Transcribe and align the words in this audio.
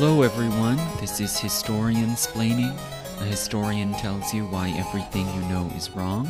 Hello, 0.00 0.22
everyone. 0.22 0.78
This 0.98 1.20
is 1.20 1.38
Historian 1.38 2.12
Splaining. 2.12 2.74
A 3.20 3.24
historian 3.24 3.92
tells 3.92 4.32
you 4.32 4.46
why 4.46 4.70
everything 4.70 5.26
you 5.34 5.42
know 5.42 5.70
is 5.76 5.90
wrong. 5.90 6.26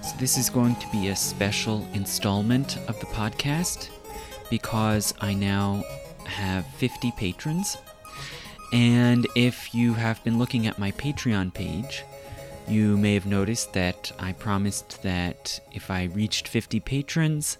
So, 0.00 0.16
this 0.16 0.38
is 0.38 0.48
going 0.48 0.76
to 0.76 0.90
be 0.90 1.08
a 1.08 1.14
special 1.14 1.86
installment 1.92 2.78
of 2.88 2.98
the 3.00 3.06
podcast 3.08 3.90
because 4.48 5.12
I 5.20 5.34
now 5.34 5.84
have 6.24 6.66
50 6.78 7.12
patrons. 7.18 7.76
And 8.72 9.26
if 9.36 9.74
you 9.74 9.92
have 9.92 10.24
been 10.24 10.38
looking 10.38 10.66
at 10.66 10.78
my 10.78 10.90
Patreon 10.92 11.52
page, 11.52 12.02
you 12.66 12.96
may 12.96 13.12
have 13.12 13.26
noticed 13.26 13.74
that 13.74 14.10
I 14.18 14.32
promised 14.32 15.02
that 15.02 15.60
if 15.70 15.90
I 15.90 16.04
reached 16.04 16.48
50 16.48 16.80
patrons, 16.80 17.58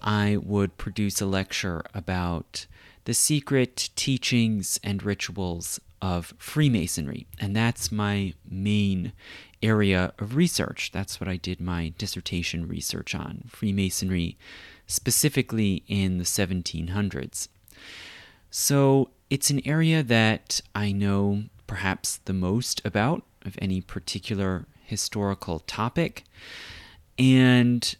I 0.00 0.38
would 0.42 0.78
produce 0.78 1.20
a 1.20 1.26
lecture 1.26 1.82
about 1.92 2.66
the 3.08 3.14
secret 3.14 3.88
teachings 3.96 4.78
and 4.84 5.02
rituals 5.02 5.80
of 6.02 6.34
Freemasonry. 6.36 7.26
And 7.40 7.56
that's 7.56 7.90
my 7.90 8.34
main 8.46 9.14
area 9.62 10.12
of 10.18 10.36
research. 10.36 10.90
That's 10.92 11.18
what 11.18 11.26
I 11.26 11.38
did 11.38 11.58
my 11.58 11.94
dissertation 11.96 12.68
research 12.68 13.14
on 13.14 13.44
Freemasonry, 13.48 14.36
specifically 14.86 15.84
in 15.88 16.18
the 16.18 16.24
1700s. 16.24 17.48
So 18.50 19.08
it's 19.30 19.48
an 19.48 19.66
area 19.66 20.02
that 20.02 20.60
I 20.74 20.92
know 20.92 21.44
perhaps 21.66 22.18
the 22.26 22.34
most 22.34 22.82
about 22.84 23.22
of 23.40 23.56
any 23.58 23.80
particular 23.80 24.66
historical 24.84 25.60
topic. 25.60 26.24
And 27.18 27.96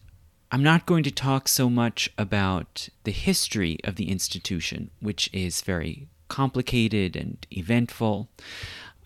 I'm 0.50 0.62
not 0.62 0.86
going 0.86 1.02
to 1.02 1.10
talk 1.10 1.46
so 1.46 1.68
much 1.68 2.08
about 2.16 2.88
the 3.04 3.10
history 3.10 3.78
of 3.84 3.96
the 3.96 4.10
institution, 4.10 4.90
which 5.00 5.28
is 5.32 5.60
very 5.60 6.08
complicated 6.28 7.16
and 7.16 7.46
eventful. 7.50 8.30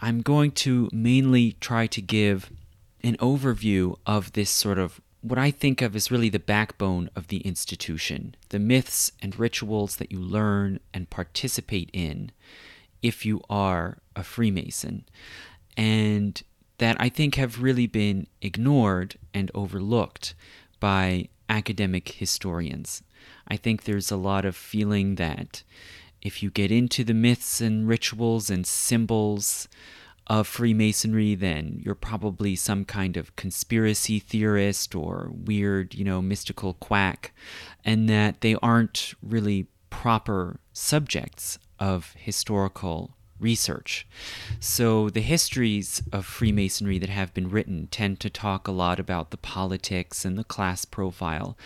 I'm 0.00 0.22
going 0.22 0.52
to 0.52 0.88
mainly 0.92 1.56
try 1.60 1.88
to 1.88 2.00
give 2.00 2.50
an 3.02 3.16
overview 3.16 3.96
of 4.06 4.32
this 4.32 4.50
sort 4.50 4.78
of 4.78 5.00
what 5.20 5.38
I 5.38 5.50
think 5.50 5.82
of 5.82 5.96
as 5.96 6.12
really 6.12 6.28
the 6.28 6.38
backbone 6.38 7.10
of 7.16 7.26
the 7.26 7.38
institution, 7.38 8.36
the 8.50 8.58
myths 8.60 9.10
and 9.20 9.36
rituals 9.36 9.96
that 9.96 10.12
you 10.12 10.20
learn 10.20 10.78
and 10.94 11.10
participate 11.10 11.90
in 11.92 12.30
if 13.02 13.26
you 13.26 13.40
are 13.50 13.98
a 14.14 14.22
Freemason, 14.22 15.04
and 15.76 16.40
that 16.78 16.96
I 17.00 17.08
think 17.08 17.34
have 17.34 17.62
really 17.62 17.86
been 17.88 18.28
ignored 18.40 19.16
and 19.34 19.50
overlooked 19.54 20.34
by 20.82 21.28
academic 21.48 22.08
historians. 22.08 23.04
I 23.46 23.56
think 23.56 23.84
there's 23.84 24.10
a 24.10 24.16
lot 24.16 24.44
of 24.44 24.56
feeling 24.56 25.14
that 25.14 25.62
if 26.20 26.42
you 26.42 26.50
get 26.50 26.72
into 26.72 27.04
the 27.04 27.14
myths 27.14 27.60
and 27.60 27.86
rituals 27.86 28.50
and 28.50 28.66
symbols 28.66 29.68
of 30.26 30.48
Freemasonry, 30.48 31.36
then 31.36 31.80
you're 31.84 31.94
probably 31.94 32.56
some 32.56 32.84
kind 32.84 33.16
of 33.16 33.36
conspiracy 33.36 34.18
theorist 34.18 34.96
or 34.96 35.30
weird, 35.32 35.94
you 35.94 36.04
know, 36.04 36.20
mystical 36.20 36.74
quack, 36.74 37.32
and 37.84 38.08
that 38.08 38.40
they 38.40 38.56
aren't 38.56 39.14
really 39.22 39.68
proper 39.88 40.58
subjects 40.72 41.60
of 41.78 42.12
historical 42.18 43.14
research. 43.42 44.06
So, 44.60 45.10
the 45.10 45.20
histories 45.20 46.02
of 46.12 46.24
Freemasonry 46.24 46.98
that 46.98 47.10
have 47.10 47.34
been 47.34 47.50
written 47.50 47.88
tend 47.88 48.20
to 48.20 48.30
talk 48.30 48.66
a 48.66 48.72
lot 48.72 48.98
about 48.98 49.30
the 49.30 49.36
politics 49.36 50.24
and 50.24 50.38
the 50.38 50.44
class 50.44 50.84
profile. 50.84 51.56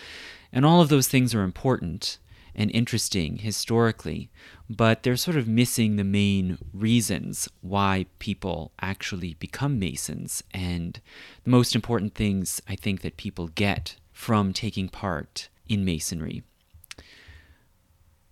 And 0.51 0.65
all 0.65 0.81
of 0.81 0.89
those 0.89 1.07
things 1.07 1.33
are 1.33 1.43
important 1.43 2.17
and 2.57 2.71
interesting 2.71 3.37
historically, 3.37 4.29
but 4.69 5.03
they're 5.03 5.15
sort 5.15 5.37
of 5.37 5.47
missing 5.47 5.95
the 5.95 6.03
main 6.03 6.57
reasons 6.73 7.47
why 7.61 8.07
people 8.17 8.71
actually 8.81 9.35
become 9.35 9.79
Masons 9.79 10.43
and 10.51 10.99
the 11.43 11.51
most 11.51 11.75
important 11.75 12.15
things 12.15 12.61
I 12.67 12.75
think 12.75 13.01
that 13.01 13.15
people 13.15 13.47
get 13.49 13.97
from 14.11 14.51
taking 14.51 14.89
part 14.89 15.49
in 15.69 15.85
Masonry. 15.85 16.41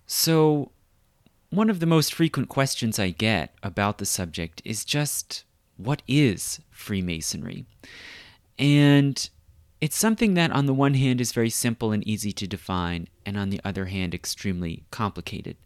So, 0.06 0.72
one 1.50 1.70
of 1.70 1.80
the 1.80 1.86
most 1.86 2.12
frequent 2.12 2.48
questions 2.48 2.98
I 2.98 3.10
get 3.10 3.54
about 3.62 3.98
the 3.98 4.06
subject 4.06 4.62
is 4.64 4.84
just 4.84 5.44
what 5.76 6.02
is 6.08 6.60
Freemasonry? 6.70 7.66
And 8.58 9.28
it's 9.80 9.96
something 9.96 10.34
that, 10.34 10.50
on 10.50 10.66
the 10.66 10.74
one 10.74 10.94
hand, 10.94 11.20
is 11.20 11.32
very 11.32 11.50
simple 11.50 11.92
and 11.92 12.06
easy 12.06 12.32
to 12.32 12.46
define, 12.46 13.08
and 13.26 13.36
on 13.36 13.50
the 13.50 13.60
other 13.64 13.86
hand, 13.86 14.14
extremely 14.14 14.84
complicated. 14.90 15.56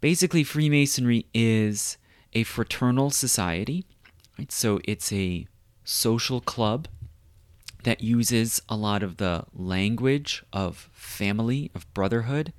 Basically, 0.00 0.44
Freemasonry 0.44 1.26
is 1.32 1.96
a 2.32 2.44
fraternal 2.44 3.10
society, 3.10 3.86
right? 4.38 4.52
So 4.52 4.80
it's 4.84 5.12
a 5.12 5.46
social 5.84 6.40
club 6.40 6.86
that 7.84 8.02
uses 8.02 8.60
a 8.68 8.76
lot 8.76 9.02
of 9.02 9.16
the 9.16 9.44
language 9.54 10.44
of 10.52 10.90
family, 10.92 11.70
of 11.74 11.92
brotherhood. 11.94 12.52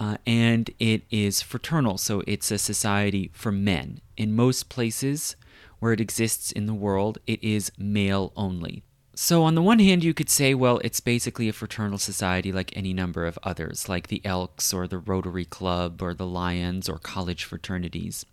Uh, 0.00 0.16
and 0.26 0.70
it 0.78 1.02
is 1.10 1.42
fraternal, 1.42 1.98
so 1.98 2.22
it's 2.26 2.50
a 2.50 2.56
society 2.56 3.30
for 3.34 3.52
men. 3.52 4.00
In 4.16 4.34
most 4.34 4.70
places 4.70 5.36
where 5.78 5.92
it 5.92 6.00
exists 6.00 6.50
in 6.50 6.64
the 6.64 6.74
world, 6.74 7.18
it 7.26 7.42
is 7.44 7.70
male 7.76 8.32
only. 8.34 8.82
So, 9.14 9.42
on 9.42 9.54
the 9.54 9.62
one 9.62 9.78
hand, 9.78 10.02
you 10.02 10.14
could 10.14 10.30
say, 10.30 10.54
well, 10.54 10.78
it's 10.82 11.00
basically 11.00 11.50
a 11.50 11.52
fraternal 11.52 11.98
society 11.98 12.50
like 12.50 12.74
any 12.74 12.94
number 12.94 13.26
of 13.26 13.38
others, 13.42 13.86
like 13.86 14.08
the 14.08 14.24
Elks 14.24 14.72
or 14.72 14.88
the 14.88 14.96
Rotary 14.96 15.44
Club 15.44 16.00
or 16.00 16.14
the 16.14 16.26
Lions 16.26 16.88
or 16.88 16.98
college 16.98 17.44
fraternities. 17.44 18.24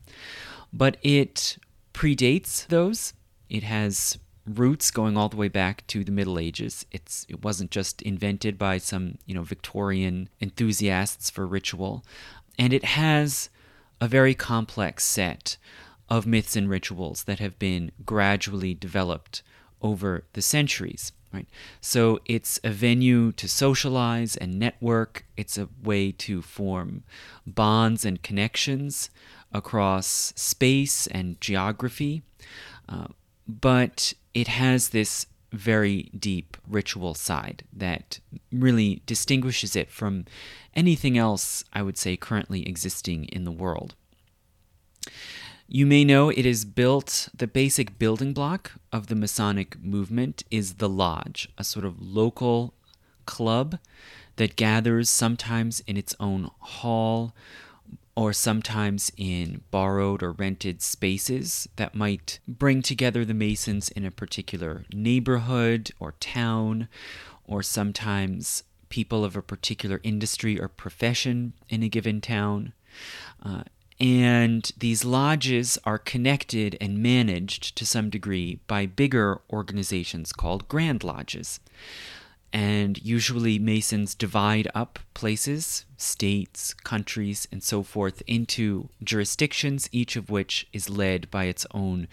But 0.71 0.95
it 1.01 1.57
predates 1.93 2.65
those. 2.67 3.13
It 3.49 3.63
has 3.63 4.17
roots 4.47 4.91
going 4.91 5.17
all 5.17 5.29
the 5.29 5.37
way 5.37 5.49
back 5.49 5.85
to 5.87 6.03
the 6.03 6.11
Middle 6.11 6.39
Ages. 6.39 6.85
It's 6.91 7.25
it 7.29 7.43
wasn't 7.43 7.71
just 7.71 8.01
invented 8.01 8.57
by 8.57 8.77
some 8.77 9.17
you 9.25 9.35
know 9.35 9.43
Victorian 9.43 10.29
enthusiasts 10.41 11.29
for 11.29 11.45
ritual, 11.45 12.03
and 12.57 12.73
it 12.73 12.83
has 12.83 13.49
a 13.99 14.07
very 14.07 14.33
complex 14.33 15.03
set 15.03 15.57
of 16.09 16.25
myths 16.25 16.55
and 16.55 16.69
rituals 16.69 17.23
that 17.23 17.39
have 17.39 17.59
been 17.59 17.91
gradually 18.05 18.73
developed 18.73 19.43
over 19.81 20.23
the 20.33 20.41
centuries. 20.41 21.11
Right. 21.33 21.47
So 21.81 22.21
it's 22.25 22.57
a 22.63 22.69
venue 22.69 23.33
to 23.33 23.49
socialize 23.49 24.37
and 24.37 24.57
network. 24.57 25.25
It's 25.35 25.57
a 25.57 25.67
way 25.83 26.13
to 26.13 26.41
form 26.41 27.03
bonds 27.45 28.05
and 28.05 28.23
connections 28.23 29.09
across 29.51 30.31
space 30.37 31.05
and 31.07 31.39
geography. 31.41 32.23
Uh, 32.87 33.07
but 33.47 34.13
it 34.37 34.47
has 34.47 34.89
this 34.89 35.25
very 35.51 36.11
deep 36.15 36.57
ritual 36.67 37.15
side 37.15 37.63
that 37.73 38.19
really 38.51 39.01
distinguishes 39.07 39.75
it 39.75 39.89
from 39.89 40.25
anything 40.75 41.17
else 41.17 41.63
I 41.73 41.81
would 41.81 41.97
say 41.97 42.15
currently 42.17 42.67
existing 42.67 43.25
in 43.25 43.45
the 43.45 43.51
world. 43.51 43.95
You 45.67 45.87
may 45.87 46.05
know 46.05 46.29
it 46.29 46.45
is 46.45 46.65
built, 46.65 47.29
the 47.35 47.47
basic 47.47 47.97
building 47.97 48.31
block 48.31 48.73
of 48.93 49.07
the 49.07 49.15
Masonic 49.15 49.81
movement 49.83 50.43
is 50.51 50.75
the 50.75 50.87
lodge, 50.87 51.49
a 51.57 51.63
sort 51.63 51.83
of 51.83 51.99
local 51.99 52.75
club 53.25 53.79
that 54.35 54.55
gathers 54.55 55.09
sometimes 55.09 55.79
in 55.87 55.97
its 55.97 56.13
own 56.19 56.51
hall 56.59 57.33
or 58.17 58.33
sometimes 58.33 59.11
in 59.15 59.61
borrowed 59.69 60.23
or 60.23 60.31
rented 60.31 60.81
spaces 60.81 61.69
that 61.75 61.93
might 61.93 62.39
bring 62.47 62.81
together 62.81 63.23
the 63.23 63.33
Masons 63.33 63.89
in 63.89 64.03
a 64.03 64.09
particular 64.09 64.85
neighborhood 64.91 65.91
or 65.99 66.13
town, 66.13 66.87
or 67.45 67.61
sometimes 67.61 68.63
people 68.89 69.23
of 69.23 69.35
a 69.35 69.41
particular 69.43 70.01
industry 70.01 70.59
or 70.59 70.67
profession 70.67 71.53
in 71.69 71.83
a 71.83 71.89
given 71.89 72.19
town. 72.19 72.73
Uh, 73.45 73.61
and 73.99 74.71
these 74.75 75.05
lodges 75.05 75.77
are 75.83 75.99
connected 75.99 76.75
and 76.81 76.97
managed 76.97 77.75
to 77.75 77.85
some 77.85 78.09
degree 78.09 78.59
by 78.65 78.87
bigger 78.87 79.41
organizations 79.51 80.33
called 80.33 80.67
Grand 80.67 81.03
Lodges. 81.03 81.59
And 82.53 82.97
usually, 83.03 83.59
Masons 83.59 84.15
divide 84.15 84.67
up 84.73 84.99
places, 85.13 85.85
states, 85.97 86.73
countries, 86.73 87.47
and 87.51 87.61
so 87.61 87.83
forth 87.83 88.23
into 88.25 88.89
jurisdictions, 89.03 89.89
each 89.91 90.15
of 90.15 90.29
which 90.29 90.67
is 90.71 90.89
led 90.89 91.29
by 91.29 91.45
its 91.45 91.65
own 91.71 92.07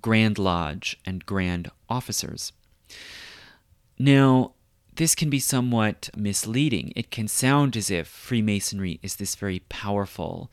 Grand 0.00 0.38
Lodge 0.38 0.98
and 1.04 1.26
Grand 1.26 1.70
Officers. 1.88 2.52
Now, 3.98 4.52
this 4.96 5.14
can 5.14 5.28
be 5.28 5.38
somewhat 5.38 6.08
misleading. 6.16 6.92
It 6.96 7.10
can 7.10 7.28
sound 7.28 7.76
as 7.76 7.90
if 7.90 8.06
Freemasonry 8.06 8.98
is 9.02 9.16
this 9.16 9.34
very 9.34 9.60
powerful, 9.68 10.50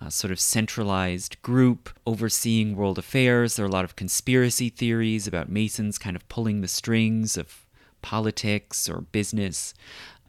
uh, 0.00 0.10
sort 0.10 0.32
of 0.32 0.40
centralized 0.40 1.40
group 1.40 1.88
overseeing 2.06 2.76
world 2.76 2.98
affairs. 2.98 3.56
There 3.56 3.64
are 3.64 3.68
a 3.68 3.72
lot 3.72 3.84
of 3.84 3.96
conspiracy 3.96 4.68
theories 4.68 5.26
about 5.26 5.48
Masons 5.48 5.96
kind 5.96 6.14
of 6.14 6.28
pulling 6.28 6.60
the 6.60 6.68
strings 6.68 7.38
of 7.38 7.65
politics 8.02 8.88
or 8.88 9.02
business. 9.02 9.74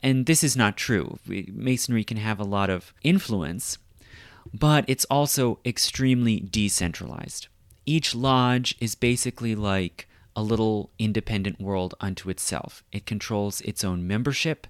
And 0.03 0.25
this 0.25 0.43
is 0.43 0.55
not 0.55 0.77
true. 0.77 1.19
Masonry 1.25 2.03
can 2.03 2.17
have 2.17 2.39
a 2.39 2.45
lot 2.45 2.69
of 2.69 2.93
influence, 3.03 3.77
but 4.53 4.85
it's 4.87 5.05
also 5.05 5.59
extremely 5.65 6.39
decentralized. 6.39 7.47
Each 7.85 8.13
lodge 8.13 8.75
is 8.79 8.95
basically 8.95 9.55
like 9.55 10.07
a 10.35 10.43
little 10.43 10.91
independent 10.99 11.59
world 11.59 11.95
unto 11.99 12.29
itself. 12.29 12.83
It 12.91 13.07
controls 13.07 13.59
its 13.61 13.83
own 13.83 14.05
membership, 14.05 14.67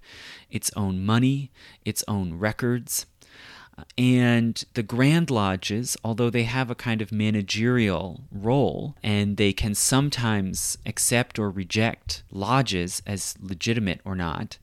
its 0.50 0.72
own 0.78 1.06
money, 1.06 1.52
its 1.84 2.06
own 2.08 2.36
records. 2.36 3.06
And 3.98 4.64
the 4.74 4.84
Grand 4.84 5.30
Lodges, 5.30 5.98
although 6.04 6.30
they 6.30 6.44
have 6.44 6.70
a 6.70 6.76
kind 6.76 7.02
of 7.02 7.12
managerial 7.12 8.22
role 8.32 8.96
and 9.04 9.38
they 9.38 9.54
can 9.54 9.76
sometimes 9.76 10.78
accept 10.86 11.38
or 11.38 11.50
reject 11.50 12.24
lodges 12.32 13.02
as 13.06 13.36
legitimate 13.42 14.02
or 14.04 14.16
not, 14.16 14.58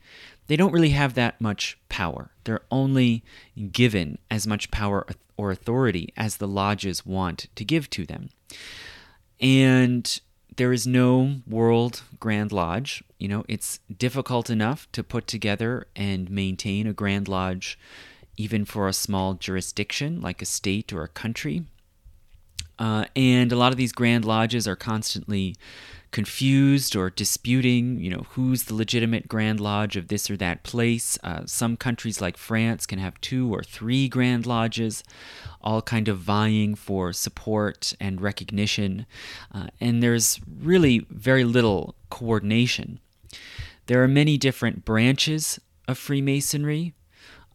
they 0.46 0.56
don't 0.56 0.72
really 0.72 0.90
have 0.90 1.14
that 1.14 1.40
much 1.40 1.78
power. 1.88 2.30
They're 2.44 2.64
only 2.70 3.24
given 3.72 4.18
as 4.30 4.46
much 4.46 4.70
power 4.70 5.06
or 5.36 5.50
authority 5.50 6.12
as 6.16 6.36
the 6.36 6.48
lodges 6.48 7.06
want 7.06 7.46
to 7.54 7.64
give 7.64 7.88
to 7.90 8.04
them. 8.04 8.30
And 9.40 10.20
there 10.56 10.72
is 10.72 10.86
no 10.86 11.40
World 11.46 12.02
Grand 12.20 12.52
Lodge. 12.52 13.02
You 13.18 13.28
know, 13.28 13.44
it's 13.48 13.80
difficult 13.96 14.50
enough 14.50 14.90
to 14.92 15.02
put 15.02 15.26
together 15.26 15.86
and 15.96 16.30
maintain 16.30 16.86
a 16.86 16.92
Grand 16.92 17.26
Lodge, 17.26 17.78
even 18.36 18.64
for 18.64 18.88
a 18.88 18.92
small 18.92 19.34
jurisdiction 19.34 20.20
like 20.20 20.42
a 20.42 20.46
state 20.46 20.92
or 20.92 21.02
a 21.02 21.08
country. 21.08 21.64
Uh, 22.78 23.04
and 23.14 23.52
a 23.52 23.56
lot 23.56 23.72
of 23.72 23.78
these 23.78 23.92
Grand 23.92 24.24
Lodges 24.24 24.66
are 24.66 24.76
constantly 24.76 25.54
confused 26.10 26.94
or 26.94 27.10
disputing, 27.10 27.98
you 27.98 28.08
know, 28.08 28.24
who's 28.30 28.64
the 28.64 28.74
legitimate 28.74 29.26
Grand 29.26 29.58
Lodge 29.58 29.96
of 29.96 30.06
this 30.06 30.30
or 30.30 30.36
that 30.36 30.62
place. 30.62 31.18
Uh, 31.24 31.42
some 31.44 31.76
countries 31.76 32.20
like 32.20 32.36
France 32.36 32.86
can 32.86 33.00
have 33.00 33.20
two 33.20 33.52
or 33.52 33.64
three 33.64 34.08
Grand 34.08 34.46
Lodges, 34.46 35.02
all 35.60 35.82
kind 35.82 36.06
of 36.06 36.18
vying 36.18 36.76
for 36.76 37.12
support 37.12 37.94
and 38.00 38.20
recognition. 38.20 39.06
Uh, 39.52 39.66
and 39.80 40.02
there's 40.02 40.40
really 40.60 41.04
very 41.10 41.42
little 41.42 41.96
coordination. 42.10 43.00
There 43.86 44.02
are 44.02 44.08
many 44.08 44.38
different 44.38 44.84
branches 44.84 45.60
of 45.88 45.98
Freemasonry. 45.98 46.94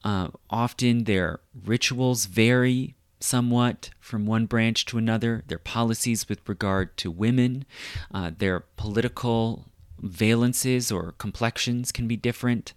Uh, 0.04 0.30
often 0.50 1.04
their 1.04 1.40
rituals 1.66 2.26
vary 2.26 2.96
somewhat 3.20 3.90
from 4.00 4.26
one 4.26 4.46
branch 4.46 4.86
to 4.86 4.98
another, 4.98 5.44
their 5.48 5.60
policies 5.60 6.30
with 6.30 6.48
regard 6.48 6.96
to 6.98 7.12
women, 7.12 7.66
uh, 8.14 8.32
their 8.38 8.62
political 8.78 9.66
valences 10.02 10.96
or 10.96 11.14
complexions 11.18 11.92
can 11.92 12.08
be 12.08 12.16
different. 12.16 12.74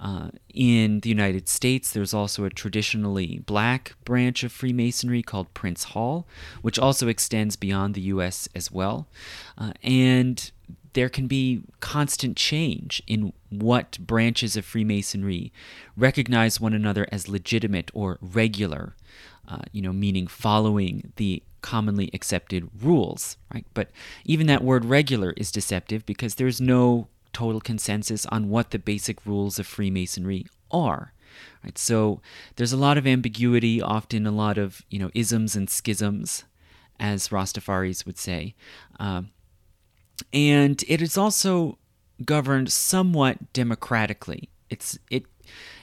Uh, 0.00 0.30
in 0.52 1.00
the 1.00 1.08
United 1.08 1.48
States, 1.48 1.92
there's 1.92 2.14
also 2.14 2.44
a 2.44 2.50
traditionally 2.50 3.42
black 3.46 3.94
branch 4.04 4.42
of 4.42 4.52
Freemasonry 4.52 5.22
called 5.22 5.52
Prince 5.54 5.84
Hall, 5.84 6.26
which 6.62 6.78
also 6.78 7.08
extends 7.08 7.56
beyond 7.56 7.94
the 7.94 8.00
U.S. 8.02 8.48
as 8.54 8.72
well. 8.72 9.06
Uh, 9.58 9.72
and 9.82 10.50
there 10.94 11.08
can 11.08 11.26
be 11.26 11.62
constant 11.80 12.36
change 12.36 13.02
in 13.06 13.32
what 13.50 13.98
branches 13.98 14.56
of 14.56 14.64
Freemasonry 14.64 15.52
recognize 15.96 16.60
one 16.60 16.74
another 16.74 17.06
as 17.10 17.28
legitimate 17.28 17.90
or 17.94 18.18
regular 18.20 18.94
uh, 19.48 19.58
you 19.72 19.82
know, 19.82 19.92
meaning 19.92 20.26
following 20.26 21.12
the 21.16 21.42
commonly 21.62 22.10
accepted 22.14 22.68
rules, 22.80 23.36
right? 23.52 23.66
But 23.74 23.90
even 24.24 24.46
that 24.46 24.64
word 24.64 24.84
regular 24.84 25.32
is 25.36 25.52
deceptive 25.52 26.06
because 26.06 26.36
there's 26.36 26.60
no 26.60 27.08
total 27.32 27.60
consensus 27.60 28.26
on 28.26 28.48
what 28.48 28.70
the 28.70 28.78
basic 28.78 29.24
rules 29.26 29.58
of 29.58 29.66
Freemasonry 29.66 30.46
are. 30.70 31.12
Right? 31.64 31.78
So 31.78 32.20
there's 32.56 32.72
a 32.72 32.76
lot 32.78 32.98
of 32.98 33.06
ambiguity, 33.06 33.80
often 33.80 34.26
a 34.26 34.32
lot 34.32 34.58
of 34.58 34.82
you 34.90 34.98
know 34.98 35.10
isms 35.14 35.56
and 35.56 35.68
schisms, 35.68 36.44
as 37.00 37.28
Rastafaris 37.28 38.06
would 38.06 38.18
say, 38.18 38.54
uh, 39.00 39.22
and 40.32 40.82
it 40.88 41.02
is 41.02 41.16
also 41.16 41.78
governed 42.24 42.70
somewhat 42.70 43.52
democratically. 43.52 44.48
It's 44.70 44.98
it 45.10 45.24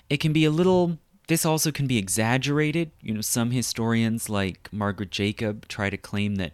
it 0.09 0.17
can 0.17 0.33
be 0.33 0.45
a 0.45 0.51
little 0.51 0.97
this 1.27 1.45
also 1.45 1.71
can 1.71 1.85
be 1.85 1.99
exaggerated. 1.99 2.91
You 3.01 3.13
know, 3.13 3.21
some 3.21 3.51
historians 3.51 4.29
like 4.29 4.67
Margaret 4.71 5.11
Jacob 5.11 5.67
try 5.67 5.91
to 5.91 5.97
claim 5.97 6.35
that 6.35 6.53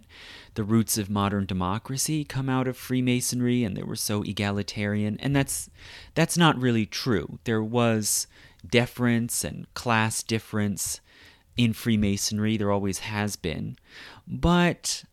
the 0.55 0.65
roots 0.65 0.97
of 0.97 1.09
modern 1.09 1.45
democracy 1.45 2.25
come 2.25 2.49
out 2.49 2.67
of 2.67 2.75
Freemasonry 2.75 3.63
and 3.63 3.77
they 3.77 3.83
were 3.83 3.95
so 3.95 4.21
egalitarian, 4.23 5.17
and 5.21 5.35
that's 5.35 5.69
that's 6.13 6.37
not 6.37 6.59
really 6.59 6.85
true. 6.85 7.39
There 7.45 7.63
was 7.63 8.27
deference 8.69 9.43
and 9.43 9.73
class 9.73 10.23
difference 10.23 10.99
in 11.57 11.73
Freemasonry, 11.73 12.57
there 12.57 12.71
always 12.71 12.99
has 12.99 13.35
been. 13.35 13.77
But 14.27 15.05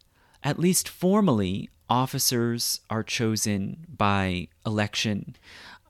at 0.42 0.58
least 0.58 0.88
formally, 0.88 1.70
officers 1.92 2.80
are 2.88 3.02
chosen 3.02 3.86
by 3.86 4.48
election. 4.64 5.36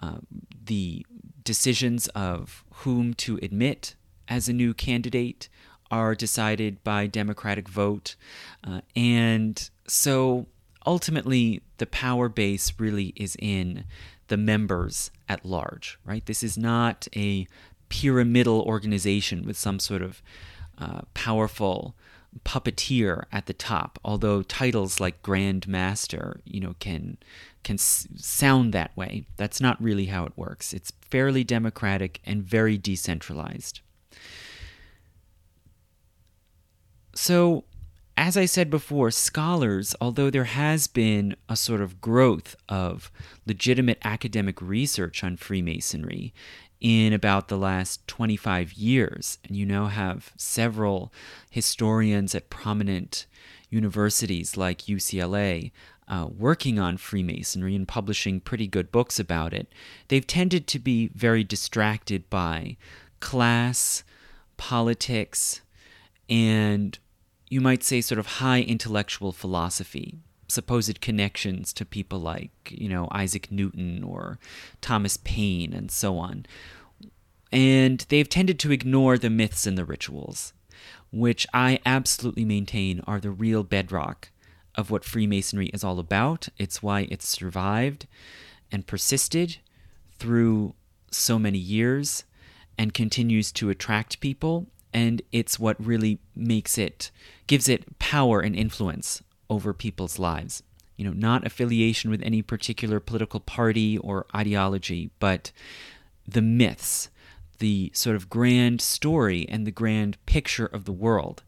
Uh, 0.03 0.19
the 0.65 1.07
decisions 1.45 2.09
of 2.09 2.65
whom 2.83 3.15
to 3.15 3.39
admit 3.41 3.95
as 4.27 4.49
a 4.49 4.53
new 4.53 4.75
candidate 4.75 5.49
are 5.93 6.17
decided 6.17 6.83
by 6.83 7.07
democratic 7.07 7.69
vote. 7.69 8.17
Uh, 8.65 8.81
and 8.97 9.71
so 9.87 10.47
ultimately, 10.85 11.63
the 11.79 11.87
power 11.87 12.29
base 12.29 12.73
really 12.79 13.13
is 13.15 13.37
in 13.39 13.85
the 14.27 14.37
members 14.37 15.13
at 15.29 15.45
large, 15.45 16.01
right? 16.05 16.27
This 16.27 16.43
is 16.43 16.59
not 16.59 17.07
a 17.15 17.47
pyramidal 17.91 18.63
organization 18.63 19.45
with 19.45 19.57
some 19.57 19.79
sort 19.79 20.03
of 20.03 20.21
uh, 20.79 21.03
powerful 21.15 21.95
puppeteer 22.45 23.25
at 23.31 23.47
the 23.47 23.53
top 23.53 23.99
although 24.05 24.43
titles 24.43 24.99
like 24.99 25.23
grand 25.23 25.69
master 25.69 26.41
you 26.45 26.61
know 26.61 26.75
can 26.79 27.19
can 27.63 27.75
s- 27.75 28.09
sound 28.17 28.73
that 28.73 28.97
way. 28.97 29.27
That's 29.37 29.61
not 29.61 29.83
really 29.83 30.07
how 30.07 30.25
it 30.25 30.33
works. 30.37 30.73
It's 30.73 30.93
fairly 31.01 31.45
democratic 31.45 32.21
and 32.25 32.43
very 32.43 32.77
decentralized. 32.79 33.81
So 37.15 37.65
as 38.17 38.37
I 38.37 38.45
said 38.45 38.69
before, 38.69 39.11
scholars, 39.11 39.95
although 40.01 40.29
there 40.29 40.45
has 40.45 40.87
been 40.87 41.35
a 41.49 41.57
sort 41.57 41.81
of 41.81 42.01
growth 42.01 42.55
of 42.69 43.11
legitimate 43.47 43.99
academic 44.05 44.61
research 44.61 45.25
on 45.25 45.37
Freemasonry 45.37 46.35
in 46.83 47.13
about 47.13 47.47
the 47.47 47.57
last 47.57 48.07
25 48.09 48.73
years. 48.73 49.39
And 49.45 49.57
you 49.57 49.65
now 49.65 49.87
have 49.87 50.33
several 50.37 51.13
historians 51.49 52.35
at 52.35 52.51
prominent 52.51 53.27
universities 53.71 54.57
like 54.57 54.83
UCLA 54.83 55.71
uh, 56.09 56.27
working 56.37 56.81
on 56.81 56.97
Freemasonry 56.97 57.77
and 57.77 57.87
publishing 57.87 58.41
pretty 58.41 58.67
good 58.67 58.91
books 58.91 59.21
about 59.21 59.55
it. 59.55 59.73
They've 60.09 60.27
tended 60.27 60.67
to 60.67 60.81
be 60.81 61.09
very 61.15 61.45
distracted 61.45 62.29
by 62.29 62.77
class, 63.21 64.03
politics, 64.57 65.61
and 66.29 66.99
you 67.49 67.61
might 67.61 67.85
say 67.85 68.01
sort 68.01 68.19
of 68.19 68.27
high 68.27 68.61
intellectual 68.61 69.31
philosophy 69.31 70.19
supposed 70.53 71.01
connections 71.01 71.73
to 71.73 71.85
people 71.85 72.21
like, 72.21 72.51
you 72.71 72.89
know, 72.89 73.09
Isaac 73.11 73.51
Newton 73.51 74.05
or 74.05 74.39
Thomas 74.81 75.17
Paine 75.17 75.73
and 75.73 75.91
so 75.91 76.19
on. 76.19 76.47
And 77.51 78.05
they've 78.09 78.29
tended 78.29 78.59
to 78.61 78.73
ignore 78.73 79.19
the 79.19 79.31
myths 79.31 79.67
and 79.67 79.77
the 79.77 79.85
rituals, 79.85 80.53
which 81.11 81.47
I 81.53 81.81
absolutely 81.85 82.45
maintain 82.45 83.01
are 83.07 83.21
the 83.21 83.31
real 83.31 83.63
bedrock 83.63 84.31
of 84.75 84.91
what 84.91 85.05
Freemasonry 85.05 85.67
is 85.69 85.85
all 85.85 85.99
about. 85.99 86.49
It's 86.57 86.83
why 86.83 87.07
it's 87.11 87.29
survived 87.29 88.07
and 88.71 88.87
persisted 88.87 89.59
through 90.19 90.75
so 91.11 91.39
many 91.39 91.59
years 91.59 92.25
and 92.79 92.95
continues 92.95 93.53
to 93.53 93.69
attract 93.69 94.21
people. 94.21 94.67
And 94.95 95.21
it's 95.31 95.59
what 95.59 95.85
really 95.85 96.21
makes 96.35 96.79
it, 96.79 97.11
gives 97.47 97.69
it 97.69 97.99
power 97.99 98.41
and 98.41 98.57
influence 98.57 99.23
over 99.53 99.75
people's 99.75 100.19
lives. 100.19 100.63
You 100.97 101.05
know, 101.05 101.13
not 101.13 101.47
affiliation 101.47 102.11
with 102.11 102.23
any 102.23 102.41
particular 102.41 103.01
political 103.01 103.39
party 103.39 103.99
or 103.99 104.27
ideology, 104.35 105.11
but 105.19 105.53
the 106.27 106.41
myths, 106.41 107.11
the 107.59 107.91
sort 107.95 108.17
of 108.17 108.31
grand 108.31 108.81
story 108.81 109.47
and 109.49 109.67
the 109.67 109.71
grand 109.71 110.17
picture 110.25 110.67
of 110.67 110.87
the 110.87 110.93
world 110.93 111.43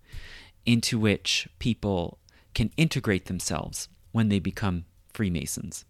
into 0.67 0.99
which 0.99 1.49
people 1.59 2.19
can 2.55 2.71
integrate 2.77 3.25
themselves 3.25 3.89
when 4.13 4.29
they 4.29 4.39
become 4.39 4.85
Freemasons. 5.13 5.87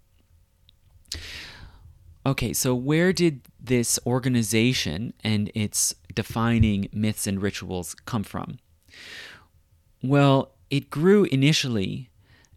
Okay, 2.26 2.52
so 2.52 2.74
where 2.74 3.12
did 3.12 3.42
this 3.60 3.98
organization 4.06 5.14
and 5.22 5.50
its 5.54 5.94
defining 6.14 6.88
myths 6.92 7.26
and 7.26 7.42
rituals 7.42 7.94
come 8.06 8.22
from? 8.22 8.58
Well, 10.02 10.53
it 10.74 10.90
grew 10.90 11.22
initially 11.26 12.10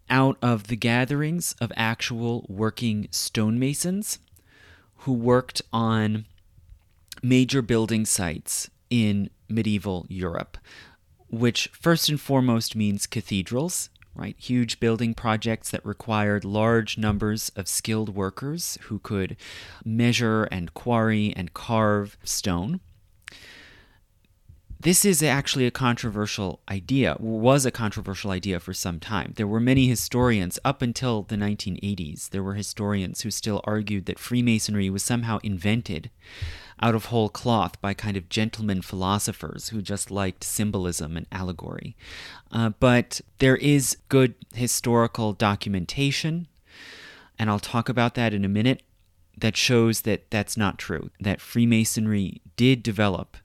out 0.10 0.40
of 0.42 0.70
the 0.70 0.76
gatherings 0.76 1.54
of 1.62 1.72
actual 1.76 2.48
working 2.50 3.08
stonemasons 3.12 4.18
who 5.02 5.14
worked 5.14 5.62
on 5.72 6.26
major 7.22 7.62
building 7.62 8.06
sites 8.06 8.72
in 8.90 9.30
medieval 9.48 10.08
Europe. 10.10 10.58
which 11.30 11.70
first 11.74 12.10
and 12.10 12.20
foremost 12.20 12.76
means 12.76 13.06
cathedrals, 13.06 13.90
right? 14.16 14.36
Huge 14.40 14.80
building 14.80 15.14
projects 15.14 15.70
that 15.70 15.86
required 15.86 16.44
large 16.44 16.98
numbers 16.98 17.52
of 17.56 17.68
skilled 17.68 18.16
workers 18.16 18.80
who 18.84 18.98
could 18.98 19.38
measure 19.86 20.46
and 20.46 20.74
quarry 20.74 21.34
and 21.36 21.54
carve 21.54 22.18
stone. 22.24 22.80
This 24.80 25.04
is 25.06 25.24
actually 25.24 25.66
a 25.66 25.72
controversial 25.72 26.60
idea, 26.70 27.18
was 27.20 27.66
a 27.66 27.72
controversial 27.72 28.30
idea 28.30 28.60
for 28.60 28.74
some 28.74 29.00
time. 29.00 29.34
There 29.36 29.48
were 29.48 29.60
many 29.60 29.88
historians 29.88 30.60
up 30.64 30.84
until 30.84 31.24
the 31.24 31.36
1980s. 31.36 32.30
There 32.30 32.44
were 32.44 32.54
historians 32.54 33.22
who 33.22 33.32
still 33.32 33.62
argued 33.64 34.06
that 34.06 34.20
Freemasonry 34.20 34.92
was 34.92 35.02
somehow 35.02 35.40
invented 35.42 36.12
out 36.80 36.94
of 36.94 37.06
whole 37.06 37.28
cloth 37.28 37.82
by 37.82 37.96
kind 37.96 38.16
of 38.16 38.30
gentleman 38.30 38.84
philosophers 38.84 39.70
who 39.70 39.82
just 39.82 40.12
liked 40.12 40.44
symbolism 40.44 41.18
and 41.18 41.26
allegory. 41.32 41.96
Uh, 42.52 42.70
but 42.80 43.20
there 43.40 43.58
is 43.58 43.98
good 44.10 44.36
historical 44.54 45.34
documentation, 45.34 46.48
and 47.40 47.50
I'll 47.50 47.60
talk 47.60 47.90
about 47.90 48.14
that 48.14 48.32
in 48.32 48.46
a 48.46 48.50
minute, 48.50 48.84
that 49.36 49.58
shows 49.58 50.02
that 50.02 50.30
that's 50.30 50.56
not 50.56 50.78
true, 50.78 51.10
that 51.20 51.42
Freemasonry 51.42 52.42
did 52.56 52.84
develop 52.84 53.38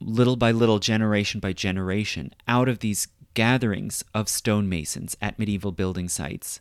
little 0.00 0.36
by 0.36 0.50
little, 0.50 0.78
generation 0.78 1.40
by 1.40 1.52
generation, 1.52 2.32
out 2.46 2.68
of 2.68 2.80
these 2.80 3.08
gatherings 3.34 4.04
of 4.14 4.28
stonemasons 4.28 5.16
at 5.20 5.38
medieval 5.38 5.72
building 5.72 6.08
sites. 6.08 6.60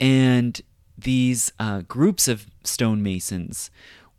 And 0.00 0.60
these 0.96 1.52
uh, 1.58 1.82
groups 1.82 2.28
of 2.28 2.46
stonemasons 2.62 3.70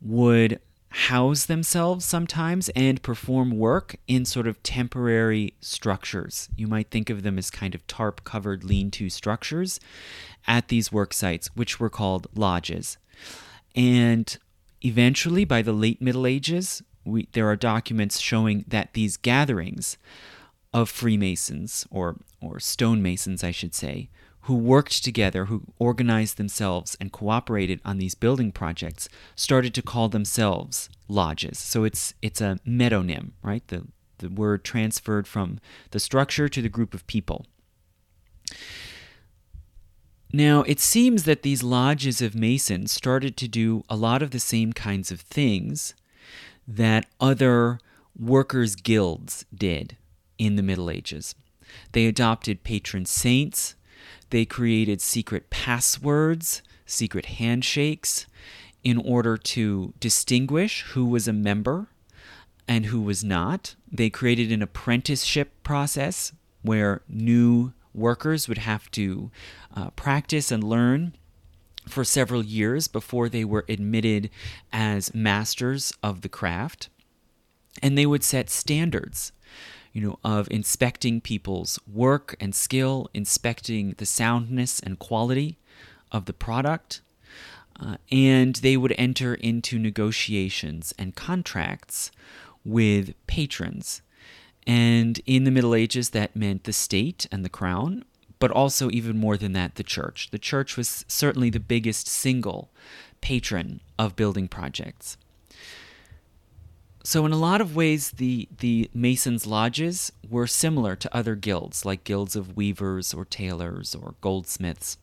would 0.02 0.60
house 0.90 1.46
themselves 1.46 2.06
sometimes 2.06 2.70
and 2.70 3.02
perform 3.02 3.52
work 3.52 3.98
in 4.08 4.24
sort 4.24 4.48
of 4.48 4.64
temporary 4.64 5.54
structures. 5.60 6.48
You 6.56 6.68
might 6.68 6.90
think 6.90 7.10
of 7.10 7.22
them 7.22 7.38
as 7.38 7.50
kind 7.50 7.76
of 7.76 7.86
tarp 7.86 8.24
covered 8.24 8.64
lean 8.64 8.92
to 8.92 9.10
structures 9.10 9.80
at 10.48 10.70
these 10.70 10.94
work 10.94 11.14
sites, 11.14 11.50
which 11.54 11.82
were 11.82 11.90
called 11.90 12.28
lodges. 12.34 12.98
And 13.76 14.38
eventually, 14.82 15.44
by 15.44 15.62
the 15.62 15.74
late 15.74 16.02
Middle 16.02 16.26
Ages, 16.26 16.82
we, 17.06 17.28
there 17.34 17.48
are 17.48 17.56
documents 17.56 18.20
showing 18.20 18.66
that 18.68 18.94
these 18.94 19.18
gatherings 19.18 19.98
of 20.74 20.90
Freemasons, 20.90 21.88
or, 21.90 22.18
or 22.42 22.60
stonemasons, 22.60 23.44
I 23.44 23.52
should 23.52 23.74
say, 23.74 24.10
who 24.42 24.56
worked 24.56 25.04
together, 25.04 25.46
who 25.46 25.64
organized 25.80 26.38
themselves 26.38 26.98
and 27.00 27.12
cooperated 27.12 27.80
on 27.84 27.98
these 27.98 28.14
building 28.14 28.52
projects, 28.52 29.08
started 29.36 29.74
to 29.74 29.82
call 29.82 30.10
themselves 30.10 30.90
lodges. 31.08 31.58
So 31.58 31.84
it's 31.84 32.14
it's 32.22 32.42
a 32.42 32.60
metonym, 32.68 33.32
right? 33.42 33.68
The 33.70 33.88
the 34.20 34.30
word 34.30 34.64
transferred 34.64 35.28
from 35.28 35.60
the 35.92 36.00
structure 36.00 36.48
to 36.48 36.62
the 36.62 36.70
group 36.70 36.94
of 36.94 37.08
people. 37.08 37.46
Now, 40.32 40.64
it 40.64 40.80
seems 40.80 41.24
that 41.24 41.44
these 41.44 41.64
lodges 41.64 42.22
of 42.22 42.36
Masons 42.36 42.92
started 42.92 43.38
to 43.38 43.48
do 43.48 43.84
a 43.90 43.96
lot 43.96 44.22
of 44.22 44.32
the 44.32 44.40
same 44.40 44.74
kinds 44.74 45.12
of 45.12 45.22
things 45.22 45.94
that 46.68 47.06
other 47.20 47.80
workers' 48.18 48.76
guilds 48.76 49.46
did 49.54 49.98
in 50.38 50.56
the 50.56 50.64
Middle 50.64 50.90
Ages. 50.90 51.36
They 51.92 52.06
adopted 52.06 52.64
patron 52.64 53.06
saints, 53.06 53.76
they 54.30 54.46
created 54.46 55.02
secret 55.02 55.50
passwords, 55.50 56.62
secret 56.86 57.26
handshakes, 57.26 58.26
in 58.84 58.98
order 58.98 59.36
to 59.36 59.94
distinguish 60.00 60.84
who 60.94 61.06
was 61.06 61.28
a 61.28 61.34
member 61.34 61.88
and 62.68 62.88
who 62.88 63.02
was 63.02 63.24
not. 63.24 63.76
They 63.92 64.10
created 64.10 64.52
an 64.52 64.62
apprenticeship 64.62 65.52
process 65.64 66.34
where 66.62 67.02
new 67.08 67.74
workers 67.94 68.48
would 68.48 68.60
have 68.60 68.92
to 68.92 69.32
uh, 69.76 69.90
practice 69.92 70.52
and 70.52 70.64
learn 70.64 71.16
for 71.88 72.04
several 72.04 72.44
years 72.44 72.88
before 72.88 73.30
they 73.30 73.46
were 73.46 73.66
admitted 73.70 74.30
as 74.72 75.14
masters 75.14 75.94
of 76.02 76.22
the 76.22 76.30
craft. 76.30 76.90
And 77.82 77.98
they 77.98 78.06
would 78.06 78.24
set 78.24 78.50
standards 78.50 79.32
you 79.96 80.02
know, 80.02 80.20
of 80.26 80.50
inspecting 80.52 81.22
people's 81.22 81.80
work 81.88 82.36
and 82.38 82.54
skill, 82.54 83.10
inspecting 83.14 83.96
the 83.98 84.06
soundness 84.06 84.82
and 84.82 85.00
quality 85.00 85.58
of 86.12 86.26
the 86.26 86.34
product. 86.34 87.00
Uh, 87.80 87.96
and 88.12 88.56
they 88.58 88.76
would 88.76 88.94
enter 88.98 89.36
into 89.36 89.80
negotiations 89.80 90.94
and 91.00 91.16
contracts 91.16 92.12
with 92.66 93.14
patrons. 93.26 94.02
And 94.68 95.22
in 95.26 95.46
the 95.46 95.52
Middle 95.52 95.74
Ages, 95.74 96.10
that 96.10 96.36
meant 96.36 96.66
the 96.66 96.74
state 96.74 97.26
and 97.32 97.46
the 97.46 97.50
crown, 97.50 98.04
but 98.40 98.52
also 98.52 98.90
even 98.92 99.18
more 99.18 99.38
than 99.38 99.54
that, 99.54 99.76
the 99.76 99.84
church. 99.84 100.30
The 100.32 100.40
church 100.40 100.78
was 100.78 101.06
certainly 101.08 101.50
the 101.50 101.60
biggest 101.60 102.08
single 102.08 102.70
patron 103.22 103.82
of 103.98 104.16
building 104.16 104.48
projects. 104.48 105.18
So, 107.04 107.24
in 107.26 107.32
a 107.32 107.38
lot 107.38 107.62
of 107.62 107.76
ways, 107.76 108.12
the, 108.12 108.50
the 108.58 108.90
Masons' 108.92 109.46
lodges 109.46 110.12
were 110.28 110.48
similar 110.48 110.96
to 110.96 111.16
other 111.16 111.36
guilds, 111.36 111.86
like 111.86 112.04
guilds 112.04 112.36
of 112.36 112.58
weavers 112.58 113.14
or 113.14 113.26
tailors 113.26 113.94
or 113.94 114.16
goldsmiths. 114.22 114.98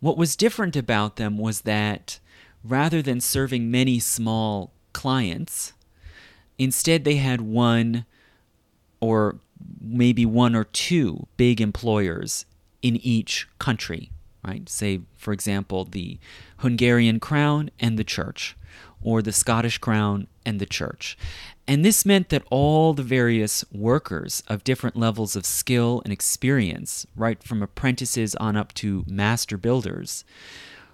What 0.00 0.18
was 0.18 0.36
different 0.36 0.76
about 0.76 1.16
them 1.16 1.38
was 1.38 1.62
that 1.62 2.20
rather 2.62 3.00
than 3.00 3.20
serving 3.20 3.70
many 3.70 3.98
small 3.98 4.72
clients, 4.92 5.72
instead 6.58 7.04
they 7.04 7.16
had 7.16 7.40
one 7.40 8.04
or 9.00 9.38
maybe 9.80 10.26
one 10.26 10.54
or 10.54 10.64
two 10.64 11.26
big 11.36 11.60
employers 11.60 12.44
in 12.82 12.96
each 12.96 13.48
country, 13.58 14.10
right? 14.44 14.68
Say, 14.68 15.00
for 15.16 15.32
example, 15.32 15.84
the 15.84 16.18
Hungarian 16.58 17.20
crown 17.20 17.70
and 17.78 17.98
the 17.98 18.04
church, 18.04 18.56
or 19.02 19.22
the 19.22 19.32
Scottish 19.32 19.78
crown 19.78 20.26
and 20.44 20.60
the 20.60 20.66
church. 20.66 21.16
And 21.66 21.84
this 21.84 22.06
meant 22.06 22.30
that 22.30 22.44
all 22.50 22.94
the 22.94 23.02
various 23.02 23.64
workers 23.70 24.42
of 24.48 24.64
different 24.64 24.96
levels 24.96 25.36
of 25.36 25.44
skill 25.44 26.00
and 26.04 26.12
experience, 26.12 27.06
right 27.14 27.42
from 27.42 27.62
apprentices 27.62 28.34
on 28.36 28.56
up 28.56 28.72
to 28.74 29.04
master 29.06 29.58
builders, 29.58 30.24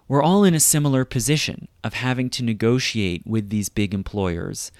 were 0.08 0.22
all 0.22 0.44
in 0.44 0.54
a 0.54 0.60
similar 0.60 1.04
position 1.04 1.68
of 1.82 1.94
having 1.94 2.28
to 2.30 2.42
negotiate 2.42 3.26
with 3.26 3.48
these 3.48 3.68
big 3.68 3.94
employers 3.94 4.70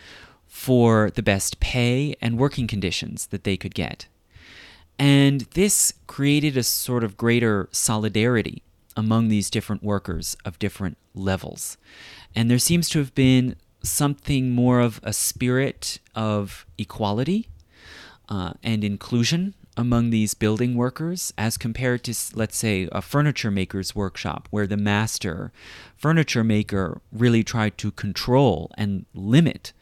for 0.54 1.10
the 1.10 1.22
best 1.22 1.58
pay 1.58 2.14
and 2.20 2.38
working 2.38 2.68
conditions 2.68 3.26
that 3.26 3.42
they 3.42 3.56
could 3.56 3.74
get. 3.74 4.06
And 5.00 5.40
this 5.54 5.92
created 6.06 6.56
a 6.56 6.62
sort 6.62 7.02
of 7.02 7.16
greater 7.16 7.68
solidarity 7.72 8.62
among 8.96 9.26
these 9.28 9.50
different 9.50 9.82
workers 9.82 10.36
of 10.44 10.60
different 10.60 10.96
levels. 11.12 11.76
And 12.36 12.48
there 12.48 12.60
seems 12.60 12.88
to 12.90 13.00
have 13.00 13.12
been 13.16 13.56
something 13.82 14.52
more 14.52 14.78
of 14.78 15.00
a 15.02 15.12
spirit 15.12 15.98
of 16.14 16.64
equality 16.78 17.48
uh, 18.28 18.52
and 18.62 18.84
inclusion 18.84 19.54
among 19.76 20.10
these 20.10 20.34
building 20.34 20.76
workers 20.76 21.34
as 21.36 21.58
compared 21.58 22.04
to, 22.04 22.14
let's 22.32 22.56
say, 22.56 22.88
a 22.92 23.02
furniture 23.02 23.50
maker's 23.50 23.96
workshop 23.96 24.46
where 24.52 24.68
the 24.68 24.76
master 24.76 25.50
furniture 25.96 26.44
maker 26.44 27.00
really 27.10 27.42
tried 27.42 27.76
to 27.78 27.90
control 27.90 28.70
and 28.78 29.04
limit 29.14 29.72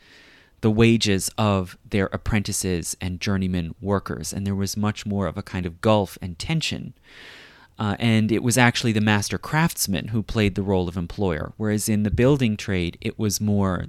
the 0.63 0.71
wages 0.71 1.31
of 1.37 1.77
their 1.89 2.07
apprentices 2.07 2.97
and 3.01 3.21
journeyman 3.21 3.75
workers. 3.81 4.33
And 4.33 4.47
there 4.47 4.55
was 4.55 4.77
much 4.77 5.05
more 5.05 5.27
of 5.27 5.37
a 5.37 5.43
kind 5.43 5.67
of 5.67 5.81
gulf 5.81 6.17
and 6.23 6.39
tension 6.39 6.95
uh, 7.79 7.97
and 7.99 8.31
it 8.31 8.43
was 8.43 8.59
actually 8.59 8.93
the 8.93 9.01
master 9.01 9.39
craftsman 9.39 10.09
who 10.09 10.23
played 10.23 10.55
the 10.55 10.63
role 10.63 10.89
of 10.89 10.97
employer, 10.97 11.53
whereas 11.57 11.89
in 11.89 12.03
the 12.03 12.11
building 12.11 12.57
trade, 12.57 12.99
it 13.01 13.19
was 13.19 13.41
more 13.41 13.87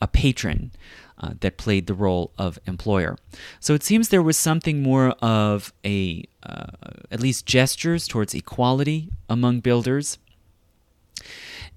a 0.00 0.06
patron 0.06 0.70
uh, 1.18 1.30
that 1.40 1.56
played 1.56 1.86
the 1.86 1.94
role 1.94 2.32
of 2.36 2.58
employer. 2.66 3.16
So 3.60 3.72
it 3.72 3.82
seems 3.82 4.08
there 4.08 4.22
was 4.22 4.36
something 4.36 4.82
more 4.82 5.10
of 5.22 5.72
a, 5.84 6.24
uh, 6.42 6.66
at 7.10 7.20
least 7.20 7.46
gestures 7.46 8.06
towards 8.06 8.34
equality 8.34 9.08
among 9.30 9.60
builders. 9.60 10.18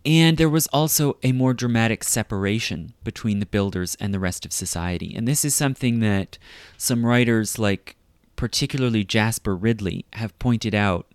And 0.06 0.38
there 0.38 0.50
was 0.50 0.68
also 0.68 1.18
a 1.24 1.32
more 1.32 1.54
dramatic 1.54 2.04
separation 2.04 2.94
between 3.04 3.40
the 3.40 3.46
builders 3.46 3.96
and 4.00 4.14
the 4.14 4.20
rest 4.20 4.46
of 4.46 4.54
society. 4.54 5.14
And 5.16 5.28
this 5.28 5.44
is 5.44 5.54
something 5.54 6.00
that 6.00 6.38
some 6.78 7.06
writers 7.06 7.60
like 7.60 7.98
particularly 8.40 9.04
Jasper 9.04 9.54
Ridley, 9.54 10.06
have 10.14 10.40
pointed 10.40 10.74
out, 10.74 11.12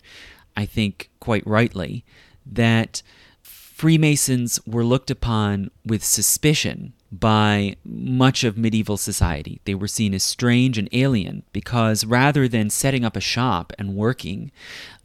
I 0.59 0.67
think 0.67 1.09
quite 1.21 1.47
rightly, 1.47 2.05
that 2.45 3.01
Freemasons 3.43 4.61
were 4.67 4.85
looked 4.85 5.11
upon 5.11 5.71
with 5.87 6.05
suspicion 6.05 6.93
by 7.21 7.77
much 7.85 8.45
of 8.45 8.59
medieval 8.59 8.97
society. 8.97 9.61
They 9.65 9.75
were 9.75 9.89
seen 9.89 10.15
as 10.15 10.23
strange 10.23 10.79
and 10.79 10.89
alien 10.93 11.43
because 11.53 12.05
rather 12.05 12.49
than 12.49 12.71
setting 12.71 13.05
up 13.05 13.17
a 13.17 13.21
shop 13.21 13.73
and 13.79 13.95
working 13.95 14.51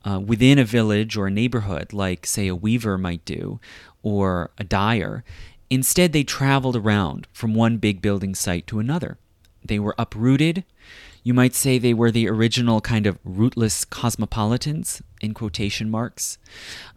uh, 0.06 0.20
within 0.20 0.58
a 0.58 0.66
village 0.66 1.16
or 1.18 1.28
a 1.28 1.32
neighborhood, 1.32 1.94
like, 1.94 2.25
say, 2.25 2.48
a 2.48 2.56
weaver 2.56 2.98
might 2.98 3.25
do, 3.25 3.60
or 4.01 4.51
a 4.58 4.63
dyer, 4.63 5.24
instead 5.70 6.13
they 6.13 6.24
traveled 6.24 6.75
around 6.75 7.28
from 7.34 7.54
one 7.54 7.78
big 7.78 8.01
building 8.01 8.34
site 8.34 8.66
to 8.68 8.80
another 8.80 9.18
they 9.63 9.80
were 9.80 9.96
uprooted. 9.98 10.63
You 11.24 11.34
might 11.34 11.54
say 11.54 11.78
they 11.78 11.94
were 11.94 12.12
the 12.12 12.30
original 12.30 12.82
kind 12.82 13.06
of 13.06 13.20
rootless 13.24 13.86
cosmopolitans, 13.86 15.01
in 15.22 15.34
quotation 15.34 15.89
marks. 15.89 16.38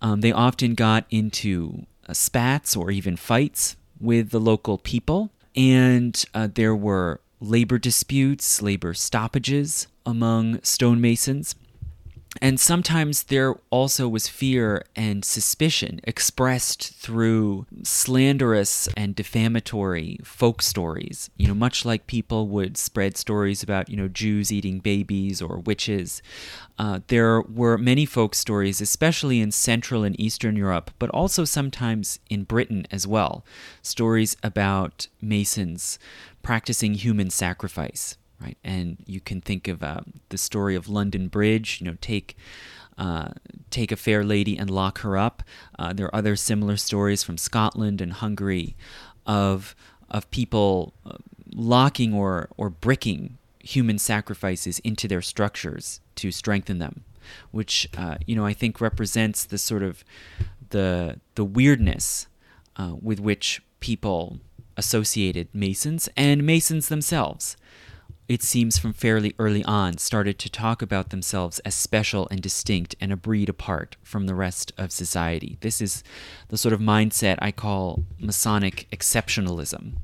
Um, 0.01 0.21
they 0.21 0.33
often 0.33 0.75
got 0.75 1.07
into 1.11 1.87
uh, 2.09 2.13
spats 2.13 2.77
or 2.77 2.91
even 2.91 3.17
fights 3.17 3.77
with 4.03 4.31
the 4.31 4.41
local 4.41 4.77
people, 4.77 5.31
and 5.57 6.25
uh, 6.35 6.49
there 6.53 6.75
were 6.75 7.21
labor 7.41 7.79
disputes, 7.79 8.61
labor 8.61 8.93
stoppages 8.93 9.87
among 10.05 10.59
stonemasons. 10.63 11.55
And 12.41 12.59
sometimes 12.59 13.25
there 13.25 13.57
also 13.71 14.09
was 14.09 14.27
fear 14.27 14.85
and 14.97 15.25
suspicion 15.25 16.01
expressed 16.05 16.95
through 16.95 17.67
slanderous 17.83 18.89
and 18.97 19.15
defamatory 19.15 20.19
folk 20.25 20.63
stories. 20.63 21.31
You 21.37 21.49
know, 21.49 21.55
much 21.55 21.85
like 21.85 22.07
people 22.07 22.49
would 22.49 22.77
spread 22.77 23.17
stories 23.17 23.63
about, 23.63 23.91
you 23.91 23.97
know, 23.97 24.09
Jews 24.09 24.51
eating 24.51 24.79
babies 24.79 25.43
or 25.43 25.59
witches. 25.59 26.23
Uh, 26.79 27.01
there 27.09 27.43
were 27.43 27.77
many 27.77 28.07
folk 28.07 28.35
stories, 28.35 28.81
especially 28.81 29.41
in 29.41 29.53
Central 29.53 30.03
and 30.03 30.19
Eastern 30.19 30.57
Europe, 30.57 30.91
but 30.99 31.11
also 31.11 31.45
sometimes 31.45 32.19
in 32.31 32.45
Britain 32.45 32.87
as 32.91 33.07
well. 33.07 33.45
Stories 33.83 34.37
about 34.43 35.07
Masons 35.21 35.99
practicing 36.43 36.95
human 36.95 37.31
sacrifice 37.31 38.17
right? 38.43 38.59
And 38.65 38.99
you 39.07 39.21
can 39.21 39.41
think 39.41 39.69
of 39.69 39.83
uh, 39.83 40.01
the 40.31 40.39
story 40.39 40.75
of 40.75 40.89
London 40.89 41.29
Bridge. 41.29 41.81
You 41.81 41.91
know, 41.91 41.97
take 42.01 42.37
uh, 42.99 43.31
take 43.71 43.93
a 43.93 43.97
fair 43.97 44.25
lady 44.25 44.59
and 44.59 44.69
lock 44.71 45.01
her 45.01 45.17
up. 45.17 45.43
Uh, 45.79 45.93
there 45.93 46.07
are 46.07 46.15
other 46.15 46.37
similar 46.37 46.77
stories 46.77 47.23
from 47.23 47.39
Scotland 47.39 48.01
and 48.01 48.13
Hungary 48.15 48.77
of 49.27 49.75
of 50.11 50.31
people 50.31 50.93
uh, 51.07 51.17
locking 51.55 52.13
or 52.13 52.49
or 52.57 52.69
bricking 52.69 53.39
human 53.61 53.99
sacrifices 53.99 54.79
into 54.81 55.07
their 55.07 55.23
structures 55.23 56.01
to 56.17 56.31
strengthen 56.31 56.79
them, 56.79 57.05
which 57.51 57.89
uh, 57.97 58.17
you 58.27 58.35
know 58.35 58.45
I 58.45 58.53
think 58.53 58.81
represents 58.81 59.45
the 59.45 59.59
sort 59.59 59.83
of 59.83 60.05
the 60.71 61.21
the 61.35 61.45
weirdness 61.45 62.27
uh, 62.77 62.95
with 63.01 63.21
which 63.21 63.63
people 63.81 64.39
associated 64.77 65.49
Masons 65.53 66.09
and 66.17 66.45
Masons 66.45 66.89
themselves 66.89 67.57
it 68.29 68.43
seems 68.43 68.79
from 68.79 68.93
fairly 68.93 69.35
early 69.39 69.65
on, 69.65 69.99
started 69.99 70.39
to 70.39 70.51
talk 70.51 70.81
about 70.81 71.11
themselves 71.11 71.59
as 71.61 71.75
special 71.75 72.29
and 72.31 72.41
distinct 72.41 72.95
and 73.01 73.13
a 73.13 73.17
breed 73.17 73.49
apart 73.49 73.97
from 74.03 74.27
the 74.27 74.35
rest 74.35 74.73
of 74.79 74.93
society. 74.93 75.59
This 75.61 75.81
is 75.81 76.03
the 76.49 76.57
sort 76.57 76.73
of 76.73 76.81
mindset 76.81 77.39
I 77.41 77.51
call 77.51 78.05
Masonic 78.19 78.87
exceptionalism. 78.93 79.95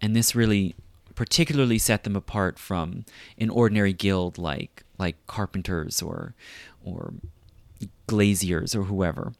And 0.00 0.14
this 0.14 0.34
really 0.34 0.76
particularly 1.14 1.78
set 1.78 2.04
them 2.04 2.14
apart 2.14 2.60
from 2.60 3.04
an 3.38 3.50
ordinary 3.50 3.92
guild 3.92 4.38
like 4.38 4.84
like 4.98 5.16
carpenters 5.26 6.00
or 6.00 6.34
or 6.84 7.14
glaziers 8.06 8.76
or 8.76 8.84
whoever. 8.84 9.32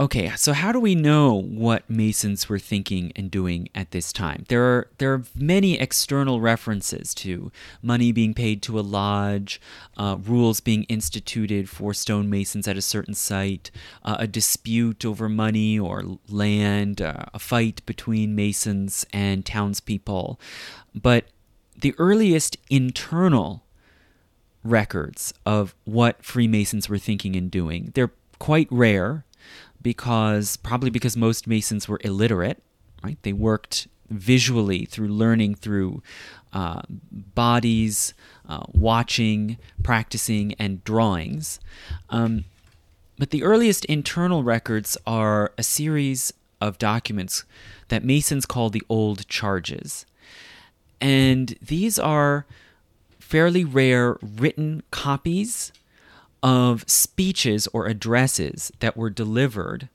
Okay, 0.00 0.30
so 0.36 0.52
how 0.52 0.70
do 0.70 0.78
we 0.78 0.94
know 0.94 1.34
what 1.34 1.90
Masons 1.90 2.48
were 2.48 2.60
thinking 2.60 3.10
and 3.16 3.28
doing 3.32 3.68
at 3.74 3.90
this 3.90 4.12
time? 4.12 4.44
There 4.46 4.62
are 4.62 4.86
there 4.98 5.12
are 5.12 5.24
many 5.34 5.76
external 5.76 6.40
references 6.40 7.12
to 7.14 7.50
money 7.82 8.12
being 8.12 8.32
paid 8.32 8.62
to 8.62 8.78
a 8.78 8.80
lodge, 8.80 9.60
uh, 9.96 10.16
rules 10.22 10.60
being 10.60 10.84
instituted 10.84 11.68
for 11.68 11.92
stonemasons 11.92 12.68
at 12.68 12.76
a 12.76 12.82
certain 12.82 13.14
site, 13.14 13.72
uh, 14.04 14.18
a 14.20 14.28
dispute 14.28 15.04
over 15.04 15.28
money 15.28 15.76
or 15.76 16.04
land, 16.28 17.02
uh, 17.02 17.24
a 17.34 17.40
fight 17.40 17.84
between 17.84 18.36
Masons 18.36 19.04
and 19.12 19.44
townspeople. 19.44 20.38
But 20.94 21.24
the 21.76 21.96
earliest 21.98 22.56
internal 22.70 23.64
records 24.62 25.34
of 25.44 25.74
what 25.84 26.24
Freemasons 26.24 26.88
were 26.88 26.98
thinking 26.98 27.34
and 27.34 27.50
doing, 27.50 27.90
they're 27.94 28.12
quite 28.38 28.68
rare 28.70 29.24
because 29.82 30.56
probably 30.56 30.90
because 30.90 31.16
most 31.16 31.46
Masons 31.46 31.88
were 31.88 32.00
illiterate, 32.02 32.62
right? 33.02 33.18
They 33.22 33.32
worked 33.32 33.88
visually 34.10 34.84
through 34.84 35.08
learning 35.08 35.54
through 35.54 36.02
uh, 36.52 36.82
bodies, 37.10 38.14
uh, 38.48 38.64
watching, 38.72 39.58
practicing, 39.82 40.54
and 40.54 40.82
drawings. 40.84 41.60
Um, 42.10 42.44
but 43.18 43.30
the 43.30 43.42
earliest 43.42 43.84
internal 43.86 44.42
records 44.42 44.96
are 45.06 45.52
a 45.58 45.62
series 45.62 46.32
of 46.60 46.78
documents 46.78 47.44
that 47.88 48.04
Masons 48.04 48.46
call 48.46 48.70
the 48.70 48.82
Old 48.88 49.28
Charges. 49.28 50.06
And 51.00 51.56
these 51.60 51.98
are 51.98 52.46
fairly 53.18 53.64
rare 53.64 54.16
written 54.22 54.82
copies 54.90 55.72
of 56.42 56.84
speeches 56.88 57.66
or 57.72 57.86
addresses 57.86 58.70
that 58.80 58.96
were 58.96 59.10
delivered 59.10 59.88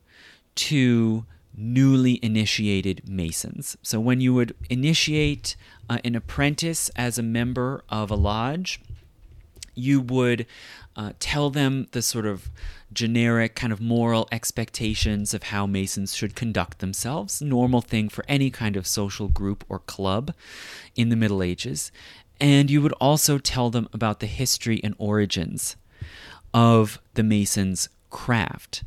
to 0.54 1.24
newly 1.56 2.18
initiated 2.22 3.08
Masons. 3.08 3.76
So, 3.82 4.00
when 4.00 4.20
you 4.20 4.34
would 4.34 4.54
initiate 4.68 5.56
uh, 5.88 5.98
an 6.04 6.14
apprentice 6.14 6.90
as 6.96 7.18
a 7.18 7.22
member 7.22 7.84
of 7.88 8.10
a 8.10 8.16
lodge, 8.16 8.80
you 9.74 10.00
would 10.00 10.46
uh, 10.96 11.12
tell 11.18 11.50
them 11.50 11.88
the 11.92 12.02
sort 12.02 12.26
of 12.26 12.50
generic 12.92 13.56
kind 13.56 13.72
of 13.72 13.80
moral 13.80 14.28
expectations 14.30 15.34
of 15.34 15.44
how 15.44 15.66
Masons 15.66 16.14
should 16.14 16.36
conduct 16.36 16.78
themselves, 16.78 17.42
normal 17.42 17.80
thing 17.80 18.08
for 18.08 18.24
any 18.28 18.50
kind 18.50 18.76
of 18.76 18.86
social 18.86 19.28
group 19.28 19.64
or 19.68 19.80
club 19.80 20.32
in 20.94 21.08
the 21.08 21.16
Middle 21.16 21.42
Ages. 21.42 21.90
And 22.40 22.70
you 22.70 22.82
would 22.82 22.92
also 22.94 23.38
tell 23.38 23.70
them 23.70 23.88
about 23.92 24.20
the 24.20 24.26
history 24.26 24.80
and 24.84 24.94
origins 24.98 25.76
of 26.54 27.00
the 27.14 27.24
Masons' 27.24 27.88
craft. 28.08 28.84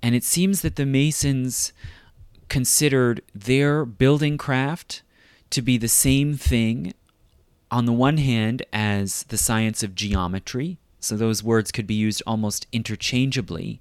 And 0.00 0.14
it 0.14 0.24
seems 0.24 0.62
that 0.62 0.76
the 0.76 0.86
Masons 0.86 1.72
considered 2.48 3.20
their 3.34 3.84
building 3.84 4.38
craft 4.38 5.02
to 5.50 5.60
be 5.60 5.76
the 5.76 5.88
same 5.88 6.36
thing, 6.36 6.94
on 7.70 7.84
the 7.84 7.92
one 7.92 8.16
hand, 8.16 8.64
as 8.72 9.24
the 9.24 9.36
science 9.36 9.82
of 9.82 9.94
geometry. 9.94 10.78
So 11.00 11.16
those 11.16 11.42
words 11.42 11.72
could 11.72 11.86
be 11.86 11.94
used 11.94 12.22
almost 12.26 12.66
interchangeably 12.72 13.80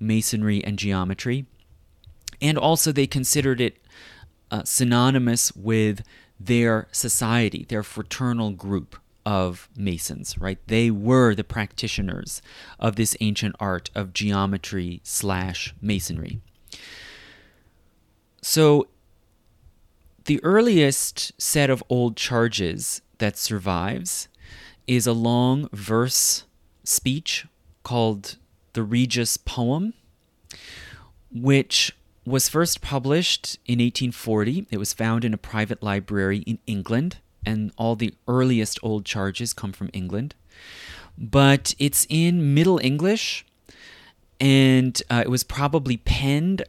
masonry 0.00 0.64
and 0.64 0.78
geometry. 0.78 1.46
And 2.40 2.58
also, 2.58 2.92
they 2.92 3.06
considered 3.06 3.60
it 3.60 3.78
uh, 4.50 4.64
synonymous 4.64 5.54
with 5.54 6.02
their 6.38 6.88
society, 6.92 7.64
their 7.68 7.82
fraternal 7.82 8.50
group 8.50 8.96
of 9.26 9.68
Masons, 9.76 10.38
right? 10.38 10.58
They 10.66 10.90
were 10.90 11.34
the 11.34 11.44
practitioners 11.44 12.42
of 12.78 12.96
this 12.96 13.16
ancient 13.20 13.56
art 13.58 13.90
of 13.94 14.12
geometry 14.12 15.00
slash 15.02 15.74
masonry. 15.80 16.40
So, 18.42 18.88
the 20.26 20.42
earliest 20.42 21.32
set 21.40 21.70
of 21.70 21.82
old 21.88 22.16
charges 22.16 23.02
that 23.18 23.36
survives 23.36 24.28
is 24.86 25.06
a 25.06 25.12
long 25.12 25.68
verse 25.72 26.44
speech 26.82 27.46
called 27.82 28.36
the 28.72 28.82
Regius 28.82 29.36
Poem, 29.36 29.94
which 31.32 31.94
was 32.26 32.48
first 32.48 32.80
published 32.80 33.58
in 33.66 33.78
1840. 33.78 34.66
It 34.70 34.78
was 34.78 34.92
found 34.92 35.24
in 35.24 35.34
a 35.34 35.38
private 35.38 35.82
library 35.82 36.38
in 36.38 36.58
England 36.66 37.18
and 37.46 37.72
all 37.76 37.96
the 37.96 38.14
earliest 38.28 38.78
old 38.82 39.04
charges 39.04 39.52
come 39.52 39.72
from 39.72 39.90
England. 39.92 40.34
But 41.16 41.74
it's 41.78 42.06
in 42.08 42.54
Middle 42.54 42.80
English, 42.82 43.44
and 44.40 45.00
uh, 45.10 45.22
it 45.24 45.30
was 45.30 45.44
probably 45.44 45.96
penned 45.96 46.64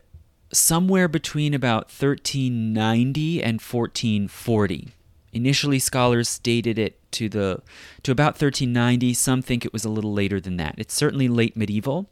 somewhere 0.54 1.08
between 1.08 1.54
about 1.54 1.86
1390 1.86 3.44
and 3.44 3.62
1440. 3.62 4.90
Initially, 5.34 5.80
scholars 5.80 6.40
dated 6.40 6.80
it 6.80 7.00
to 7.12 7.28
the 7.28 7.62
to 8.04 8.12
about 8.12 8.34
1390. 8.34 9.14
Some 9.14 9.42
think 9.42 9.66
it 9.66 9.74
was 9.74 9.84
a 9.84 9.90
little 9.90 10.14
later 10.14 10.40
than 10.40 10.58
that. 10.58 10.76
It's 10.78 10.94
certainly 10.94 11.28
late 11.28 11.58
medieval, 11.58 12.10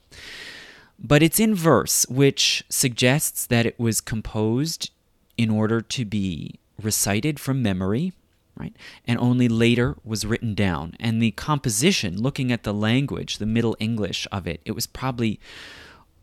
but 1.00 1.24
it's 1.24 1.40
in 1.40 1.56
verse, 1.56 2.06
which 2.10 2.66
suggests 2.68 3.46
that 3.46 3.66
it 3.66 3.80
was 3.80 4.02
composed 4.02 4.92
in 5.38 5.50
order 5.50 5.82
to 5.82 6.06
be 6.06 6.60
recited 6.82 7.40
from 7.40 7.62
memory 7.62 8.14
right? 8.56 8.76
And 9.06 9.20
only 9.20 9.48
later 9.48 9.96
was 10.04 10.26
written 10.26 10.54
down. 10.54 10.96
And 11.00 11.22
the 11.22 11.32
composition, 11.32 12.22
looking 12.22 12.52
at 12.52 12.64
the 12.64 12.74
language, 12.74 13.38
the 13.38 13.46
Middle 13.46 13.76
English 13.80 14.28
of 14.32 14.48
it, 14.48 14.62
it 14.66 14.72
was 14.74 14.88
probably 14.88 15.40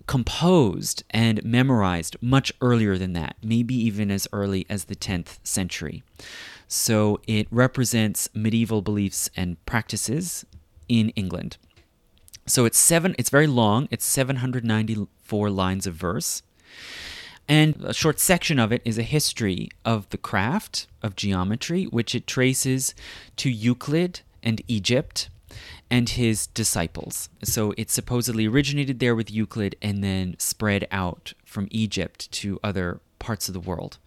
composed 0.06 1.04
and 1.10 1.42
memorized 1.44 2.16
much 2.20 2.52
earlier 2.60 2.98
than 2.98 3.12
that, 3.12 3.36
maybe 3.42 3.74
even 3.74 4.10
as 4.10 4.26
early 4.32 4.66
as 4.68 4.84
the 4.84 4.96
10th 4.96 5.38
century. 5.44 6.02
So 6.66 7.20
it 7.26 7.46
represents 7.50 8.28
medieval 8.34 8.82
beliefs 8.82 9.30
and 9.36 9.64
practices 9.66 10.44
in 10.88 11.10
England. 11.10 11.56
So 12.46 12.64
it's 12.64 12.78
seven 12.78 13.14
it's 13.18 13.30
very 13.30 13.46
long, 13.46 13.86
it's 13.90 14.04
794 14.04 15.50
lines 15.50 15.86
of 15.86 15.94
verse. 15.94 16.42
And 17.50 17.84
a 17.84 17.92
short 17.92 18.20
section 18.20 18.60
of 18.60 18.70
it 18.70 18.80
is 18.84 18.96
a 18.96 19.02
history 19.02 19.70
of 19.84 20.08
the 20.10 20.18
craft 20.18 20.86
of 21.02 21.16
geometry, 21.16 21.86
which 21.86 22.14
it 22.14 22.28
traces 22.28 22.94
to 23.38 23.50
Euclid 23.50 24.20
and 24.40 24.62
Egypt 24.68 25.28
and 25.90 26.08
his 26.08 26.46
disciples. 26.46 27.28
So 27.42 27.74
it 27.76 27.90
supposedly 27.90 28.46
originated 28.46 29.00
there 29.00 29.16
with 29.16 29.32
Euclid 29.32 29.74
and 29.82 30.04
then 30.04 30.36
spread 30.38 30.86
out 30.92 31.32
from 31.44 31.66
Egypt 31.72 32.30
to 32.30 32.60
other 32.62 33.00
parts 33.18 33.48
of 33.48 33.54
the 33.54 33.58
world. 33.58 33.98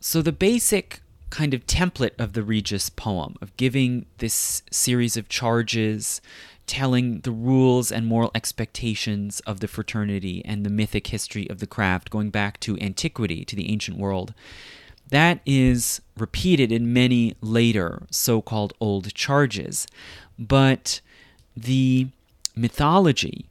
So 0.00 0.22
the 0.22 0.32
basic 0.32 1.02
kind 1.28 1.52
of 1.52 1.66
template 1.66 2.18
of 2.18 2.32
the 2.32 2.42
Regius 2.42 2.88
poem 2.88 3.36
of 3.42 3.54
giving 3.58 4.06
this 4.18 4.62
series 4.70 5.18
of 5.18 5.28
charges, 5.28 6.22
telling 6.72 7.20
the 7.20 7.30
rules 7.30 7.92
and 7.92 8.06
moral 8.06 8.30
expectations 8.34 9.40
of 9.40 9.60
the 9.60 9.68
fraternity 9.68 10.42
and 10.46 10.64
the 10.64 10.70
mythic 10.70 11.08
history 11.08 11.46
of 11.50 11.58
the 11.58 11.66
craft 11.66 12.08
going 12.08 12.30
back 12.30 12.58
to 12.58 12.80
antiquity, 12.80 13.44
to 13.44 13.54
the 13.54 13.70
ancient 13.70 13.98
world. 13.98 14.32
That 15.10 15.40
is 15.44 16.00
repeated 16.16 16.72
in 16.72 16.90
many 16.90 17.36
later 17.42 18.04
so 18.10 18.40
called 18.40 18.72
old 18.80 19.12
charges. 19.12 19.86
But 20.38 21.02
the 21.54 22.08
mythology 22.56 23.50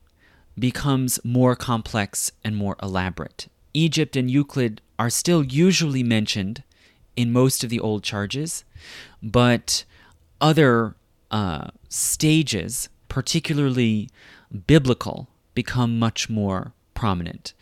becomes 0.57 1.19
more 1.23 1.55
complex 1.55 2.31
and 2.43 2.57
more 2.57 2.75
elaborate. 2.81 3.47
Egypt 3.75 4.15
and 4.15 4.31
Euclid 4.31 4.81
are 4.97 5.11
still 5.11 5.43
usually 5.43 6.01
mentioned 6.01 6.63
in 7.15 7.31
most 7.31 7.63
of 7.63 7.69
the 7.69 7.79
old 7.79 8.01
charges, 8.01 8.63
but 9.21 9.83
other 10.41 10.95
uh, 11.29 11.67
stages, 11.87 12.89
particularly 13.11 14.09
biblical, 14.67 15.27
become 15.53 15.99
much 15.99 16.29
more 16.29 16.71
prominent. 16.93 17.53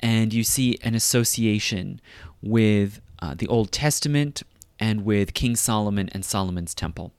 And 0.00 0.34
you 0.34 0.42
see 0.42 0.78
an 0.82 0.96
association 0.96 2.00
with 2.42 3.00
uh, 3.22 3.34
the 3.38 3.46
Old 3.46 3.70
Testament 3.70 4.42
and 4.80 5.04
with 5.04 5.32
King 5.32 5.54
Solomon 5.54 6.08
and 6.10 6.24
Solomon's 6.24 6.74
Temple. 6.74 7.12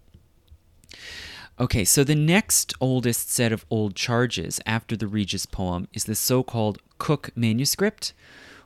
Okay, 1.62 1.86
so 1.86 2.04
the 2.04 2.14
next 2.14 2.74
oldest 2.82 3.32
set 3.32 3.54
of 3.54 3.66
old 3.70 3.96
charges 3.96 4.60
after 4.66 4.98
the 4.98 5.08
Regius 5.08 5.46
poem 5.46 5.88
is 5.94 6.04
the 6.04 6.14
so 6.14 6.44
called 6.44 6.80
Cook 6.98 7.30
manuscript, 7.38 8.12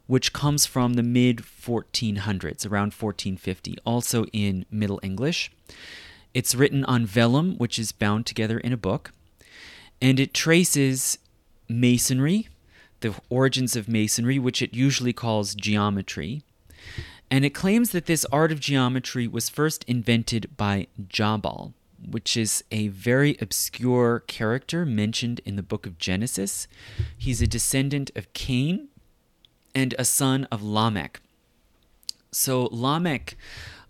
which 0.07 0.33
comes 0.33 0.65
from 0.65 0.95
the 0.95 1.03
mid 1.03 1.37
1400s, 1.37 2.65
around 2.65 2.91
1450, 2.91 3.77
also 3.85 4.25
in 4.33 4.65
Middle 4.71 4.99
English. 5.03 5.51
It's 6.33 6.55
written 6.55 6.85
on 6.85 7.05
vellum, 7.05 7.57
which 7.57 7.77
is 7.77 7.91
bound 7.91 8.25
together 8.25 8.57
in 8.57 8.73
a 8.73 8.77
book, 8.77 9.11
and 10.01 10.19
it 10.19 10.33
traces 10.33 11.17
masonry, 11.67 12.47
the 13.01 13.15
origins 13.29 13.75
of 13.75 13.87
masonry, 13.87 14.39
which 14.39 14.61
it 14.61 14.73
usually 14.73 15.13
calls 15.13 15.55
geometry. 15.55 16.41
And 17.29 17.45
it 17.45 17.51
claims 17.51 17.91
that 17.91 18.07
this 18.07 18.25
art 18.25 18.51
of 18.51 18.59
geometry 18.59 19.27
was 19.27 19.49
first 19.49 19.83
invented 19.85 20.57
by 20.57 20.87
Jabal 21.07 21.73
which 22.09 22.35
is 22.35 22.63
a 22.71 22.87
very 22.89 23.37
obscure 23.39 24.23
character 24.27 24.85
mentioned 24.85 25.41
in 25.45 25.55
the 25.55 25.63
book 25.63 25.85
of 25.85 25.97
Genesis. 25.97 26.67
He's 27.17 27.41
a 27.41 27.47
descendant 27.47 28.11
of 28.15 28.31
Cain 28.33 28.87
and 29.75 29.93
a 29.97 30.05
son 30.05 30.47
of 30.51 30.63
Lamech. 30.63 31.21
So 32.31 32.69
Lamech 32.71 33.37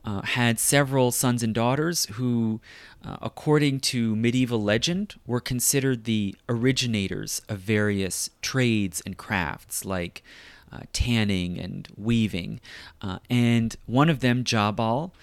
uh, 0.04 0.22
had 0.22 0.60
several 0.60 1.12
sons 1.12 1.44
and 1.44 1.54
daughters 1.54 2.06
who, 2.14 2.60
uh, 3.06 3.18
according 3.22 3.80
to 3.80 4.16
medieval 4.16 4.62
legend, 4.62 5.16
were 5.26 5.40
considered 5.40 6.06
the 6.06 6.36
originators 6.50 7.42
of 7.48 7.60
various 7.60 8.30
trades 8.42 9.02
and 9.06 9.18
crafts 9.18 9.86
like 9.86 10.24
uh, 10.72 10.80
tanning 10.94 11.60
and 11.60 11.88
weaving. 11.98 12.60
Uh, 13.02 13.20
and 13.30 13.76
one 13.86 14.10
of 14.10 14.22
them, 14.22 14.44
Jabal, 14.44 15.14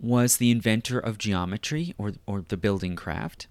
was 0.00 0.36
the 0.36 0.50
inventor 0.50 0.98
of 0.98 1.18
geometry 1.18 1.94
or, 1.98 2.12
or 2.26 2.44
the 2.48 2.56
building 2.56 2.96
craft. 2.96 3.46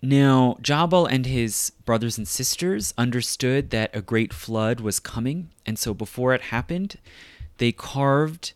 Now, 0.00 0.56
Jabal 0.60 1.06
and 1.06 1.26
his 1.26 1.70
brothers 1.84 2.18
and 2.18 2.26
sisters 2.26 2.92
understood 2.98 3.70
that 3.70 3.94
a 3.94 4.02
great 4.02 4.32
flood 4.32 4.80
was 4.80 4.98
coming, 4.98 5.50
and 5.64 5.78
so 5.78 5.94
before 5.94 6.34
it 6.34 6.42
happened, 6.42 6.98
they 7.58 7.70
carved 7.70 8.52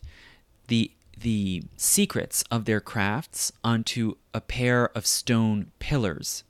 the 0.67 0.91
the 1.19 1.63
secrets 1.75 2.43
of 2.51 2.65
their 2.65 2.79
crafts 2.79 3.51
onto 3.63 4.15
a 4.35 4.41
pair 4.41 4.89
of 4.95 5.07
stone 5.07 5.71
pillars, 5.79 6.43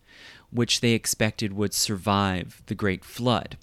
which 0.52 0.82
they 0.82 0.92
expected 0.92 1.54
would 1.54 1.74
survive 1.74 2.62
the 2.66 2.76
great 2.76 3.06
flood. 3.06 3.58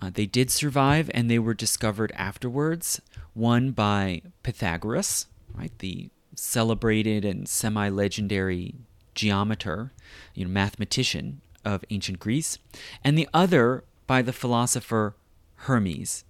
Uh, 0.00 0.10
they 0.12 0.26
did 0.26 0.50
survive, 0.50 1.10
and 1.12 1.28
they 1.28 1.38
were 1.38 1.52
discovered 1.52 2.12
afterwards, 2.14 3.00
one 3.34 3.72
by 3.72 4.22
Pythagoras, 4.42 5.26
right? 5.54 5.76
The 5.78 6.10
celebrated 6.34 7.24
and 7.24 7.48
semi-legendary 7.48 8.74
geometer, 9.14 9.92
you 10.34 10.44
know, 10.44 10.50
mathematician 10.50 11.40
of 11.64 11.84
ancient 11.90 12.18
Greece, 12.18 12.58
and 13.04 13.18
the 13.18 13.28
other 13.34 13.84
by 14.06 14.22
the 14.22 14.32
philosopher 14.32 15.16
Hermes. 15.56 16.24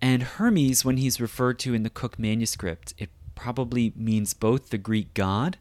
And 0.00 0.22
Hermes, 0.22 0.84
when 0.84 0.98
he's 0.98 1.20
referred 1.20 1.58
to 1.60 1.74
in 1.74 1.82
the 1.82 1.90
Cook 1.90 2.18
manuscript, 2.18 2.94
it 2.98 3.10
probably 3.34 3.92
means 3.96 4.34
both 4.34 4.70
the 4.70 4.78
Greek 4.78 5.14
god, 5.14 5.58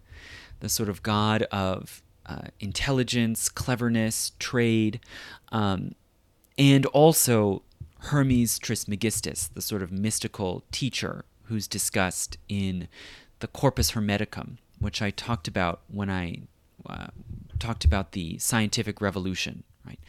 the 0.59 0.69
sort 0.69 0.89
of 0.89 1.03
god 1.03 1.43
of 1.43 2.01
uh, 2.25 2.47
intelligence, 2.59 3.49
cleverness, 3.49 4.31
trade, 4.39 4.99
um, 5.51 5.95
and 6.57 6.85
also 6.87 7.61
Hermes 7.99 8.59
Trismegistus, 8.59 9.47
the 9.47 9.61
sort 9.61 9.81
of 9.81 9.91
mystical 9.91 10.63
teacher 10.71 11.25
who's 11.43 11.67
discussed 11.67 12.37
in 12.49 12.87
the 13.39 13.47
Corpus 13.47 13.91
Hermeticum, 13.91 14.57
which 14.79 15.01
I 15.01 15.11
talked 15.11 15.47
about 15.47 15.81
when 15.87 16.09
I 16.09 16.41
uh, 16.87 17.07
talked 17.59 17.85
about 17.85 18.13
the 18.13 18.37
scientific 18.39 19.01
revolution, 19.01 19.63
right? 19.85 19.99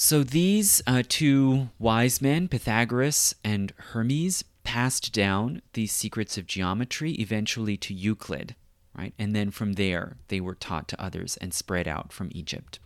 So 0.00 0.22
these 0.22 0.80
uh, 0.86 1.02
two 1.08 1.70
wise 1.80 2.22
men, 2.22 2.46
Pythagoras 2.46 3.34
and 3.42 3.72
Hermes, 3.90 4.44
passed 4.62 5.12
down 5.12 5.60
these 5.72 5.90
secrets 5.90 6.38
of 6.38 6.46
geometry 6.46 7.14
eventually 7.14 7.76
to 7.78 7.92
Euclid, 7.92 8.54
right? 8.96 9.12
And 9.18 9.34
then 9.34 9.50
from 9.50 9.72
there, 9.72 10.16
they 10.28 10.40
were 10.40 10.54
taught 10.54 10.86
to 10.88 11.02
others 11.02 11.36
and 11.38 11.52
spread 11.52 11.88
out 11.88 12.12
from 12.12 12.30
Egypt. 12.30 12.78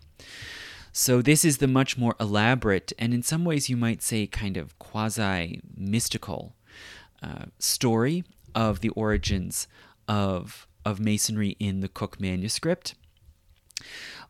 So, 0.91 1.21
this 1.21 1.45
is 1.45 1.59
the 1.59 1.69
much 1.69 1.99
more 1.99 2.17
elaborate 2.19 2.95
and, 2.99 3.13
in 3.13 3.23
some 3.23 3.45
ways, 3.45 3.69
you 3.69 3.77
might 3.77 4.03
say, 4.03 4.27
kind 4.27 4.57
of 4.57 4.79
quasi 4.79 5.61
mystical 5.77 6.57
uh, 7.23 7.45
story 7.59 8.25
of 8.55 8.81
the 8.81 8.89
origins 8.91 9.69
of 10.09 10.67
of 10.83 10.99
masonry 10.99 11.57
in 11.61 11.81
the 11.81 11.89
Cook 11.89 12.19
manuscript. 12.19 12.95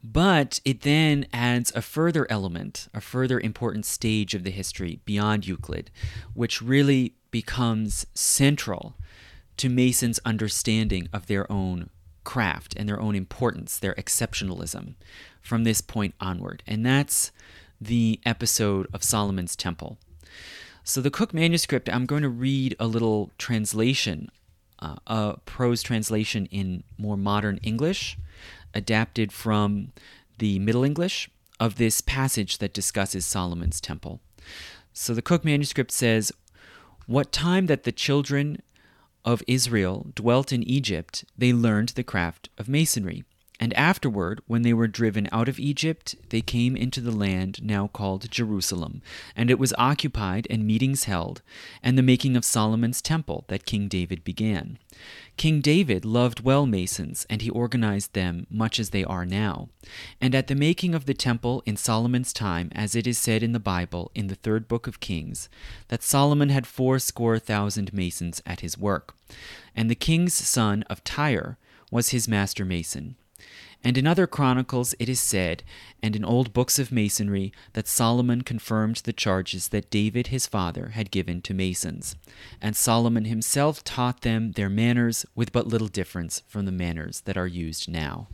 But 0.02 0.60
it 0.64 0.80
then 0.80 1.26
adds 1.32 1.72
a 1.74 1.82
further 1.82 2.26
element, 2.30 2.88
a 2.92 3.00
further 3.00 3.38
important 3.38 3.86
stage 3.86 4.34
of 4.34 4.42
the 4.42 4.50
history 4.50 5.00
beyond 5.04 5.46
Euclid, 5.46 5.90
which 6.34 6.60
really 6.60 7.14
becomes 7.30 8.06
central 8.14 8.96
to 9.58 9.68
Mason's 9.68 10.18
understanding 10.24 11.08
of 11.12 11.26
their 11.26 11.50
own 11.50 11.88
craft 12.24 12.74
and 12.76 12.88
their 12.88 13.00
own 13.00 13.14
importance, 13.14 13.78
their 13.78 13.94
exceptionalism 13.94 14.94
from 15.40 15.64
this 15.64 15.80
point 15.80 16.14
onward. 16.20 16.62
And 16.66 16.84
that's 16.84 17.30
the 17.80 18.20
episode 18.24 18.86
of 18.92 19.02
Solomon's 19.02 19.56
Temple. 19.56 19.98
So, 20.84 21.00
the 21.00 21.10
Cook 21.10 21.32
manuscript, 21.32 21.88
I'm 21.88 22.06
going 22.06 22.22
to 22.22 22.28
read 22.28 22.74
a 22.80 22.86
little 22.86 23.30
translation, 23.38 24.30
uh, 24.80 24.96
a 25.06 25.36
prose 25.44 25.82
translation 25.82 26.46
in 26.46 26.82
more 26.98 27.16
modern 27.16 27.58
English, 27.62 28.18
adapted 28.74 29.32
from 29.32 29.92
the 30.38 30.58
Middle 30.58 30.84
English 30.84 31.30
of 31.60 31.76
this 31.76 32.00
passage 32.00 32.58
that 32.58 32.74
discusses 32.74 33.24
Solomon's 33.24 33.80
temple. 33.80 34.20
So, 34.92 35.14
the 35.14 35.22
Cook 35.22 35.44
manuscript 35.44 35.90
says, 35.90 36.32
What 37.06 37.32
time 37.32 37.66
that 37.66 37.84
the 37.84 37.92
children 37.92 38.60
of 39.24 39.42
Israel 39.46 40.08
dwelt 40.14 40.52
in 40.52 40.62
Egypt, 40.64 41.24
they 41.38 41.52
learned 41.52 41.90
the 41.90 42.02
craft 42.02 42.48
of 42.58 42.68
masonry. 42.68 43.24
And 43.62 43.72
afterward, 43.74 44.42
when 44.48 44.62
they 44.62 44.72
were 44.72 44.88
driven 44.88 45.28
out 45.30 45.48
of 45.48 45.60
Egypt, 45.60 46.16
they 46.30 46.40
came 46.40 46.74
into 46.74 47.00
the 47.00 47.12
land 47.12 47.62
now 47.62 47.86
called 47.86 48.28
Jerusalem, 48.28 49.02
and 49.36 49.52
it 49.52 49.58
was 49.58 49.72
occupied 49.78 50.48
and 50.50 50.66
meetings 50.66 51.04
held, 51.04 51.42
and 51.80 51.96
the 51.96 52.02
making 52.02 52.36
of 52.36 52.44
Solomon's 52.44 53.00
temple 53.00 53.44
that 53.46 53.64
King 53.64 53.86
David 53.86 54.24
began. 54.24 54.80
King 55.36 55.60
David 55.60 56.04
loved 56.04 56.40
well 56.40 56.66
masons, 56.66 57.24
and 57.30 57.40
he 57.40 57.50
organized 57.50 58.14
them 58.14 58.48
much 58.50 58.80
as 58.80 58.90
they 58.90 59.04
are 59.04 59.24
now. 59.24 59.68
And 60.20 60.34
at 60.34 60.48
the 60.48 60.56
making 60.56 60.92
of 60.92 61.06
the 61.06 61.14
temple 61.14 61.62
in 61.64 61.76
Solomon's 61.76 62.32
time, 62.32 62.68
as 62.74 62.96
it 62.96 63.06
is 63.06 63.16
said 63.16 63.44
in 63.44 63.52
the 63.52 63.60
Bible 63.60 64.10
in 64.12 64.26
the 64.26 64.34
third 64.34 64.66
book 64.66 64.88
of 64.88 64.98
Kings, 64.98 65.48
that 65.86 66.02
Solomon 66.02 66.48
had 66.48 66.66
fourscore 66.66 67.38
thousand 67.38 67.92
masons 67.92 68.42
at 68.44 68.58
his 68.58 68.76
work. 68.76 69.14
And 69.72 69.88
the 69.88 69.94
king's 69.94 70.34
son 70.34 70.82
of 70.90 71.04
Tyre 71.04 71.58
was 71.92 72.08
his 72.08 72.26
master 72.26 72.64
mason. 72.64 73.14
And 73.84 73.98
in 73.98 74.06
other 74.06 74.26
chronicles, 74.26 74.94
it 74.98 75.08
is 75.08 75.20
said, 75.20 75.62
and 76.02 76.14
in 76.14 76.24
old 76.24 76.52
books 76.52 76.78
of 76.78 76.92
masonry, 76.92 77.52
that 77.72 77.88
Solomon 77.88 78.42
confirmed 78.42 78.96
the 78.96 79.12
charges 79.12 79.68
that 79.68 79.90
David 79.90 80.28
his 80.28 80.46
father 80.46 80.90
had 80.90 81.10
given 81.10 81.42
to 81.42 81.54
masons. 81.54 82.14
And 82.60 82.76
Solomon 82.76 83.24
himself 83.24 83.82
taught 83.82 84.20
them 84.20 84.52
their 84.52 84.68
manners 84.68 85.26
with 85.34 85.52
but 85.52 85.66
little 85.66 85.88
difference 85.88 86.42
from 86.46 86.64
the 86.64 86.72
manners 86.72 87.22
that 87.22 87.36
are 87.36 87.46
used 87.46 87.88
now. 87.88 88.28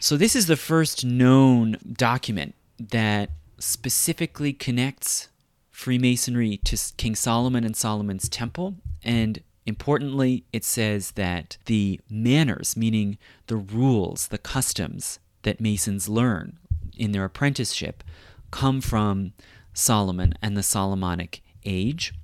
So, 0.00 0.16
this 0.16 0.36
is 0.36 0.46
the 0.46 0.56
first 0.56 1.04
known 1.04 1.78
document 1.90 2.54
that 2.78 3.30
specifically 3.58 4.52
connects 4.52 5.28
Freemasonry 5.70 6.58
to 6.64 6.78
King 6.96 7.14
Solomon 7.14 7.64
and 7.64 7.76
Solomon's 7.76 8.28
temple 8.28 8.74
and 9.02 9.42
Importantly, 9.66 10.44
it 10.52 10.64
says 10.64 11.12
that 11.12 11.58
the 11.66 12.00
manners, 12.08 12.76
meaning 12.76 13.18
the 13.48 13.56
rules, 13.56 14.28
the 14.28 14.38
customs 14.38 15.18
that 15.42 15.60
Masons 15.60 16.08
learn 16.08 16.58
in 16.96 17.12
their 17.12 17.24
apprenticeship, 17.24 18.04
come 18.50 18.80
from 18.80 19.32
Solomon 19.74 20.34
and 20.40 20.56
the 20.56 20.62
Solomonic 20.62 21.42
age. 21.64 22.14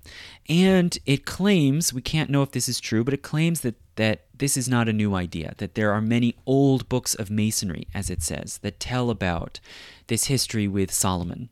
And 0.49 0.97
it 1.05 1.27
claims, 1.27 1.93
we 1.93 2.01
can't 2.01 2.31
know 2.31 2.43
if 2.43 2.53
this 2.53 2.69
is 2.69 2.81
true, 2.81 3.03
but 3.05 3.15
it 3.15 3.23
claims 3.23 3.61
that, 3.63 3.75
that 3.97 4.27
this 4.37 4.57
is 4.57 4.69
not 4.69 4.89
a 4.89 4.93
new 4.93 5.15
idea, 5.15 5.55
that 5.59 5.75
there 5.75 5.93
are 5.93 6.01
many 6.01 6.37
old 6.47 6.89
books 6.89 7.15
of 7.15 7.31
masonry, 7.31 7.89
as 7.93 8.09
it 8.09 8.23
says, 8.23 8.59
that 8.59 8.81
tell 8.81 9.11
about 9.11 9.59
this 10.07 10.25
history 10.25 10.69
with 10.69 10.93
Solomon. 10.93 11.49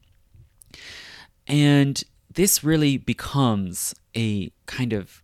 And 1.47 2.03
this 2.33 2.63
really 2.63 2.97
becomes 2.97 3.95
a 4.17 4.53
kind 4.67 4.93
of 4.93 5.23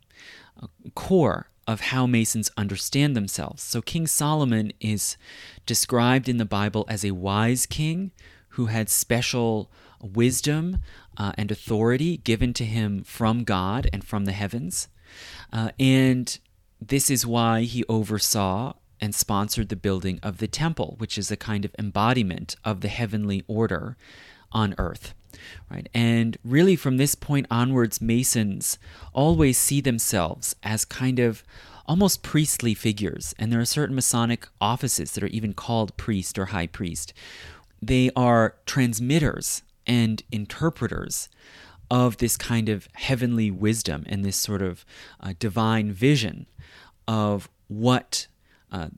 core 0.96 1.48
of 1.68 1.80
how 1.80 2.06
Masons 2.06 2.50
understand 2.56 3.14
themselves. 3.14 3.62
So, 3.62 3.80
King 3.80 4.06
Solomon 4.06 4.72
is 4.80 5.16
described 5.64 6.28
in 6.28 6.38
the 6.38 6.44
Bible 6.44 6.84
as 6.88 7.04
a 7.04 7.12
wise 7.12 7.66
king 7.66 8.10
who 8.50 8.66
had 8.66 8.88
special 8.88 9.70
wisdom 10.00 10.78
uh, 11.16 11.32
and 11.36 11.50
authority 11.50 12.16
given 12.18 12.52
to 12.54 12.64
him 12.64 13.04
from 13.04 13.44
God 13.44 13.88
and 13.92 14.04
from 14.04 14.24
the 14.24 14.32
heavens. 14.32 14.88
Uh, 15.52 15.70
and 15.78 16.38
this 16.80 17.10
is 17.10 17.26
why 17.26 17.62
he 17.62 17.84
oversaw 17.88 18.74
and 19.00 19.14
sponsored 19.14 19.68
the 19.68 19.76
building 19.76 20.18
of 20.22 20.38
the 20.38 20.48
temple, 20.48 20.94
which 20.98 21.18
is 21.18 21.30
a 21.30 21.36
kind 21.36 21.64
of 21.64 21.74
embodiment 21.78 22.56
of 22.64 22.80
the 22.80 22.88
heavenly 22.88 23.44
order 23.46 23.96
on 24.52 24.74
earth 24.78 25.14
right? 25.70 25.88
And 25.94 26.36
really, 26.44 26.76
from 26.76 26.96
this 26.96 27.14
point 27.14 27.46
onwards, 27.50 28.00
Masons 28.00 28.78
always 29.12 29.58
see 29.58 29.80
themselves 29.80 30.54
as 30.62 30.84
kind 30.84 31.18
of 31.18 31.42
almost 31.86 32.22
priestly 32.22 32.74
figures, 32.74 33.34
and 33.38 33.52
there 33.52 33.60
are 33.60 33.64
certain 33.66 33.94
Masonic 33.94 34.48
offices 34.60 35.12
that 35.12 35.22
are 35.22 35.28
even 35.28 35.52
called 35.52 35.96
priest 35.96 36.38
or 36.38 36.46
high 36.46 36.66
priest. 36.66 37.12
They 37.80 38.10
are 38.16 38.56
transmitters 38.66 39.62
and 39.86 40.22
interpreters 40.32 41.28
of 41.90 42.16
this 42.16 42.36
kind 42.36 42.68
of 42.68 42.88
heavenly 42.94 43.50
wisdom 43.50 44.04
and 44.08 44.24
this 44.24 44.36
sort 44.36 44.62
of 44.62 44.84
uh, 45.20 45.34
divine 45.38 45.92
vision 45.92 46.46
of 47.06 47.48
what 47.68 48.26
uh, 48.72 48.88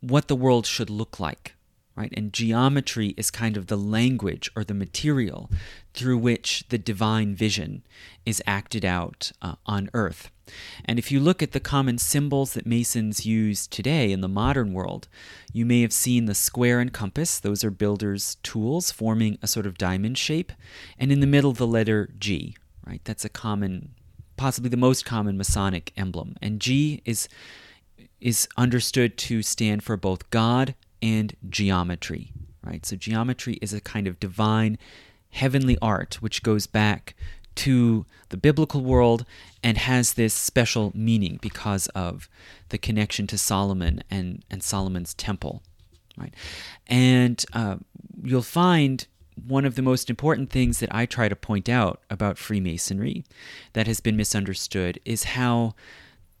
what 0.00 0.28
the 0.28 0.36
world 0.36 0.66
should 0.66 0.90
look 0.90 1.18
like 1.18 1.54
right? 1.96 2.12
And 2.16 2.32
geometry 2.32 3.14
is 3.16 3.30
kind 3.30 3.56
of 3.56 3.68
the 3.68 3.76
language 3.76 4.50
or 4.56 4.64
the 4.64 4.74
material 4.74 5.50
through 5.92 6.18
which 6.18 6.64
the 6.68 6.78
divine 6.78 7.34
vision 7.34 7.84
is 8.26 8.42
acted 8.46 8.84
out 8.84 9.30
uh, 9.40 9.54
on 9.66 9.90
earth. 9.94 10.30
And 10.84 10.98
if 10.98 11.10
you 11.10 11.20
look 11.20 11.42
at 11.42 11.52
the 11.52 11.60
common 11.60 11.98
symbols 11.98 12.52
that 12.54 12.66
Masons 12.66 13.24
use 13.24 13.66
today 13.66 14.12
in 14.12 14.20
the 14.20 14.28
modern 14.28 14.72
world, 14.72 15.08
you 15.52 15.64
may 15.64 15.80
have 15.82 15.92
seen 15.92 16.26
the 16.26 16.34
square 16.34 16.80
and 16.80 16.92
compass. 16.92 17.38
Those 17.38 17.64
are 17.64 17.70
builders' 17.70 18.36
tools 18.42 18.90
forming 18.90 19.38
a 19.40 19.46
sort 19.46 19.66
of 19.66 19.78
diamond 19.78 20.18
shape. 20.18 20.52
And 20.98 21.12
in 21.12 21.20
the 21.20 21.26
middle, 21.26 21.52
the 21.52 21.66
letter 21.66 22.10
G, 22.18 22.56
right? 22.86 23.00
That's 23.04 23.24
a 23.24 23.30
common, 23.30 23.94
possibly 24.36 24.68
the 24.68 24.76
most 24.76 25.04
common 25.04 25.38
Masonic 25.38 25.92
emblem. 25.96 26.36
And 26.42 26.60
G 26.60 27.02
is 27.04 27.28
is 28.20 28.48
understood 28.56 29.18
to 29.18 29.42
stand 29.42 29.82
for 29.82 29.98
both 29.98 30.30
God 30.30 30.74
and 31.04 31.36
geometry, 31.50 32.32
right? 32.64 32.86
So 32.86 32.96
geometry 32.96 33.58
is 33.60 33.74
a 33.74 33.80
kind 33.80 34.06
of 34.06 34.18
divine 34.18 34.78
heavenly 35.28 35.76
art 35.82 36.14
which 36.22 36.42
goes 36.42 36.66
back 36.66 37.14
to 37.56 38.06
the 38.30 38.38
biblical 38.38 38.80
world 38.80 39.26
and 39.62 39.76
has 39.76 40.14
this 40.14 40.32
special 40.32 40.92
meaning 40.94 41.38
because 41.42 41.88
of 41.88 42.28
the 42.70 42.78
connection 42.78 43.26
to 43.26 43.36
Solomon 43.36 44.02
and, 44.10 44.44
and 44.50 44.62
Solomon's 44.62 45.12
temple. 45.12 45.62
Right? 46.16 46.34
And 46.86 47.44
uh, 47.52 47.76
you'll 48.22 48.42
find 48.42 49.06
one 49.46 49.66
of 49.66 49.74
the 49.74 49.82
most 49.82 50.08
important 50.08 50.48
things 50.48 50.78
that 50.78 50.94
I 50.94 51.04
try 51.04 51.28
to 51.28 51.36
point 51.36 51.68
out 51.68 52.00
about 52.08 52.38
Freemasonry 52.38 53.24
that 53.74 53.86
has 53.86 54.00
been 54.00 54.16
misunderstood 54.16 54.98
is 55.04 55.24
how 55.24 55.74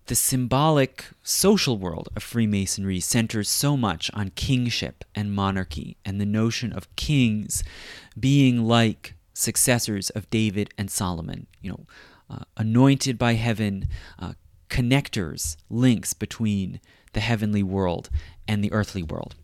the 0.06 0.14
symbolic 0.14 1.06
social 1.22 1.78
world 1.78 2.08
of 2.14 2.22
Freemasonry 2.22 3.00
centers 3.00 3.48
so 3.48 3.76
much 3.76 4.10
on 4.12 4.30
kingship 4.30 5.04
and 5.14 5.32
monarchy 5.34 5.96
and 6.04 6.20
the 6.20 6.26
notion 6.26 6.72
of 6.72 6.94
kings 6.96 7.64
being 8.18 8.64
like 8.64 9.14
successors 9.32 10.10
of 10.10 10.28
David 10.30 10.70
and 10.76 10.90
Solomon, 10.90 11.46
you 11.60 11.70
know, 11.70 11.86
uh, 12.28 12.44
anointed 12.56 13.18
by 13.18 13.34
heaven, 13.34 13.88
uh, 14.18 14.32
connectors, 14.68 15.56
links 15.70 16.12
between 16.12 16.80
the 17.12 17.20
heavenly 17.20 17.62
world 17.62 18.10
and 18.46 18.62
the 18.62 18.72
earthly 18.72 19.02
world. 19.02 19.34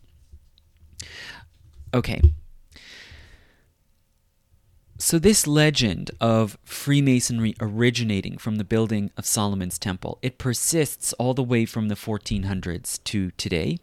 Okay, 1.93 2.21
so, 5.01 5.17
this 5.17 5.47
legend 5.47 6.11
of 6.21 6.59
Freemasonry 6.63 7.55
originating 7.59 8.37
from 8.37 8.57
the 8.57 8.63
building 8.63 9.09
of 9.17 9.25
Solomon's 9.25 9.79
Temple, 9.79 10.19
it 10.21 10.37
persists 10.37 11.11
all 11.13 11.33
the 11.33 11.41
way 11.41 11.65
from 11.65 11.87
the 11.87 11.95
1400s 11.95 13.03
to 13.05 13.31
today. 13.31 13.79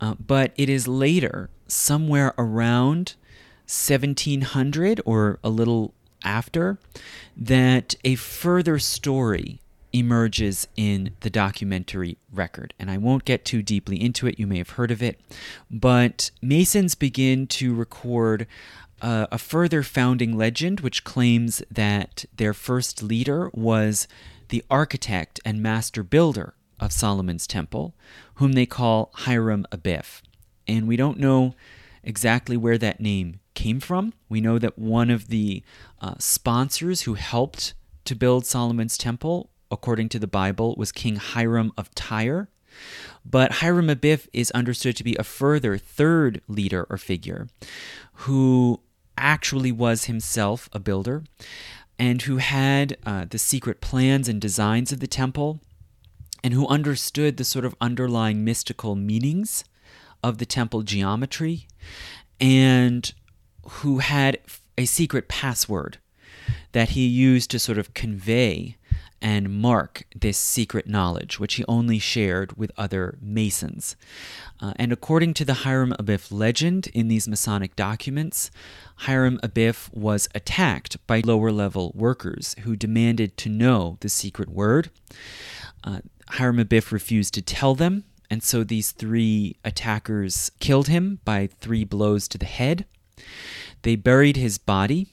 Uh, 0.00 0.14
but 0.14 0.52
it 0.56 0.68
is 0.68 0.86
later, 0.86 1.50
somewhere 1.66 2.34
around 2.38 3.16
1700 3.66 5.00
or 5.04 5.40
a 5.42 5.48
little 5.48 5.92
after, 6.24 6.78
that 7.36 7.96
a 8.04 8.14
further 8.14 8.78
story 8.78 9.60
emerges 9.92 10.68
in 10.76 11.16
the 11.20 11.30
documentary 11.30 12.16
record. 12.32 12.74
And 12.78 12.92
I 12.92 12.96
won't 12.96 13.24
get 13.24 13.44
too 13.44 13.60
deeply 13.60 14.00
into 14.00 14.28
it, 14.28 14.38
you 14.38 14.46
may 14.46 14.58
have 14.58 14.70
heard 14.70 14.92
of 14.92 15.02
it. 15.02 15.18
But 15.68 16.30
Masons 16.40 16.94
begin 16.94 17.48
to 17.48 17.74
record 17.74 18.46
uh, 19.00 19.26
a 19.30 19.38
further 19.38 19.82
founding 19.82 20.36
legend 20.36 20.80
which 20.80 21.04
claims 21.04 21.62
that 21.70 22.24
their 22.34 22.54
first 22.54 23.02
leader 23.02 23.50
was 23.52 24.08
the 24.48 24.64
architect 24.70 25.40
and 25.44 25.62
master 25.62 26.02
builder 26.02 26.54
of 26.80 26.92
Solomon's 26.92 27.46
temple, 27.46 27.94
whom 28.34 28.52
they 28.52 28.66
call 28.66 29.10
Hiram 29.14 29.66
Abiff. 29.72 30.22
And 30.66 30.86
we 30.86 30.96
don't 30.96 31.18
know 31.18 31.54
exactly 32.02 32.56
where 32.56 32.78
that 32.78 33.00
name 33.00 33.40
came 33.54 33.80
from. 33.80 34.12
We 34.28 34.40
know 34.40 34.58
that 34.58 34.78
one 34.78 35.10
of 35.10 35.28
the 35.28 35.62
uh, 36.00 36.14
sponsors 36.18 37.02
who 37.02 37.14
helped 37.14 37.74
to 38.04 38.14
build 38.14 38.46
Solomon's 38.46 38.96
temple, 38.96 39.50
according 39.70 40.08
to 40.10 40.18
the 40.18 40.26
Bible, 40.26 40.74
was 40.78 40.92
King 40.92 41.16
Hiram 41.16 41.72
of 41.76 41.94
Tyre. 41.94 42.48
But 43.24 43.54
Hiram 43.54 43.88
Abiff 43.88 44.28
is 44.32 44.50
understood 44.52 44.96
to 44.96 45.04
be 45.04 45.16
a 45.16 45.24
further 45.24 45.76
third 45.76 46.40
leader 46.46 46.86
or 46.88 46.96
figure 46.96 47.48
who 48.12 48.80
actually 49.20 49.72
was 49.72 50.04
himself 50.04 50.68
a 50.72 50.78
builder 50.78 51.24
and 51.98 52.22
who 52.22 52.36
had 52.36 52.96
uh, 53.04 53.26
the 53.28 53.38
secret 53.38 53.80
plans 53.80 54.28
and 54.28 54.40
designs 54.40 54.92
of 54.92 55.00
the 55.00 55.06
temple 55.06 55.60
and 56.42 56.54
who 56.54 56.66
understood 56.68 57.36
the 57.36 57.44
sort 57.44 57.64
of 57.64 57.74
underlying 57.80 58.44
mystical 58.44 58.94
meanings 58.94 59.64
of 60.22 60.38
the 60.38 60.46
temple 60.46 60.82
geometry 60.82 61.66
and 62.40 63.12
who 63.68 63.98
had 63.98 64.38
a 64.76 64.84
secret 64.84 65.28
password 65.28 65.98
that 66.72 66.90
he 66.90 67.06
used 67.06 67.50
to 67.50 67.58
sort 67.58 67.78
of 67.78 67.94
convey 67.94 68.76
and 69.20 69.50
mark 69.50 70.04
this 70.14 70.38
secret 70.38 70.88
knowledge, 70.88 71.40
which 71.40 71.54
he 71.54 71.64
only 71.66 71.98
shared 71.98 72.56
with 72.56 72.70
other 72.76 73.18
Masons. 73.20 73.96
Uh, 74.60 74.72
and 74.76 74.92
according 74.92 75.34
to 75.34 75.44
the 75.44 75.54
Hiram 75.54 75.92
Abiff 75.98 76.30
legend 76.30 76.88
in 76.88 77.08
these 77.08 77.28
Masonic 77.28 77.74
documents, 77.76 78.50
Hiram 78.98 79.38
Abiff 79.42 79.92
was 79.92 80.28
attacked 80.34 81.04
by 81.06 81.20
lower 81.20 81.50
level 81.50 81.92
workers 81.94 82.54
who 82.60 82.76
demanded 82.76 83.36
to 83.38 83.48
know 83.48 83.96
the 84.00 84.08
secret 84.08 84.48
word. 84.48 84.90
Uh, 85.82 86.00
Hiram 86.30 86.58
Abiff 86.58 86.92
refused 86.92 87.34
to 87.34 87.42
tell 87.42 87.74
them, 87.74 88.04
and 88.30 88.42
so 88.42 88.62
these 88.62 88.92
three 88.92 89.56
attackers 89.64 90.50
killed 90.60 90.88
him 90.88 91.18
by 91.24 91.48
three 91.60 91.84
blows 91.84 92.28
to 92.28 92.38
the 92.38 92.46
head. 92.46 92.84
They 93.82 93.96
buried 93.96 94.36
his 94.36 94.58
body 94.58 95.08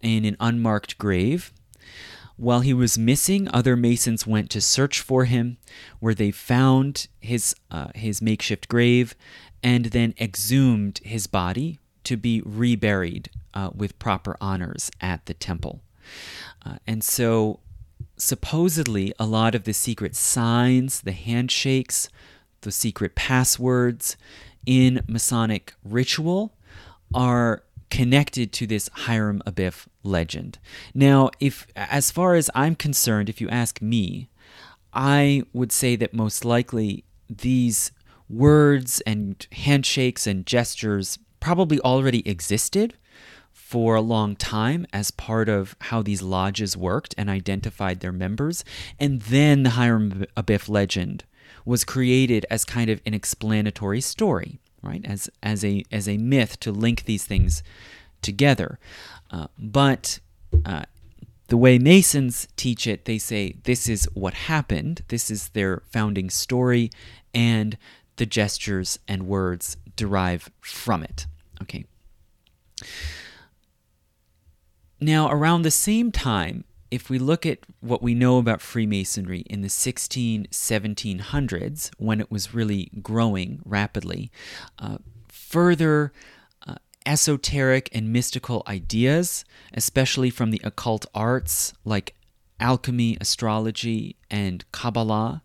in 0.00 0.24
an 0.24 0.36
unmarked 0.40 0.98
grave 0.98 1.52
While 2.36 2.60
he 2.60 2.74
was 2.74 2.98
missing, 2.98 3.48
other 3.52 3.76
Masons 3.76 4.26
went 4.26 4.50
to 4.50 4.60
search 4.60 5.00
for 5.00 5.24
him, 5.24 5.58
where 6.00 6.14
they 6.14 6.30
found 6.30 7.06
his, 7.20 7.54
uh, 7.70 7.88
his 7.94 8.20
makeshift 8.20 8.68
grave 8.68 9.14
and 9.62 9.86
then 9.86 10.14
exhumed 10.20 10.98
his 11.04 11.26
body 11.26 11.78
to 12.04 12.16
be 12.16 12.42
reburied 12.44 13.30
uh, 13.54 13.70
with 13.74 13.98
proper 13.98 14.36
honors 14.40 14.90
at 15.00 15.24
the 15.26 15.34
temple. 15.34 15.80
Uh, 16.64 16.76
and 16.86 17.02
so, 17.02 17.60
supposedly, 18.16 19.12
a 19.18 19.26
lot 19.26 19.54
of 19.54 19.64
the 19.64 19.72
secret 19.72 20.14
signs, 20.14 21.00
the 21.00 21.12
handshakes, 21.12 22.08
the 22.62 22.72
secret 22.72 23.14
passwords 23.14 24.16
in 24.66 25.02
Masonic 25.06 25.74
ritual 25.84 26.52
are 27.14 27.62
connected 27.94 28.52
to 28.52 28.66
this 28.66 28.90
Hiram 28.92 29.40
Abiff 29.46 29.86
legend. 30.02 30.58
Now, 30.94 31.30
if 31.38 31.64
as 31.76 32.10
far 32.10 32.34
as 32.34 32.50
I'm 32.52 32.74
concerned, 32.74 33.28
if 33.28 33.40
you 33.40 33.48
ask 33.50 33.80
me, 33.80 34.28
I 34.92 35.44
would 35.52 35.70
say 35.70 35.94
that 35.94 36.12
most 36.12 36.44
likely 36.44 37.04
these 37.30 37.92
words 38.28 39.00
and 39.02 39.46
handshakes 39.52 40.26
and 40.26 40.44
gestures 40.44 41.20
probably 41.38 41.78
already 41.82 42.28
existed 42.28 42.94
for 43.52 43.94
a 43.94 44.00
long 44.00 44.34
time 44.34 44.86
as 44.92 45.12
part 45.12 45.48
of 45.48 45.76
how 45.82 46.02
these 46.02 46.20
lodges 46.20 46.76
worked 46.76 47.14
and 47.16 47.30
identified 47.30 48.00
their 48.00 48.10
members. 48.10 48.64
And 48.98 49.22
then 49.22 49.62
the 49.62 49.70
Hiram 49.70 50.26
Abiff 50.36 50.68
legend 50.68 51.22
was 51.64 51.84
created 51.84 52.44
as 52.50 52.64
kind 52.64 52.90
of 52.90 53.00
an 53.06 53.14
explanatory 53.14 54.00
story, 54.00 54.58
right? 54.84 55.04
As, 55.04 55.30
as, 55.42 55.64
a, 55.64 55.84
as 55.90 56.08
a 56.08 56.18
myth 56.18 56.60
to 56.60 56.72
link 56.72 57.04
these 57.04 57.24
things 57.24 57.62
together. 58.22 58.78
Uh, 59.30 59.48
but 59.58 60.20
uh, 60.64 60.84
the 61.48 61.56
way 61.56 61.78
Masons 61.78 62.48
teach 62.56 62.86
it, 62.86 63.04
they 63.04 63.18
say 63.18 63.56
this 63.64 63.88
is 63.88 64.08
what 64.14 64.34
happened, 64.34 65.02
this 65.08 65.30
is 65.30 65.48
their 65.50 65.82
founding 65.92 66.30
story, 66.30 66.90
and 67.34 67.76
the 68.16 68.26
gestures 68.26 68.98
and 69.08 69.26
words 69.26 69.76
derive 69.96 70.50
from 70.60 71.02
it. 71.02 71.26
Okay. 71.62 71.84
Now, 75.00 75.30
around 75.30 75.62
the 75.62 75.70
same 75.70 76.10
time, 76.12 76.64
if 76.94 77.10
we 77.10 77.18
look 77.18 77.44
at 77.44 77.58
what 77.80 78.02
we 78.02 78.14
know 78.14 78.38
about 78.38 78.60
Freemasonry 78.60 79.40
in 79.50 79.62
the 79.62 79.68
16, 79.68 80.46
1700s, 80.52 81.90
when 81.98 82.20
it 82.20 82.30
was 82.30 82.54
really 82.54 82.88
growing 83.02 83.60
rapidly, 83.64 84.30
uh, 84.78 84.98
further 85.26 86.12
uh, 86.64 86.76
esoteric 87.04 87.88
and 87.92 88.12
mystical 88.12 88.62
ideas, 88.68 89.44
especially 89.72 90.30
from 90.30 90.52
the 90.52 90.60
occult 90.62 91.04
arts 91.12 91.74
like 91.84 92.14
alchemy, 92.60 93.18
astrology, 93.20 94.14
and 94.30 94.64
Kabbalah, 94.70 95.42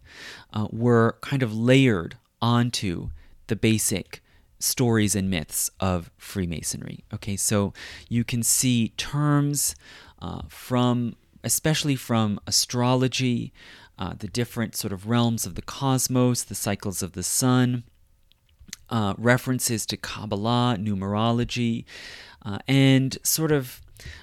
uh, 0.54 0.68
were 0.70 1.18
kind 1.22 1.42
of 1.42 1.52
layered 1.56 2.16
onto 2.44 3.10
the 3.48 3.56
basic 3.56 4.22
stories 4.60 5.16
and 5.16 5.32
myths 5.32 5.72
of 5.80 6.12
Freemasonry. 6.16 7.04
Okay, 7.12 7.36
so 7.36 7.74
you 8.08 8.24
can 8.24 8.44
see 8.44 8.90
terms 8.98 9.74
uh, 10.22 10.42
from, 10.48 11.16
especially 11.43 11.95
from 11.95 12.39
astrology, 12.47 13.54
uh, 13.97 14.13
the 14.17 14.28
different 14.28 14.75
sort 14.75 14.93
of 14.93 15.08
realms 15.08 15.45
of 15.45 15.56
the 15.56 15.62
cosmos, 15.62 16.43
the 16.43 16.56
cycles 16.56 17.02
of 17.02 17.13
the 17.13 17.23
sun, 17.23 17.84
uh, 18.89 19.13
references 19.17 19.86
to 19.86 19.97
Kabbalah, 19.97 20.78
numerology, 20.80 21.86
uh, 22.45 22.60
and 22.67 23.17
sort 23.23 23.52
of 23.52 23.82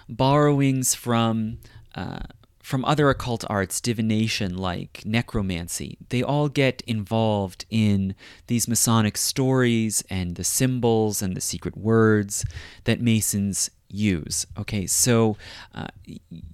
borrowings 0.08 0.94
from 0.94 1.58
uh, 1.94 2.20
from 2.66 2.84
other 2.84 3.08
occult 3.08 3.44
arts, 3.48 3.80
divination 3.80 4.56
like 4.56 5.00
necromancy, 5.06 5.96
they 6.08 6.20
all 6.20 6.48
get 6.48 6.82
involved 6.84 7.64
in 7.70 8.12
these 8.48 8.66
Masonic 8.66 9.16
stories 9.16 10.02
and 10.10 10.34
the 10.34 10.42
symbols 10.42 11.22
and 11.22 11.36
the 11.36 11.40
secret 11.40 11.76
words 11.76 12.44
that 12.82 13.00
Masons 13.00 13.70
use. 13.88 14.46
Okay, 14.58 14.86
so, 14.86 15.36
uh, 15.74 15.88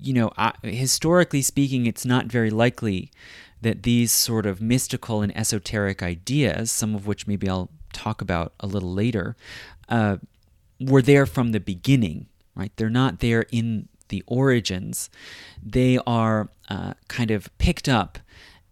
you 0.01 0.13
know, 0.13 0.33
uh, 0.37 0.53
historically 0.63 1.43
speaking, 1.43 1.87
it's 1.87 2.05
not 2.05 2.27
very 2.27 2.51
likely 2.51 3.11
that 3.61 3.85
these 3.85 4.13
sort 4.13 4.45
of 4.45 4.61
mystical 4.61 5.23
and 5.23 5.37
esoteric 5.37 6.03
ideas, 6.03 6.71
some 6.71 6.95
of 6.95 7.07
which 7.07 7.27
maybe 7.27 7.49
I'll 7.49 7.71
talk 7.93 8.21
about 8.21 8.53
a 8.61 8.67
little 8.67 8.93
later, 8.93 9.37
uh, 9.89 10.17
were 10.81 11.03
there 11.03 11.27
from 11.27 11.53
the 11.53 11.61
beginning, 11.61 12.27
right? 12.55 12.73
They're 12.77 12.91
not 12.91 13.21
there 13.21 13.47
in 13.53 13.89
the 14.09 14.23
origins, 14.27 15.09
they 15.63 15.99
are 16.07 16.51
uh, 16.69 16.95
kind 17.09 17.31
of 17.31 17.57
picked 17.59 17.89
up 17.89 18.19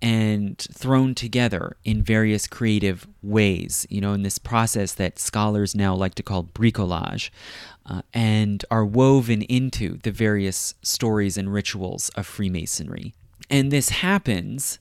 and 0.02 0.58
thrown 0.58 1.14
together 1.14 1.76
in 1.84 2.02
various 2.02 2.46
creative 2.46 3.06
ways, 3.22 3.86
you 3.90 4.00
know, 4.00 4.12
in 4.12 4.22
this 4.22 4.38
process 4.38 4.94
that 4.94 5.18
scholars 5.18 5.74
now 5.74 5.94
like 5.94 6.14
to 6.14 6.22
call 6.22 6.44
bricolage, 6.44 7.30
uh, 7.86 8.02
and 8.12 8.64
are 8.70 8.84
woven 8.84 9.42
into 9.42 9.98
the 9.98 10.10
various 10.10 10.74
stories 10.82 11.36
and 11.36 11.52
rituals 11.52 12.08
of 12.10 12.26
Freemasonry. 12.26 13.14
And 13.48 13.70
this 13.70 13.88
happens 13.88 14.78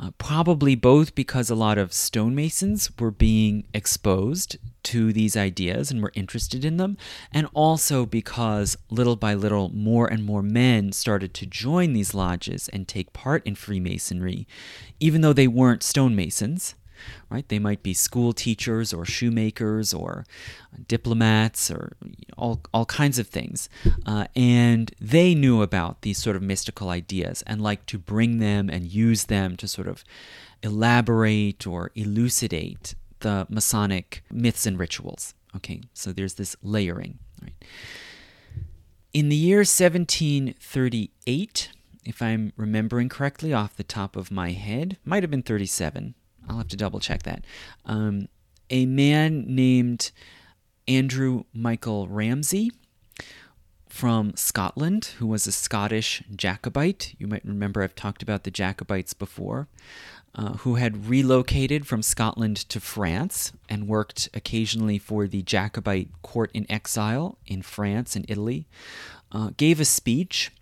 uh, 0.00 0.10
probably 0.18 0.74
both 0.76 1.14
because 1.14 1.50
a 1.50 1.54
lot 1.54 1.76
of 1.76 1.92
stonemasons 1.92 2.90
were 3.00 3.10
being 3.10 3.64
exposed 3.74 4.56
to 4.84 5.12
these 5.12 5.36
ideas 5.36 5.90
and 5.90 6.00
were 6.00 6.12
interested 6.14 6.64
in 6.64 6.76
them, 6.76 6.96
and 7.32 7.48
also 7.52 8.06
because 8.06 8.76
little 8.90 9.16
by 9.16 9.34
little 9.34 9.70
more 9.70 10.06
and 10.06 10.24
more 10.24 10.42
men 10.42 10.92
started 10.92 11.34
to 11.34 11.46
join 11.46 11.92
these 11.92 12.14
lodges 12.14 12.68
and 12.68 12.86
take 12.86 13.12
part 13.12 13.44
in 13.44 13.54
Freemasonry, 13.54 14.46
even 15.00 15.20
though 15.20 15.32
they 15.32 15.48
weren't 15.48 15.82
stonemasons 15.82 16.74
right? 17.30 17.48
They 17.48 17.58
might 17.58 17.82
be 17.82 17.94
school 17.94 18.32
teachers 18.32 18.92
or 18.92 19.04
shoemakers 19.04 19.94
or 19.94 20.24
diplomats 20.86 21.70
or 21.70 21.92
all, 22.36 22.60
all 22.72 22.86
kinds 22.86 23.18
of 23.18 23.28
things. 23.28 23.68
Uh, 24.06 24.26
and 24.34 24.92
they 25.00 25.34
knew 25.34 25.62
about 25.62 26.02
these 26.02 26.18
sort 26.18 26.36
of 26.36 26.42
mystical 26.42 26.88
ideas 26.88 27.42
and 27.46 27.60
like 27.60 27.86
to 27.86 27.98
bring 27.98 28.38
them 28.38 28.68
and 28.68 28.86
use 28.86 29.24
them 29.24 29.56
to 29.56 29.68
sort 29.68 29.88
of 29.88 30.04
elaborate 30.62 31.66
or 31.66 31.90
elucidate 31.94 32.94
the 33.20 33.46
Masonic 33.48 34.22
myths 34.30 34.66
and 34.66 34.78
rituals. 34.78 35.34
Okay, 35.56 35.82
so 35.94 36.12
there's 36.12 36.34
this 36.34 36.56
layering. 36.62 37.18
Right? 37.42 37.54
In 39.12 39.28
the 39.28 39.36
year 39.36 39.58
1738, 39.58 41.70
if 42.04 42.22
I'm 42.22 42.52
remembering 42.56 43.08
correctly 43.08 43.52
off 43.52 43.76
the 43.76 43.82
top 43.82 44.16
of 44.16 44.30
my 44.30 44.52
head, 44.52 44.98
might 45.04 45.22
have 45.22 45.30
been 45.30 45.42
37, 45.42 46.14
I'll 46.48 46.58
have 46.58 46.68
to 46.68 46.76
double 46.76 47.00
check 47.00 47.22
that. 47.24 47.44
Um, 47.84 48.28
a 48.70 48.86
man 48.86 49.44
named 49.46 50.10
Andrew 50.86 51.44
Michael 51.52 52.08
Ramsay 52.08 52.70
from 53.88 54.36
Scotland, 54.36 55.06
who 55.18 55.26
was 55.26 55.46
a 55.46 55.52
Scottish 55.52 56.22
Jacobite. 56.34 57.14
You 57.18 57.26
might 57.26 57.44
remember 57.44 57.82
I've 57.82 57.94
talked 57.94 58.22
about 58.22 58.44
the 58.44 58.50
Jacobites 58.50 59.14
before, 59.14 59.68
uh, 60.34 60.52
who 60.58 60.76
had 60.76 61.08
relocated 61.08 61.86
from 61.86 62.02
Scotland 62.02 62.56
to 62.68 62.80
France 62.80 63.52
and 63.68 63.88
worked 63.88 64.28
occasionally 64.34 64.98
for 64.98 65.26
the 65.26 65.42
Jacobite 65.42 66.10
court 66.22 66.50
in 66.54 66.70
exile 66.70 67.38
in 67.46 67.62
France 67.62 68.14
and 68.14 68.24
Italy, 68.28 68.66
uh, 69.32 69.50
gave 69.56 69.80
a 69.80 69.84
speech 69.84 70.52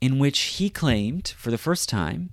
in 0.00 0.18
which 0.18 0.38
he 0.40 0.70
claimed, 0.70 1.34
for 1.36 1.50
the 1.50 1.58
first 1.58 1.88
time, 1.88 2.30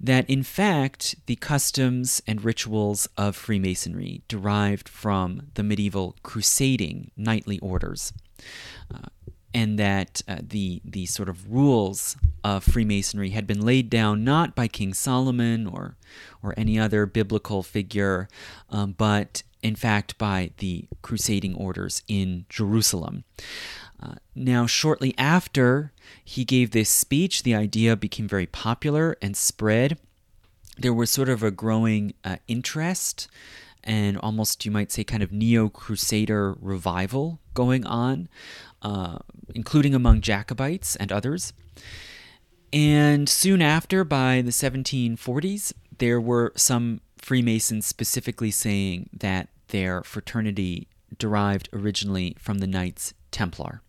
that 0.00 0.28
in 0.28 0.42
fact 0.42 1.14
the 1.26 1.36
customs 1.36 2.22
and 2.26 2.44
rituals 2.44 3.08
of 3.16 3.36
Freemasonry 3.36 4.22
derived 4.28 4.88
from 4.88 5.48
the 5.54 5.62
medieval 5.62 6.16
crusading 6.22 7.10
knightly 7.16 7.58
orders. 7.60 8.12
Uh, 8.92 9.08
and 9.54 9.78
that 9.78 10.20
uh, 10.26 10.38
the 10.42 10.82
the 10.84 11.06
sort 11.06 11.28
of 11.28 11.50
rules 11.50 12.16
of 12.42 12.64
Freemasonry 12.64 13.30
had 13.30 13.46
been 13.46 13.64
laid 13.64 13.88
down 13.88 14.24
not 14.24 14.54
by 14.56 14.66
King 14.66 14.92
Solomon 14.92 15.66
or 15.66 15.96
or 16.42 16.54
any 16.56 16.78
other 16.78 17.06
biblical 17.06 17.62
figure, 17.62 18.28
um, 18.68 18.94
but 18.98 19.44
in 19.62 19.76
fact 19.76 20.18
by 20.18 20.50
the 20.58 20.86
crusading 21.02 21.54
orders 21.54 22.02
in 22.08 22.44
Jerusalem. 22.48 23.24
Now, 24.34 24.66
shortly 24.66 25.14
after 25.16 25.92
he 26.24 26.44
gave 26.44 26.70
this 26.70 26.90
speech, 26.90 27.42
the 27.42 27.54
idea 27.54 27.96
became 27.96 28.28
very 28.28 28.46
popular 28.46 29.16
and 29.22 29.36
spread. 29.36 29.98
There 30.76 30.94
was 30.94 31.10
sort 31.10 31.28
of 31.28 31.42
a 31.42 31.50
growing 31.50 32.14
uh, 32.24 32.36
interest 32.48 33.28
and 33.84 34.16
almost, 34.18 34.64
you 34.64 34.70
might 34.70 34.90
say, 34.90 35.04
kind 35.04 35.22
of 35.22 35.30
neo 35.30 35.68
crusader 35.68 36.56
revival 36.60 37.38
going 37.52 37.84
on, 37.86 38.28
uh, 38.82 39.18
including 39.54 39.94
among 39.94 40.22
Jacobites 40.22 40.96
and 40.96 41.12
others. 41.12 41.52
And 42.72 43.28
soon 43.28 43.62
after, 43.62 44.02
by 44.02 44.40
the 44.40 44.50
1740s, 44.50 45.74
there 45.98 46.20
were 46.20 46.52
some 46.56 47.00
Freemasons 47.18 47.86
specifically 47.86 48.50
saying 48.50 49.10
that 49.12 49.48
their 49.68 50.02
fraternity 50.02 50.88
derived 51.16 51.68
originally 51.72 52.36
from 52.38 52.58
the 52.58 52.66
Knights 52.66 53.14
Templar. 53.30 53.82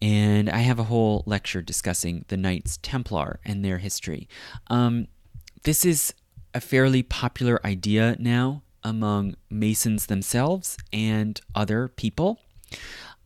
And 0.00 0.48
I 0.48 0.58
have 0.58 0.78
a 0.78 0.84
whole 0.84 1.24
lecture 1.26 1.62
discussing 1.62 2.24
the 2.28 2.36
Knights 2.36 2.78
Templar 2.82 3.40
and 3.44 3.64
their 3.64 3.78
history. 3.78 4.28
Um, 4.68 5.08
this 5.64 5.84
is 5.84 6.14
a 6.54 6.60
fairly 6.60 7.02
popular 7.02 7.64
idea 7.66 8.16
now 8.18 8.62
among 8.82 9.34
Masons 9.50 10.06
themselves 10.06 10.76
and 10.92 11.40
other 11.54 11.88
people. 11.88 12.40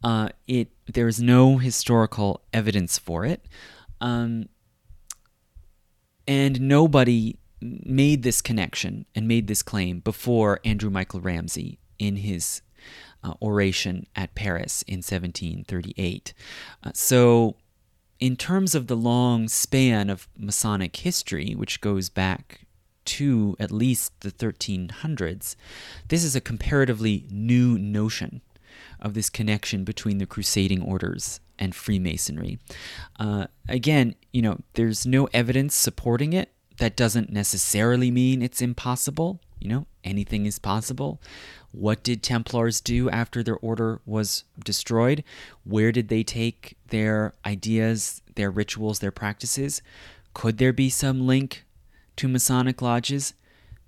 Uh, 0.02 0.30
it 0.48 0.68
there 0.92 1.06
is 1.06 1.20
no 1.20 1.58
historical 1.58 2.42
evidence 2.52 2.98
for 2.98 3.24
it, 3.24 3.46
um, 4.00 4.48
and 6.26 6.60
nobody 6.60 7.38
made 7.60 8.22
this 8.24 8.40
connection 8.40 9.06
and 9.14 9.28
made 9.28 9.46
this 9.46 9.62
claim 9.62 10.00
before 10.00 10.58
Andrew 10.64 10.90
Michael 10.90 11.20
Ramsay 11.20 11.78
in 11.98 12.16
his 12.16 12.62
uh, 13.24 13.34
oration 13.40 14.06
at 14.16 14.34
Paris 14.34 14.82
in 14.82 14.98
1738. 14.98 16.34
Uh, 16.82 16.90
so, 16.94 17.56
in 18.20 18.36
terms 18.36 18.74
of 18.74 18.86
the 18.86 18.96
long 18.96 19.48
span 19.48 20.08
of 20.08 20.28
Masonic 20.36 20.94
history, 20.96 21.54
which 21.56 21.80
goes 21.80 22.08
back 22.08 22.66
to 23.04 23.56
at 23.58 23.72
least 23.72 24.20
the 24.20 24.30
1300s, 24.30 25.56
this 26.08 26.22
is 26.22 26.36
a 26.36 26.40
comparatively 26.40 27.26
new 27.30 27.78
notion 27.78 28.42
of 29.00 29.14
this 29.14 29.28
connection 29.28 29.84
between 29.84 30.18
the 30.18 30.26
crusading 30.26 30.82
orders 30.82 31.40
and 31.58 31.74
Freemasonry. 31.74 32.58
Uh, 33.18 33.46
again, 33.68 34.14
you 34.32 34.42
know, 34.42 34.58
there's 34.74 35.04
no 35.04 35.28
evidence 35.34 35.74
supporting 35.74 36.32
it. 36.32 36.52
That 36.78 36.96
doesn't 36.96 37.30
necessarily 37.30 38.10
mean 38.10 38.42
it's 38.42 38.62
impossible. 38.62 39.40
You 39.60 39.68
know, 39.68 39.86
anything 40.02 40.46
is 40.46 40.58
possible. 40.58 41.20
What 41.72 42.02
did 42.02 42.22
Templars 42.22 42.80
do 42.80 43.08
after 43.10 43.42
their 43.42 43.56
order 43.56 44.00
was 44.04 44.44
destroyed? 44.62 45.24
Where 45.64 45.90
did 45.90 46.08
they 46.08 46.22
take 46.22 46.76
their 46.88 47.32
ideas, 47.44 48.20
their 48.34 48.50
rituals, 48.50 48.98
their 48.98 49.10
practices? 49.10 49.82
Could 50.34 50.58
there 50.58 50.72
be 50.72 50.90
some 50.90 51.26
link 51.26 51.64
to 52.16 52.28
Masonic 52.28 52.82
lodges? 52.82 53.34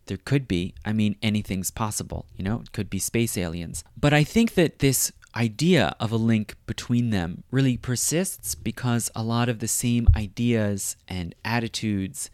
There 0.06 0.18
could 0.18 0.48
be. 0.48 0.74
I 0.84 0.92
mean, 0.92 1.16
anything's 1.22 1.70
possible, 1.70 2.26
you 2.36 2.44
know? 2.44 2.60
It 2.60 2.72
could 2.72 2.90
be 2.90 2.98
space 2.98 3.36
aliens. 3.36 3.84
But 3.98 4.12
I 4.12 4.24
think 4.24 4.54
that 4.54 4.78
this 4.78 5.12
idea 5.36 5.94
of 5.98 6.12
a 6.12 6.16
link 6.16 6.56
between 6.66 7.10
them 7.10 7.42
really 7.50 7.76
persists 7.76 8.54
because 8.54 9.10
a 9.14 9.22
lot 9.22 9.48
of 9.48 9.58
the 9.58 9.68
same 9.68 10.06
ideas 10.16 10.96
and 11.08 11.34
attitudes 11.44 12.30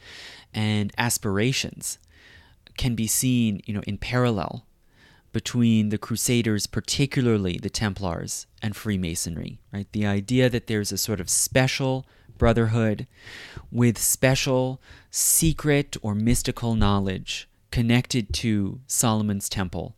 and 0.52 0.92
aspirations 0.98 1.98
can 2.76 2.94
be 2.94 3.06
seen, 3.06 3.60
you 3.64 3.74
know, 3.74 3.82
in 3.86 3.98
parallel 3.98 4.64
between 5.32 5.90
the 5.90 5.98
Crusaders, 5.98 6.66
particularly 6.66 7.58
the 7.58 7.70
Templars, 7.70 8.46
and 8.62 8.76
Freemasonry, 8.76 9.60
right? 9.72 9.86
The 9.92 10.06
idea 10.06 10.48
that 10.50 10.66
there's 10.66 10.92
a 10.92 10.98
sort 10.98 11.20
of 11.20 11.30
special 11.30 12.06
brotherhood 12.38 13.06
with 13.70 13.98
special 13.98 14.80
secret 15.10 15.96
or 16.02 16.14
mystical 16.14 16.74
knowledge 16.74 17.48
connected 17.70 18.32
to 18.32 18.80
Solomon's 18.86 19.48
temple 19.48 19.94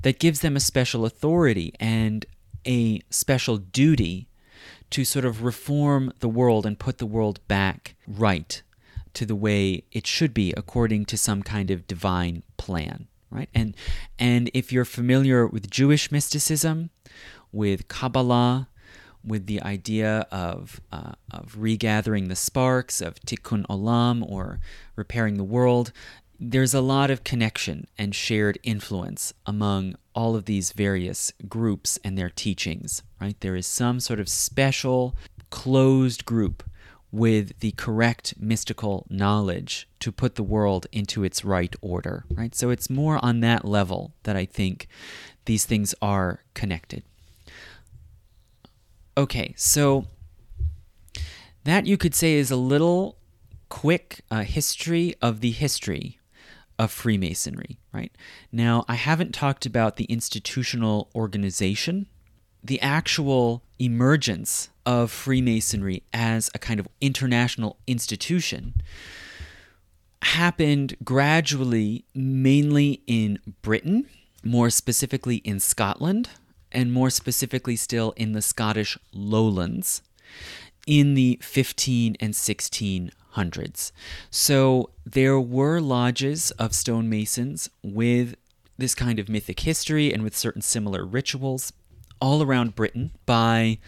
that 0.00 0.18
gives 0.18 0.40
them 0.40 0.56
a 0.56 0.60
special 0.60 1.04
authority 1.04 1.72
and 1.78 2.26
a 2.66 3.00
special 3.10 3.58
duty 3.58 4.26
to 4.90 5.04
sort 5.04 5.24
of 5.24 5.42
reform 5.42 6.12
the 6.20 6.28
world 6.28 6.66
and 6.66 6.78
put 6.78 6.98
the 6.98 7.06
world 7.06 7.46
back 7.46 7.94
right 8.06 8.62
to 9.14 9.26
the 9.26 9.36
way 9.36 9.84
it 9.92 10.06
should 10.06 10.34
be 10.34 10.52
according 10.56 11.04
to 11.04 11.16
some 11.16 11.42
kind 11.42 11.70
of 11.70 11.86
divine 11.86 12.42
plan 12.56 13.06
right 13.32 13.48
and 13.54 13.74
and 14.18 14.50
if 14.54 14.72
you're 14.72 14.84
familiar 14.84 15.46
with 15.46 15.70
Jewish 15.70 16.12
mysticism 16.12 16.90
with 17.50 17.88
Kabbalah 17.88 18.68
with 19.24 19.46
the 19.46 19.62
idea 19.62 20.26
of, 20.30 20.80
uh, 20.90 21.12
of 21.30 21.54
regathering 21.56 22.28
the 22.28 22.36
sparks, 22.36 23.00
of 23.00 23.14
tikkun 23.20 23.64
olam, 23.66 24.28
or 24.28 24.60
repairing 24.96 25.36
the 25.36 25.44
world, 25.44 25.92
there's 26.40 26.74
a 26.74 26.80
lot 26.80 27.10
of 27.10 27.22
connection 27.22 27.86
and 27.96 28.14
shared 28.14 28.58
influence 28.64 29.32
among 29.46 29.94
all 30.14 30.34
of 30.34 30.46
these 30.46 30.72
various 30.72 31.32
groups 31.48 31.98
and 32.02 32.18
their 32.18 32.30
teachings, 32.30 33.02
right? 33.20 33.38
There 33.40 33.54
is 33.54 33.66
some 33.66 34.00
sort 34.00 34.18
of 34.18 34.28
special, 34.28 35.16
closed 35.50 36.24
group 36.24 36.64
with 37.12 37.58
the 37.60 37.72
correct 37.72 38.34
mystical 38.40 39.06
knowledge 39.10 39.86
to 40.00 40.10
put 40.10 40.34
the 40.34 40.42
world 40.42 40.86
into 40.90 41.22
its 41.22 41.44
right 41.44 41.76
order, 41.82 42.24
right? 42.34 42.54
So 42.54 42.70
it's 42.70 42.88
more 42.88 43.22
on 43.22 43.40
that 43.40 43.66
level 43.66 44.14
that 44.22 44.34
I 44.34 44.46
think 44.46 44.88
these 45.44 45.66
things 45.66 45.94
are 46.00 46.42
connected. 46.54 47.02
Okay, 49.16 49.52
so 49.58 50.06
that 51.64 51.86
you 51.86 51.98
could 51.98 52.14
say 52.14 52.34
is 52.34 52.50
a 52.50 52.56
little 52.56 53.18
quick 53.68 54.22
uh, 54.30 54.42
history 54.42 55.14
of 55.20 55.40
the 55.40 55.50
history 55.50 56.18
of 56.78 56.90
Freemasonry, 56.90 57.78
right? 57.92 58.12
Now, 58.50 58.84
I 58.88 58.94
haven't 58.94 59.32
talked 59.32 59.66
about 59.66 59.96
the 59.96 60.04
institutional 60.04 61.10
organization, 61.14 62.06
the 62.62 62.80
actual 62.80 63.62
emergence 63.78 64.68
of 64.86 65.10
Freemasonry 65.10 66.02
as 66.12 66.50
a 66.54 66.58
kind 66.58 66.78
of 66.78 66.88
international 67.00 67.76
institution 67.86 68.74
happened 70.22 70.96
gradually, 71.04 72.04
mainly 72.14 73.02
in 73.06 73.38
Britain, 73.62 74.06
more 74.44 74.70
specifically 74.70 75.36
in 75.36 75.58
Scotland, 75.60 76.30
and 76.70 76.92
more 76.92 77.10
specifically 77.10 77.76
still 77.76 78.12
in 78.16 78.32
the 78.32 78.42
Scottish 78.42 78.96
lowlands 79.12 80.02
in 80.86 81.14
the 81.14 81.38
15 81.42 82.16
and 82.20 82.34
1600s. 82.34 83.92
So 84.30 84.90
there 85.04 85.40
were 85.40 85.80
lodges 85.80 86.50
of 86.52 86.72
stonemasons 86.72 87.68
with 87.82 88.36
this 88.78 88.94
kind 88.94 89.18
of 89.18 89.28
mythic 89.28 89.60
history 89.60 90.12
and 90.12 90.22
with 90.22 90.36
certain 90.36 90.62
similar 90.62 91.04
rituals 91.04 91.72
all 92.22 92.40
around 92.40 92.76
Britain 92.76 93.10
by 93.26 93.78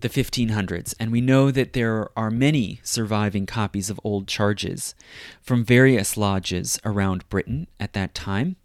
the 0.00 0.10
1500s. 0.10 0.94
And 1.00 1.10
we 1.10 1.22
know 1.22 1.50
that 1.50 1.72
there 1.72 2.10
are 2.16 2.30
many 2.30 2.80
surviving 2.84 3.46
copies 3.46 3.88
of 3.88 3.98
old 4.04 4.28
charges 4.28 4.94
from 5.40 5.64
various 5.64 6.16
lodges 6.16 6.78
around 6.84 7.28
Britain 7.30 7.66
at 7.80 7.94
that 7.94 8.14
time. 8.14 8.56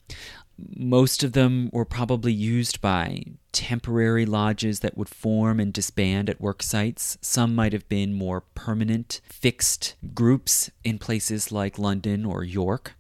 Most 0.76 1.24
of 1.24 1.32
them 1.32 1.70
were 1.72 1.86
probably 1.86 2.34
used 2.34 2.82
by 2.82 3.24
temporary 3.54 4.26
lodges 4.26 4.82
that 4.82 4.98
would 4.98 5.10
form 5.10 5.60
and 5.60 5.72
disband 5.72 6.30
at 6.30 6.42
work 6.42 6.62
sites. 6.62 7.18
Some 7.22 7.56
might 7.56 7.74
have 7.74 7.88
been 7.88 8.14
more 8.14 8.42
permanent, 8.42 9.22
fixed 9.28 9.96
groups 10.14 10.70
in 10.84 11.00
places 11.00 11.52
like 11.52 11.80
London 11.80 12.26
or 12.26 12.44
York. 12.44 12.94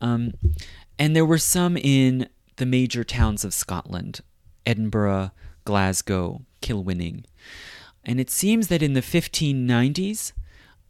Um, 0.00 0.34
and 0.98 1.16
there 1.16 1.26
were 1.26 1.38
some 1.38 1.76
in 1.76 2.28
the 2.56 2.66
major 2.66 3.02
towns 3.04 3.44
of 3.44 3.52
Scotland 3.52 4.20
Edinburgh, 4.68 5.30
Glasgow, 5.68 6.40
Kilwinning. 6.62 7.26
And 8.02 8.18
it 8.18 8.30
seems 8.30 8.68
that 8.68 8.82
in 8.82 8.94
the 8.94 9.02
1590s, 9.02 10.32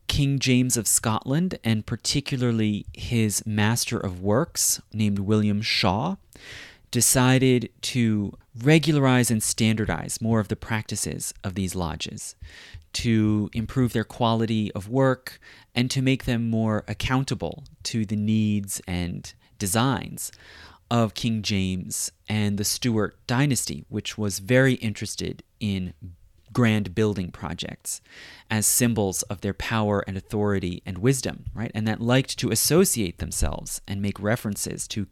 King 0.06 0.38
James 0.38 0.76
of 0.76 0.86
Scotland, 0.86 1.58
and 1.64 1.84
particularly 1.84 2.86
his 2.92 3.44
master 3.44 3.98
of 3.98 4.22
works 4.22 4.80
named 4.92 5.18
William 5.18 5.62
Shaw, 5.62 6.14
decided 6.92 7.70
to 7.82 8.38
regularize 8.56 9.32
and 9.32 9.42
standardize 9.42 10.20
more 10.20 10.38
of 10.38 10.46
the 10.46 10.54
practices 10.54 11.34
of 11.42 11.56
these 11.56 11.74
lodges, 11.74 12.36
to 12.92 13.50
improve 13.52 13.92
their 13.92 14.04
quality 14.04 14.70
of 14.74 14.88
work, 14.88 15.40
and 15.74 15.90
to 15.90 16.00
make 16.00 16.24
them 16.24 16.48
more 16.48 16.84
accountable 16.86 17.64
to 17.82 18.06
the 18.06 18.14
needs 18.14 18.80
and 18.86 19.34
designs 19.58 20.30
of 20.90 21.14
King 21.14 21.42
James 21.42 22.10
and 22.28 22.58
the 22.58 22.64
Stuart 22.64 23.16
dynasty, 23.26 23.84
which 23.88 24.16
was 24.16 24.38
very 24.38 24.74
interested 24.74 25.42
in 25.60 25.94
grand 26.52 26.94
building 26.94 27.30
projects 27.30 28.00
as 28.50 28.66
symbols 28.66 29.22
of 29.24 29.42
their 29.42 29.54
power 29.54 30.02
and 30.06 30.16
authority 30.16 30.82
and 30.86 30.98
wisdom, 30.98 31.44
right? 31.54 31.70
And 31.74 31.86
that 31.86 32.00
liked 32.00 32.38
to 32.38 32.50
associate 32.50 33.18
themselves 33.18 33.80
and 33.86 34.00
make 34.00 34.18
references 34.18 34.88
to 34.88 35.06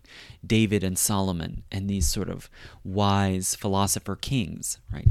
David 0.45 0.83
and 0.83 0.99
Solomon 0.99 1.63
and 1.71 1.89
these 1.89 2.09
sort 2.09 2.31
of 2.31 2.49
wise 2.83 3.55
philosopher 3.55 4.17
kings, 4.17 4.79
right? 4.93 5.09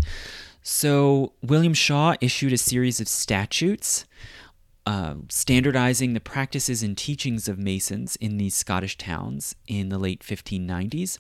So 0.64 1.34
William 1.44 1.76
Shaw 1.76 2.16
issued 2.22 2.54
a 2.54 2.58
series 2.58 3.00
of 3.00 3.08
statutes 3.08 4.06
uh, 4.86 5.16
standardizing 5.30 6.14
the 6.14 6.20
practices 6.20 6.84
and 6.84 6.98
teachings 6.98 7.48
of 7.48 7.58
Masons 7.58 8.16
in 8.18 8.38
these 8.38 8.56
Scottish 8.56 8.98
towns 8.98 9.56
in 9.68 9.90
the 9.90 9.98
late 9.98 10.22
1590s. 10.22 11.20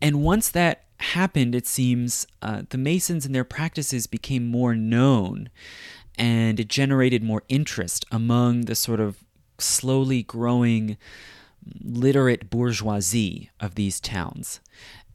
And 0.00 0.22
once 0.22 0.48
that 0.50 0.84
happened, 0.98 1.54
it 1.54 1.66
seems, 1.66 2.26
uh, 2.42 2.62
the 2.68 2.78
Masons 2.78 3.24
and 3.24 3.34
their 3.34 3.44
practices 3.44 4.06
became 4.06 4.46
more 4.46 4.74
known 4.74 5.48
and 6.18 6.58
it 6.58 6.68
generated 6.68 7.22
more 7.22 7.44
interest 7.48 8.04
among 8.10 8.62
the 8.62 8.74
sort 8.74 9.00
of 9.00 9.24
slowly 9.58 10.22
growing 10.22 10.96
literate 11.80 12.50
bourgeoisie 12.50 13.50
of 13.60 13.74
these 13.74 14.00
towns. 14.00 14.60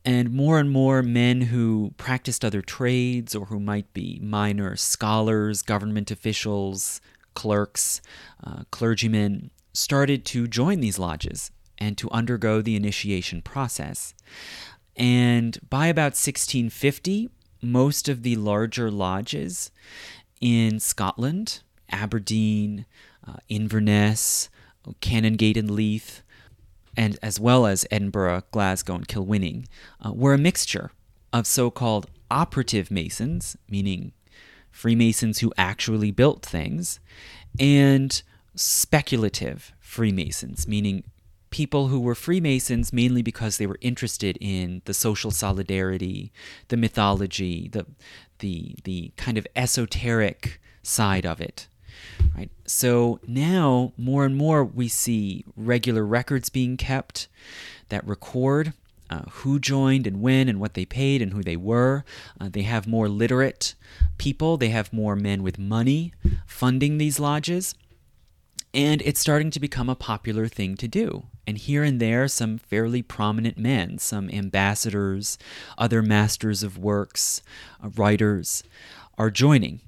And 0.06 0.34
more 0.34 0.60
and 0.60 0.70
more 0.70 1.02
men 1.02 1.42
who 1.42 1.94
practiced 1.98 2.44
other 2.44 2.62
trades 2.62 3.34
or 3.36 3.46
who 3.46 3.60
might 3.60 3.94
be 3.94 4.20
minor 4.22 4.76
scholars, 4.76 5.62
government 5.62 6.12
officials, 6.12 7.00
clerks, 7.36 8.02
uh, 8.44 8.64
clergymen 8.70 9.50
started 9.74 10.26
to 10.26 10.48
join 10.48 10.82
these 10.82 11.00
lodges 11.00 11.52
and 11.78 11.98
to 11.98 12.10
undergo 12.12 12.62
the 12.62 12.76
initiation 12.76 13.42
process. 13.42 14.14
And 14.96 15.58
by 15.70 15.88
about 15.88 16.14
1650, 16.14 17.30
most 17.62 18.10
of 18.10 18.24
the 18.24 18.36
larger 18.36 18.92
lodges 18.92 19.72
in 20.42 20.80
Scotland, 20.80 21.62
Aberdeen, 21.90 22.86
uh, 23.26 23.38
Inverness, 23.50 24.50
Canongate 25.02 25.58
and 25.58 25.72
Leith, 25.72 26.23
and 26.96 27.18
as 27.22 27.40
well 27.40 27.66
as 27.66 27.86
Edinburgh, 27.92 28.44
Glasgow, 28.52 28.96
and 28.96 29.08
Kilwinning, 29.08 29.66
uh, 30.06 30.14
were 30.14 30.34
a 30.34 30.38
mixture 30.38 30.92
of 31.32 31.48
so 31.48 31.72
called 31.72 32.08
operative 32.30 32.92
Masons, 32.92 33.58
meaning 33.70 34.12
Freemasons 34.72 35.40
who 35.40 35.54
actually 35.58 36.12
built 36.12 36.46
things, 36.46 37.00
and 37.60 38.22
speculative 38.56 39.72
Freemasons, 39.80 40.68
meaning 40.68 41.04
people 41.50 41.88
who 41.88 42.00
were 42.00 42.16
Freemasons 42.16 42.92
mainly 42.92 43.22
because 43.22 43.58
they 43.58 43.68
were 43.68 43.78
interested 43.82 44.38
in 44.42 44.82
the 44.86 44.94
social 44.94 45.30
solidarity, 45.30 46.32
the 46.70 46.78
mythology, 46.78 47.70
the 47.70 47.86
the 48.40 48.76
the 48.84 49.12
kind 49.18 49.38
of 49.38 49.46
esoteric 49.56 50.60
side 50.82 51.26
of 51.26 51.40
it. 51.40 51.68
Right? 52.36 52.50
So 52.66 53.20
now 53.28 53.94
more 53.98 54.26
and 54.26 54.36
more 54.36 54.64
we 54.64 54.88
see 54.88 55.46
regular 55.56 56.06
records 56.06 56.50
being 56.50 56.78
kept 56.78 57.28
that 57.90 58.06
record 58.08 58.74
uh, 59.10 59.22
who 59.30 59.60
joined 59.60 60.08
and 60.08 60.22
when 60.22 60.50
and 60.50 60.60
what 60.60 60.74
they 60.74 60.86
paid 60.86 61.22
and 61.22 61.34
who 61.34 61.44
they 61.44 61.58
were. 61.58 62.04
Uh, 62.40 62.50
they 62.50 62.64
have 62.64 62.88
more 62.88 63.08
literate 63.08 63.76
people, 64.18 64.58
they 64.58 64.70
have 64.70 64.92
more 64.94 65.16
men 65.16 65.44
with 65.44 65.60
money 65.60 66.14
funding 66.48 66.98
these 66.98 67.20
lodges. 67.20 67.76
And 68.74 69.04
it's 69.04 69.20
starting 69.20 69.52
to 69.52 69.60
become 69.60 69.88
a 69.88 69.96
popular 69.96 70.48
thing 70.48 70.76
to 70.78 70.88
do. 70.88 71.28
And 71.46 71.60
here 71.60 71.84
and 71.84 72.00
there, 72.00 72.28
some 72.28 72.58
fairly 72.58 73.04
prominent 73.04 73.56
men, 73.56 74.00
some 74.00 74.32
ambassadors, 74.32 75.38
other 75.78 76.02
masters 76.02 76.64
of 76.64 76.80
works, 76.80 77.44
uh, 77.84 77.90
writers, 77.90 78.64
are 79.16 79.30
joining. 79.30 79.82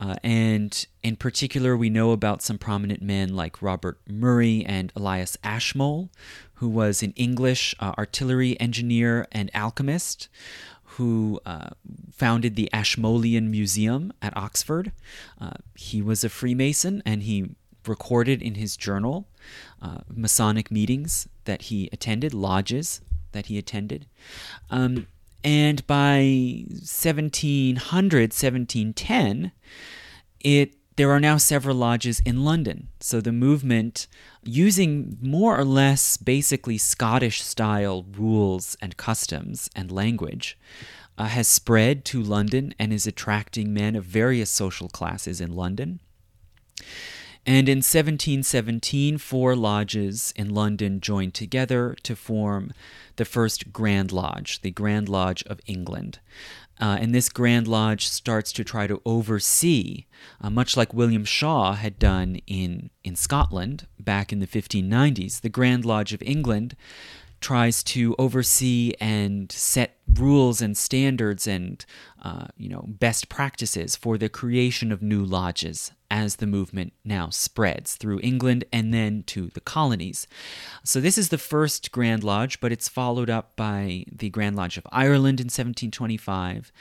Uh, 0.00 0.14
and 0.22 0.86
in 1.02 1.16
particular, 1.16 1.76
we 1.76 1.90
know 1.90 2.12
about 2.12 2.42
some 2.42 2.56
prominent 2.56 3.02
men 3.02 3.34
like 3.34 3.60
Robert 3.60 3.98
Moray 4.08 4.62
and 4.62 4.92
Elias 4.94 5.36
Ashmole, 5.42 6.08
who 6.54 6.68
was 6.68 7.02
an 7.02 7.12
English 7.16 7.74
uh, 7.80 7.94
artillery 7.98 8.58
engineer 8.60 9.26
and 9.32 9.50
alchemist 9.54 10.28
who 10.92 11.40
uh, 11.46 11.70
founded 12.12 12.56
the 12.56 12.68
Ashmolean 12.72 13.50
Museum 13.50 14.12
at 14.20 14.36
Oxford. 14.36 14.90
Uh, 15.40 15.52
he 15.76 16.02
was 16.02 16.24
a 16.24 16.28
Freemason 16.28 17.02
and 17.06 17.22
he 17.22 17.50
recorded 17.86 18.42
in 18.42 18.56
his 18.56 18.76
journal 18.76 19.28
uh, 19.80 19.98
Masonic 20.08 20.70
meetings 20.70 21.28
that 21.44 21.62
he 21.62 21.88
attended, 21.92 22.34
lodges 22.34 23.00
that 23.32 23.46
he 23.46 23.58
attended. 23.58 24.06
Um, 24.70 25.06
and 25.44 25.86
by 25.86 26.64
1700, 26.68 27.78
1710, 27.80 29.52
it 30.40 30.74
there 30.96 31.12
are 31.12 31.20
now 31.20 31.36
several 31.36 31.76
lodges 31.76 32.18
in 32.26 32.44
London. 32.44 32.88
So 32.98 33.20
the 33.20 33.30
movement, 33.30 34.08
using 34.42 35.16
more 35.22 35.56
or 35.56 35.64
less 35.64 36.16
basically 36.16 36.76
Scottish 36.76 37.40
style 37.40 38.04
rules 38.16 38.76
and 38.82 38.96
customs 38.96 39.70
and 39.76 39.92
language, 39.92 40.58
uh, 41.16 41.26
has 41.26 41.46
spread 41.46 42.04
to 42.06 42.20
London 42.20 42.74
and 42.80 42.92
is 42.92 43.06
attracting 43.06 43.72
men 43.72 43.94
of 43.94 44.04
various 44.04 44.50
social 44.50 44.88
classes 44.88 45.40
in 45.40 45.52
London. 45.52 46.00
And 47.46 47.68
in 47.68 47.78
1717, 47.78 49.18
four 49.18 49.56
lodges 49.56 50.32
in 50.36 50.50
London 50.50 51.00
joined 51.00 51.34
together 51.34 51.96
to 52.02 52.14
form 52.14 52.72
the 53.16 53.24
first 53.24 53.72
Grand 53.72 54.12
Lodge, 54.12 54.60
the 54.60 54.70
Grand 54.70 55.08
Lodge 55.08 55.42
of 55.44 55.60
England. 55.66 56.18
Uh, 56.80 56.96
and 57.00 57.14
this 57.14 57.28
Grand 57.28 57.66
Lodge 57.66 58.06
starts 58.06 58.52
to 58.52 58.62
try 58.62 58.86
to 58.86 59.02
oversee, 59.04 60.04
uh, 60.40 60.50
much 60.50 60.76
like 60.76 60.94
William 60.94 61.24
Shaw 61.24 61.74
had 61.74 61.98
done 61.98 62.40
in, 62.46 62.90
in 63.02 63.16
Scotland 63.16 63.86
back 63.98 64.32
in 64.32 64.38
the 64.38 64.46
1590s, 64.46 65.40
the 65.40 65.48
Grand 65.48 65.84
Lodge 65.84 66.12
of 66.12 66.22
England 66.22 66.76
tries 67.40 67.82
to 67.84 68.14
oversee 68.18 68.92
and 69.00 69.50
set 69.52 69.96
rules 70.14 70.60
and 70.60 70.76
standards 70.76 71.46
and 71.46 71.84
uh, 72.22 72.46
you 72.56 72.68
know 72.68 72.84
best 72.88 73.28
practices 73.28 73.94
for 73.94 74.18
the 74.18 74.28
creation 74.28 74.90
of 74.90 75.02
new 75.02 75.24
lodges 75.24 75.92
as 76.10 76.36
the 76.36 76.46
movement 76.46 76.92
now 77.04 77.28
spreads 77.28 77.96
through 77.96 78.20
England 78.22 78.64
and 78.72 78.94
then 78.94 79.22
to 79.24 79.48
the 79.48 79.60
colonies. 79.60 80.26
So 80.82 81.00
this 81.00 81.18
is 81.18 81.28
the 81.28 81.38
first 81.38 81.92
Grand 81.92 82.24
Lodge, 82.24 82.60
but 82.60 82.72
it's 82.72 82.88
followed 82.88 83.28
up 83.28 83.56
by 83.56 84.04
the 84.10 84.30
Grand 84.30 84.56
Lodge 84.56 84.78
of 84.78 84.86
Ireland 84.90 85.40
in 85.40 85.46
1725. 85.46 86.72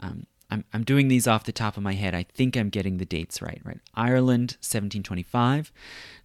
Um, 0.00 0.26
I'm, 0.50 0.64
I'm 0.72 0.84
doing 0.84 1.08
these 1.08 1.26
off 1.26 1.44
the 1.44 1.52
top 1.52 1.76
of 1.76 1.82
my 1.82 1.94
head. 1.94 2.14
I 2.14 2.22
think 2.22 2.56
I'm 2.56 2.68
getting 2.68 2.98
the 2.98 3.04
dates 3.04 3.40
right. 3.40 3.60
Right, 3.64 3.80
Ireland 3.94 4.56
1725. 4.60 5.72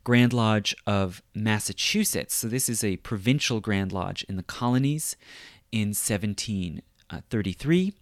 Grand 0.03 0.33
Lodge 0.33 0.75
of 0.85 1.21
Massachusetts. 1.33 2.35
So, 2.35 2.47
this 2.47 2.69
is 2.69 2.83
a 2.83 2.97
provincial 2.97 3.59
Grand 3.59 3.91
Lodge 3.91 4.25
in 4.27 4.35
the 4.35 4.43
colonies 4.43 5.15
in 5.71 5.89
1733. 5.89 7.93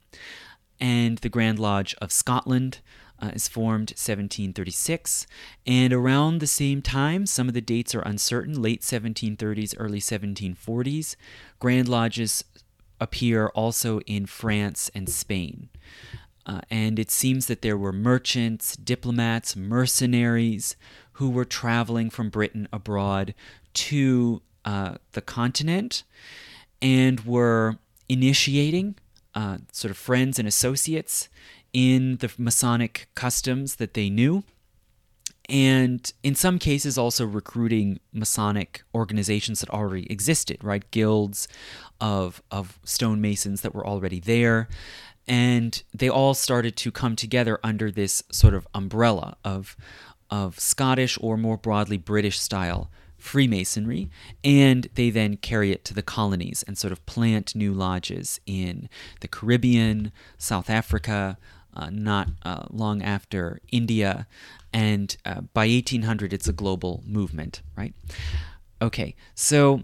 And 0.79 1.17
the 1.19 1.29
Grand 1.29 1.59
Lodge 1.59 1.95
of 2.01 2.11
Scotland 2.11 2.79
uh, 3.21 3.31
is 3.33 3.47
formed 3.47 3.91
1736. 3.91 5.27
And 5.65 5.93
around 5.93 6.39
the 6.39 6.47
same 6.47 6.81
time, 6.81 7.25
some 7.25 7.47
of 7.47 7.53
the 7.53 7.61
dates 7.61 7.95
are 7.95 8.01
uncertain, 8.01 8.61
late 8.61 8.81
1730s, 8.81 9.75
early 9.77 9.99
1740s, 9.99 11.15
Grand 11.59 11.87
Lodges 11.87 12.43
appear 12.99 13.47
also 13.49 13.99
in 14.01 14.25
France 14.25 14.89
and 14.93 15.09
Spain. 15.09 15.69
Uh, 16.45 16.61
and 16.69 16.97
it 16.97 17.11
seems 17.11 17.47
that 17.47 17.61
there 17.61 17.77
were 17.77 17.91
merchants, 17.91 18.75
diplomats, 18.77 19.55
mercenaries 19.55 20.75
who 21.13 21.29
were 21.29 21.45
traveling 21.45 22.09
from 22.09 22.29
Britain 22.29 22.67
abroad 22.71 23.33
to 23.73 24.41
uh, 24.63 24.95
the 25.11 25.21
continent 25.21 26.03
and 26.81 27.21
were 27.21 27.77
initiating 28.07 28.95
uh, 29.35 29.57
sort 29.71 29.91
of 29.91 29.97
friends 29.97 30.39
and 30.39 30.47
associates 30.47 31.27
in 31.73 32.17
the 32.17 32.31
Masonic 32.37 33.07
customs 33.15 33.75
that 33.75 33.93
they 33.93 34.09
knew. 34.09 34.43
And 35.49 36.11
in 36.23 36.35
some 36.35 36.59
cases, 36.59 36.97
also 36.97 37.25
recruiting 37.25 37.99
Masonic 38.11 38.83
organizations 38.93 39.61
that 39.61 39.69
already 39.69 40.11
existed, 40.11 40.61
right? 40.61 40.89
Guilds 40.91 41.47
of, 42.01 42.41
of 42.51 42.79
stonemasons 42.83 43.61
that 43.61 43.73
were 43.73 43.87
already 43.87 44.19
there. 44.19 44.67
And 45.25 45.81
they 45.93 46.09
all 46.09 46.33
started 46.33 46.75
to 46.77 46.91
come 46.91 47.15
together 47.15 47.59
under 47.63 47.91
this 47.91 48.23
sort 48.31 48.53
of 48.53 48.67
umbrella 48.73 49.37
of 49.43 49.77
of 50.29 50.59
Scottish 50.59 51.17
or 51.21 51.37
more 51.37 51.57
broadly 51.57 51.97
British 51.97 52.39
style 52.39 52.89
Freemasonry, 53.17 54.09
and 54.43 54.87
they 54.93 55.09
then 55.09 55.37
carry 55.37 55.71
it 55.71 55.83
to 55.85 55.93
the 55.93 56.03
colonies 56.03 56.63
and 56.67 56.77
sort 56.77 56.91
of 56.91 57.05
plant 57.05 57.55
new 57.55 57.73
lodges 57.73 58.39
in 58.45 58.89
the 59.21 59.27
Caribbean, 59.27 60.11
South 60.37 60.69
Africa, 60.69 61.37
uh, 61.77 61.89
not 61.91 62.29
uh, 62.43 62.63
long 62.69 63.01
after 63.01 63.59
India, 63.71 64.27
and 64.73 65.15
uh, 65.25 65.41
by 65.53 65.67
1800 65.67 66.33
it's 66.33 66.47
a 66.47 66.53
global 66.53 67.03
movement, 67.05 67.61
right? 67.77 67.93
Okay, 68.81 69.15
so 69.35 69.83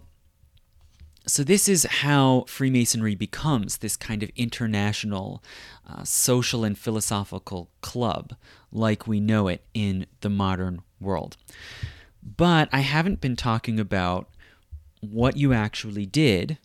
so 1.26 1.44
this 1.44 1.70
is 1.70 1.84
how 1.84 2.44
Freemasonry 2.48 3.16
becomes 3.16 3.78
this 3.78 3.96
kind 3.96 4.24
of 4.24 4.30
international 4.36 5.42
uh, 5.88 6.04
social 6.04 6.66
and 6.66 6.78
philosophical 6.78 7.70
club 7.80 8.36
like 8.72 9.08
we 9.08 9.22
know 9.22 9.48
it 9.48 9.64
in 9.74 10.06
the 10.20 10.30
modern 10.30 10.82
world. 11.00 11.38
But 12.22 12.68
I 12.74 12.80
haven't 12.80 13.22
been 13.22 13.38
talking 13.38 13.80
about 13.80 14.30
what 15.00 15.38
you 15.38 15.54
actually 15.54 16.06
did 16.06 16.58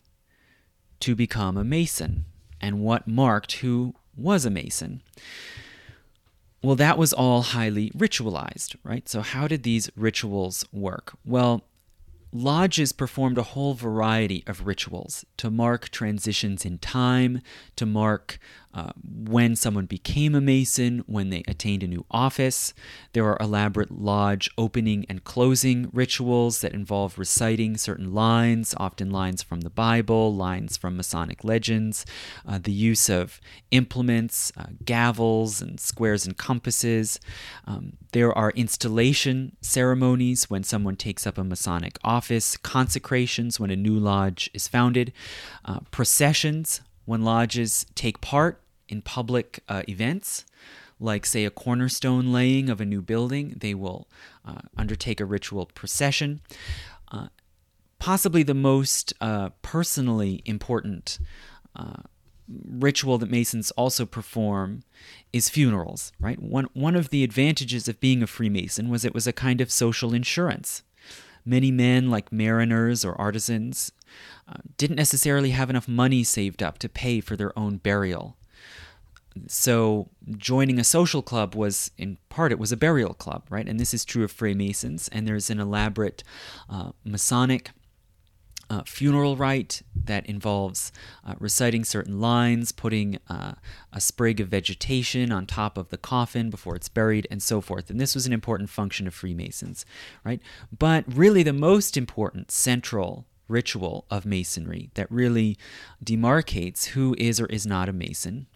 to 1.01 1.15
become 1.15 1.55
a 1.55 1.63
Mason 1.63 2.25
and 2.59 2.81
what 2.81 3.07
marked 3.07 3.53
who 3.53 3.95
was 4.19 4.45
a 4.45 4.49
Mason. 4.49 5.01
Well, 6.61 6.75
that 6.75 6.97
was 6.97 7.13
all 7.13 7.41
highly 7.41 7.89
ritualized, 7.91 8.75
right? 8.83 9.07
So, 9.07 9.21
how 9.21 9.47
did 9.47 9.63
these 9.63 9.89
rituals 9.95 10.65
work? 10.73 11.13
Well, 11.25 11.63
lodges 12.33 12.91
performed 12.91 13.37
a 13.37 13.43
whole 13.43 13.73
variety 13.73 14.43
of 14.45 14.67
rituals 14.67 15.25
to 15.37 15.49
mark 15.49 15.89
transitions 15.89 16.65
in 16.65 16.77
time, 16.77 17.41
to 17.77 17.85
mark 17.85 18.39
uh, 18.73 18.91
when 19.03 19.55
someone 19.55 19.85
became 19.85 20.35
a 20.35 20.41
Mason, 20.41 21.03
when 21.07 21.29
they 21.31 21.43
attained 21.47 21.81
a 21.81 21.87
new 21.87 22.05
office. 22.11 22.73
There 23.13 23.25
are 23.25 23.37
elaborate 23.39 23.91
lodge 23.91 24.49
opening 24.57 25.05
and 25.09 25.23
closing 25.23 25.89
rituals 25.91 26.61
that 26.61 26.73
involve 26.73 27.17
reciting 27.17 27.77
certain 27.77 28.13
lines, 28.13 28.75
often 28.77 29.09
lines 29.09 29.41
from 29.41 29.61
the 29.61 29.71
Bible, 29.71 30.35
lines 30.35 30.77
from 30.77 30.97
Masonic 30.97 31.43
legends, 31.43 32.05
uh, 32.47 32.59
the 32.61 32.71
use 32.71 33.09
of 33.09 33.41
implements, 33.71 34.51
uh, 34.55 34.67
gavels, 34.83 35.61
and 35.61 35.79
squares 35.79 36.25
and 36.25 36.37
compasses. 36.37 37.19
Um, 37.65 37.93
there 38.11 38.35
are 38.37 38.51
installation 38.51 39.55
ceremonies 39.61 40.49
when 40.49 40.63
someone 40.63 40.95
takes 40.95 41.25
up 41.25 41.37
a 41.37 41.43
Masonic 41.43 41.97
office, 42.03 42.55
consecrations 42.55 43.59
when 43.59 43.71
a 43.71 43.75
new 43.75 43.97
lodge 43.97 44.49
is 44.53 44.67
founded, 44.67 45.11
uh, 45.65 45.79
processions 45.91 46.81
when 47.09 47.23
lodges 47.23 47.87
take 47.95 48.21
part 48.21 48.61
in 48.87 49.01
public 49.01 49.63
uh, 49.67 49.81
events, 49.89 50.45
like, 50.99 51.25
say, 51.25 51.43
a 51.43 51.49
cornerstone 51.49 52.31
laying 52.31 52.69
of 52.69 52.79
a 52.79 52.85
new 52.85 53.01
building, 53.01 53.55
they 53.57 53.73
will 53.73 54.07
uh, 54.45 54.61
undertake 54.77 55.19
a 55.19 55.25
ritual 55.25 55.65
procession. 55.73 56.39
Uh, 57.11 57.29
possibly 57.97 58.43
the 58.43 58.53
most 58.53 59.11
uh, 59.21 59.49
personally 59.63 60.43
important 60.45 61.17
uh, 61.75 62.03
ritual 62.47 63.17
that 63.17 63.31
Masons 63.31 63.71
also 63.71 64.05
perform 64.05 64.83
is 65.33 65.49
funerals, 65.49 66.11
right? 66.19 66.39
One, 66.39 66.67
one 66.73 66.95
of 66.95 67.09
the 67.09 67.23
advantages 67.23 67.87
of 67.87 67.99
being 67.99 68.21
a 68.21 68.27
Freemason 68.27 68.87
was 68.87 69.03
it 69.03 69.15
was 69.15 69.25
a 69.25 69.33
kind 69.33 69.61
of 69.61 69.71
social 69.71 70.13
insurance. 70.13 70.83
Many 71.43 71.71
men, 71.71 72.11
like 72.11 72.31
mariners 72.31 73.03
or 73.03 73.19
artisans, 73.19 73.91
uh, 74.47 74.57
didn't 74.77 74.95
necessarily 74.95 75.51
have 75.51 75.69
enough 75.69 75.87
money 75.87 76.23
saved 76.23 76.63
up 76.63 76.77
to 76.79 76.89
pay 76.89 77.19
for 77.19 77.35
their 77.35 77.57
own 77.57 77.77
burial. 77.77 78.35
So 79.47 80.09
joining 80.37 80.79
a 80.79 80.83
social 80.83 81.21
club 81.21 81.55
was, 81.55 81.91
in 81.97 82.17
part, 82.29 82.51
it 82.51 82.59
was 82.59 82.71
a 82.71 82.77
burial 82.77 83.13
club, 83.13 83.43
right? 83.49 83.67
And 83.67 83.79
this 83.79 83.93
is 83.93 84.03
true 84.03 84.23
of 84.23 84.31
Freemasons. 84.31 85.07
And 85.09 85.27
there's 85.27 85.49
an 85.49 85.59
elaborate 85.59 86.23
uh, 86.69 86.91
Masonic 87.03 87.71
uh, 88.69 88.83
funeral 88.85 89.35
rite 89.35 89.81
that 89.95 90.25
involves 90.27 90.91
uh, 91.25 91.33
reciting 91.39 91.83
certain 91.83 92.21
lines, 92.21 92.71
putting 92.71 93.17
uh, 93.27 93.53
a 93.91 93.99
sprig 93.99 94.39
of 94.39 94.47
vegetation 94.49 95.31
on 95.31 95.45
top 95.45 95.77
of 95.77 95.89
the 95.89 95.97
coffin 95.97 96.49
before 96.49 96.75
it's 96.75 96.89
buried, 96.89 97.27
and 97.31 97.41
so 97.41 97.61
forth. 97.61 97.89
And 97.89 97.99
this 97.99 98.13
was 98.13 98.27
an 98.27 98.33
important 98.33 98.69
function 98.69 99.07
of 99.07 99.13
Freemasons, 99.13 99.85
right? 100.23 100.39
But 100.77 101.03
really, 101.07 101.41
the 101.41 101.53
most 101.53 101.97
important 101.97 102.51
central 102.51 103.25
ritual 103.49 104.05
of 104.09 104.25
Masonry 104.25 104.91
that 104.93 105.11
really 105.11 105.57
demarcates 106.03 106.87
who 106.87 107.15
is 107.17 107.39
or 107.39 107.47
is 107.47 107.65
not 107.65 107.89
a 107.89 107.93
Mason 107.93 108.47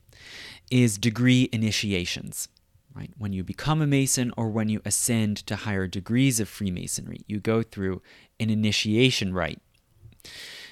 is 0.71 0.97
degree 0.97 1.49
initiations. 1.51 2.47
Right? 2.95 3.11
When 3.17 3.33
you 3.33 3.43
become 3.43 3.81
a 3.81 3.87
Mason 3.87 4.31
or 4.37 4.49
when 4.49 4.69
you 4.69 4.79
ascend 4.85 5.37
to 5.47 5.55
higher 5.55 5.87
degrees 5.87 6.39
of 6.39 6.47
Freemasonry, 6.47 7.21
you 7.27 7.39
go 7.39 7.63
through 7.63 8.03
an 8.39 8.51
initiation 8.51 9.33
rite. 9.33 9.61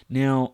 Now, 0.07 0.53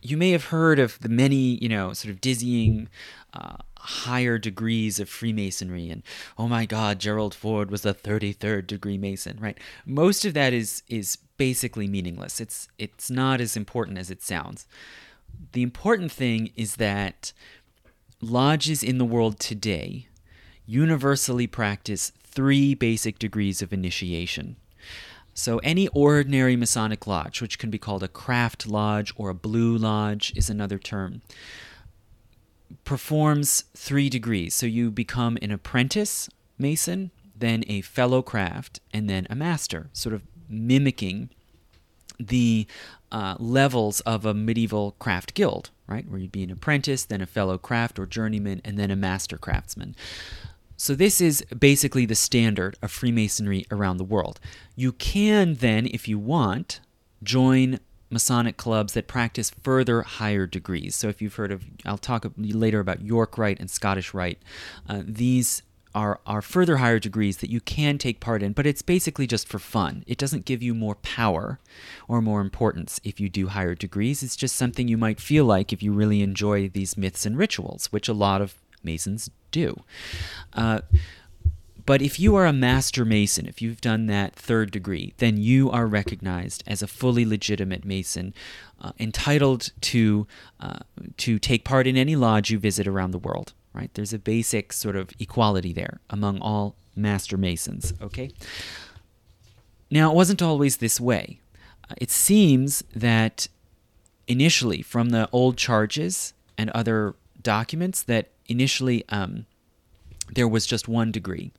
you 0.00 0.16
may 0.16 0.30
have 0.30 0.46
heard 0.46 0.78
of 0.78 1.00
the 1.00 1.08
many, 1.08 1.58
you 1.60 1.68
know, 1.68 1.92
sort 1.92 2.14
of 2.14 2.20
dizzying 2.20 2.88
uh, 3.34 3.56
higher 3.82 4.38
degrees 4.38 5.00
of 5.00 5.08
Freemasonry, 5.08 5.90
and 5.90 6.02
oh 6.38 6.48
my 6.48 6.66
God, 6.66 6.98
Gerald 6.98 7.34
Ford 7.34 7.70
was 7.70 7.84
a 7.84 7.92
33rd 7.92 8.66
degree 8.66 8.96
Mason, 8.96 9.38
right? 9.40 9.58
Most 9.84 10.24
of 10.24 10.34
that 10.34 10.52
is 10.52 10.82
is 10.88 11.18
basically 11.36 11.88
meaningless. 11.88 12.40
It's 12.40 12.68
it's 12.78 13.10
not 13.10 13.40
as 13.40 13.56
important 13.56 13.98
as 13.98 14.10
it 14.10 14.22
sounds. 14.22 14.66
The 15.52 15.62
important 15.62 16.12
thing 16.12 16.52
is 16.56 16.76
that 16.76 17.32
lodges 18.20 18.82
in 18.82 18.98
the 18.98 19.04
world 19.04 19.40
today 19.40 20.06
universally 20.64 21.46
practice 21.46 22.12
three 22.22 22.74
basic 22.74 23.18
degrees 23.18 23.60
of 23.60 23.72
initiation. 23.72 24.56
So, 25.34 25.58
any 25.58 25.88
ordinary 25.88 26.56
Masonic 26.56 27.06
lodge, 27.06 27.40
which 27.40 27.58
can 27.58 27.70
be 27.70 27.78
called 27.78 28.02
a 28.02 28.08
craft 28.08 28.66
lodge 28.66 29.12
or 29.16 29.30
a 29.30 29.34
blue 29.34 29.76
lodge, 29.76 30.32
is 30.36 30.50
another 30.50 30.78
term, 30.78 31.22
performs 32.84 33.64
three 33.74 34.08
degrees. 34.08 34.54
So, 34.54 34.66
you 34.66 34.90
become 34.90 35.38
an 35.42 35.50
apprentice 35.50 36.28
Mason, 36.58 37.10
then 37.36 37.64
a 37.66 37.80
fellow 37.80 38.22
craft, 38.22 38.80
and 38.92 39.08
then 39.10 39.26
a 39.28 39.34
master, 39.34 39.90
sort 39.92 40.14
of 40.14 40.22
mimicking 40.48 41.30
the 42.18 42.66
uh, 43.10 43.36
levels 43.38 44.00
of 44.00 44.24
a 44.24 44.34
medieval 44.34 44.94
craft 44.98 45.34
guild, 45.34 45.70
right? 45.86 46.08
Where 46.08 46.20
you'd 46.20 46.32
be 46.32 46.44
an 46.44 46.50
apprentice, 46.50 47.04
then 47.04 47.20
a 47.20 47.26
fellow 47.26 47.58
craft 47.58 47.98
or 47.98 48.06
journeyman, 48.06 48.60
and 48.64 48.78
then 48.78 48.90
a 48.90 48.96
master 48.96 49.36
craftsman. 49.38 49.96
So, 50.76 50.94
this 50.94 51.20
is 51.20 51.44
basically 51.56 52.06
the 52.06 52.14
standard 52.14 52.76
of 52.82 52.90
Freemasonry 52.90 53.66
around 53.70 53.98
the 53.98 54.04
world. 54.04 54.40
You 54.74 54.92
can 54.92 55.54
then, 55.54 55.86
if 55.86 56.08
you 56.08 56.18
want, 56.18 56.80
join 57.22 57.78
Masonic 58.12 58.56
clubs 58.56 58.92
that 58.92 59.08
practice 59.08 59.50
further 59.62 60.02
higher 60.02 60.46
degrees. 60.46 60.94
So, 60.94 61.08
if 61.08 61.22
you've 61.22 61.34
heard 61.34 61.52
of, 61.52 61.64
I'll 61.84 61.98
talk 61.98 62.26
later 62.36 62.80
about 62.80 63.02
York 63.02 63.38
Rite 63.38 63.60
and 63.60 63.70
Scottish 63.70 64.14
Rite. 64.14 64.42
Uh, 64.88 65.02
these 65.04 65.62
are, 65.94 66.20
are 66.26 66.42
further 66.42 66.78
higher 66.78 66.98
degrees 66.98 67.38
that 67.38 67.50
you 67.50 67.60
can 67.60 67.98
take 67.98 68.20
part 68.20 68.42
in, 68.42 68.52
but 68.52 68.66
it's 68.66 68.82
basically 68.82 69.26
just 69.26 69.48
for 69.48 69.58
fun. 69.58 70.04
It 70.06 70.18
doesn't 70.18 70.44
give 70.44 70.62
you 70.62 70.74
more 70.74 70.94
power 70.96 71.58
or 72.08 72.22
more 72.22 72.40
importance 72.40 73.00
if 73.04 73.20
you 73.20 73.28
do 73.28 73.48
higher 73.48 73.74
degrees. 73.74 74.22
It's 74.22 74.36
just 74.36 74.56
something 74.56 74.88
you 74.88 74.96
might 74.96 75.20
feel 75.20 75.44
like 75.44 75.72
if 75.72 75.82
you 75.82 75.92
really 75.92 76.22
enjoy 76.22 76.68
these 76.68 76.96
myths 76.96 77.26
and 77.26 77.36
rituals, 77.36 77.86
which 77.92 78.08
a 78.08 78.14
lot 78.14 78.40
of 78.40 78.54
Masons 78.82 79.30
do. 79.50 79.76
Uh, 80.54 80.80
but 81.84 82.02
if 82.02 82.20
you 82.20 82.36
are 82.36 82.46
a 82.46 82.52
master 82.52 83.04
mason, 83.04 83.46
if 83.46 83.60
you've 83.60 83.80
done 83.80 84.06
that 84.06 84.34
third 84.36 84.70
degree, 84.70 85.14
then 85.18 85.36
you 85.36 85.70
are 85.70 85.86
recognized 85.86 86.62
as 86.66 86.82
a 86.82 86.86
fully 86.86 87.24
legitimate 87.24 87.84
mason, 87.84 88.34
uh, 88.80 88.92
entitled 88.98 89.70
to 89.80 90.26
uh, 90.60 90.80
to 91.18 91.38
take 91.38 91.64
part 91.64 91.86
in 91.86 91.96
any 91.96 92.16
lodge 92.16 92.50
you 92.50 92.58
visit 92.58 92.86
around 92.86 93.10
the 93.10 93.18
world. 93.18 93.52
Right? 93.72 93.90
There's 93.94 94.12
a 94.12 94.18
basic 94.18 94.72
sort 94.72 94.96
of 94.96 95.10
equality 95.18 95.72
there 95.72 96.00
among 96.10 96.40
all 96.40 96.76
master 96.94 97.36
masons. 97.36 97.94
Okay. 98.02 98.30
Now 99.90 100.10
it 100.10 100.14
wasn't 100.14 100.42
always 100.42 100.76
this 100.76 101.00
way. 101.00 101.40
Uh, 101.88 101.94
it 101.98 102.10
seems 102.10 102.84
that 102.94 103.48
initially, 104.28 104.82
from 104.82 105.10
the 105.10 105.28
old 105.32 105.56
charges 105.56 106.34
and 106.58 106.70
other 106.70 107.14
documents, 107.40 108.02
that 108.02 108.30
initially 108.46 109.04
um, 109.08 109.46
there 110.34 110.48
was 110.48 110.66
just 110.66 110.86
one 110.86 111.10
degree. 111.10 111.52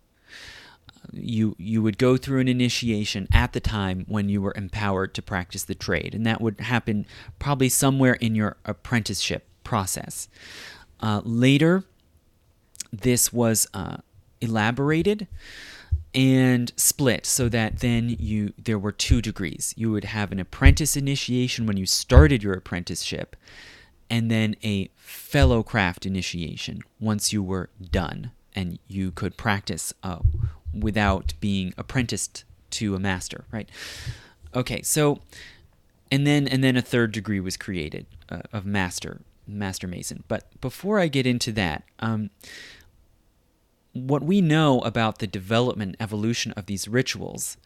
You 1.11 1.55
you 1.57 1.81
would 1.81 1.97
go 1.97 2.17
through 2.17 2.39
an 2.39 2.47
initiation 2.47 3.27
at 3.31 3.53
the 3.53 3.59
time 3.59 4.05
when 4.07 4.29
you 4.29 4.41
were 4.41 4.53
empowered 4.55 5.13
to 5.15 5.21
practice 5.21 5.63
the 5.63 5.75
trade, 5.75 6.15
and 6.15 6.25
that 6.25 6.41
would 6.41 6.59
happen 6.59 7.05
probably 7.39 7.69
somewhere 7.69 8.13
in 8.13 8.35
your 8.35 8.57
apprenticeship 8.65 9.45
process. 9.63 10.27
Uh, 10.99 11.21
later, 11.23 11.83
this 12.91 13.33
was 13.33 13.67
uh, 13.73 13.97
elaborated 14.41 15.27
and 16.15 16.71
split 16.77 17.25
so 17.25 17.49
that 17.49 17.79
then 17.79 18.15
you 18.19 18.53
there 18.57 18.79
were 18.79 18.91
two 18.91 19.21
degrees. 19.21 19.73
You 19.75 19.91
would 19.91 20.05
have 20.05 20.31
an 20.31 20.39
apprentice 20.39 20.95
initiation 20.95 21.65
when 21.65 21.77
you 21.77 21.85
started 21.85 22.43
your 22.43 22.53
apprenticeship, 22.53 23.35
and 24.09 24.29
then 24.29 24.55
a 24.63 24.89
fellow 24.95 25.63
craft 25.63 26.05
initiation 26.05 26.81
once 26.99 27.33
you 27.33 27.41
were 27.41 27.69
done 27.91 28.31
and 28.55 28.79
you 28.87 29.11
could 29.11 29.37
practice 29.37 29.93
uh, 30.03 30.19
without 30.73 31.33
being 31.39 31.73
apprenticed 31.77 32.43
to 32.71 32.95
a 32.95 32.99
master, 32.99 33.45
right? 33.51 33.69
Okay, 34.55 34.81
so 34.81 35.19
and 36.11 36.27
then 36.27 36.47
and 36.47 36.63
then 36.63 36.77
a 36.77 36.81
third 36.81 37.11
degree 37.11 37.39
was 37.39 37.57
created 37.57 38.05
uh, 38.29 38.41
of 38.51 38.65
master 38.65 39.21
master 39.47 39.87
mason. 39.87 40.23
But 40.27 40.59
before 40.61 40.99
I 40.99 41.07
get 41.07 41.27
into 41.27 41.51
that, 41.53 41.83
um, 41.99 42.29
what 43.93 44.23
we 44.23 44.41
know 44.41 44.79
about 44.81 45.19
the 45.19 45.27
development 45.27 45.95
evolution 45.99 46.51
of 46.53 46.65
these 46.65 46.87
rituals 46.87 47.57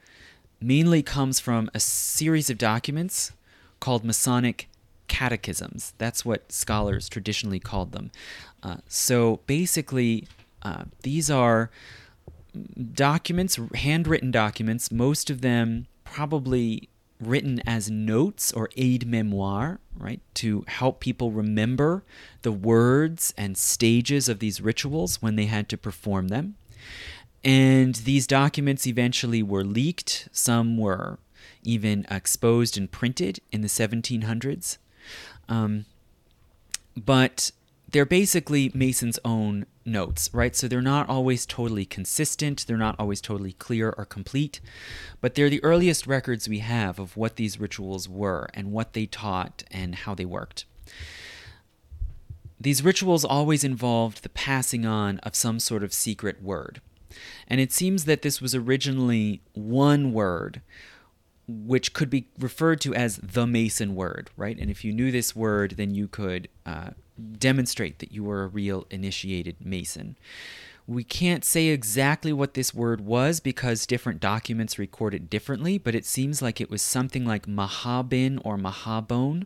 mainly 0.59 1.03
comes 1.03 1.39
from 1.39 1.69
a 1.73 1.79
series 1.79 2.49
of 2.49 2.57
documents 2.57 3.31
called 3.79 4.03
Masonic 4.03 4.67
catechisms. 5.07 5.93
That's 5.97 6.25
what 6.25 6.51
scholars 6.51 7.07
traditionally 7.09 7.59
called 7.59 7.91
them. 7.91 8.11
Uh, 8.63 8.77
so 8.87 9.39
basically, 9.45 10.27
uh, 10.63 10.85
these 11.03 11.29
are 11.29 11.69
documents, 12.93 13.59
handwritten 13.75 14.31
documents, 14.31 14.91
most 14.91 15.29
of 15.29 15.41
them 15.41 15.87
probably 16.03 16.89
written 17.19 17.61
as 17.65 17.89
notes 17.89 18.51
or 18.51 18.69
aide 18.77 19.07
memoire, 19.07 19.79
right, 19.97 20.21
to 20.35 20.63
help 20.67 20.99
people 20.99 21.31
remember 21.31 22.03
the 22.43 22.51
words 22.51 23.33
and 23.37 23.57
stages 23.57 24.29
of 24.29 24.39
these 24.39 24.61
rituals 24.61 25.21
when 25.21 25.35
they 25.35 25.45
had 25.45 25.67
to 25.69 25.77
perform 25.77 26.27
them. 26.27 26.55
And 27.43 27.95
these 27.95 28.27
documents 28.27 28.85
eventually 28.85 29.41
were 29.41 29.63
leaked. 29.63 30.27
Some 30.31 30.77
were 30.77 31.17
even 31.63 32.05
exposed 32.09 32.77
and 32.77 32.91
printed 32.91 33.39
in 33.51 33.61
the 33.61 33.67
1700s. 33.67 34.77
Um, 35.49 35.85
but 36.95 37.51
they're 37.91 38.05
basically 38.05 38.71
Mason's 38.73 39.19
own 39.23 39.65
notes, 39.85 40.29
right? 40.33 40.55
So 40.55 40.67
they're 40.67 40.81
not 40.81 41.07
always 41.07 41.45
totally 41.45 41.85
consistent, 41.85 42.65
they're 42.67 42.77
not 42.77 42.95
always 42.99 43.21
totally 43.21 43.53
clear 43.53 43.93
or 43.97 44.05
complete, 44.05 44.59
but 45.21 45.35
they're 45.35 45.49
the 45.49 45.63
earliest 45.63 46.05
records 46.05 46.49
we 46.49 46.59
have 46.59 46.99
of 46.99 47.15
what 47.15 47.37
these 47.37 47.59
rituals 47.59 48.09
were 48.09 48.49
and 48.53 48.71
what 48.71 48.93
they 48.93 49.05
taught 49.05 49.63
and 49.71 49.95
how 49.95 50.13
they 50.13 50.25
worked. 50.25 50.65
These 52.59 52.83
rituals 52.83 53.23
always 53.23 53.63
involved 53.63 54.23
the 54.23 54.29
passing 54.29 54.85
on 54.85 55.19
of 55.19 55.35
some 55.35 55.59
sort 55.59 55.83
of 55.83 55.93
secret 55.93 56.41
word. 56.41 56.81
And 57.47 57.61
it 57.61 57.71
seems 57.71 58.05
that 58.05 58.21
this 58.21 58.41
was 58.41 58.53
originally 58.53 59.41
one 59.53 60.11
word 60.11 60.61
which 61.47 61.93
could 61.93 62.09
be 62.09 62.27
referred 62.37 62.81
to 62.81 62.93
as 62.93 63.17
the 63.17 63.47
Mason 63.47 63.95
word, 63.95 64.29
right? 64.35 64.57
And 64.59 64.69
if 64.69 64.83
you 64.83 64.91
knew 64.91 65.11
this 65.11 65.35
word, 65.35 65.75
then 65.77 65.95
you 65.95 66.07
could 66.07 66.49
uh, 66.65 66.89
demonstrate 67.37 67.99
that 67.99 68.11
you 68.11 68.23
were 68.23 68.43
a 68.43 68.47
real 68.47 68.85
initiated 68.89 69.55
Mason. 69.63 70.17
We 70.85 71.03
can't 71.03 71.43
say 71.43 71.67
exactly 71.67 72.31
what 72.31 72.53
this 72.53 72.73
word 72.73 73.01
was 73.01 73.39
because 73.39 73.85
different 73.85 74.19
documents 74.19 74.79
record 74.79 75.13
it 75.13 75.29
differently, 75.29 75.77
but 75.77 75.95
it 75.95 76.05
seems 76.05 76.41
like 76.41 76.61
it 76.61 76.69
was 76.69 76.81
something 76.81 77.25
like 77.25 77.45
Mahabin 77.45 78.39
or 78.43 78.57
Mahabone. 78.57 79.45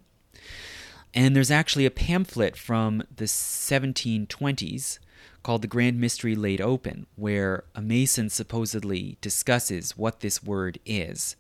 And 1.13 1.35
there's 1.35 1.51
actually 1.51 1.85
a 1.85 1.91
pamphlet 1.91 2.55
from 2.55 3.03
the 3.15 3.25
1720s 3.25 4.99
called 5.43 5.61
The 5.61 5.67
Grand 5.67 5.99
Mystery 5.99 6.35
Laid 6.35 6.61
Open, 6.61 7.07
where 7.15 7.63
a 7.73 7.81
Mason 7.81 8.29
supposedly 8.29 9.17
discusses 9.21 9.97
what 9.97 10.19
this 10.19 10.43
word 10.43 10.79
is. 10.85 11.35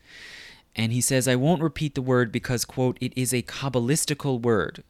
And 0.75 0.91
he 0.91 1.01
says, 1.01 1.27
I 1.27 1.35
won't 1.35 1.61
repeat 1.61 1.95
the 1.95 2.01
word 2.01 2.31
because, 2.31 2.65
quote, 2.65 2.97
it 3.01 3.13
is 3.15 3.33
a 3.33 3.41
Kabbalistical 3.41 4.41
word 4.41 4.83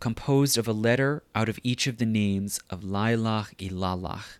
composed 0.00 0.58
of 0.58 0.66
a 0.66 0.72
letter 0.72 1.22
out 1.34 1.48
of 1.48 1.58
each 1.62 1.86
of 1.86 1.98
the 1.98 2.06
names 2.06 2.60
of 2.68 2.80
Lailach 2.80 3.54
Ilalach. 3.56 4.38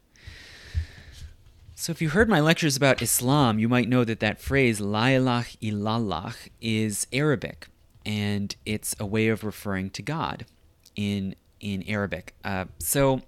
So, 1.74 1.90
if 1.90 2.02
you 2.02 2.10
heard 2.10 2.28
my 2.28 2.40
lectures 2.40 2.76
about 2.76 3.02
Islam, 3.02 3.58
you 3.58 3.68
might 3.68 3.88
know 3.88 4.04
that 4.04 4.20
that 4.20 4.40
phrase, 4.40 4.80
Lailach 4.80 5.56
Ilalach, 5.60 6.48
is 6.60 7.06
Arabic, 7.12 7.68
and 8.04 8.54
it's 8.66 8.94
a 9.00 9.06
way 9.06 9.28
of 9.28 9.42
referring 9.44 9.90
to 9.90 10.02
God 10.02 10.46
in, 10.94 11.34
in 11.60 11.82
Arabic. 11.88 12.34
Uh, 12.44 12.66
so, 12.78 13.22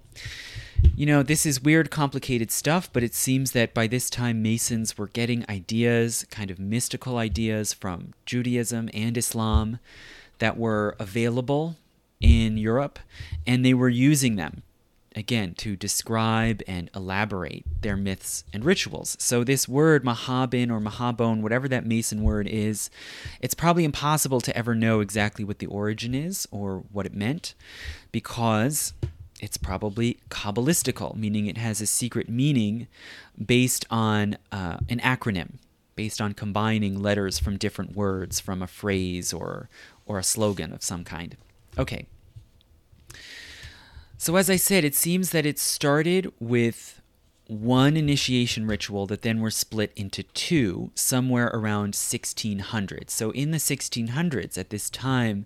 you 0.95 1.05
know, 1.05 1.23
this 1.23 1.45
is 1.45 1.61
weird, 1.61 1.91
complicated 1.91 2.51
stuff, 2.51 2.89
but 2.91 3.03
it 3.03 3.13
seems 3.13 3.51
that 3.51 3.73
by 3.73 3.87
this 3.87 4.09
time 4.09 4.41
Masons 4.41 4.97
were 4.97 5.07
getting 5.07 5.45
ideas, 5.49 6.25
kind 6.29 6.49
of 6.51 6.59
mystical 6.59 7.17
ideas 7.17 7.73
from 7.73 8.13
Judaism 8.25 8.89
and 8.93 9.17
Islam 9.17 9.79
that 10.39 10.57
were 10.57 10.95
available 10.99 11.75
in 12.21 12.57
Europe, 12.57 12.99
and 13.45 13.65
they 13.65 13.73
were 13.73 13.89
using 13.89 14.35
them 14.35 14.63
again 15.15 15.53
to 15.53 15.75
describe 15.75 16.61
and 16.67 16.89
elaborate 16.93 17.65
their 17.81 17.95
myths 17.95 18.43
and 18.51 18.65
rituals. 18.65 19.15
So 19.19 19.43
this 19.43 19.67
word 19.67 20.03
Mahabin 20.03 20.69
or 20.69 20.81
Mahabone, 20.81 21.41
whatever 21.41 21.67
that 21.69 21.85
Mason 21.85 22.21
word 22.21 22.47
is, 22.47 22.89
it's 23.41 23.53
probably 23.53 23.85
impossible 23.85 24.41
to 24.41 24.55
ever 24.57 24.75
know 24.75 24.99
exactly 24.99 25.45
what 25.45 25.59
the 25.59 25.67
origin 25.67 26.13
is 26.13 26.47
or 26.51 26.83
what 26.91 27.05
it 27.05 27.13
meant 27.13 27.53
because 28.11 28.93
it's 29.41 29.57
probably 29.57 30.19
Kabbalistical, 30.29 31.15
meaning 31.15 31.47
it 31.47 31.57
has 31.57 31.81
a 31.81 31.85
secret 31.85 32.29
meaning 32.29 32.87
based 33.43 33.85
on 33.89 34.37
uh, 34.51 34.77
an 34.87 34.99
acronym, 34.99 35.55
based 35.95 36.21
on 36.21 36.33
combining 36.33 37.01
letters 37.01 37.37
from 37.37 37.57
different 37.57 37.95
words 37.95 38.39
from 38.39 38.61
a 38.61 38.67
phrase 38.67 39.33
or, 39.33 39.69
or 40.05 40.19
a 40.19 40.23
slogan 40.23 40.71
of 40.71 40.83
some 40.83 41.03
kind. 41.03 41.35
Okay. 41.77 42.07
So, 44.17 44.37
as 44.37 44.49
I 44.49 44.55
said, 44.55 44.85
it 44.85 44.95
seems 44.95 45.31
that 45.31 45.45
it 45.45 45.59
started 45.59 46.31
with 46.39 47.01
one 47.47 47.95
initiation 47.95 48.65
ritual 48.65 49.05
that 49.07 49.21
then 49.21 49.39
were 49.39 49.51
split 49.51 49.91
into 49.95 50.23
two 50.23 50.91
somewhere 50.95 51.47
around 51.47 51.93
1600. 51.93 53.09
So, 53.09 53.31
in 53.31 53.51
the 53.51 53.57
1600s, 53.57 54.57
at 54.57 54.69
this 54.69 54.89
time, 54.89 55.45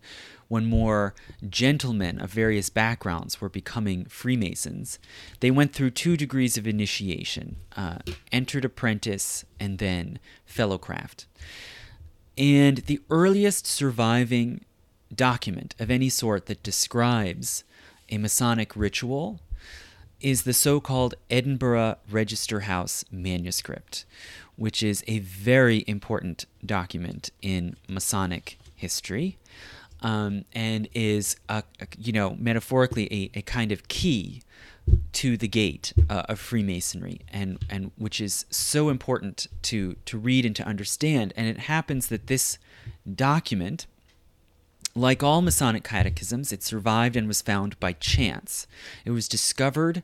when 0.49 0.65
more 0.65 1.13
gentlemen 1.47 2.19
of 2.19 2.31
various 2.31 2.69
backgrounds 2.69 3.39
were 3.39 3.47
becoming 3.47 4.03
Freemasons, 4.05 4.99
they 5.39 5.51
went 5.51 5.73
through 5.73 5.91
two 5.91 6.17
degrees 6.17 6.57
of 6.57 6.67
initiation 6.67 7.55
uh, 7.77 7.99
entered 8.31 8.65
apprentice 8.65 9.45
and 9.59 9.77
then 9.77 10.19
fellowcraft. 10.47 11.25
And 12.37 12.77
the 12.79 12.99
earliest 13.09 13.65
surviving 13.65 14.65
document 15.15 15.75
of 15.79 15.89
any 15.91 16.09
sort 16.09 16.47
that 16.47 16.63
describes 16.63 17.63
a 18.09 18.17
Masonic 18.17 18.75
ritual 18.75 19.39
is 20.19 20.43
the 20.43 20.53
so 20.53 20.79
called 20.79 21.15
Edinburgh 21.29 21.97
Register 22.09 22.61
House 22.61 23.05
manuscript, 23.11 24.05
which 24.55 24.81
is 24.83 25.03
a 25.07 25.19
very 25.19 25.83
important 25.87 26.45
document 26.65 27.29
in 27.41 27.77
Masonic 27.87 28.57
history 28.75 29.37
um, 30.01 30.45
and 30.53 30.87
is, 30.93 31.35
a, 31.47 31.63
a, 31.79 31.87
you 31.97 32.11
know, 32.11 32.35
metaphorically 32.39 33.07
a, 33.11 33.39
a 33.39 33.41
kind 33.41 33.71
of 33.71 33.87
key 33.87 34.41
to 35.11 35.37
the 35.37 35.47
gate 35.47 35.93
uh, 36.09 36.23
of 36.29 36.39
Freemasonry, 36.39 37.21
and 37.29 37.59
and 37.69 37.91
which 37.97 38.19
is 38.19 38.45
so 38.49 38.89
important 38.89 39.47
to 39.63 39.95
to 40.05 40.17
read 40.17 40.45
and 40.45 40.55
to 40.55 40.65
understand. 40.65 41.33
And 41.35 41.47
it 41.47 41.59
happens 41.59 42.07
that 42.07 42.27
this 42.27 42.57
document, 43.15 43.85
like 44.95 45.21
all 45.21 45.41
Masonic 45.41 45.83
catechisms, 45.83 46.51
it 46.51 46.63
survived 46.63 47.15
and 47.15 47.27
was 47.27 47.41
found 47.41 47.79
by 47.79 47.93
chance. 47.93 48.67
It 49.05 49.11
was 49.11 49.27
discovered 49.27 50.03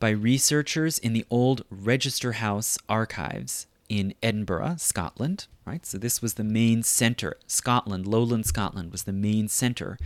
by 0.00 0.10
researchers 0.10 0.98
in 0.98 1.12
the 1.12 1.24
old 1.30 1.64
Register 1.70 2.32
House 2.32 2.78
archives 2.88 3.66
in 3.88 4.14
Edinburgh, 4.22 4.76
Scotland, 4.78 5.46
right? 5.66 5.84
So 5.86 5.98
this 5.98 6.20
was 6.20 6.34
the 6.34 6.44
main 6.44 6.82
center. 6.82 7.36
Scotland, 7.46 8.06
lowland 8.06 8.46
Scotland 8.46 8.92
was 8.92 9.04
the 9.04 9.12
main 9.12 9.48
center 9.48 9.98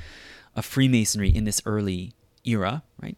of 0.54 0.64
Freemasonry 0.64 1.28
in 1.28 1.44
this 1.44 1.62
early 1.66 2.12
era, 2.44 2.82
right? 3.02 3.16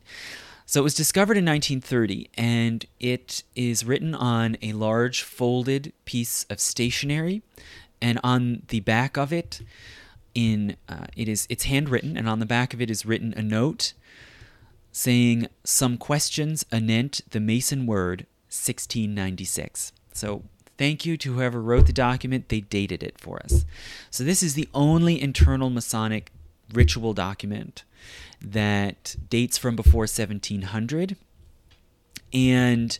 So 0.66 0.80
it 0.80 0.84
was 0.84 0.94
discovered 0.94 1.36
in 1.36 1.44
1930 1.44 2.30
and 2.34 2.86
it 3.00 3.42
is 3.56 3.84
written 3.84 4.14
on 4.14 4.56
a 4.62 4.72
large 4.72 5.22
folded 5.22 5.92
piece 6.04 6.44
of 6.48 6.60
stationery 6.60 7.42
and 8.00 8.20
on 8.22 8.62
the 8.68 8.80
back 8.80 9.16
of 9.16 9.32
it 9.32 9.62
in 10.32 10.76
uh, 10.88 11.06
it 11.16 11.28
is 11.28 11.46
it's 11.50 11.64
handwritten 11.64 12.16
and 12.16 12.28
on 12.28 12.38
the 12.38 12.46
back 12.46 12.72
of 12.72 12.80
it 12.80 12.88
is 12.88 13.04
written 13.04 13.34
a 13.36 13.42
note 13.42 13.94
saying 14.92 15.48
some 15.64 15.96
questions 15.96 16.64
anent 16.70 17.20
the 17.30 17.40
Mason 17.40 17.86
word 17.86 18.26
1696. 18.48 19.92
So 20.12 20.42
thank 20.80 21.04
you 21.04 21.18
to 21.18 21.34
whoever 21.34 21.60
wrote 21.60 21.84
the 21.84 21.92
document. 21.92 22.48
They 22.48 22.62
dated 22.62 23.02
it 23.02 23.20
for 23.20 23.38
us. 23.44 23.66
So 24.10 24.24
this 24.24 24.42
is 24.42 24.54
the 24.54 24.66
only 24.72 25.20
internal 25.20 25.68
Masonic 25.68 26.32
ritual 26.72 27.12
document 27.12 27.84
that 28.40 29.14
dates 29.28 29.58
from 29.58 29.76
before 29.76 30.04
1700. 30.04 31.16
And 32.32 32.98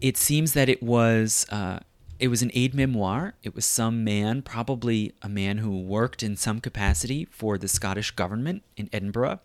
it 0.00 0.16
seems 0.16 0.54
that 0.54 0.68
it 0.68 0.82
was 0.82 1.46
uh, 1.50 1.78
it 2.18 2.26
was 2.26 2.42
an 2.42 2.50
aide 2.52 2.74
memoire. 2.74 3.34
It 3.44 3.54
was 3.54 3.64
some 3.64 4.02
man, 4.02 4.42
probably 4.42 5.12
a 5.22 5.28
man 5.28 5.58
who 5.58 5.80
worked 5.80 6.24
in 6.24 6.36
some 6.36 6.60
capacity 6.60 7.28
for 7.30 7.56
the 7.56 7.68
Scottish 7.68 8.10
government 8.10 8.64
in 8.76 8.90
Edinburgh, 8.92 9.38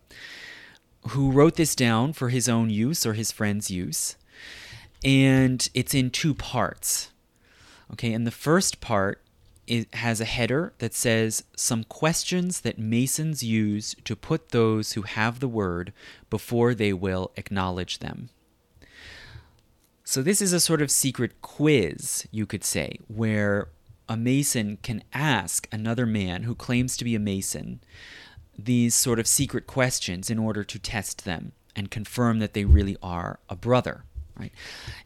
who 1.09 1.31
wrote 1.31 1.55
this 1.55 1.75
down 1.75 2.13
for 2.13 2.29
his 2.29 2.49
own 2.49 2.71
use 2.71 3.05
or 3.05 3.13
his 3.13 3.31
friend's 3.31 3.69
use. 3.69 4.15
And 5.03 5.69
it's 5.75 5.93
in 5.93 6.09
two 6.09 6.33
parts. 6.33 7.11
Okay, 7.93 8.13
and 8.13 8.25
the 8.25 8.31
first 8.31 8.81
part 8.81 9.21
it 9.67 9.93
has 9.95 10.21
a 10.21 10.25
header 10.25 10.73
that 10.77 10.93
says 10.93 11.43
some 11.55 11.83
questions 11.83 12.61
that 12.61 12.77
Masons 12.77 13.43
use 13.43 13.95
to 14.03 14.15
put 14.15 14.49
those 14.49 14.93
who 14.93 15.01
have 15.03 15.39
the 15.39 15.47
word 15.47 15.91
before 16.29 16.73
they 16.75 16.93
will 16.93 17.31
acknowledge 17.35 17.99
them. 17.99 18.29
So, 20.03 20.21
this 20.21 20.39
is 20.39 20.53
a 20.53 20.59
sort 20.59 20.83
of 20.83 20.91
secret 20.91 21.41
quiz, 21.41 22.27
you 22.31 22.45
could 22.45 22.63
say, 22.63 22.99
where 23.07 23.69
a 24.07 24.15
Mason 24.15 24.77
can 24.83 25.03
ask 25.13 25.67
another 25.71 26.05
man 26.05 26.43
who 26.43 26.53
claims 26.53 26.95
to 26.97 27.03
be 27.03 27.15
a 27.15 27.19
Mason 27.19 27.79
these 28.57 28.93
sort 28.93 29.19
of 29.19 29.27
secret 29.27 29.65
questions 29.67 30.29
in 30.29 30.39
order 30.39 30.63
to 30.63 30.79
test 30.79 31.25
them 31.25 31.51
and 31.75 31.91
confirm 31.91 32.39
that 32.39 32.53
they 32.53 32.63
really 32.63 32.95
are 33.01 33.39
a 33.49 33.55
brother. 33.55 34.05
Right, 34.37 34.51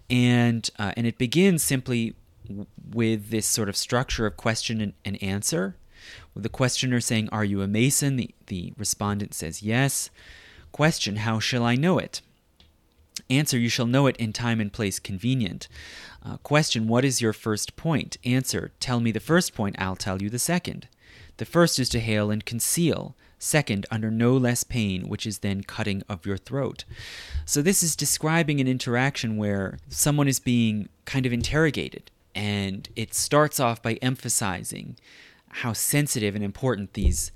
and 0.10 0.70
uh, 0.78 0.92
and 0.98 1.08
it 1.08 1.18
begins 1.18 1.64
simply 1.64 2.16
with 2.94 3.30
this 3.30 3.46
sort 3.46 3.70
of 3.70 3.76
structure 3.76 4.26
of 4.26 4.38
question 4.38 4.82
and, 4.82 4.94
and 5.06 5.22
answer, 5.22 5.76
with 6.34 6.44
the 6.44 6.50
questioner 6.50 7.00
saying, 7.00 7.30
Are 7.30 7.46
you 7.46 7.62
a 7.62 7.68
Mason? 7.68 8.16
The, 8.16 8.34
the 8.48 8.74
respondent 8.78 9.34
says, 9.34 9.62
Yes. 9.64 10.10
Question, 10.72 11.18
How 11.18 11.40
shall 11.40 11.64
I 11.64 11.76
know 11.76 11.98
it? 11.98 12.22
Answer, 13.30 13.58
You 13.58 13.70
shall 13.70 13.86
know 13.86 14.08
it 14.08 14.18
in 14.18 14.34
time 14.34 14.60
and 14.60 14.72
place 14.72 15.00
convenient. 15.00 15.68
Uh, 16.26 16.38
question, 16.38 16.88
What 16.88 17.06
is 17.06 17.22
your 17.22 17.34
first 17.34 17.76
point? 17.76 18.18
Answer, 18.24 18.72
Tell 18.80 19.00
me 19.00 19.12
the 19.12 19.20
first 19.20 19.54
point, 19.54 19.76
I'll 19.80 19.96
tell 19.96 20.22
you 20.22 20.30
the 20.30 20.40
second. 20.40 20.88
The 21.38 21.46
first 21.46 21.80
is 21.80 21.90
to 21.90 22.00
hail 22.00 22.32
and 22.32 22.46
conceal. 22.46 23.16
Second, 23.42 23.86
under 23.90 24.12
no 24.12 24.36
less 24.36 24.66
pain, 24.66 25.08
which 25.08 25.26
is 25.26 25.40
then 25.40 25.64
cutting 25.64 26.04
of 26.10 26.26
your 26.26 26.36
throat. 26.36 26.84
So, 27.46 27.62
this 27.62 27.82
is 27.82 27.96
describing 27.96 28.60
an 28.60 28.68
interaction 28.68 29.38
where 29.38 29.80
someone 29.88 30.28
is 30.28 30.42
being 30.42 30.90
kind 31.06 31.26
of 31.26 31.32
interrogated, 31.32 32.12
and 32.36 32.90
it 32.96 33.14
starts 33.14 33.60
off 33.60 33.82
by 33.82 33.94
emphasizing 33.96 34.98
how 35.50 35.74
sensitive 35.74 36.36
and 36.36 36.44
important 36.44 36.94
these 36.94 37.32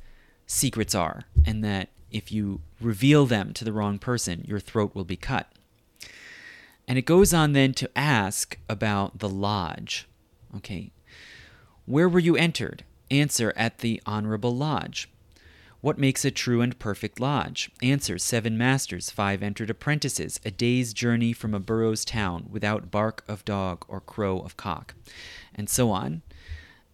secrets 0.45 0.93
are, 0.93 1.23
and 1.45 1.63
that 1.63 1.89
if 2.11 2.31
you 2.31 2.61
reveal 2.79 3.25
them 3.25 3.53
to 3.53 3.65
the 3.65 3.73
wrong 3.73 3.97
person, 3.97 4.45
your 4.47 4.59
throat 4.59 4.93
will 4.93 5.03
be 5.03 5.15
cut. 5.15 5.51
And 6.87 6.97
it 6.97 7.05
goes 7.05 7.33
on 7.33 7.53
then 7.53 7.73
to 7.75 7.89
ask 7.97 8.57
about 8.69 9.19
the 9.19 9.29
lodge. 9.29 10.07
Okay. 10.55 10.91
Where 11.85 12.07
were 12.07 12.19
you 12.19 12.35
entered? 12.35 12.83
Answer 13.09 13.53
at 13.55 13.79
the 13.79 14.01
honorable 14.05 14.55
lodge. 14.55 15.09
What 15.83 15.99
makes 15.99 16.23
a 16.23 16.31
true 16.31 16.61
and 16.61 16.79
perfect 16.79 17.19
lodge? 17.19 17.69
Answer 17.81 18.17
seven 18.17 18.57
masters, 18.57 19.09
five 19.09 19.43
entered 19.43 19.69
apprentices, 19.69 20.39
a 20.45 20.49
day's 20.49 20.93
journey 20.93 21.33
from 21.33 21.53
a 21.53 21.59
borough's 21.59 22.05
town, 22.05 22.47
without 22.49 22.89
bark 22.89 23.21
of 23.27 23.43
dog 23.43 23.83
or 23.89 23.99
crow 23.99 24.39
of 24.39 24.55
cock, 24.55 24.95
and 25.53 25.69
so 25.69 25.91
on. 25.91 26.21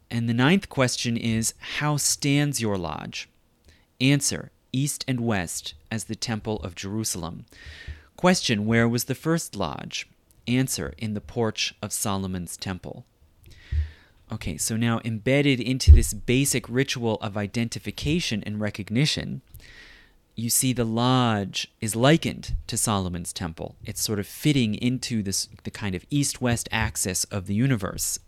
And 0.10 0.28
the 0.28 0.34
ninth 0.34 0.70
question 0.70 1.18
is 1.18 1.54
How 1.78 1.98
stands 1.98 2.62
your 2.62 2.80
lodge? 2.80 3.30
Answer 4.02 4.50
East 4.72 5.06
and 5.08 5.20
west, 5.20 5.76
as 5.92 6.06
the 6.06 6.16
Temple 6.16 6.58
of 6.62 6.74
Jerusalem. 6.74 7.46
Question 8.18 8.66
Where 8.66 8.90
was 8.90 9.04
the 9.04 9.14
first 9.14 9.56
lodge? 9.56 10.10
Answer 10.48 10.96
In 10.98 11.14
the 11.14 11.22
porch 11.22 11.76
of 11.84 11.94
Solomon's 11.94 12.58
temple. 12.58 13.06
Okay, 14.32 14.58
so 14.58 14.78
now 14.78 15.02
embedded 15.04 15.60
into 15.60 15.92
this 15.92 16.14
basic 16.14 16.70
ritual 16.70 17.16
of 17.16 17.36
identification 17.36 18.44
and 18.46 18.62
recognition, 18.62 19.42
you 20.36 20.50
see 20.50 20.72
the 20.72 20.86
lodge 20.86 21.68
is 21.82 21.96
likened 21.96 22.54
to 22.68 22.78
Solomon's 22.78 23.34
temple. 23.34 23.76
It's 23.84 24.02
sort 24.02 24.20
of 24.20 24.28
fitting 24.28 24.76
into 24.76 25.24
this 25.24 25.50
the 25.64 25.72
kind 25.72 25.96
of 25.96 26.06
east-west 26.10 26.70
axis 26.72 27.24
of 27.26 27.48
the 27.48 27.56
universe, 27.56 28.20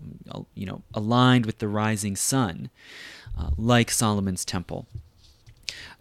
you 0.56 0.66
know, 0.66 0.82
aligned 0.94 1.46
with 1.46 1.60
the 1.60 1.68
rising 1.68 2.16
sun, 2.16 2.70
uh, 3.38 3.52
like 3.58 3.92
Solomon's 3.92 4.44
temple. 4.44 4.88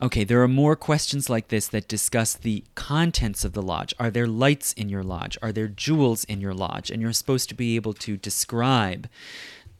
Okay, 0.02 0.24
there 0.24 0.42
are 0.42 0.48
more 0.48 0.76
questions 0.76 1.28
like 1.28 1.48
this 1.48 1.68
that 1.68 1.86
discuss 1.86 2.34
the 2.34 2.64
contents 2.74 3.44
of 3.44 3.52
the 3.52 3.62
lodge. 3.62 3.94
Are 3.98 4.10
there 4.10 4.26
lights 4.26 4.72
in 4.72 4.88
your 4.88 5.04
lodge? 5.04 5.36
Are 5.42 5.52
there 5.52 5.68
jewels 5.68 6.24
in 6.24 6.40
your 6.40 6.54
lodge? 6.54 6.90
And 6.90 7.02
you're 7.02 7.12
supposed 7.12 7.48
to 7.50 7.54
be 7.54 7.76
able 7.76 7.92
to 7.94 8.16
describe 8.16 9.08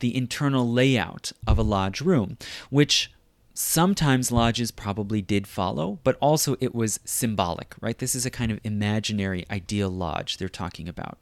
the 0.01 0.17
internal 0.17 0.71
layout 0.71 1.33
of 1.47 1.59
a 1.59 1.63
lodge 1.63 2.01
room, 2.01 2.37
which 2.69 3.13
sometimes 3.55 4.33
lodges 4.33 4.71
probably 4.71 5.23
did 5.23 5.47
follow, 5.47 5.99
but 6.03 6.17
also 6.21 6.57
it 6.61 6.75
was 6.75 7.01
symbolic, 7.05 7.75
right? 7.81 7.99
This 7.99 8.15
is 8.15 8.27
a 8.27 8.31
kind 8.31 8.51
of 8.51 8.61
imaginary 8.65 9.45
ideal 9.51 9.91
lodge 9.91 10.37
they're 10.37 10.49
talking 10.49 10.89
about. 10.89 11.19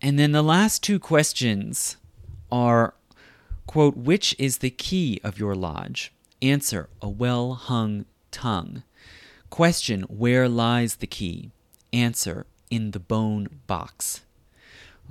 And 0.00 0.18
then 0.18 0.32
the 0.32 0.42
last 0.42 0.82
two 0.82 0.98
questions 0.98 1.96
are 2.50 2.94
quote, 3.66 3.96
which 3.96 4.34
is 4.38 4.58
the 4.58 4.70
key 4.70 5.20
of 5.24 5.38
your 5.38 5.54
lodge? 5.54 6.12
Answer, 6.40 6.88
a 7.00 7.08
well 7.08 7.54
hung 7.54 8.04
tongue. 8.30 8.82
Question, 9.50 10.02
where 10.02 10.48
lies 10.48 10.96
the 10.96 11.06
key? 11.06 11.50
Answer, 11.92 12.46
in 12.70 12.90
the 12.90 13.00
bone 13.00 13.60
box. 13.66 14.22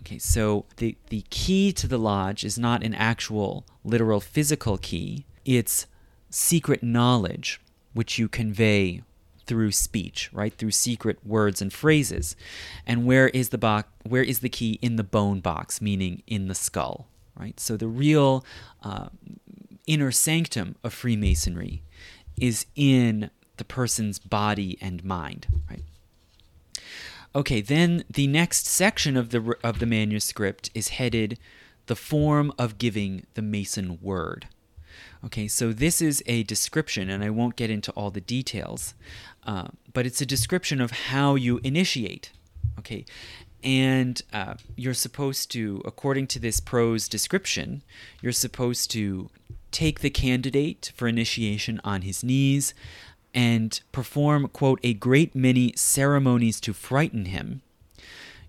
Okay, 0.01 0.17
so 0.17 0.65
the, 0.77 0.97
the 1.09 1.23
key 1.29 1.71
to 1.73 1.87
the 1.87 1.99
lodge 1.99 2.43
is 2.43 2.57
not 2.57 2.83
an 2.83 2.93
actual 2.93 3.65
literal 3.83 4.19
physical 4.19 4.77
key, 4.77 5.25
it's 5.45 5.85
secret 6.29 6.81
knowledge 6.81 7.61
which 7.93 8.17
you 8.17 8.27
convey 8.27 9.03
through 9.45 9.71
speech, 9.71 10.29
right? 10.31 10.53
Through 10.53 10.71
secret 10.71 11.19
words 11.25 11.61
and 11.61 11.73
phrases. 11.73 12.35
And 12.85 13.05
where 13.05 13.27
is 13.29 13.49
the 13.49 13.57
box 13.57 13.89
where 14.03 14.23
is 14.23 14.39
the 14.39 14.49
key 14.49 14.79
in 14.81 14.95
the 14.95 15.03
bone 15.03 15.39
box, 15.41 15.81
meaning 15.81 16.23
in 16.25 16.47
the 16.47 16.55
skull, 16.55 17.07
right? 17.37 17.59
So 17.59 17.77
the 17.77 17.87
real 17.87 18.45
uh, 18.81 19.09
inner 19.85 20.11
sanctum 20.11 20.75
of 20.83 20.93
Freemasonry 20.93 21.83
is 22.37 22.65
in 22.75 23.29
the 23.57 23.65
person's 23.65 24.19
body 24.19 24.77
and 24.81 25.03
mind, 25.03 25.47
right? 25.69 25.83
Okay, 27.33 27.61
then 27.61 28.03
the 28.09 28.27
next 28.27 28.67
section 28.67 29.15
of 29.15 29.29
the 29.29 29.55
of 29.63 29.79
the 29.79 29.85
manuscript 29.85 30.69
is 30.73 30.89
headed 30.89 31.39
"The 31.85 31.95
form 31.95 32.51
of 32.57 32.77
giving 32.77 33.25
the 33.35 33.41
Mason 33.41 33.99
word." 34.01 34.47
Okay, 35.23 35.47
so 35.47 35.71
this 35.71 36.01
is 36.01 36.23
a 36.25 36.43
description, 36.43 37.09
and 37.09 37.23
I 37.23 37.29
won't 37.29 37.55
get 37.55 37.69
into 37.69 37.91
all 37.91 38.11
the 38.11 38.21
details, 38.21 38.95
uh, 39.45 39.67
but 39.93 40.05
it's 40.05 40.19
a 40.19 40.25
description 40.25 40.81
of 40.81 40.91
how 40.91 41.35
you 41.35 41.59
initiate. 41.63 42.31
Okay, 42.79 43.05
and 43.63 44.21
uh, 44.33 44.55
you're 44.75 44.93
supposed 44.93 45.51
to, 45.51 45.81
according 45.85 46.27
to 46.27 46.39
this 46.39 46.59
prose 46.59 47.07
description, 47.07 47.83
you're 48.21 48.31
supposed 48.31 48.91
to 48.91 49.29
take 49.71 50.01
the 50.01 50.09
candidate 50.09 50.91
for 50.95 51.07
initiation 51.07 51.79
on 51.83 52.01
his 52.01 52.23
knees, 52.23 52.73
and 53.33 53.81
perform, 53.91 54.47
quote, 54.47 54.79
a 54.83 54.93
great 54.93 55.35
many 55.35 55.73
ceremonies 55.75 56.59
to 56.61 56.73
frighten 56.73 57.25
him. 57.25 57.61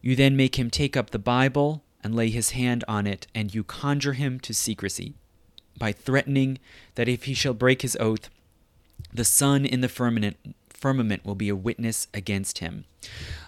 You 0.01 0.17
then 0.17 0.37
make 0.37 0.59
him 0.59 0.71
take 0.71 0.97
up 0.97 1.11
the 1.11 1.19
Bible 1.19 1.85
and 2.03 2.15
lay 2.15 2.31
his 2.31 2.51
hand 2.51 2.85
on 2.89 3.07
it, 3.07 3.27
and 3.35 3.55
you 3.55 3.63
conjure 3.63 4.15
him 4.15 4.41
to 4.41 4.53
secrecy 4.53 5.15
by 5.79 5.93
threatening 5.93 6.59
that 6.97 7.09
if 7.09 7.25
he 7.25 7.35
shall 7.35 7.55
break 7.55 7.83
his 7.83 7.97
oath, 8.01 8.29
the 9.13 9.25
sun 9.25 9.65
in 9.65 9.81
the 9.81 9.89
firmament, 9.89 10.37
firmament 10.69 11.25
will 11.25 11.35
be 11.35 11.49
a 11.49 11.57
witness 11.57 12.09
against 12.13 12.59
him. 12.59 12.85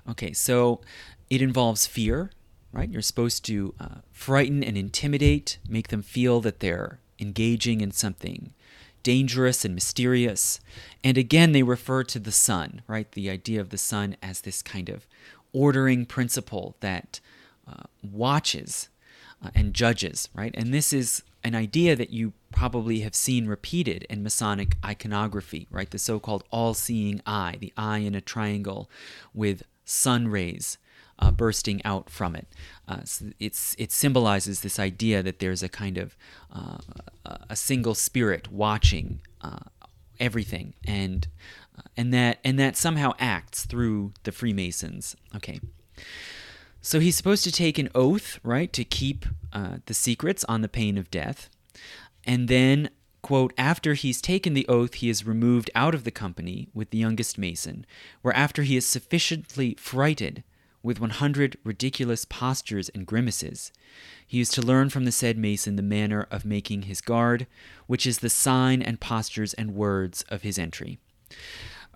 Okay, 0.09 0.33
so 0.33 0.81
it 1.29 1.43
involves 1.43 1.87
fear, 1.87 2.31
right? 2.73 2.91
You're 2.91 3.03
supposed 3.03 3.45
to 3.47 3.75
uh, 3.81 3.97
frighten 4.13 4.63
and 4.63 4.79
intimidate, 4.79 5.59
make 5.69 5.89
them 5.89 6.03
feel 6.03 6.41
that 6.43 6.61
they're 6.61 7.01
engaging 7.19 7.81
in 7.81 7.91
something 7.91 8.53
dangerous 9.05 9.65
and 9.65 9.75
mysterious. 9.75 10.59
And 11.05 11.17
again, 11.17 11.53
they 11.53 11.63
refer 11.63 12.03
to 12.03 12.19
the 12.19 12.33
sun, 12.33 12.83
right? 12.89 13.11
The 13.13 13.31
idea 13.31 13.61
of 13.61 13.71
the 13.71 13.79
sun 13.79 14.17
as 14.21 14.41
this 14.41 14.63
kind 14.63 14.89
of 14.89 15.07
ordering 15.53 16.05
principle 16.07 16.75
that 16.81 17.21
uh, 17.69 17.85
watches 18.03 18.89
uh, 19.45 19.51
and 19.55 19.73
judges, 19.73 20.29
right? 20.35 20.53
And 20.57 20.75
this 20.75 20.93
is 20.93 21.23
an 21.45 21.55
idea 21.55 21.95
that 21.95 22.11
you 22.11 22.33
probably 22.51 23.01
have 23.01 23.15
seen 23.15 23.47
repeated 23.47 24.05
in 24.09 24.23
Masonic 24.23 24.77
iconography, 24.85 25.69
right? 25.71 25.91
The 25.91 25.99
so 25.99 26.19
called 26.19 26.43
all 26.51 26.75
seeing 26.75 27.21
eye, 27.27 27.57
the 27.61 27.73
eye 27.77 27.99
in 27.99 28.15
a 28.15 28.21
triangle 28.21 28.91
with 29.33 29.63
sun 29.85 30.27
rays 30.29 30.79
uh, 31.19 31.31
bursting 31.31 31.85
out 31.85 32.11
from 32.11 32.35
it. 32.35 32.47
Uh, 32.89 33.05
so 33.05 33.27
it's 33.39 33.75
it 33.79 33.93
symbolizes 33.93 34.61
this 34.61 34.79
idea 34.79 35.23
that 35.23 35.39
there's 35.39 35.63
a 35.63 35.69
kind 35.69 35.99
of 35.99 36.17
uh, 36.53 36.79
a 37.49 37.57
single 37.57 37.95
spirit 37.95 38.51
watching 38.53 39.21
uh, 39.41 39.61
everything, 40.21 40.75
and 40.87 41.29
uh, 41.79 41.83
and 41.97 42.13
that 42.13 42.39
and 42.45 42.59
that 42.59 42.77
somehow 42.77 43.13
acts 43.19 43.65
through 43.65 44.13
the 44.25 44.33
Freemasons. 44.33 45.17
Okay. 45.35 45.61
So 46.81 47.01
he's 47.01 47.17
supposed 47.17 47.45
to 47.45 47.53
take 47.53 47.79
an 47.79 47.89
oath, 47.95 48.39
right, 48.43 48.71
to 48.75 48.85
keep 48.85 49.25
uh, 49.55 49.79
the 49.87 49.95
secrets 49.95 50.45
on 50.45 50.61
the 50.61 50.69
pain 50.69 50.99
of 50.99 51.11
death. 51.11 51.49
And 52.27 52.47
then, 52.47 52.91
quote, 53.23 53.55
after 53.57 53.95
he's 53.95 54.21
taken 54.21 54.53
the 54.53 54.69
oath, 54.69 54.95
he 54.95 55.09
is 55.09 55.27
removed 55.27 55.71
out 55.75 55.95
of 55.95 56.05
the 56.05 56.11
company 56.11 56.69
with 56.75 56.91
the 56.91 56.99
youngest 56.99 57.39
Mason, 57.39 57.87
where 58.21 58.37
after 58.37 58.65
he 58.65 58.77
is 58.77 58.85
sufficiently 58.85 59.75
frighted 59.81 60.45
with 60.85 61.01
100 61.01 61.57
ridiculous 61.65 62.25
postures 62.25 62.91
and 62.91 63.07
grimaces. 63.07 63.73
He 64.25 64.41
is 64.41 64.51
to 64.51 64.63
learn 64.63 64.91
from 64.91 65.07
the 65.07 65.13
said 65.13 65.37
mason 65.37 65.75
the 65.75 65.83
manner 65.83 66.29
of 66.31 66.45
making 66.45 66.83
his 66.83 67.01
guard, 67.01 67.47
which 67.87 68.07
is 68.07 68.19
the 68.19 68.31
sign 68.31 68.83
and 68.83 69.01
postures 69.01 69.55
and 69.55 69.75
words 69.75 70.25
of 70.29 70.43
his 70.43 70.59
entry. 70.59 70.99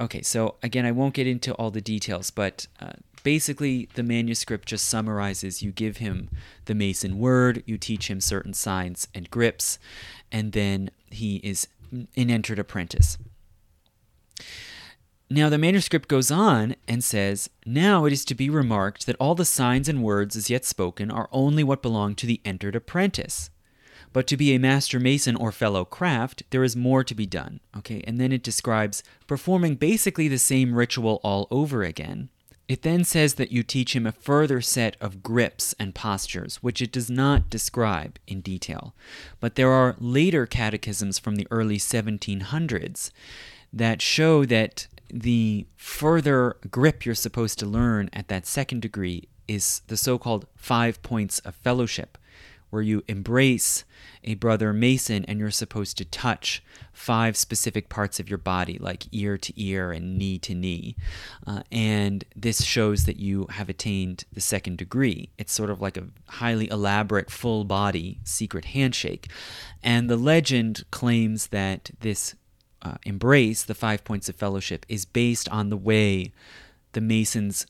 Okay, 0.00 0.22
so 0.22 0.56
again, 0.62 0.86
I 0.86 0.92
won't 0.92 1.14
get 1.14 1.26
into 1.26 1.52
all 1.54 1.70
the 1.70 1.80
details, 1.80 2.30
but 2.30 2.66
uh, 2.80 2.92
basically, 3.22 3.88
the 3.94 4.02
manuscript 4.02 4.68
just 4.68 4.88
summarizes 4.88 5.62
you 5.62 5.70
give 5.70 5.98
him 5.98 6.30
the 6.64 6.74
mason 6.74 7.18
word, 7.18 7.62
you 7.66 7.76
teach 7.76 8.08
him 8.08 8.20
certain 8.20 8.54
signs 8.54 9.06
and 9.14 9.30
grips, 9.30 9.78
and 10.32 10.52
then 10.52 10.90
he 11.10 11.36
is 11.36 11.68
an 11.92 12.08
entered 12.16 12.58
apprentice. 12.58 13.18
Now, 15.30 15.50
the 15.50 15.58
manuscript 15.58 16.08
goes 16.08 16.30
on 16.30 16.74
and 16.86 17.04
says, 17.04 17.50
Now 17.66 18.06
it 18.06 18.12
is 18.14 18.24
to 18.26 18.34
be 18.34 18.48
remarked 18.48 19.04
that 19.06 19.16
all 19.20 19.34
the 19.34 19.44
signs 19.44 19.88
and 19.88 20.02
words 20.02 20.36
as 20.36 20.48
yet 20.48 20.64
spoken 20.64 21.10
are 21.10 21.28
only 21.32 21.62
what 21.62 21.82
belong 21.82 22.14
to 22.16 22.26
the 22.26 22.40
entered 22.46 22.74
apprentice. 22.74 23.50
But 24.14 24.26
to 24.28 24.38
be 24.38 24.54
a 24.54 24.58
master 24.58 24.98
mason 24.98 25.36
or 25.36 25.52
fellow 25.52 25.84
craft, 25.84 26.44
there 26.48 26.64
is 26.64 26.74
more 26.74 27.04
to 27.04 27.14
be 27.14 27.26
done. 27.26 27.60
Okay, 27.76 28.02
and 28.06 28.18
then 28.18 28.32
it 28.32 28.42
describes 28.42 29.02
performing 29.26 29.74
basically 29.74 30.28
the 30.28 30.38
same 30.38 30.74
ritual 30.74 31.20
all 31.22 31.46
over 31.50 31.82
again. 31.82 32.30
It 32.66 32.82
then 32.82 33.04
says 33.04 33.34
that 33.34 33.52
you 33.52 33.62
teach 33.62 33.96
him 33.96 34.06
a 34.06 34.12
further 34.12 34.60
set 34.62 34.96
of 35.00 35.22
grips 35.22 35.74
and 35.78 35.94
postures, 35.94 36.56
which 36.56 36.82
it 36.82 36.92
does 36.92 37.10
not 37.10 37.50
describe 37.50 38.18
in 38.26 38.40
detail. 38.40 38.94
But 39.40 39.56
there 39.56 39.70
are 39.70 39.96
later 39.98 40.46
catechisms 40.46 41.18
from 41.18 41.36
the 41.36 41.46
early 41.50 41.78
1700s 41.78 43.10
that 43.72 44.02
show 44.02 44.44
that 44.46 44.86
the 45.10 45.66
further 45.76 46.56
grip 46.70 47.04
you're 47.04 47.14
supposed 47.14 47.58
to 47.58 47.66
learn 47.66 48.10
at 48.12 48.28
that 48.28 48.46
second 48.46 48.82
degree 48.82 49.28
is 49.46 49.82
the 49.86 49.96
so 49.96 50.18
called 50.18 50.46
five 50.54 51.02
points 51.02 51.38
of 51.40 51.54
fellowship, 51.54 52.18
where 52.70 52.82
you 52.82 53.02
embrace 53.08 53.84
a 54.24 54.34
brother 54.34 54.72
Mason 54.74 55.24
and 55.24 55.38
you're 55.38 55.50
supposed 55.50 55.96
to 55.96 56.04
touch 56.04 56.62
five 56.92 57.36
specific 57.36 57.88
parts 57.88 58.20
of 58.20 58.28
your 58.28 58.38
body, 58.38 58.76
like 58.78 59.04
ear 59.10 59.38
to 59.38 59.52
ear 59.56 59.90
and 59.90 60.18
knee 60.18 60.38
to 60.40 60.54
knee. 60.54 60.94
Uh, 61.46 61.62
and 61.72 62.24
this 62.36 62.62
shows 62.62 63.04
that 63.04 63.16
you 63.16 63.46
have 63.50 63.70
attained 63.70 64.24
the 64.32 64.40
second 64.40 64.76
degree. 64.76 65.30
It's 65.38 65.52
sort 65.52 65.70
of 65.70 65.80
like 65.80 65.96
a 65.96 66.08
highly 66.26 66.68
elaborate, 66.68 67.30
full 67.30 67.64
body 67.64 68.18
secret 68.24 68.66
handshake. 68.66 69.28
And 69.82 70.10
the 70.10 70.16
legend 70.16 70.84
claims 70.90 71.46
that 71.46 71.90
this 72.00 72.34
uh, 72.82 72.96
embrace, 73.04 73.62
the 73.62 73.74
five 73.74 74.04
points 74.04 74.28
of 74.28 74.36
fellowship, 74.36 74.86
is 74.88 75.04
based 75.04 75.48
on 75.48 75.70
the 75.70 75.76
way 75.76 76.32
the 76.92 77.00
Masons 77.00 77.66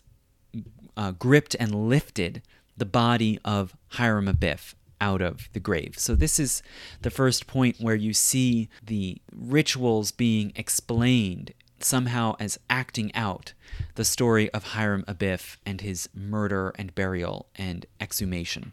uh, 0.97 1.13
gripped 1.13 1.55
and 1.59 1.89
lifted 1.89 2.43
the 2.77 2.85
body 2.85 3.39
of 3.45 3.77
Hiram 3.91 4.27
Abiff 4.27 4.75
out 5.01 5.23
of 5.23 5.49
the 5.53 5.61
grave. 5.61 5.95
So, 5.99 6.15
this 6.15 6.39
is 6.39 6.63
the 7.03 7.11
first 7.11 7.47
point 7.47 7.77
where 7.81 7.95
you 7.95 8.13
see 8.13 8.69
the 8.85 9.21
rituals 9.35 10.11
being 10.11 10.53
explained 10.57 11.53
somehow 11.81 12.35
as 12.41 12.59
acting 12.69 13.15
out 13.15 13.53
the 13.95 14.05
story 14.05 14.51
of 14.51 14.65
Hiram 14.65 15.05
Abiff 15.07 15.57
and 15.65 15.81
his 15.81 16.09
murder 16.15 16.73
and 16.77 16.95
burial 16.95 17.47
and 17.57 17.87
exhumation. 18.01 18.73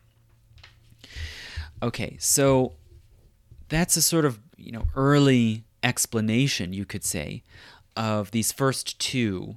Okay, 1.83 2.17
so 2.19 2.73
that's 3.69 3.97
a 3.97 4.01
sort 4.01 4.25
of, 4.25 4.39
you 4.57 4.71
know, 4.71 4.87
early 4.95 5.64
explanation, 5.85 6.73
you 6.73 6.83
could 6.83 7.05
say, 7.05 7.43
of 7.95 8.31
these 8.31 8.51
first 8.51 8.99
two 8.99 9.55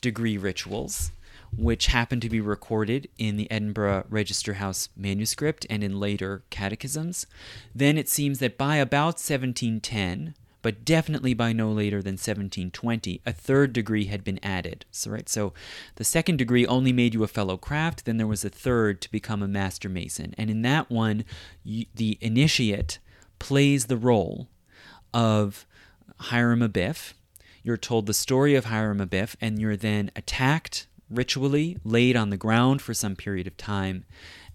degree 0.00 0.36
rituals, 0.36 1.10
which 1.56 1.86
happen 1.86 2.20
to 2.20 2.28
be 2.28 2.40
recorded 2.40 3.08
in 3.18 3.36
the 3.36 3.50
Edinburgh 3.50 4.04
Register 4.10 4.54
House 4.54 4.90
manuscript 4.96 5.66
and 5.70 5.82
in 5.82 5.98
later 5.98 6.42
catechisms. 6.50 7.26
Then 7.74 7.96
it 7.96 8.08
seems 8.08 8.38
that 8.38 8.58
by 8.58 8.76
about 8.76 9.14
1710, 9.14 10.34
but 10.60 10.84
definitely 10.84 11.32
by 11.32 11.52
no 11.52 11.70
later 11.70 12.02
than 12.02 12.14
1720, 12.14 13.22
a 13.24 13.32
third 13.32 13.72
degree 13.72 14.06
had 14.06 14.22
been 14.22 14.40
added. 14.42 14.84
So, 14.90 15.12
right, 15.12 15.28
so 15.28 15.54
the 15.94 16.04
second 16.04 16.36
degree 16.36 16.66
only 16.66 16.92
made 16.92 17.14
you 17.14 17.22
a 17.22 17.28
fellow 17.28 17.56
craft, 17.56 18.04
then 18.04 18.16
there 18.18 18.26
was 18.26 18.44
a 18.44 18.50
third 18.50 19.00
to 19.00 19.10
become 19.10 19.42
a 19.42 19.48
master 19.48 19.88
mason. 19.88 20.34
And 20.36 20.50
in 20.50 20.62
that 20.62 20.90
one, 20.90 21.24
the 21.64 22.18
initiate 22.20 22.98
plays 23.38 23.86
the 23.86 23.96
role 23.96 24.48
of 25.16 25.64
Hiram 26.18 26.60
Abiff. 26.60 27.14
You're 27.62 27.78
told 27.78 28.04
the 28.04 28.12
story 28.12 28.54
of 28.54 28.66
Hiram 28.66 28.98
Abiff, 28.98 29.34
and 29.40 29.58
you're 29.58 29.76
then 29.76 30.10
attacked 30.14 30.86
ritually, 31.08 31.78
laid 31.84 32.16
on 32.16 32.28
the 32.28 32.36
ground 32.36 32.82
for 32.82 32.92
some 32.92 33.16
period 33.16 33.46
of 33.46 33.56
time, 33.56 34.04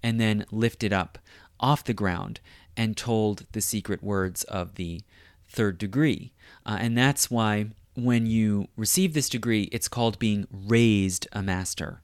and 0.03 0.21
then 0.21 0.45
lifted 0.51 0.93
up 0.93 1.17
off 1.59 1.83
the 1.83 1.95
ground 1.95 2.39
and 2.77 2.95
told 2.95 3.47
the 3.53 3.59
secret 3.59 4.03
words 4.03 4.43
of 4.43 4.75
the 4.75 5.01
third 5.49 5.79
degree. 5.79 6.31
Uh, 6.63 6.77
and 6.79 6.95
that's 6.95 7.31
why 7.31 7.65
when 7.95 8.27
you 8.27 8.67
receive 8.77 9.15
this 9.15 9.29
degree, 9.29 9.63
it's 9.71 9.87
called 9.87 10.19
being 10.19 10.45
raised 10.51 11.27
a 11.33 11.41
master 11.41 12.01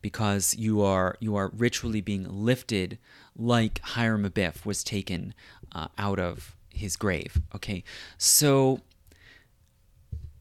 because 0.00 0.54
you 0.56 0.80
are 0.80 1.16
you 1.20 1.36
are 1.36 1.50
ritually 1.54 2.00
being 2.00 2.26
lifted 2.28 2.96
like 3.36 3.80
Hiram 3.80 4.24
Abiff 4.24 4.64
was 4.64 4.82
taken 4.82 5.34
uh, 5.72 5.88
out 5.98 6.18
of 6.18 6.55
his 6.76 6.96
grave. 6.96 7.40
Okay, 7.54 7.82
so 8.18 8.80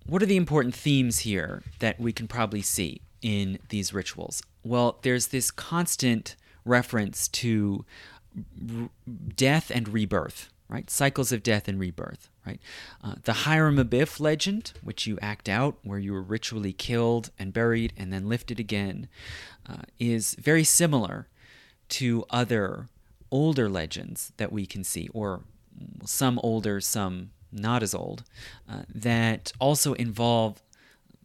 what 0.05 0.21
are 0.21 0.27
the 0.27 0.37
important 0.37 0.75
themes 0.75 1.19
here 1.19 1.63
that 1.79 1.99
we 1.99 2.13
can 2.13 2.27
probably 2.27 2.61
see 2.61 3.01
in 3.21 3.59
these 3.69 3.93
rituals? 3.93 4.43
Well, 4.63 4.99
there's 5.01 5.27
this 5.27 5.49
constant 5.51 6.35
reference 6.63 7.27
to 7.29 7.85
r- 8.79 8.89
death 9.35 9.71
and 9.71 9.87
rebirth, 9.89 10.49
right? 10.69 10.89
Cycles 10.89 11.31
of 11.31 11.41
death 11.41 11.67
and 11.67 11.79
rebirth, 11.79 12.29
right? 12.45 12.59
Uh, 13.03 13.15
the 13.23 13.33
Hiram 13.33 13.77
Abiff 13.77 14.19
legend, 14.19 14.73
which 14.83 15.07
you 15.07 15.17
act 15.21 15.49
out, 15.49 15.77
where 15.83 15.99
you 15.99 16.13
were 16.13 16.21
ritually 16.21 16.73
killed 16.73 17.31
and 17.39 17.53
buried 17.53 17.93
and 17.97 18.13
then 18.13 18.29
lifted 18.29 18.59
again, 18.59 19.07
uh, 19.67 19.83
is 19.99 20.35
very 20.35 20.63
similar 20.63 21.27
to 21.87 22.25
other 22.29 22.87
older 23.31 23.69
legends 23.69 24.31
that 24.37 24.51
we 24.51 24.65
can 24.65 24.83
see, 24.83 25.09
or 25.13 25.41
some 26.05 26.39
older, 26.43 26.81
some 26.81 27.31
not 27.51 27.83
as 27.83 27.93
old, 27.93 28.23
uh, 28.69 28.83
that 28.93 29.53
also 29.59 29.93
involve 29.93 30.61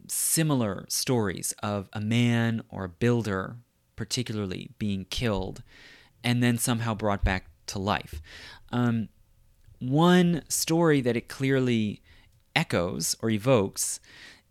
similar 0.07 0.85
stories 0.89 1.53
of 1.63 1.89
a 1.93 2.01
man 2.01 2.61
or 2.69 2.85
a 2.85 2.89
builder, 2.89 3.57
particularly, 3.95 4.71
being 4.77 5.05
killed 5.05 5.63
and 6.23 6.41
then 6.41 6.57
somehow 6.57 6.93
brought 6.93 7.23
back 7.23 7.47
to 7.67 7.79
life. 7.79 8.21
Um, 8.71 9.09
one 9.79 10.43
story 10.47 11.01
that 11.01 11.17
it 11.17 11.27
clearly 11.27 12.01
echoes 12.55 13.15
or 13.21 13.29
evokes 13.29 13.99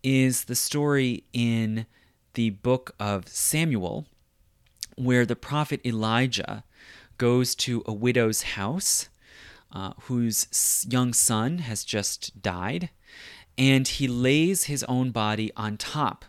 is 0.02 0.44
the 0.44 0.54
story 0.54 1.24
in 1.32 1.86
the 2.34 2.50
book 2.50 2.94
of 2.98 3.28
Samuel, 3.28 4.06
where 4.96 5.26
the 5.26 5.36
prophet 5.36 5.80
Elijah 5.84 6.64
goes 7.18 7.54
to 7.54 7.82
a 7.86 7.92
widow's 7.92 8.42
house 8.42 9.08
uh, 9.72 9.92
whose 10.02 10.86
young 10.88 11.12
son 11.12 11.58
has 11.58 11.84
just 11.84 12.42
died, 12.42 12.90
and 13.56 13.86
he 13.86 14.08
lays 14.08 14.64
his 14.64 14.84
own 14.84 15.10
body 15.10 15.50
on 15.56 15.76
top 15.76 16.24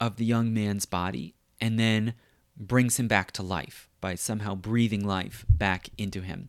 of 0.00 0.16
the 0.16 0.24
young 0.24 0.52
man's 0.54 0.86
body 0.86 1.34
and 1.60 1.78
then 1.78 2.14
brings 2.56 2.98
him 2.98 3.08
back 3.08 3.32
to 3.32 3.42
life 3.42 3.88
by 4.00 4.14
somehow 4.14 4.54
breathing 4.54 5.04
life 5.04 5.44
back 5.50 5.88
into 5.98 6.20
him. 6.20 6.48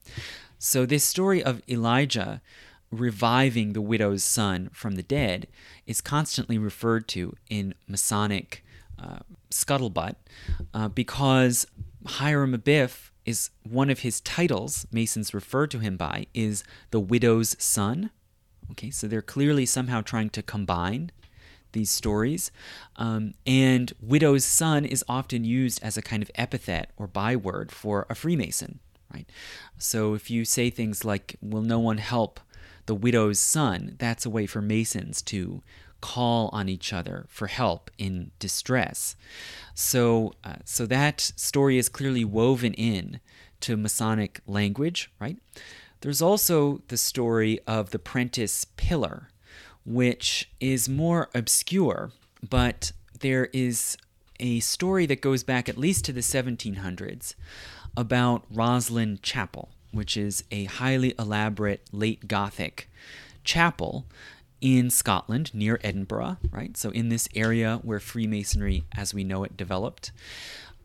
So, 0.58 0.86
this 0.86 1.04
story 1.04 1.42
of 1.42 1.62
Elijah 1.70 2.42
reviving 2.92 3.74
the 3.74 3.82
widow's 3.82 4.24
son 4.24 4.70
from 4.74 4.96
the 4.96 5.04
dead 5.04 5.48
is 5.86 6.02
constantly 6.02 6.58
referred 6.58 7.08
to 7.08 7.36
in 7.50 7.74
Masonic 7.88 8.64
uh, 9.02 9.20
scuttlebutt 9.50 10.16
uh, 10.74 10.88
because 10.88 11.68
Hiram 12.06 12.56
Abiff 12.56 13.09
is 13.26 13.50
one 13.64 13.90
of 13.90 14.00
his 14.00 14.22
titles, 14.22 14.88
Masons 14.92 15.34
refer 15.34 15.68
to 15.68 15.80
him 15.80 15.98
by, 15.98 16.28
is 16.34 16.64
the 16.92 17.00
widow's 17.00 17.56
son. 17.60 18.12
Okay, 18.72 18.92
so 18.92 19.08
they're 19.08 19.22
clearly 19.22 19.66
somehow 19.66 20.02
trying 20.02 20.30
to 20.32 20.42
combine 20.42 21.12
these 21.72 21.90
stories. 21.90 22.52
Um, 22.96 23.34
and 23.46 23.94
widow's 24.02 24.46
son 24.46 24.86
is 24.86 25.04
often 25.08 25.44
used 25.44 25.84
as 25.84 25.98
a 25.98 26.02
kind 26.02 26.24
of 26.24 26.32
epithet 26.36 26.92
or 26.98 27.08
byword 27.08 27.72
for 27.72 28.06
a 28.10 28.16
Freemason, 28.16 28.80
right? 29.14 29.30
So 29.78 30.14
if 30.14 30.30
you 30.30 30.46
say 30.46 30.70
things 30.70 31.06
like, 31.06 31.36
will 31.42 31.62
no 31.62 31.80
one 31.80 31.98
help 31.98 32.40
the 32.86 32.96
widow's 32.96 33.40
son, 33.40 33.96
that's 34.00 34.26
a 34.26 34.32
way 34.32 34.48
for 34.48 34.62
Masons 34.64 35.22
to 35.24 35.62
call 36.02 36.50
on 36.54 36.70
each 36.70 36.94
other 36.94 37.26
for 37.30 37.48
help 37.48 37.92
in 37.98 38.32
distress. 38.40 39.16
So, 39.74 40.34
uh, 40.44 40.56
so 40.66 40.86
that 40.86 41.20
story 41.20 41.78
is 41.78 41.90
clearly 41.90 42.26
woven 42.26 42.74
in 42.74 43.20
to 43.62 43.78
Masonic 43.78 44.42
language, 44.48 45.12
right? 45.20 45.38
There's 46.02 46.22
also 46.22 46.82
the 46.88 46.98
story 46.98 47.60
of 47.68 47.90
the 47.90 48.00
Prentice 48.00 48.66
Pillar, 48.78 49.30
which 49.86 50.50
is 50.60 50.88
more 50.88 51.30
obscure, 51.34 52.12
but 52.48 52.94
there 53.20 53.50
is 53.52 53.98
a 54.40 54.62
story 54.62 55.06
that 55.06 55.22
goes 55.22 55.44
back 55.44 55.68
at 55.68 55.78
least 55.78 56.06
to 56.06 56.14
the 56.14 56.22
1700s 56.22 57.36
about 57.98 58.52
Rosslyn 58.54 59.22
Chapel, 59.22 59.70
which 59.92 60.16
is 60.16 60.46
a 60.52 60.66
highly 60.66 61.14
elaborate 61.20 61.90
late 61.92 62.28
Gothic 62.28 62.90
chapel 63.44 64.06
in 64.62 64.90
Scotland 64.90 65.54
near 65.54 65.80
Edinburgh, 65.84 66.38
right? 66.52 66.76
So, 66.76 66.90
in 66.90 67.10
this 67.10 67.28
area 67.36 67.80
where 67.84 68.00
Freemasonry 68.00 68.84
as 68.96 69.14
we 69.14 69.24
know 69.24 69.44
it 69.44 69.58
developed. 69.58 70.12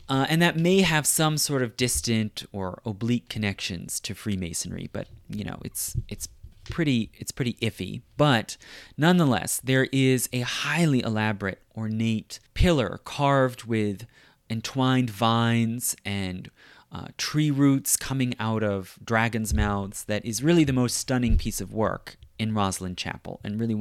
Uh, 0.07 0.27
and 0.29 0.43
that 0.43 0.57
may 0.59 0.83
have 0.83 1.07
some 1.07 1.39
sort 1.39 1.62
of 1.62 1.79
distant 1.79 2.45
or 2.53 2.83
oblique 2.85 3.31
connections 3.31 3.99
to 4.01 4.14
Freemasonry, 4.14 4.91
but 4.93 5.09
you 5.31 5.45
know, 5.45 5.59
it's 5.64 5.97
it's 6.09 6.29
pretty 6.64 7.11
it's 7.14 7.33
pretty 7.33 7.55
iffy. 7.55 8.03
But 8.16 8.57
nonetheless, 8.99 9.61
there 9.62 9.89
is 9.93 10.29
a 10.33 10.41
highly 10.41 11.01
elaborate, 11.01 11.62
ornate 11.77 12.39
pillar 12.53 13.01
carved 13.05 13.64
with 13.64 14.07
entwined 14.51 15.11
vines 15.11 15.97
and 16.05 16.51
uh, 16.93 17.09
tree 17.16 17.51
roots 17.51 17.97
coming 17.97 18.35
out 18.39 18.62
of 18.62 18.99
dragons' 19.05 19.55
mouths 19.55 20.05
that 20.05 20.25
is 20.25 20.43
really 20.43 20.64
the 20.64 20.72
most 20.72 20.97
stunning 20.97 21.37
piece 21.37 21.61
of 21.61 21.72
work 21.72 22.16
in 22.39 22.53
Rosslyn 22.53 22.97
Chapel, 22.97 23.41
and 23.45 23.61
really, 23.61 23.80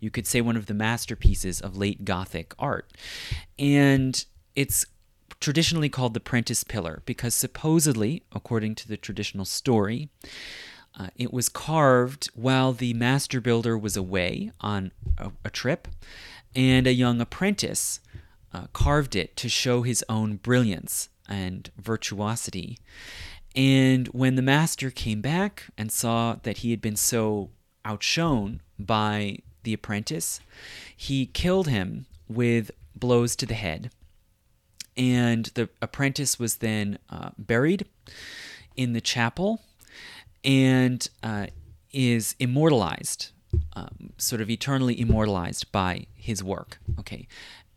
you 0.00 0.10
could 0.10 0.26
say 0.26 0.40
one 0.40 0.56
of 0.56 0.66
the 0.66 0.74
masterpieces 0.74 1.60
of 1.60 1.76
late 1.76 2.04
Gothic 2.04 2.54
art. 2.58 2.92
And 3.58 4.24
it's 4.56 4.86
traditionally 5.40 5.88
called 5.88 6.14
the 6.14 6.20
Prentice 6.20 6.64
Pillar 6.64 7.02
because 7.06 7.34
supposedly, 7.34 8.22
according 8.32 8.74
to 8.76 8.88
the 8.88 8.96
traditional 8.96 9.44
story, 9.44 10.08
uh, 10.98 11.08
it 11.16 11.32
was 11.32 11.48
carved 11.48 12.30
while 12.34 12.72
the 12.72 12.94
master 12.94 13.40
builder 13.40 13.78
was 13.78 13.96
away 13.96 14.50
on 14.60 14.92
a, 15.18 15.30
a 15.44 15.50
trip, 15.50 15.88
and 16.54 16.86
a 16.86 16.92
young 16.92 17.20
apprentice 17.20 18.00
uh, 18.52 18.66
carved 18.72 19.14
it 19.14 19.36
to 19.36 19.48
show 19.48 19.82
his 19.82 20.04
own 20.08 20.36
brilliance 20.36 21.08
and 21.28 21.70
virtuosity. 21.78 22.78
And 23.54 24.08
when 24.08 24.34
the 24.34 24.42
master 24.42 24.90
came 24.90 25.20
back 25.20 25.66
and 25.78 25.90
saw 25.90 26.36
that 26.42 26.58
he 26.58 26.70
had 26.70 26.80
been 26.80 26.96
so 26.96 27.50
outshone 27.84 28.60
by 28.78 29.38
the 29.62 29.72
apprentice, 29.72 30.40
he 30.96 31.26
killed 31.26 31.68
him 31.68 32.06
with 32.28 32.70
blows 32.94 33.36
to 33.36 33.46
the 33.46 33.54
head. 33.54 33.90
And 34.96 35.46
the 35.54 35.68
apprentice 35.80 36.38
was 36.38 36.56
then 36.56 36.98
uh, 37.08 37.30
buried 37.38 37.86
in 38.76 38.92
the 38.92 39.00
chapel 39.00 39.62
and 40.44 41.08
uh, 41.22 41.46
is 41.92 42.34
immortalized, 42.38 43.30
um, 43.74 44.12
sort 44.16 44.40
of 44.40 44.50
eternally 44.50 44.98
immortalized 44.98 45.70
by 45.72 46.06
his 46.14 46.42
work. 46.42 46.78
Okay. 46.98 47.26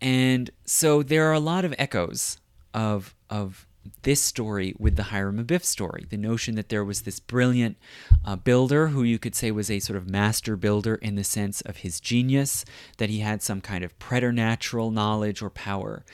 And 0.01 0.49
so 0.65 1.03
there 1.03 1.29
are 1.29 1.33
a 1.33 1.39
lot 1.39 1.65
of 1.65 1.73
echoes 1.77 2.37
of, 2.73 3.15
of 3.29 3.65
this 4.03 4.21
story 4.21 4.75
with 4.77 4.95
the 4.95 5.03
Hiram 5.03 5.43
Abiff 5.43 5.63
story. 5.63 6.05
The 6.09 6.17
notion 6.17 6.55
that 6.55 6.69
there 6.69 6.83
was 6.83 7.01
this 7.01 7.19
brilliant 7.19 7.77
uh, 8.25 8.35
builder 8.35 8.87
who 8.87 9.03
you 9.03 9.19
could 9.19 9.35
say 9.35 9.51
was 9.51 9.69
a 9.69 9.79
sort 9.79 9.97
of 9.97 10.09
master 10.09 10.55
builder 10.55 10.95
in 10.95 11.15
the 11.15 11.23
sense 11.23 11.61
of 11.61 11.77
his 11.77 11.99
genius, 11.99 12.65
that 12.97 13.09
he 13.09 13.19
had 13.19 13.41
some 13.41 13.61
kind 13.61 13.83
of 13.83 13.97
preternatural 13.99 14.91
knowledge 14.91 15.41
or 15.41 15.49
power, 15.49 16.05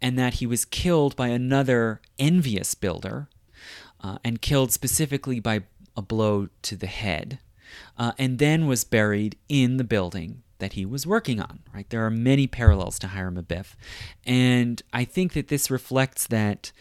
and 0.00 0.18
that 0.18 0.34
he 0.34 0.46
was 0.46 0.64
killed 0.64 1.16
by 1.16 1.28
another 1.28 2.00
envious 2.18 2.74
builder 2.74 3.28
uh, 4.02 4.18
and 4.24 4.42
killed 4.42 4.72
specifically 4.72 5.40
by 5.40 5.62
a 5.96 6.02
blow 6.02 6.48
to 6.62 6.76
the 6.76 6.86
head, 6.86 7.38
uh, 7.98 8.12
and 8.18 8.38
then 8.38 8.66
was 8.66 8.84
buried 8.84 9.36
in 9.48 9.76
the 9.76 9.84
building 9.84 10.42
that 10.58 10.74
he 10.74 10.86
was 10.86 11.06
working 11.06 11.40
on. 11.40 11.60
Right, 11.74 11.88
there 11.90 12.04
are 12.04 12.10
many 12.10 12.46
parallels 12.46 12.98
to 13.00 13.08
Hiram 13.08 13.36
Abiff, 13.36 13.74
and 14.24 14.82
I 14.92 15.04
think 15.04 15.32
that 15.32 15.48
this 15.48 15.70
reflects 15.70 16.26
that 16.26 16.72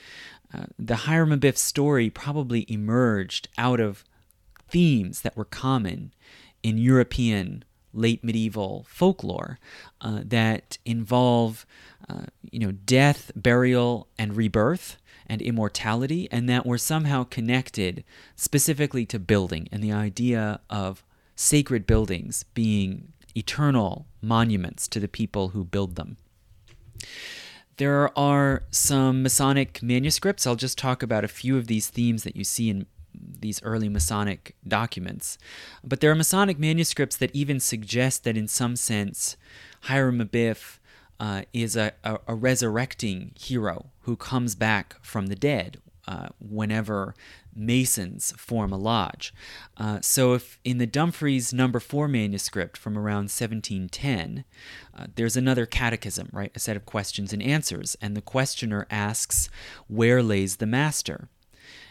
the 0.78 0.96
Hiram 0.96 1.32
Abiff 1.32 1.58
story 1.58 2.10
probably 2.10 2.66
emerged 2.68 3.48
out 3.58 3.80
of 3.80 4.04
themes 4.70 5.22
that 5.22 5.38
were 5.38 5.46
common 5.46 6.14
in 6.64 6.78
European 6.78 7.64
late 7.94 8.24
medieval 8.24 8.86
folklore 8.90 9.58
uh, 10.02 10.20
that 10.24 10.78
involve, 10.86 11.66
uh, 12.10 12.24
you 12.52 12.60
know, 12.60 12.72
death, 12.72 13.32
burial, 13.36 14.08
and 14.18 14.36
rebirth 14.36 14.98
and 15.28 15.42
immortality, 15.42 16.28
and 16.32 16.48
that 16.50 16.66
were 16.66 16.78
somehow 16.78 17.24
connected 17.24 18.04
specifically 18.36 19.06
to 19.06 19.18
building 19.18 19.68
and 19.72 19.84
the 19.84 19.92
idea 19.92 20.60
of 20.70 21.04
sacred 21.36 21.88
buildings 21.88 22.44
being 22.54 23.14
eternal 23.36 24.06
monuments 24.22 24.88
to 24.88 25.00
the 25.00 25.08
people 25.08 25.50
who 25.50 25.64
build 25.64 25.96
them. 25.96 26.18
There 27.78 28.18
are 28.18 28.64
some 28.72 29.24
Masonic 29.24 29.84
manuscripts. 29.84 30.48
I'll 30.48 30.56
just 30.56 30.78
talk 30.78 31.04
about 31.04 31.24
a 31.24 31.30
few 31.30 31.58
of 31.58 31.68
these 31.68 31.90
themes 31.90 32.24
that 32.24 32.36
you 32.36 32.44
see 32.44 32.70
in 32.70 32.86
these 33.14 33.62
early 33.64 33.90
Masonic 33.90 34.56
documents. 34.68 35.38
But 35.84 36.00
there 36.00 36.12
are 36.12 36.16
Masonic 36.16 36.58
manuscripts 36.58 37.18
that 37.18 37.36
even 37.36 37.60
suggest 37.60 38.24
that, 38.24 38.38
in 38.38 38.48
some 38.48 38.76
sense, 38.76 39.36
Hiram 39.82 40.20
Abiff 40.20 40.80
uh, 41.20 41.44
is 41.54 41.76
a, 41.76 41.94
a, 42.04 42.20
a, 42.28 42.36
resurrecting 42.36 43.32
hero 43.40 43.92
who 44.02 44.16
comes 44.18 44.54
back 44.56 44.96
from 45.02 45.28
the 45.28 45.36
dead 45.36 45.78
uh, 46.08 46.28
whenever 46.40 47.16
Masons 47.56 48.34
form 48.38 48.72
a 48.72 48.78
lodge. 48.78 49.34
Uh, 49.78 50.00
so, 50.02 50.34
if 50.34 50.60
in 50.64 50.78
the 50.78 50.86
Dumfries 50.86 51.54
number 51.54 51.80
four 51.80 52.08
manuscript 52.08 52.78
from 52.78 52.98
around 52.98 53.30
1710, 53.32 54.44
uh, 54.94 55.08
there's 55.16 55.38
another 55.38 55.66
catechism, 55.66 56.30
right? 56.32 56.52
A 56.56 56.60
set 56.60 56.76
of 56.76 56.86
questions 56.86 57.34
and 57.34 57.42
answers. 57.42 57.96
And 58.02 58.16
the 58.16 58.22
questioner 58.22 58.86
asks, 58.90 59.50
Where 59.88 60.22
lays 60.22 60.58
the 60.58 60.66
master? 60.66 61.30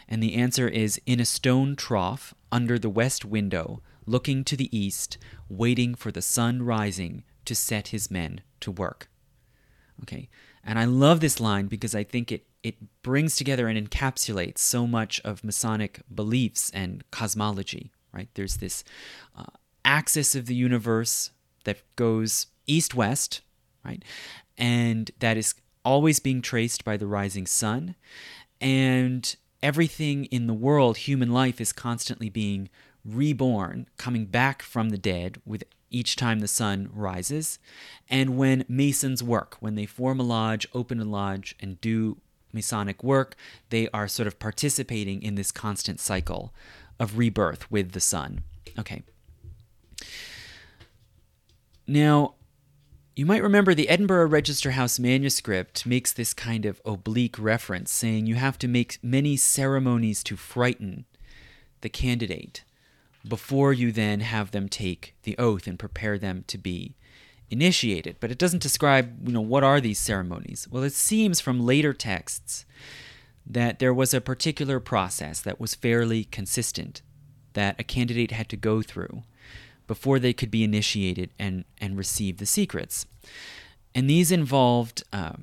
And 0.07 0.21
the 0.21 0.35
answer 0.35 0.67
is, 0.67 1.01
In 1.05 1.19
a 1.19 1.25
stone 1.25 1.75
trough 1.75 2.33
under 2.51 2.77
the 2.77 2.89
west 2.89 3.25
window, 3.25 3.81
looking 4.05 4.43
to 4.45 4.55
the 4.55 4.75
east, 4.77 5.17
waiting 5.49 5.95
for 5.95 6.11
the 6.11 6.21
sun 6.21 6.61
rising 6.61 7.23
to 7.45 7.55
set 7.55 7.89
his 7.89 8.11
men 8.11 8.41
to 8.59 8.71
work. 8.71 9.09
Okay. 10.01 10.29
And 10.63 10.79
I 10.79 10.85
love 10.85 11.19
this 11.19 11.39
line 11.39 11.67
because 11.67 11.93
I 11.93 12.03
think 12.03 12.31
it 12.31 12.45
it 12.65 13.03
brings 13.03 13.35
together 13.35 13.67
and 13.67 13.77
encapsulates 13.77 14.57
so 14.57 14.87
much 14.87 15.21
of 15.23 15.43
Masonic 15.43 16.01
beliefs 16.13 16.71
and 16.73 17.03
cosmology, 17.11 17.91
right? 18.11 18.27
There's 18.33 18.57
this 18.57 18.83
uh, 19.37 19.43
axis 19.85 20.33
of 20.33 20.47
the 20.47 20.55
universe 20.55 21.29
that 21.65 21.83
goes 21.95 22.47
east 22.65 22.95
west, 22.95 23.41
right? 23.85 24.03
And 24.57 25.11
that 25.19 25.37
is 25.37 25.53
always 25.83 26.19
being 26.19 26.41
traced 26.41 26.83
by 26.83 26.97
the 26.97 27.05
rising 27.05 27.45
sun. 27.45 27.93
And 28.59 29.35
everything 29.61 30.25
in 30.25 30.47
the 30.47 30.53
world, 30.55 30.97
human 30.97 31.31
life, 31.31 31.61
is 31.61 31.71
constantly 31.71 32.29
being 32.29 32.69
reborn, 33.05 33.87
coming 33.97 34.25
back 34.25 34.63
from 34.63 34.89
the 34.89 34.97
dead 34.97 35.39
with 35.45 35.65
each 35.91 36.15
time 36.15 36.39
the 36.39 36.47
sun 36.47 36.89
rises. 36.91 37.59
And 38.09 38.37
when 38.37 38.65
Masons 38.67 39.21
work, 39.21 39.57
when 39.59 39.75
they 39.75 39.85
form 39.85 40.19
a 40.19 40.23
lodge, 40.23 40.67
open 40.73 40.99
a 40.99 41.05
lodge, 41.05 41.55
and 41.59 41.79
do 41.79 42.17
Masonic 42.55 43.03
work, 43.03 43.35
they 43.69 43.87
are 43.89 44.07
sort 44.07 44.25
of 44.25 44.39
participating 44.39 45.21
in 45.21 45.35
this 45.35 45.51
constant 45.51 45.99
cycle 45.99 46.53
of 46.99 47.17
rebirth 47.17 47.69
with 47.69 47.91
the 47.91 47.99
sun. 47.99 48.43
Okay. 48.79 49.03
Now, 51.85 52.35
you 53.15 53.25
might 53.25 53.43
remember 53.43 53.73
the 53.73 53.87
Edinburgh 53.87 54.27
Register 54.27 54.71
House 54.71 54.99
manuscript 54.99 55.85
makes 55.85 56.11
this 56.11 56.33
kind 56.33 56.65
of 56.65 56.81
oblique 56.83 57.39
reference, 57.39 57.91
saying 57.91 58.25
you 58.25 58.35
have 58.35 58.57
to 58.59 58.67
make 58.67 58.99
many 59.01 59.37
ceremonies 59.37 60.23
to 60.23 60.35
frighten 60.35 61.05
the 61.81 61.89
candidate 61.89 62.63
before 63.27 63.71
you 63.71 63.91
then 63.91 64.19
have 64.19 64.51
them 64.51 64.67
take 64.67 65.15
the 65.23 65.37
oath 65.37 65.67
and 65.67 65.79
prepare 65.79 66.17
them 66.17 66.43
to 66.47 66.57
be 66.57 66.95
initiated, 67.49 68.17
but 68.19 68.31
it 68.31 68.37
doesn't 68.37 68.61
describe, 68.61 69.27
you 69.27 69.33
know, 69.33 69.41
what 69.41 69.63
are 69.63 69.79
these 69.79 69.99
ceremonies. 69.99 70.67
Well, 70.69 70.83
it 70.83 70.93
seems 70.93 71.39
from 71.39 71.65
later 71.65 71.93
texts 71.93 72.65
that 73.45 73.79
there 73.79 73.93
was 73.93 74.13
a 74.13 74.21
particular 74.21 74.79
process 74.79 75.41
that 75.41 75.59
was 75.59 75.75
fairly 75.75 76.23
consistent 76.25 77.01
that 77.53 77.79
a 77.79 77.83
candidate 77.83 78.31
had 78.31 78.49
to 78.49 78.57
go 78.57 78.81
through 78.81 79.23
before 79.87 80.17
they 80.19 80.33
could 80.33 80.49
be 80.49 80.63
initiated 80.63 81.29
and, 81.37 81.63
and 81.79 81.97
receive 81.97 82.37
the 82.37 82.45
secrets. 82.45 83.05
And 83.93 84.09
these 84.09 84.31
involved 84.31 85.03
uh, 85.13 85.33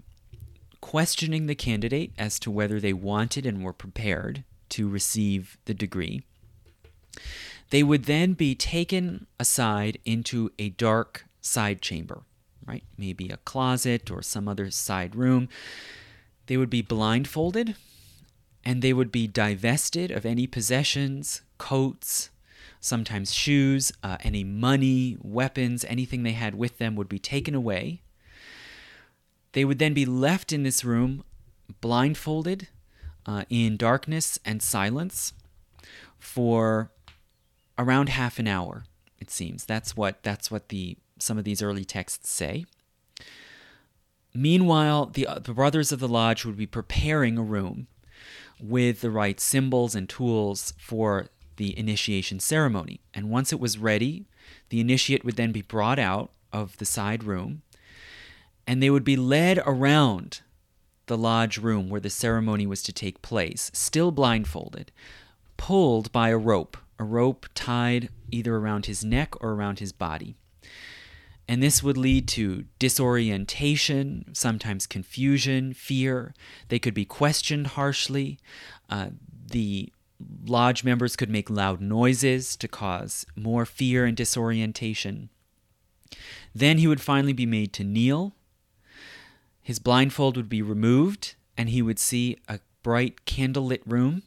questioning 0.80 1.46
the 1.46 1.54
candidate 1.54 2.12
as 2.18 2.38
to 2.40 2.50
whether 2.50 2.80
they 2.80 2.92
wanted 2.92 3.46
and 3.46 3.62
were 3.62 3.72
prepared 3.72 4.42
to 4.70 4.88
receive 4.88 5.56
the 5.64 5.74
degree. 5.74 6.22
They 7.70 7.82
would 7.82 8.04
then 8.04 8.32
be 8.34 8.54
taken 8.54 9.26
aside 9.38 9.98
into 10.04 10.50
a 10.58 10.70
dark 10.70 11.26
side 11.42 11.82
chamber, 11.82 12.22
right? 12.66 12.84
Maybe 12.96 13.28
a 13.28 13.36
closet 13.38 14.10
or 14.10 14.22
some 14.22 14.48
other 14.48 14.70
side 14.70 15.14
room. 15.14 15.48
They 16.46 16.56
would 16.56 16.70
be 16.70 16.80
blindfolded 16.80 17.74
and 18.64 18.80
they 18.80 18.92
would 18.92 19.12
be 19.12 19.26
divested 19.26 20.10
of 20.10 20.24
any 20.24 20.46
possessions, 20.46 21.42
coats, 21.58 22.30
sometimes 22.80 23.34
shoes, 23.34 23.92
uh, 24.02 24.16
any 24.20 24.44
money, 24.44 25.18
weapons, 25.20 25.84
anything 25.84 26.22
they 26.22 26.32
had 26.32 26.54
with 26.54 26.78
them 26.78 26.96
would 26.96 27.08
be 27.08 27.18
taken 27.18 27.54
away. 27.54 28.00
They 29.52 29.64
would 29.64 29.78
then 29.78 29.92
be 29.92 30.06
left 30.06 30.52
in 30.52 30.62
this 30.62 30.84
room 30.84 31.24
blindfolded 31.80 32.68
uh, 33.26 33.44
in 33.50 33.76
darkness 33.76 34.38
and 34.44 34.62
silence 34.62 35.32
for 36.18 36.90
around 37.78 38.08
half 38.08 38.38
an 38.38 38.46
hour 38.46 38.84
it 39.22 39.30
seems 39.30 39.64
that's 39.64 39.96
what 39.96 40.20
that's 40.24 40.50
what 40.50 40.68
the 40.68 40.96
some 41.22 41.38
of 41.38 41.44
these 41.44 41.62
early 41.62 41.84
texts 41.84 42.30
say. 42.30 42.64
Meanwhile, 44.34 45.06
the, 45.06 45.26
uh, 45.26 45.38
the 45.38 45.52
brothers 45.52 45.92
of 45.92 46.00
the 46.00 46.08
lodge 46.08 46.44
would 46.44 46.56
be 46.56 46.66
preparing 46.66 47.36
a 47.36 47.42
room 47.42 47.86
with 48.60 49.00
the 49.00 49.10
right 49.10 49.38
symbols 49.38 49.94
and 49.94 50.08
tools 50.08 50.72
for 50.78 51.28
the 51.56 51.78
initiation 51.78 52.40
ceremony. 52.40 53.00
And 53.12 53.30
once 53.30 53.52
it 53.52 53.60
was 53.60 53.78
ready, 53.78 54.24
the 54.70 54.80
initiate 54.80 55.24
would 55.24 55.36
then 55.36 55.52
be 55.52 55.62
brought 55.62 55.98
out 55.98 56.30
of 56.52 56.78
the 56.78 56.84
side 56.84 57.24
room 57.24 57.62
and 58.66 58.82
they 58.82 58.90
would 58.90 59.04
be 59.04 59.16
led 59.16 59.58
around 59.66 60.40
the 61.06 61.18
lodge 61.18 61.58
room 61.58 61.90
where 61.90 62.00
the 62.00 62.10
ceremony 62.10 62.66
was 62.66 62.82
to 62.84 62.92
take 62.92 63.22
place, 63.22 63.70
still 63.74 64.12
blindfolded, 64.12 64.92
pulled 65.56 66.10
by 66.12 66.28
a 66.28 66.38
rope 66.38 66.76
a 67.02 67.04
rope 67.04 67.46
tied 67.52 68.08
either 68.30 68.56
around 68.56 68.86
his 68.86 69.04
neck 69.04 69.34
or 69.42 69.54
around 69.54 69.80
his 69.80 69.90
body. 69.90 70.36
And 71.48 71.62
this 71.62 71.82
would 71.82 71.98
lead 71.98 72.28
to 72.28 72.64
disorientation, 72.78 74.26
sometimes 74.32 74.86
confusion, 74.86 75.74
fear. 75.74 76.34
They 76.68 76.78
could 76.78 76.94
be 76.94 77.04
questioned 77.04 77.68
harshly. 77.68 78.38
Uh, 78.88 79.08
the 79.50 79.92
lodge 80.46 80.84
members 80.84 81.16
could 81.16 81.30
make 81.30 81.50
loud 81.50 81.80
noises 81.80 82.56
to 82.56 82.68
cause 82.68 83.26
more 83.36 83.66
fear 83.66 84.04
and 84.04 84.16
disorientation. 84.16 85.30
Then 86.54 86.78
he 86.78 86.86
would 86.86 87.00
finally 87.00 87.32
be 87.32 87.46
made 87.46 87.72
to 87.74 87.84
kneel. 87.84 88.34
His 89.62 89.78
blindfold 89.78 90.36
would 90.36 90.48
be 90.48 90.62
removed, 90.62 91.34
and 91.56 91.68
he 91.68 91.82
would 91.82 91.98
see 91.98 92.36
a 92.48 92.60
bright 92.82 93.24
candlelit 93.24 93.82
room 93.86 94.22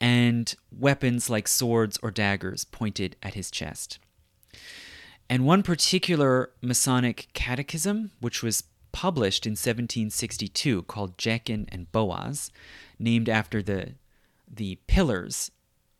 and 0.00 0.54
weapons 0.70 1.30
like 1.30 1.48
swords 1.48 1.98
or 2.02 2.10
daggers 2.10 2.64
pointed 2.64 3.16
at 3.22 3.34
his 3.34 3.50
chest. 3.50 3.98
And 5.28 5.44
one 5.44 5.62
particular 5.62 6.50
Masonic 6.62 7.28
catechism, 7.32 8.12
which 8.20 8.42
was 8.42 8.64
published 8.92 9.46
in 9.46 9.52
1762, 9.52 10.82
called 10.82 11.18
Jachin 11.18 11.66
and 11.70 11.90
Boaz, 11.92 12.50
named 12.98 13.28
after 13.28 13.62
the, 13.62 13.94
the 14.52 14.78
pillars 14.86 15.50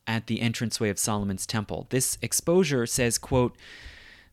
at 0.07 0.29
the 0.29 0.41
entranceway 0.41 0.89
of 0.89 0.99
Solomon's 0.99 1.47
temple. 1.47 1.87
This 1.91 2.17
exposure 2.23 2.87
says, 2.87 3.19
quote, 3.19 3.57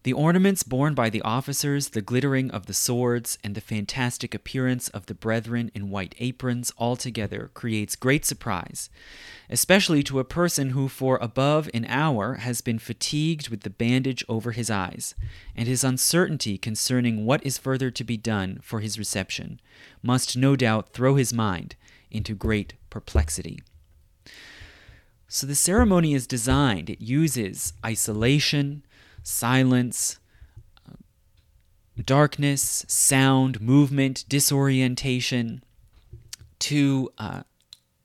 the 0.03 0.13
ornaments 0.13 0.63
borne 0.63 0.93
by 0.93 1.09
the 1.09 1.21
officers, 1.21 1.89
the 1.89 2.01
glittering 2.01 2.51
of 2.51 2.65
the 2.65 2.73
swords, 2.73 3.38
and 3.41 3.55
the 3.55 3.61
fantastic 3.61 4.35
appearance 4.35 4.89
of 4.89 5.05
the 5.05 5.13
brethren 5.13 5.71
in 5.73 5.89
white 5.89 6.13
aprons 6.19 6.73
altogether 6.77 7.49
creates 7.53 7.95
great 7.95 8.25
surprise, 8.25 8.89
especially 9.49 10.03
to 10.03 10.19
a 10.19 10.25
person 10.25 10.71
who 10.71 10.89
for 10.89 11.17
above 11.21 11.69
an 11.73 11.85
hour 11.88 12.35
has 12.35 12.59
been 12.59 12.80
fatigued 12.80 13.47
with 13.47 13.61
the 13.61 13.69
bandage 13.69 14.25
over 14.27 14.51
his 14.51 14.69
eyes, 14.69 15.15
and 15.55 15.69
his 15.69 15.85
uncertainty 15.85 16.57
concerning 16.57 17.25
what 17.25 17.45
is 17.45 17.57
further 17.57 17.89
to 17.89 18.03
be 18.03 18.17
done 18.17 18.59
for 18.61 18.81
his 18.81 18.99
reception 18.99 19.61
must 20.01 20.35
no 20.35 20.57
doubt 20.57 20.89
throw 20.89 21.15
his 21.15 21.34
mind 21.34 21.77
into 22.11 22.35
great 22.35 22.73
perplexity. 22.89 23.61
So 25.30 25.47
the 25.47 25.55
ceremony 25.55 26.13
is 26.13 26.27
designed, 26.27 26.89
it 26.89 27.01
uses 27.01 27.73
isolation 27.85 28.84
silence, 29.23 30.19
darkness, 32.03 32.85
sound, 32.87 33.61
movement, 33.61 34.25
disorientation 34.27 35.63
to, 36.59 37.11
uh, 37.17 37.43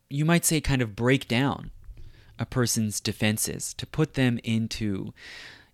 you 0.08 0.24
might 0.24 0.44
say, 0.44 0.60
kind 0.60 0.82
of 0.82 0.96
break 0.96 1.28
down 1.28 1.70
a 2.38 2.46
person's 2.46 3.00
defenses, 3.00 3.74
to 3.74 3.86
put 3.86 4.14
them 4.14 4.38
into 4.44 5.12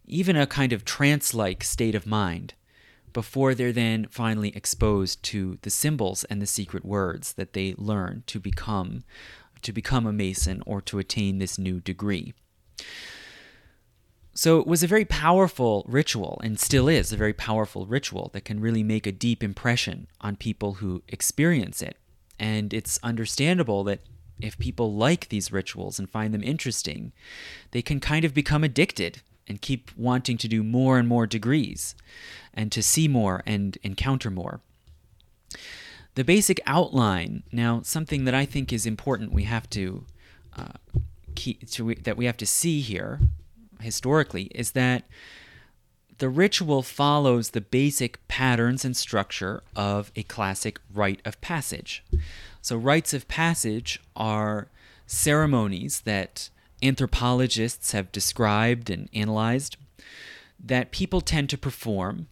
even 0.07 0.37
a 0.37 0.47
kind 0.47 0.73
of 0.73 0.85
trance 0.85 1.35
like 1.35 1.63
state 1.63 1.95
of 1.95 2.07
mind 2.07 2.55
before 3.13 3.55
they're 3.55 3.73
then 3.73 4.07
finally 4.11 4.55
exposed 4.57 5.23
to 5.23 5.59
the 5.63 5.71
symbols 5.71 6.25
and 6.25 6.43
the 6.43 6.47
secret 6.47 6.85
words 6.85 7.35
that 7.35 7.53
they 7.53 7.75
learn 7.79 8.23
to 8.27 8.41
become 8.41 9.05
to 9.63 9.73
become 9.73 10.07
a 10.07 10.13
mason 10.13 10.63
or 10.67 10.83
to 10.83 10.99
attain 10.99 11.39
this 11.39 11.57
new 11.59 11.81
degree. 11.81 12.35
So 14.37 14.59
it 14.59 14.67
was 14.67 14.83
a 14.83 14.89
very 14.89 15.05
powerful 15.05 15.85
ritual, 15.89 16.41
and 16.43 16.59
still 16.59 16.89
is 16.89 17.13
a 17.13 17.17
very 17.17 17.33
powerful 17.33 17.87
ritual 17.87 18.31
that 18.33 18.45
can 18.45 18.59
really 18.59 18.83
make 18.83 19.07
a 19.07 19.13
deep 19.13 19.45
impression 19.45 20.09
on 20.21 20.35
people 20.35 20.75
who 20.75 21.03
experience 21.09 21.81
it. 21.81 21.97
And 22.37 22.75
it's 22.75 22.99
understandable 23.05 23.85
that 23.85 24.01
if 24.41 24.59
people 24.59 24.93
like 24.93 25.29
these 25.29 25.53
rituals 25.53 26.01
and 26.01 26.11
find 26.11 26.35
them 26.35 26.43
interesting, 26.43 27.13
they 27.71 27.81
can 27.81 28.01
kind 28.01 28.25
of 28.25 28.35
become 28.35 28.65
addicted 28.65 29.23
and 29.47 29.61
keep 29.61 29.93
wanting 29.97 30.37
to 30.39 30.49
do 30.49 30.65
more 30.65 30.99
and 30.99 31.07
more 31.07 31.29
degrees 31.29 31.95
and 32.53 32.73
to 32.73 32.83
see 32.83 33.07
more 33.07 33.43
and 33.47 33.79
encounter 33.85 34.31
more. 34.31 34.61
The 36.17 36.25
basic 36.25 36.61
outline, 36.67 37.45
now, 37.53 37.83
something 37.83 38.25
that 38.25 38.35
I 38.35 38.45
think 38.47 38.73
is 38.73 38.85
important 38.85 39.33
we 39.33 39.45
have 39.45 39.71
to, 39.71 40.07
uh, 40.57 40.73
keep, 41.37 41.69
to 41.71 41.95
that 41.95 42.17
we 42.17 42.25
have 42.25 42.37
to 42.39 42.47
see 42.47 42.81
here 42.81 43.21
historically 43.81 44.45
is 44.55 44.73
that 44.73 45.05
the 46.19 46.29
ritual 46.29 46.83
follows 46.83 47.51
the 47.51 47.61
basic 47.61 48.27
patterns 48.29 48.85
and 48.85 48.97
structure 48.97 49.63
of 49.75 50.13
a 50.15 50.23
classic 50.23 50.79
rite 50.93 51.21
of 51.25 51.41
passage. 51.41 52.05
So, 52.63 52.77
rites 52.77 53.13
of 53.13 53.29
passage 53.29 54.01
are 54.15 54.69
ceremonies 55.07 56.03
that 56.03 56.51
anthropologists 56.83 57.93
have 57.93 58.13
described 58.13 58.91
and 58.91 59.09
analyzed 59.13 59.77
that 60.63 60.93
people 60.93 61.21
tend 61.21 61.51
to 61.51 61.59
perform 61.59 62.29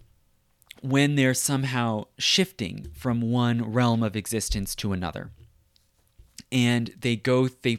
when 0.80 1.14
they're 1.14 1.34
somehow 1.34 2.04
shifting 2.18 2.88
from 2.94 3.20
one 3.20 3.72
realm 3.72 4.02
of 4.02 4.16
existence 4.16 4.74
to 4.74 4.92
another 4.92 5.30
and 6.52 6.94
they 7.00 7.16
go 7.16 7.48
they 7.48 7.78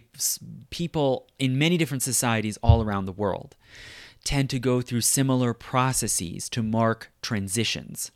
people 0.71 1.27
in 1.39 1.57
many 1.57 1.77
different 1.77 2.03
societies 2.03 2.57
all 2.63 2.81
around 2.81 3.05
the 3.05 3.11
world 3.13 3.55
tend 4.25 4.49
to 4.49 4.59
go 4.59 4.81
through 4.81 5.01
similar 5.01 5.53
processes 5.53 6.49
to 6.49 6.63
mark 6.63 7.11
transitions. 7.21 8.11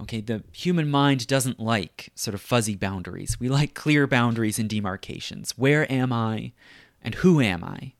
Okay 0.00 0.20
the 0.20 0.42
human 0.52 0.90
mind 0.90 1.26
doesn't 1.26 1.60
like 1.60 2.10
sort 2.14 2.34
of 2.34 2.40
fuzzy 2.40 2.74
boundaries. 2.74 3.38
We 3.38 3.48
like 3.48 3.74
clear 3.74 4.06
boundaries 4.06 4.58
and 4.58 4.68
demarcations. 4.68 5.56
Where 5.56 5.90
am 5.90 6.12
i 6.12 6.52
and 7.00 7.14
who 7.16 7.40
am 7.40 7.62
i 7.62 7.92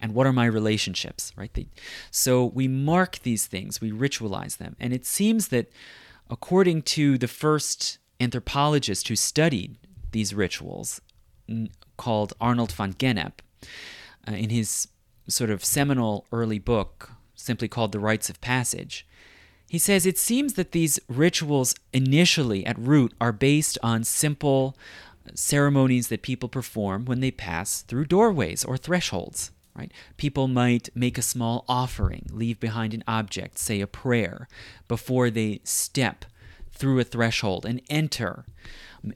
and 0.00 0.14
what 0.14 0.26
are 0.26 0.32
my 0.32 0.46
relationships 0.46 1.32
right? 1.34 1.52
They, 1.54 1.68
so 2.10 2.44
we 2.44 2.68
mark 2.68 3.20
these 3.20 3.46
things 3.46 3.80
we 3.80 3.90
ritualize 3.90 4.58
them. 4.58 4.76
And 4.78 4.92
it 4.92 5.06
seems 5.06 5.48
that 5.48 5.70
according 6.28 6.82
to 6.82 7.16
the 7.16 7.28
first 7.28 7.98
anthropologist 8.20 9.08
who 9.08 9.16
studied 9.16 9.78
these 10.10 10.34
rituals 10.34 11.00
called 11.96 12.32
Arnold 12.40 12.72
van 12.72 12.94
Gennep 12.94 13.40
uh, 14.26 14.32
in 14.32 14.50
his 14.50 14.88
sort 15.28 15.50
of 15.50 15.64
seminal 15.64 16.26
early 16.32 16.58
book, 16.58 17.12
simply 17.34 17.68
called 17.68 17.92
The 17.92 18.00
Rites 18.00 18.30
of 18.30 18.40
Passage. 18.40 19.06
He 19.68 19.78
says 19.78 20.06
it 20.06 20.18
seems 20.18 20.54
that 20.54 20.72
these 20.72 20.98
rituals 21.08 21.74
initially 21.92 22.64
at 22.64 22.78
root 22.78 23.12
are 23.20 23.32
based 23.32 23.76
on 23.82 24.04
simple 24.04 24.76
ceremonies 25.34 26.08
that 26.08 26.22
people 26.22 26.48
perform 26.48 27.04
when 27.04 27.20
they 27.20 27.30
pass 27.30 27.82
through 27.82 28.06
doorways 28.06 28.64
or 28.64 28.78
thresholds. 28.78 29.50
Right? 29.76 29.92
People 30.16 30.48
might 30.48 30.88
make 30.96 31.18
a 31.18 31.22
small 31.22 31.64
offering, 31.68 32.26
leave 32.32 32.58
behind 32.58 32.94
an 32.94 33.04
object, 33.06 33.58
say 33.58 33.80
a 33.80 33.86
prayer, 33.86 34.48
before 34.88 35.30
they 35.30 35.60
step 35.62 36.24
through 36.78 37.00
a 37.00 37.04
threshold 37.04 37.66
and 37.66 37.82
enter 37.90 38.44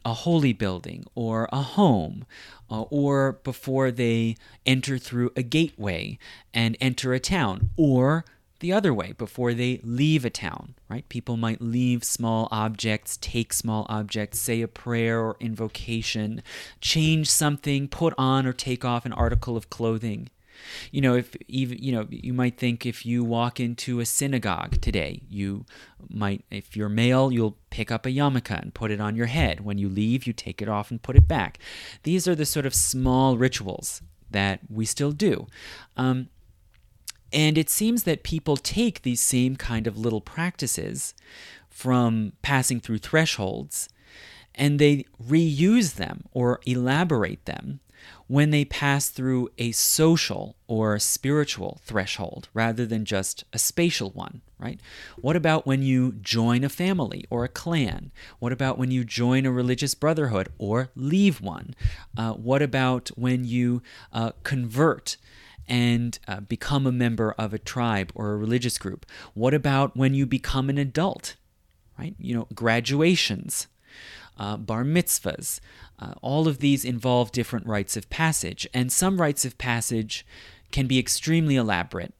a 0.05 0.15
holy 0.15 0.53
building 0.53 1.05
or 1.15 1.49
a 1.53 1.63
home, 1.63 2.25
uh, 2.71 2.83
or 2.83 3.33
before 3.45 3.91
they 3.91 4.37
enter 4.65 4.99
through 4.99 5.31
a 5.37 5.43
gateway 5.43 6.19
and 6.55 6.77
enter 6.81 7.13
a 7.13 7.21
town, 7.21 7.71
or 7.77 8.25
the 8.61 8.73
other 8.73 8.95
way, 8.95 9.13
before 9.13 9.55
they 9.55 9.81
leave 9.83 10.25
a 10.25 10.31
town, 10.31 10.75
right? 10.89 11.09
People 11.09 11.37
might 11.37 11.61
leave 11.61 12.05
small 12.05 12.47
objects, 12.53 13.19
take 13.21 13.53
small 13.53 13.87
objects, 13.89 14.39
say 14.39 14.63
a 14.63 14.69
prayer 14.69 15.21
or 15.21 15.37
invocation, 15.41 16.43
change 16.81 17.29
something, 17.29 17.89
put 17.89 18.15
on 18.17 18.47
or 18.47 18.53
take 18.53 18.85
off 18.85 19.05
an 19.05 19.13
article 19.13 19.57
of 19.57 19.69
clothing. 19.69 20.31
You 20.91 21.01
know, 21.01 21.15
if 21.15 21.37
even 21.49 21.79
you 21.79 21.93
know, 21.93 22.07
you 22.11 22.33
might 22.33 22.59
think 22.59 22.87
if 22.87 23.05
you 23.07 23.25
walk 23.25 23.61
into 23.61 24.01
a 24.01 24.07
synagogue 24.07 24.81
today, 24.81 25.23
you 25.29 25.65
might, 26.09 26.45
if 26.51 26.77
you're 26.77 26.89
male, 26.89 27.33
you'll 27.33 27.57
pick 27.71 27.91
up 27.91 28.07
a 28.07 28.11
yarmulke 28.11 28.61
and 28.61 28.75
put 28.75 28.91
it 28.91 29.01
on 29.01 29.17
your 29.17 29.27
head. 29.27 29.61
When 29.61 29.79
you 29.79 29.89
leave, 29.89 30.27
you 30.27 30.33
take 30.33 30.61
it 30.61 30.69
off 30.69 30.91
and 30.91 31.03
put 31.03 31.17
it 31.17 31.29
back. 31.29 31.59
These 32.03 32.29
are 32.29 32.35
the 32.35 32.47
sort 32.47 32.67
of 32.67 32.75
small 32.75 33.37
rituals 33.37 34.03
that 34.31 34.61
we 34.69 34.85
still 34.85 35.13
do. 35.13 35.47
Um, 35.97 36.29
and 37.33 37.57
it 37.57 37.71
seems 37.71 38.03
that 38.03 38.23
people 38.23 38.57
take 38.57 39.03
these 39.03 39.21
same 39.21 39.57
kind 39.57 39.87
of 39.87 39.97
little 39.97 40.21
practices 40.21 41.15
from 41.71 42.33
passing 42.43 42.81
through 42.81 42.99
thresholds 42.99 43.89
and 44.55 44.79
they 44.79 45.07
reuse 45.23 45.95
them 45.95 46.25
or 46.33 46.61
elaborate 46.67 47.45
them 47.47 47.81
when 48.33 48.49
they 48.49 48.65
pass 48.65 49.11
through 49.11 49.51
a 49.59 49.71
social 49.73 50.57
or 50.67 50.99
spiritual 50.99 51.79
threshold 51.85 52.49
rather 52.55 52.87
than 52.87 53.05
just 53.05 53.45
a 53.53 53.59
spatial 53.59 54.09
one, 54.09 54.41
right? 54.59 54.81
What 55.21 55.37
about 55.37 55.67
when 55.67 55.83
you 55.83 56.13
join 56.13 56.65
a 56.65 56.71
family 56.71 57.27
or 57.29 57.45
a 57.45 57.49
clan? 57.49 58.11
What 58.39 58.51
about 58.51 58.79
when 58.79 58.91
you 58.91 59.05
join 59.05 59.45
a 59.45 59.53
religious 59.53 59.95
brotherhood 59.95 60.49
or 60.57 60.89
leave 60.97 61.43
one? 61.43 61.75
Uh, 62.17 62.33
what 62.33 62.63
about 62.63 63.11
when 63.17 63.45
you 63.45 63.83
uh, 64.15 64.33
convert? 64.45 65.19
and 65.69 66.19
uh, 66.27 66.41
become 66.41 66.89
a 66.89 66.93
member 66.93 67.37
of 67.39 67.55
a 67.55 67.59
tribe 67.59 68.11
or 68.17 68.33
a 68.33 68.37
religious 68.37 68.79
group? 68.79 69.07
What 69.33 69.55
about 69.55 69.97
when 69.97 70.13
you 70.13 70.27
become 70.27 70.69
an 70.69 70.77
adult? 70.77 71.37
Right? 71.97 72.17
You 72.19 72.35
know, 72.35 72.49
graduations, 72.53 73.69
uh, 74.37 74.57
bar 74.57 74.83
mitzvahs, 74.85 75.61
uh, 76.03 76.15
all 76.21 76.49
of 76.49 76.59
these 76.59 76.85
involve 76.85 77.31
different 77.31 77.67
rites 77.67 77.97
of 77.97 78.11
passage, 78.11 78.67
and 78.75 78.91
some 78.91 79.21
rites 79.21 79.45
of 79.45 79.57
passage 79.57 80.27
can 80.73 80.87
be 80.87 80.99
extremely 80.99 81.55
elaborate, 81.55 82.13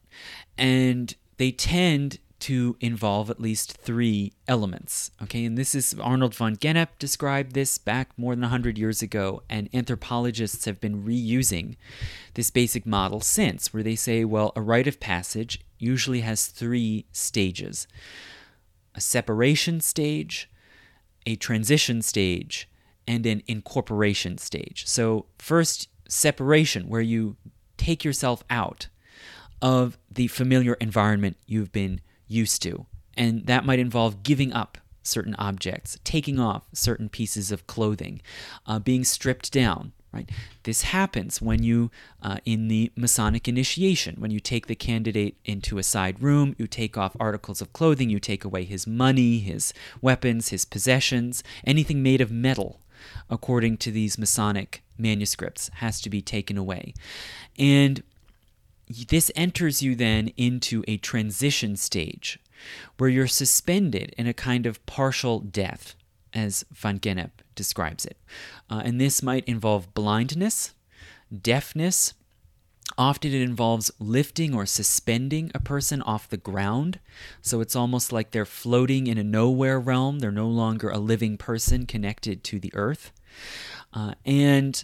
and 0.57 1.15
they 1.37 1.51
tend 1.51 2.19
to 2.39 2.75
involve 2.79 3.29
at 3.29 3.39
least 3.39 3.77
three 3.77 4.33
elements. 4.47 5.11
Okay, 5.21 5.45
and 5.45 5.57
this 5.57 5.73
is 5.73 5.95
Arnold 5.99 6.35
von 6.35 6.55
Gennep 6.55 6.89
described 6.99 7.53
this 7.53 7.77
back 7.77 8.09
more 8.17 8.33
than 8.33 8.41
100 8.41 8.77
years 8.77 9.01
ago, 9.01 9.41
and 9.49 9.69
anthropologists 9.73 10.65
have 10.65 10.79
been 10.79 11.03
reusing 11.03 11.75
this 12.35 12.51
basic 12.51 12.85
model 12.85 13.19
since, 13.19 13.73
where 13.73 13.83
they 13.83 13.95
say, 13.95 14.23
well, 14.23 14.53
a 14.55 14.61
rite 14.61 14.87
of 14.87 14.99
passage 14.99 15.59
usually 15.77 16.21
has 16.21 16.47
three 16.47 17.05
stages 17.11 17.87
a 18.95 19.01
separation 19.01 19.81
stage, 19.81 20.49
a 21.25 21.35
transition 21.35 22.01
stage, 22.01 22.69
and 23.07 23.25
an 23.25 23.43
incorporation 23.47 24.37
stage. 24.37 24.87
So, 24.87 25.25
first, 25.37 25.89
separation, 26.07 26.87
where 26.87 27.01
you 27.01 27.35
take 27.77 28.03
yourself 28.03 28.43
out 28.49 28.87
of 29.61 29.97
the 30.11 30.27
familiar 30.27 30.73
environment 30.75 31.37
you've 31.45 31.71
been 31.71 32.01
used 32.27 32.61
to. 32.61 32.85
And 33.15 33.45
that 33.47 33.65
might 33.65 33.79
involve 33.79 34.23
giving 34.23 34.51
up 34.53 34.77
certain 35.03 35.35
objects, 35.35 35.97
taking 36.03 36.39
off 36.39 36.63
certain 36.73 37.09
pieces 37.09 37.51
of 37.51 37.67
clothing, 37.67 38.21
uh, 38.65 38.79
being 38.79 39.03
stripped 39.03 39.51
down. 39.51 39.93
Right? 40.13 40.29
This 40.61 40.83
happens 40.83 41.41
when 41.41 41.63
you, 41.63 41.89
uh, 42.21 42.37
in 42.45 42.67
the 42.67 42.91
Masonic 42.95 43.47
initiation, 43.47 44.15
when 44.19 44.29
you 44.29 44.39
take 44.39 44.67
the 44.67 44.75
candidate 44.75 45.37
into 45.43 45.79
a 45.79 45.83
side 45.83 46.21
room, 46.21 46.55
you 46.59 46.67
take 46.67 46.97
off 46.97 47.17
articles 47.19 47.61
of 47.61 47.73
clothing, 47.73 48.11
you 48.11 48.19
take 48.19 48.45
away 48.45 48.63
his 48.63 48.85
money, 48.85 49.39
his 49.39 49.73
weapons, 50.01 50.49
his 50.49 50.65
possessions, 50.65 51.43
anything 51.65 52.03
made 52.03 52.21
of 52.21 52.31
metal, 52.31 52.79
according 53.29 53.77
to 53.77 53.91
these 53.91 54.17
Masonic 54.17 54.83
manuscripts, 54.97 55.69
has 55.75 55.99
to 56.01 56.09
be 56.09 56.21
taken 56.21 56.57
away. 56.57 56.93
And 57.57 58.03
this 58.87 59.31
enters 59.35 59.81
you 59.81 59.95
then 59.95 60.31
into 60.37 60.83
a 60.87 60.97
transition 60.97 61.75
stage 61.75 62.39
where 62.97 63.09
you're 63.09 63.27
suspended 63.27 64.13
in 64.17 64.27
a 64.27 64.33
kind 64.33 64.65
of 64.65 64.85
partial 64.85 65.39
death, 65.39 65.95
as 66.33 66.65
Van 66.71 66.99
Gennep 66.99 67.31
describes 67.55 68.05
it. 68.05 68.17
Uh, 68.69 68.81
and 68.83 68.99
this 68.99 69.21
might 69.21 69.45
involve 69.45 69.93
blindness, 69.93 70.73
deafness. 71.41 72.13
Often 72.97 73.33
it 73.33 73.41
involves 73.41 73.91
lifting 73.99 74.53
or 74.53 74.65
suspending 74.65 75.51
a 75.53 75.59
person 75.59 76.01
off 76.01 76.29
the 76.29 76.37
ground. 76.37 76.99
So 77.41 77.61
it's 77.61 77.75
almost 77.75 78.11
like 78.11 78.31
they're 78.31 78.45
floating 78.45 79.07
in 79.07 79.17
a 79.17 79.23
nowhere 79.23 79.79
realm. 79.79 80.19
They're 80.19 80.31
no 80.31 80.47
longer 80.47 80.89
a 80.89 80.97
living 80.97 81.37
person 81.37 81.85
connected 81.85 82.43
to 82.45 82.59
the 82.59 82.73
earth. 82.75 83.11
Uh, 83.93 84.13
and 84.25 84.83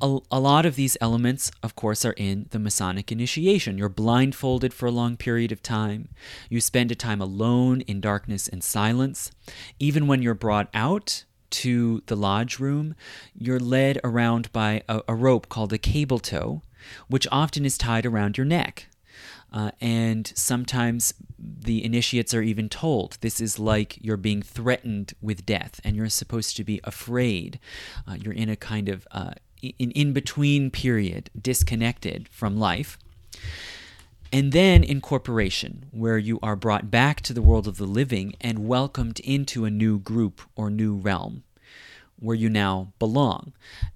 a, 0.00 0.18
a, 0.30 0.40
lot 0.40 0.66
of 0.66 0.76
these 0.76 0.96
elements, 1.00 1.50
of 1.62 1.74
course, 1.74 2.04
are 2.04 2.14
in 2.16 2.46
the 2.50 2.58
Masonic 2.58 3.10
initiation. 3.10 3.78
You're 3.78 3.88
blindfolded 3.88 4.74
for 4.74 4.86
a 4.86 4.90
long 4.90 5.16
period 5.16 5.52
of 5.52 5.62
time. 5.62 6.08
You 6.50 6.60
spend 6.60 6.90
a 6.90 6.94
time 6.94 7.20
alone 7.20 7.80
in 7.82 8.00
darkness 8.00 8.48
and 8.48 8.62
silence. 8.62 9.30
Even 9.78 10.06
when 10.06 10.22
you're 10.22 10.34
brought 10.34 10.68
out 10.74 11.24
to 11.48 12.02
the 12.06 12.16
lodge 12.16 12.58
room, 12.58 12.94
you're 13.34 13.60
led 13.60 13.98
around 14.04 14.52
by 14.52 14.82
a, 14.88 15.00
a 15.08 15.14
rope 15.14 15.48
called 15.48 15.72
a 15.72 15.78
cable 15.78 16.18
tow, 16.18 16.62
which 17.08 17.26
often 17.30 17.64
is 17.64 17.78
tied 17.78 18.06
around 18.06 18.36
your 18.36 18.44
neck. 18.44 18.88
Uh, 19.52 19.70
and 19.80 20.32
sometimes 20.34 21.14
the 21.38 21.84
initiates 21.84 22.34
are 22.34 22.42
even 22.42 22.68
told 22.68 23.16
this 23.20 23.40
is 23.40 23.58
like 23.58 23.96
you're 24.02 24.16
being 24.16 24.42
threatened 24.42 25.14
with 25.22 25.46
death 25.46 25.80
and 25.84 25.96
you're 25.96 26.08
supposed 26.08 26.56
to 26.56 26.64
be 26.64 26.80
afraid. 26.84 27.58
Uh, 28.06 28.14
you're 28.14 28.34
in 28.34 28.48
a 28.48 28.56
kind 28.56 28.88
of 28.88 29.06
uh, 29.12 29.32
in 29.62 29.90
in 29.92 30.12
between 30.12 30.70
period, 30.70 31.30
disconnected 31.40 32.28
from 32.28 32.56
life. 32.56 32.98
And 34.32 34.52
then 34.52 34.82
incorporation, 34.82 35.86
where 35.92 36.18
you 36.18 36.40
are 36.42 36.56
brought 36.56 36.90
back 36.90 37.20
to 37.22 37.32
the 37.32 37.40
world 37.40 37.68
of 37.68 37.76
the 37.76 37.86
living 37.86 38.34
and 38.40 38.66
welcomed 38.66 39.20
into 39.20 39.64
a 39.64 39.70
new 39.70 39.98
group 40.00 40.40
or 40.56 40.68
new 40.68 40.96
realm 40.96 41.44
where 42.18 42.36
you 42.36 42.48
now 42.48 42.92
belong. 42.98 43.52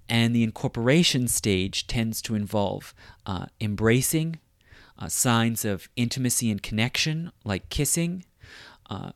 And 0.07 0.35
the 0.35 0.43
incorporation 0.43 1.27
stage 1.27 1.87
tends 1.87 2.21
to 2.23 2.35
involve 2.35 2.93
uh, 3.25 3.45
embracing, 3.59 4.39
uh, 4.99 5.07
signs 5.07 5.65
of 5.65 5.89
intimacy 5.95 6.51
and 6.51 6.61
connection, 6.61 7.31
like 7.43 7.69
kissing, 7.69 8.25
uh, 8.89 9.11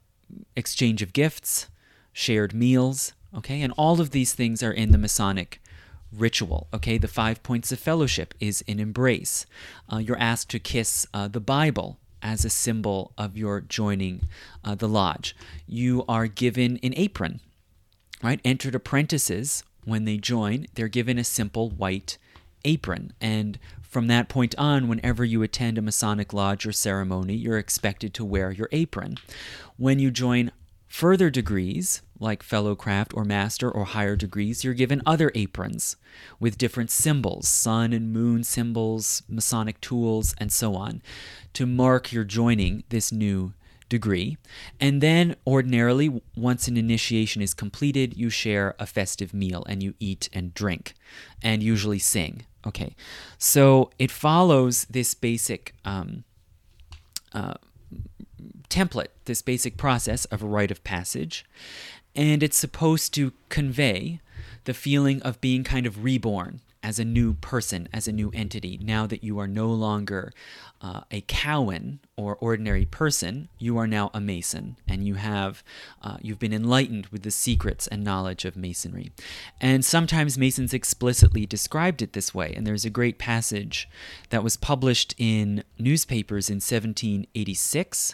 exchange 0.55 1.01
of 1.01 1.13
gifts, 1.13 1.67
shared 2.11 2.53
meals, 2.53 3.13
okay? 3.35 3.61
And 3.61 3.73
all 3.77 4.01
of 4.01 4.11
these 4.11 4.33
things 4.33 4.63
are 4.63 4.71
in 4.71 4.91
the 4.91 4.97
Masonic 4.97 5.61
ritual. 6.11 6.67
Okay, 6.73 6.97
the 6.97 7.07
five 7.07 7.43
points 7.43 7.71
of 7.71 7.79
fellowship 7.79 8.33
is 8.39 8.63
an 8.67 8.79
embrace. 8.79 9.45
Uh, 9.91 9.97
you're 9.97 10.17
asked 10.17 10.49
to 10.51 10.59
kiss 10.59 11.05
uh, 11.13 11.27
the 11.27 11.39
Bible 11.39 11.99
as 12.21 12.43
a 12.43 12.49
symbol 12.49 13.11
of 13.17 13.37
your 13.37 13.61
joining 13.61 14.21
uh, 14.63 14.75
the 14.75 14.87
lodge. 14.87 15.35
You 15.67 16.03
are 16.07 16.27
given 16.27 16.79
an 16.81 16.93
apron, 16.95 17.39
right? 18.23 18.39
Entered 18.43 18.75
apprentices, 18.75 19.63
when 19.83 20.05
they 20.05 20.17
join, 20.17 20.67
they're 20.73 20.87
given 20.87 21.17
a 21.17 21.23
simple 21.23 21.69
white 21.69 22.17
apron. 22.63 23.13
And 23.21 23.59
from 23.81 24.07
that 24.07 24.29
point 24.29 24.55
on, 24.57 24.87
whenever 24.87 25.23
you 25.23 25.43
attend 25.43 25.77
a 25.77 25.81
Masonic 25.81 26.33
lodge 26.33 26.65
or 26.65 26.71
ceremony, 26.71 27.35
you're 27.35 27.57
expected 27.57 28.13
to 28.15 28.25
wear 28.25 28.51
your 28.51 28.69
apron. 28.71 29.17
When 29.77 29.99
you 29.99 30.11
join 30.11 30.51
Further 30.87 31.29
degrees, 31.29 32.01
like 32.19 32.41
fellowcraft 32.41 33.15
or 33.17 33.25
master 33.25 33.69
or 33.69 33.83
higher 33.83 34.15
degrees, 34.15 34.63
you're 34.63 34.73
given 34.73 35.01
other 35.05 35.29
aprons 35.35 35.97
with 36.39 36.57
different 36.57 36.89
symbols, 36.89 37.49
sun 37.49 37.91
and 37.91 38.13
moon 38.13 38.45
symbols, 38.45 39.21
Masonic 39.27 39.81
tools, 39.81 40.33
and 40.37 40.53
so 40.53 40.73
on, 40.73 41.01
to 41.51 41.65
mark 41.65 42.13
your 42.13 42.23
joining 42.23 42.85
this 42.89 43.11
new 43.11 43.53
degree. 43.89 44.37
And 44.79 45.01
then, 45.01 45.35
ordinarily, 45.45 46.21
once 46.35 46.67
an 46.67 46.77
initiation 46.77 47.41
is 47.41 47.53
completed, 47.53 48.17
you 48.17 48.29
share 48.29 48.75
a 48.79 48.85
festive 48.85 49.33
meal 49.33 49.63
and 49.67 49.81
you 49.83 49.93
eat 49.99 50.29
and 50.33 50.53
drink 50.53 50.93
and 51.41 51.61
usually 51.61 51.99
sing. 51.99 52.45
Okay, 52.65 52.95
so 53.37 53.91
it 53.99 54.11
follows 54.11 54.85
this 54.85 55.13
basic. 55.13 55.75
Um, 55.85 56.23
uh, 57.33 57.55
template, 58.69 59.09
this 59.25 59.41
basic 59.41 59.77
process 59.77 60.25
of 60.25 60.41
a 60.41 60.45
rite 60.45 60.71
of 60.71 60.83
passage, 60.83 61.45
and 62.15 62.41
it's 62.41 62.57
supposed 62.57 63.13
to 63.13 63.33
convey 63.49 64.19
the 64.63 64.73
feeling 64.73 65.21
of 65.21 65.39
being 65.41 65.63
kind 65.63 65.85
of 65.85 66.03
reborn 66.03 66.61
as 66.85 66.99
a 66.99 67.03
new 67.03 67.33
person, 67.33 67.89
as 67.91 68.07
a 68.07 68.11
new 68.11 68.29
entity. 68.35 68.79
Now 68.79 69.07
that 69.07 69.23
you 69.23 69.39
are 69.39 69.47
no 69.47 69.69
longer 69.69 70.31
uh, 70.79 71.01
a 71.09 71.21
Cowan 71.21 71.99
or 72.15 72.35
ordinary 72.35 72.85
person, 72.85 73.49
you 73.57 73.75
are 73.79 73.87
now 73.87 74.11
a 74.13 74.21
Mason, 74.21 74.77
and 74.87 75.03
you 75.03 75.15
have 75.15 75.63
uh, 76.03 76.17
you've 76.21 76.37
been 76.37 76.53
enlightened 76.53 77.07
with 77.07 77.23
the 77.23 77.31
secrets 77.31 77.87
and 77.87 78.03
knowledge 78.03 78.45
of 78.45 78.55
Masonry. 78.55 79.11
And 79.59 79.83
sometimes 79.83 80.37
Masons 80.37 80.75
explicitly 80.75 81.47
described 81.47 82.03
it 82.03 82.13
this 82.13 82.35
way. 82.35 82.53
And 82.55 82.67
there's 82.67 82.85
a 82.85 82.91
great 82.91 83.17
passage 83.17 83.89
that 84.29 84.43
was 84.43 84.55
published 84.55 85.15
in 85.17 85.63
newspapers 85.79 86.51
in 86.51 86.57
1786 86.57 88.13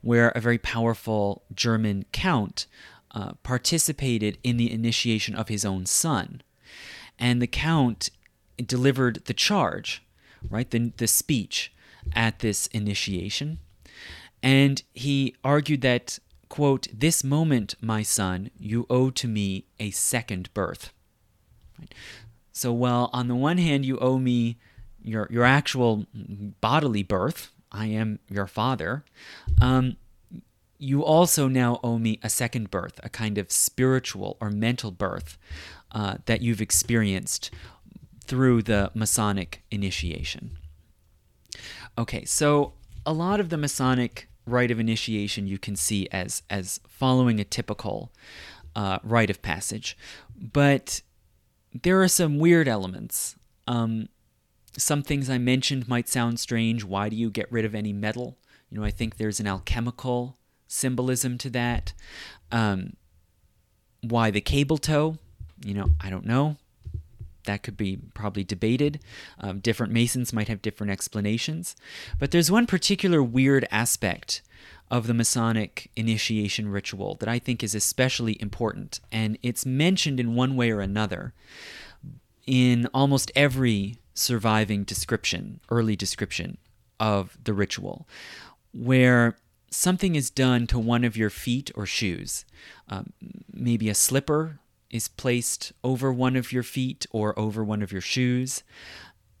where 0.00 0.30
a 0.30 0.40
very 0.40 0.56
powerful 0.56 1.42
German 1.54 2.06
count 2.12 2.66
uh, 3.10 3.32
participated 3.42 4.38
in 4.42 4.56
the 4.56 4.72
initiation 4.72 5.34
of 5.34 5.48
his 5.48 5.66
own 5.66 5.84
son. 5.84 6.40
And 7.18 7.42
the 7.42 7.46
count 7.46 8.10
delivered 8.64 9.24
the 9.24 9.34
charge, 9.34 10.02
right, 10.48 10.70
the, 10.70 10.92
the 10.96 11.06
speech 11.06 11.72
at 12.14 12.40
this 12.40 12.66
initiation. 12.68 13.58
And 14.42 14.82
he 14.94 15.34
argued 15.42 15.80
that, 15.82 16.18
quote, 16.48 16.86
This 16.92 17.24
moment, 17.24 17.74
my 17.80 18.02
son, 18.02 18.50
you 18.58 18.86
owe 18.88 19.10
to 19.10 19.26
me 19.28 19.64
a 19.80 19.90
second 19.90 20.52
birth. 20.54 20.92
Right? 21.78 21.92
So, 22.52 22.72
well, 22.72 23.10
on 23.12 23.28
the 23.28 23.34
one 23.34 23.58
hand, 23.58 23.84
you 23.84 23.98
owe 23.98 24.18
me 24.18 24.58
your, 25.02 25.28
your 25.30 25.44
actual 25.44 26.06
bodily 26.60 27.02
birth, 27.02 27.52
I 27.70 27.86
am 27.86 28.18
your 28.28 28.46
father, 28.46 29.04
um, 29.60 29.96
you 30.78 31.04
also 31.04 31.48
now 31.48 31.80
owe 31.82 31.98
me 31.98 32.20
a 32.22 32.30
second 32.30 32.70
birth, 32.70 33.00
a 33.02 33.08
kind 33.08 33.36
of 33.36 33.50
spiritual 33.50 34.36
or 34.40 34.50
mental 34.50 34.90
birth 34.90 35.36
uh, 35.92 36.18
that 36.26 36.40
you've 36.40 36.60
experienced 36.60 37.50
through 38.24 38.62
the 38.62 38.90
Masonic 38.94 39.62
initiation. 39.70 40.52
Okay, 41.96 42.24
so 42.24 42.74
a 43.04 43.12
lot 43.12 43.40
of 43.40 43.48
the 43.48 43.56
Masonic 43.56 44.28
rite 44.46 44.70
of 44.70 44.80
initiation 44.80 45.46
you 45.46 45.58
can 45.58 45.76
see 45.76 46.08
as 46.10 46.42
as 46.48 46.80
following 46.88 47.40
a 47.40 47.44
typical 47.44 48.12
uh, 48.76 48.98
rite 49.02 49.30
of 49.30 49.42
passage, 49.42 49.96
but 50.36 51.02
there 51.74 52.00
are 52.00 52.08
some 52.08 52.38
weird 52.38 52.68
elements. 52.68 53.36
Um, 53.66 54.08
some 54.76 55.02
things 55.02 55.28
I 55.28 55.38
mentioned 55.38 55.88
might 55.88 56.08
sound 56.08 56.38
strange. 56.38 56.84
Why 56.84 57.08
do 57.08 57.16
you 57.16 57.30
get 57.30 57.50
rid 57.50 57.64
of 57.64 57.74
any 57.74 57.92
metal? 57.92 58.38
You 58.70 58.78
know, 58.78 58.84
I 58.84 58.90
think 58.90 59.16
there's 59.16 59.40
an 59.40 59.46
alchemical 59.46 60.37
symbolism 60.68 61.36
to 61.38 61.50
that. 61.50 61.92
Um, 62.52 62.94
why 64.02 64.30
the 64.30 64.40
cable 64.40 64.78
tow? 64.78 65.16
You 65.64 65.74
know, 65.74 65.90
I 66.00 66.08
don't 66.10 66.24
know. 66.26 66.56
that 67.48 67.62
could 67.62 67.76
be 67.76 67.98
probably 68.14 68.44
debated. 68.44 69.00
Um, 69.40 69.58
different 69.58 69.92
Masons 69.92 70.32
might 70.32 70.48
have 70.48 70.62
different 70.62 70.92
explanations. 70.92 71.74
But 72.18 72.30
there's 72.30 72.50
one 72.50 72.66
particular 72.66 73.22
weird 73.22 73.66
aspect 73.70 74.42
of 74.90 75.06
the 75.06 75.14
Masonic 75.14 75.90
initiation 75.96 76.68
ritual 76.68 77.16
that 77.16 77.28
I 77.28 77.38
think 77.38 77.62
is 77.62 77.74
especially 77.74 78.40
important, 78.40 79.00
and 79.10 79.36
it's 79.42 79.66
mentioned 79.66 80.20
in 80.20 80.34
one 80.34 80.56
way 80.56 80.70
or 80.70 80.80
another 80.80 81.34
in 82.46 82.86
almost 82.94 83.30
every 83.34 83.96
surviving 84.14 84.84
description, 84.84 85.60
early 85.70 85.96
description 85.96 86.56
of 86.98 87.36
the 87.44 87.52
ritual, 87.52 88.06
where 88.72 89.36
something 89.70 90.14
is 90.14 90.30
done 90.30 90.66
to 90.68 90.78
one 90.78 91.04
of 91.04 91.16
your 91.16 91.30
feet 91.30 91.70
or 91.74 91.86
shoes. 91.86 92.44
Um, 92.88 93.12
maybe 93.52 93.88
a 93.88 93.94
slipper 93.94 94.58
is 94.90 95.08
placed 95.08 95.72
over 95.84 96.12
one 96.12 96.36
of 96.36 96.52
your 96.52 96.62
feet 96.62 97.06
or 97.10 97.38
over 97.38 97.62
one 97.62 97.82
of 97.82 97.92
your 97.92 98.00
shoes, 98.00 98.62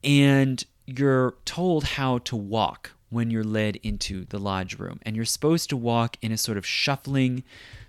and 0.04 0.64
you're 0.86 1.34
told 1.44 1.84
how 1.84 2.18
to 2.18 2.36
walk 2.36 2.92
when 3.10 3.30
you're 3.30 3.44
led 3.44 3.76
into 3.76 4.24
the 4.26 4.38
lodge 4.38 4.78
room. 4.78 5.00
And 5.02 5.16
you're 5.16 5.24
supposed 5.24 5.70
to 5.70 5.76
walk 5.76 6.16
in 6.22 6.32
a 6.32 6.38
sort 6.38 6.58
of 6.58 6.66
shuffling, 6.66 7.44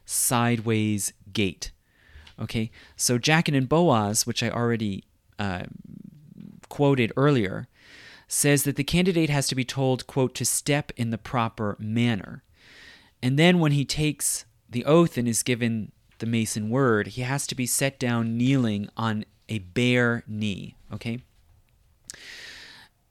sideways 0.06 1.14
gait. 1.32 1.72
Okay, 2.40 2.72
so 2.95 3.18
Jachin 3.18 3.56
and 3.56 3.68
Boaz, 3.68 4.26
which 4.26 4.41
I 4.41 4.49
already 4.49 5.03
uh, 5.38 5.64
quoted 6.70 7.11
earlier, 7.18 7.68
says 8.30 8.64
that 8.64 8.76
the 8.76 8.84
candidate 8.84 9.30
has 9.30 9.48
to 9.48 9.56
be 9.56 9.66
told, 9.66 10.08
quote, 10.08 10.36
to 10.36 10.46
step 10.46 10.92
in 10.96 11.10
the 11.10 11.18
proper 11.18 11.76
manner. 11.80 12.44
And 13.22 13.38
then 13.38 13.60
when 13.60 13.74
he 13.74 13.84
takes 13.84 14.46
the 14.70 14.86
oath 14.86 15.18
and 15.18 15.28
is 15.28 15.44
given 15.44 15.92
the 16.20 16.28
Mason 16.28 16.70
word, 16.70 17.08
he 17.08 17.24
has 17.24 17.48
to 17.48 17.56
be 17.56 17.66
set 17.66 18.00
down 18.00 18.38
kneeling 18.38 18.88
on 18.96 19.26
a 19.50 19.60
bare 19.60 20.24
knee, 20.28 20.76
okay? 20.94 21.20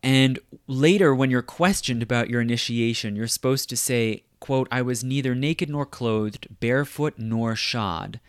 And 0.03 0.39
later, 0.69 1.13
when 1.13 1.31
you're 1.31 1.43
questioned 1.43 2.03
about 2.03 2.31
your 2.31 2.41
initiation, 2.41 3.17
you're 3.17 3.27
supposed 3.27 3.69
to 3.71 3.77
say, 3.77 4.23
quote, 4.39 4.69
I 4.71 4.83
was 4.83 5.03
neither 5.03 5.35
naked 5.35 5.69
nor 5.69 5.85
clothed, 5.85 6.47
barefoot 6.61 7.15
nor 7.19 7.57
shod, 7.57 8.21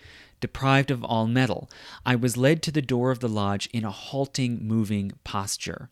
deprived 0.42 0.90
of 0.90 1.04
all 1.04 1.28
metal. 1.28 1.70
I 2.04 2.16
was 2.16 2.36
led 2.36 2.64
to 2.64 2.72
the 2.72 2.82
door 2.82 3.12
of 3.12 3.20
the 3.20 3.30
lodge 3.30 3.68
in 3.72 3.86
a 3.86 3.92
halting, 3.92 4.68
moving 4.68 5.12
posture. 5.24 5.90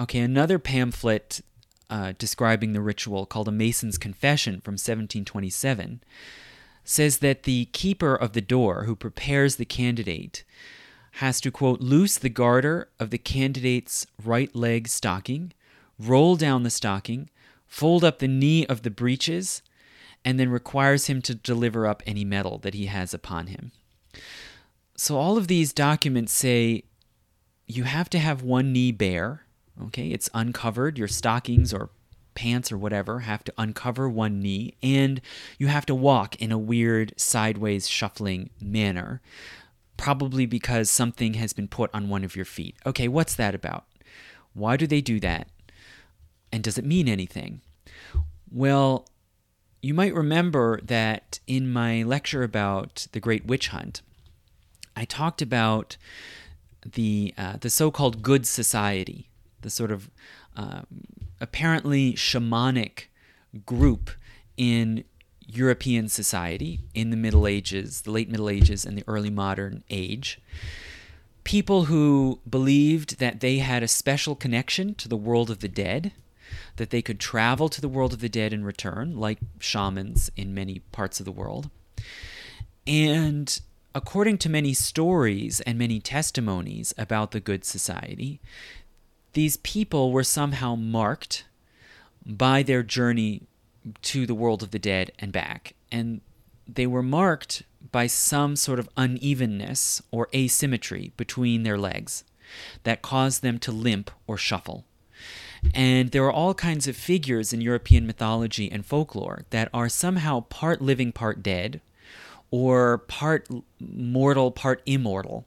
Okay, 0.00 0.20
another 0.20 0.58
pamphlet 0.58 1.40
uh, 1.90 2.12
describing 2.18 2.72
the 2.72 2.80
ritual 2.80 3.26
called 3.26 3.48
A 3.48 3.52
Mason's 3.52 3.98
Confession 3.98 4.54
from 4.60 4.72
1727 4.72 6.02
says 6.84 7.18
that 7.18 7.44
the 7.44 7.66
keeper 7.66 8.14
of 8.14 8.32
the 8.32 8.40
door 8.40 8.84
who 8.84 8.96
prepares 8.96 9.56
the 9.56 9.64
candidate 9.64 10.44
has 11.16 11.40
to, 11.42 11.50
quote, 11.50 11.80
loose 11.80 12.16
the 12.16 12.30
garter 12.30 12.88
of 12.98 13.10
the 13.10 13.18
candidate's 13.18 14.06
right 14.24 14.54
leg 14.56 14.88
stocking, 14.88 15.52
roll 15.98 16.36
down 16.36 16.62
the 16.62 16.70
stocking, 16.70 17.28
fold 17.66 18.02
up 18.02 18.18
the 18.18 18.28
knee 18.28 18.66
of 18.66 18.82
the 18.82 18.90
breeches, 18.90 19.62
and 20.24 20.40
then 20.40 20.48
requires 20.48 21.06
him 21.06 21.20
to 21.22 21.34
deliver 21.34 21.86
up 21.86 22.02
any 22.06 22.24
metal 22.24 22.58
that 22.58 22.74
he 22.74 22.86
has 22.86 23.12
upon 23.12 23.48
him. 23.48 23.72
So 24.96 25.16
all 25.16 25.36
of 25.36 25.48
these 25.48 25.72
documents 25.72 26.32
say 26.32 26.84
you 27.66 27.84
have 27.84 28.08
to 28.10 28.18
have 28.18 28.42
one 28.42 28.72
knee 28.72 28.92
bare, 28.92 29.41
okay? 29.80 30.08
It's 30.08 30.30
uncovered. 30.34 30.98
Your 30.98 31.08
stockings 31.08 31.72
or 31.72 31.90
pants 32.34 32.72
or 32.72 32.78
whatever 32.78 33.20
have 33.20 33.44
to 33.44 33.52
uncover 33.58 34.08
one 34.08 34.40
knee, 34.40 34.74
and 34.82 35.20
you 35.58 35.66
have 35.66 35.86
to 35.86 35.94
walk 35.94 36.34
in 36.36 36.50
a 36.50 36.58
weird 36.58 37.12
sideways 37.16 37.88
shuffling 37.88 38.50
manner 38.60 39.20
probably 39.96 40.46
because 40.46 40.90
something 40.90 41.34
has 41.34 41.52
been 41.52 41.68
put 41.68 41.88
on 41.94 42.08
one 42.08 42.24
of 42.24 42.34
your 42.34 42.44
feet. 42.44 42.74
Okay, 42.84 43.06
what's 43.06 43.36
that 43.36 43.54
about? 43.54 43.84
Why 44.52 44.76
do 44.76 44.86
they 44.86 45.00
do 45.00 45.20
that? 45.20 45.48
And 46.50 46.62
does 46.62 46.76
it 46.76 46.84
mean 46.84 47.08
anything? 47.08 47.60
Well, 48.50 49.06
you 49.80 49.94
might 49.94 50.12
remember 50.12 50.80
that 50.82 51.38
in 51.46 51.72
my 51.72 52.02
lecture 52.02 52.42
about 52.42 53.06
the 53.12 53.20
Great 53.20 53.46
Witch 53.46 53.68
Hunt, 53.68 54.02
I 54.96 55.04
talked 55.04 55.40
about 55.40 55.96
the 56.84 57.32
uh, 57.38 57.56
the 57.60 57.70
so-called 57.70 58.22
good 58.22 58.44
society, 58.44 59.28
the 59.62 59.70
sort 59.70 59.90
of 59.90 60.10
uh, 60.56 60.82
apparently 61.40 62.12
shamanic 62.12 63.04
group 63.66 64.10
in 64.56 65.04
European 65.46 66.08
society 66.08 66.80
in 66.94 67.10
the 67.10 67.16
Middle 67.16 67.46
Ages, 67.46 68.02
the 68.02 68.10
late 68.10 68.30
Middle 68.30 68.48
Ages, 68.48 68.84
and 68.84 68.96
the 68.96 69.04
early 69.06 69.30
modern 69.30 69.82
age. 69.90 70.40
People 71.44 71.84
who 71.84 72.40
believed 72.48 73.18
that 73.18 73.40
they 73.40 73.58
had 73.58 73.82
a 73.82 73.88
special 73.88 74.36
connection 74.36 74.94
to 74.94 75.08
the 75.08 75.16
world 75.16 75.50
of 75.50 75.58
the 75.58 75.68
dead, 75.68 76.12
that 76.76 76.90
they 76.90 77.02
could 77.02 77.18
travel 77.18 77.68
to 77.68 77.80
the 77.80 77.88
world 77.88 78.12
of 78.12 78.20
the 78.20 78.28
dead 78.28 78.52
and 78.52 78.64
return, 78.64 79.16
like 79.18 79.38
shamans 79.58 80.30
in 80.36 80.54
many 80.54 80.80
parts 80.92 81.18
of 81.20 81.26
the 81.26 81.32
world. 81.32 81.68
And 82.86 83.60
according 83.94 84.38
to 84.38 84.48
many 84.48 84.72
stories 84.72 85.60
and 85.62 85.78
many 85.78 86.00
testimonies 86.00 86.94
about 86.96 87.32
the 87.32 87.40
good 87.40 87.64
society, 87.64 88.40
these 89.32 89.56
people 89.58 90.12
were 90.12 90.24
somehow 90.24 90.74
marked 90.74 91.44
by 92.24 92.62
their 92.62 92.82
journey 92.82 93.42
to 94.02 94.26
the 94.26 94.34
world 94.34 94.62
of 94.62 94.70
the 94.70 94.78
dead 94.78 95.12
and 95.18 95.32
back. 95.32 95.74
And 95.90 96.20
they 96.66 96.86
were 96.86 97.02
marked 97.02 97.62
by 97.90 98.06
some 98.06 98.56
sort 98.56 98.78
of 98.78 98.88
unevenness 98.96 100.02
or 100.10 100.28
asymmetry 100.34 101.12
between 101.16 101.62
their 101.62 101.78
legs 101.78 102.24
that 102.84 103.02
caused 103.02 103.42
them 103.42 103.58
to 103.58 103.72
limp 103.72 104.10
or 104.26 104.36
shuffle. 104.36 104.84
And 105.74 106.10
there 106.10 106.24
are 106.24 106.32
all 106.32 106.54
kinds 106.54 106.88
of 106.88 106.96
figures 106.96 107.52
in 107.52 107.60
European 107.60 108.06
mythology 108.06 108.70
and 108.70 108.84
folklore 108.84 109.44
that 109.50 109.68
are 109.72 109.88
somehow 109.88 110.40
part 110.40 110.82
living, 110.82 111.12
part 111.12 111.42
dead, 111.42 111.80
or 112.50 112.98
part 112.98 113.48
mortal, 113.80 114.50
part 114.50 114.82
immortal 114.86 115.46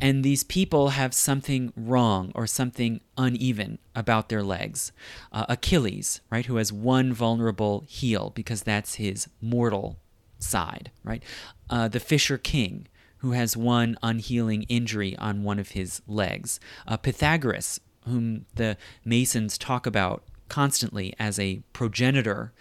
and 0.00 0.24
these 0.24 0.44
people 0.44 0.90
have 0.90 1.14
something 1.14 1.72
wrong 1.76 2.32
or 2.34 2.46
something 2.46 3.00
uneven 3.16 3.78
about 3.94 4.28
their 4.28 4.42
legs. 4.42 4.92
Uh, 5.32 5.46
Achilles, 5.48 6.20
right, 6.30 6.46
who 6.46 6.56
has 6.56 6.72
one 6.72 7.12
vulnerable 7.12 7.84
heel 7.86 8.32
because 8.34 8.62
that's 8.62 8.96
his 8.96 9.28
mortal 9.40 9.98
side, 10.38 10.90
right? 11.02 11.22
Uh, 11.70 11.88
the 11.88 12.00
Fisher 12.00 12.38
King, 12.38 12.88
who 13.18 13.32
has 13.32 13.56
one 13.56 13.96
unhealing 14.02 14.64
injury 14.64 15.16
on 15.16 15.44
one 15.44 15.58
of 15.58 15.70
his 15.70 16.02
legs. 16.06 16.60
Uh, 16.86 16.96
Pythagoras, 16.96 17.80
whom 18.04 18.44
the 18.56 18.76
Masons 19.04 19.56
talk 19.56 19.86
about 19.86 20.24
constantly 20.48 21.14
as 21.18 21.38
a 21.38 21.62
progenitor 21.72 22.52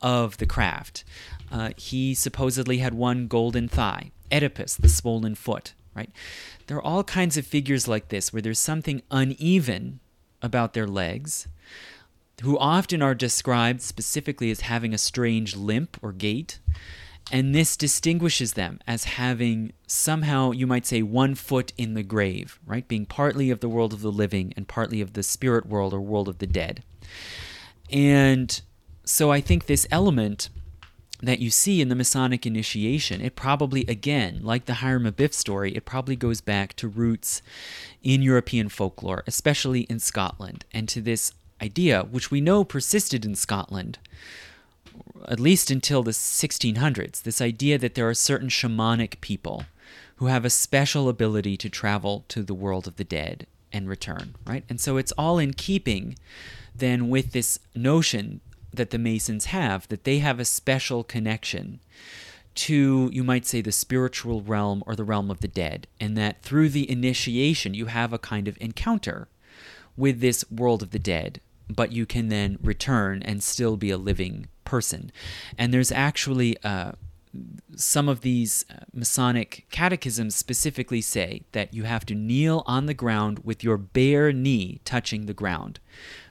of 0.00 0.38
the 0.38 0.46
craft. 0.46 1.04
Uh, 1.52 1.70
he 1.76 2.14
supposedly 2.14 2.78
had 2.78 2.94
one 2.94 3.26
golden 3.26 3.68
thigh. 3.68 4.10
Oedipus, 4.30 4.76
the 4.76 4.88
swollen 4.88 5.34
foot, 5.34 5.74
right? 5.98 6.10
There 6.66 6.76
are 6.76 6.82
all 6.82 7.04
kinds 7.04 7.36
of 7.36 7.46
figures 7.46 7.88
like 7.88 8.08
this 8.08 8.32
where 8.32 8.42
there's 8.42 8.58
something 8.58 9.02
uneven 9.10 10.00
about 10.40 10.72
their 10.72 10.86
legs, 10.86 11.48
who 12.42 12.56
often 12.58 13.02
are 13.02 13.14
described 13.14 13.82
specifically 13.82 14.50
as 14.50 14.60
having 14.60 14.94
a 14.94 14.98
strange 14.98 15.56
limp 15.56 15.98
or 16.00 16.12
gait. 16.12 16.60
And 17.32 17.54
this 17.54 17.76
distinguishes 17.76 18.52
them 18.52 18.78
as 18.86 19.04
having 19.04 19.72
somehow, 19.86 20.52
you 20.52 20.66
might 20.66 20.86
say, 20.86 21.02
one 21.02 21.34
foot 21.34 21.72
in 21.76 21.94
the 21.94 22.04
grave, 22.04 22.58
right? 22.64 22.86
Being 22.86 23.06
partly 23.06 23.50
of 23.50 23.60
the 23.60 23.68
world 23.68 23.92
of 23.92 24.00
the 24.00 24.12
living 24.12 24.54
and 24.56 24.68
partly 24.68 25.00
of 25.00 25.12
the 25.12 25.22
spirit 25.22 25.66
world 25.66 25.92
or 25.92 26.00
world 26.00 26.28
of 26.28 26.38
the 26.38 26.46
dead. 26.46 26.82
And 27.90 28.60
so 29.04 29.32
I 29.32 29.40
think 29.40 29.66
this 29.66 29.86
element 29.90 30.48
that 31.22 31.40
you 31.40 31.50
see 31.50 31.80
in 31.80 31.88
the 31.88 31.94
Masonic 31.94 32.46
initiation, 32.46 33.20
it 33.20 33.34
probably, 33.34 33.84
again, 33.86 34.40
like 34.42 34.66
the 34.66 34.74
Hiram 34.74 35.04
Abiff 35.04 35.32
story, 35.32 35.74
it 35.74 35.84
probably 35.84 36.16
goes 36.16 36.40
back 36.40 36.74
to 36.74 36.86
roots 36.88 37.42
in 38.02 38.22
European 38.22 38.68
folklore, 38.68 39.24
especially 39.26 39.80
in 39.82 39.98
Scotland, 39.98 40.64
and 40.72 40.88
to 40.88 41.00
this 41.00 41.32
idea, 41.60 42.02
which 42.04 42.30
we 42.30 42.40
know 42.40 42.62
persisted 42.62 43.24
in 43.24 43.34
Scotland 43.34 43.98
at 45.26 45.40
least 45.40 45.70
until 45.70 46.02
the 46.02 46.12
1600s, 46.12 47.22
this 47.22 47.40
idea 47.40 47.78
that 47.78 47.94
there 47.94 48.08
are 48.08 48.14
certain 48.14 48.48
shamanic 48.48 49.20
people 49.20 49.64
who 50.16 50.26
have 50.26 50.44
a 50.44 50.50
special 50.50 51.08
ability 51.08 51.56
to 51.56 51.68
travel 51.68 52.24
to 52.28 52.42
the 52.42 52.54
world 52.54 52.86
of 52.86 52.96
the 52.96 53.04
dead 53.04 53.46
and 53.72 53.88
return, 53.88 54.34
right? 54.46 54.64
And 54.68 54.80
so 54.80 54.96
it's 54.96 55.12
all 55.12 55.38
in 55.38 55.52
keeping 55.52 56.16
then 56.74 57.08
with 57.08 57.32
this 57.32 57.58
notion 57.74 58.40
that 58.72 58.90
the 58.90 58.98
Masons 58.98 59.46
have, 59.46 59.88
that 59.88 60.04
they 60.04 60.18
have 60.18 60.38
a 60.38 60.44
special 60.44 61.04
connection 61.04 61.80
to, 62.54 63.08
you 63.12 63.22
might 63.22 63.46
say, 63.46 63.60
the 63.60 63.72
spiritual 63.72 64.42
realm 64.42 64.82
or 64.86 64.96
the 64.96 65.04
realm 65.04 65.30
of 65.30 65.40
the 65.40 65.48
dead, 65.48 65.86
and 66.00 66.16
that 66.16 66.42
through 66.42 66.68
the 66.68 66.90
initiation 66.90 67.72
you 67.72 67.86
have 67.86 68.12
a 68.12 68.18
kind 68.18 68.48
of 68.48 68.58
encounter 68.60 69.28
with 69.96 70.20
this 70.20 70.44
world 70.50 70.82
of 70.82 70.90
the 70.90 70.98
dead, 70.98 71.40
but 71.68 71.92
you 71.92 72.06
can 72.06 72.28
then 72.28 72.58
return 72.62 73.22
and 73.22 73.42
still 73.42 73.76
be 73.76 73.90
a 73.90 73.98
living 73.98 74.48
person. 74.64 75.12
And 75.56 75.72
there's 75.72 75.92
actually 75.92 76.56
uh, 76.64 76.92
some 77.76 78.08
of 78.08 78.22
these 78.22 78.64
uh, 78.70 78.84
Masonic 78.92 79.66
catechisms 79.70 80.34
specifically 80.34 81.00
say 81.00 81.42
that 81.52 81.74
you 81.74 81.84
have 81.84 82.04
to 82.06 82.14
kneel 82.14 82.62
on 82.66 82.86
the 82.86 82.94
ground 82.94 83.40
with 83.44 83.62
your 83.62 83.76
bare 83.76 84.32
knee 84.32 84.80
touching 84.84 85.26
the 85.26 85.34
ground, 85.34 85.78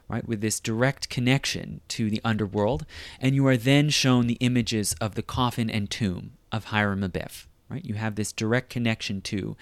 right, 0.09 0.27
with 0.27 0.41
this 0.41 0.59
direct 0.59 1.09
connection 1.09 1.81
to 1.89 2.09
the 2.09 2.21
underworld, 2.23 2.85
and 3.19 3.35
you 3.35 3.45
are 3.47 3.57
then 3.57 3.89
shown 3.89 4.27
the 4.27 4.38
images 4.39 4.93
of 5.01 5.15
the 5.15 5.23
coffin 5.23 5.69
and 5.69 5.89
tomb 5.89 6.31
of 6.51 6.65
Hiram 6.65 7.01
Abiff, 7.01 7.45
right? 7.69 7.84
You 7.84 7.95
have 7.95 8.15
this 8.15 8.31
direct 8.31 8.69
connection 8.69 9.21
to 9.21 9.57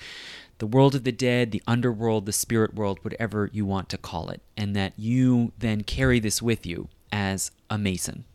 the 0.60 0.68
world 0.68 0.96
of 0.96 1.04
the 1.04 1.12
dead, 1.12 1.52
the 1.52 1.64
underworld, 1.68 2.26
the 2.26 2.32
spirit 2.32 2.76
world, 2.76 3.00
whatever 3.02 3.50
you 3.52 3.66
want 3.66 3.90
to 3.90 3.98
call 3.98 4.30
it, 4.30 4.42
and 4.56 4.76
that 4.76 4.94
you 4.98 5.52
then 5.58 5.84
carry 5.84 6.20
this 6.20 6.42
with 6.42 6.66
you 6.66 6.88
as 7.12 7.52
a 7.70 7.78
Mason. 7.78 8.26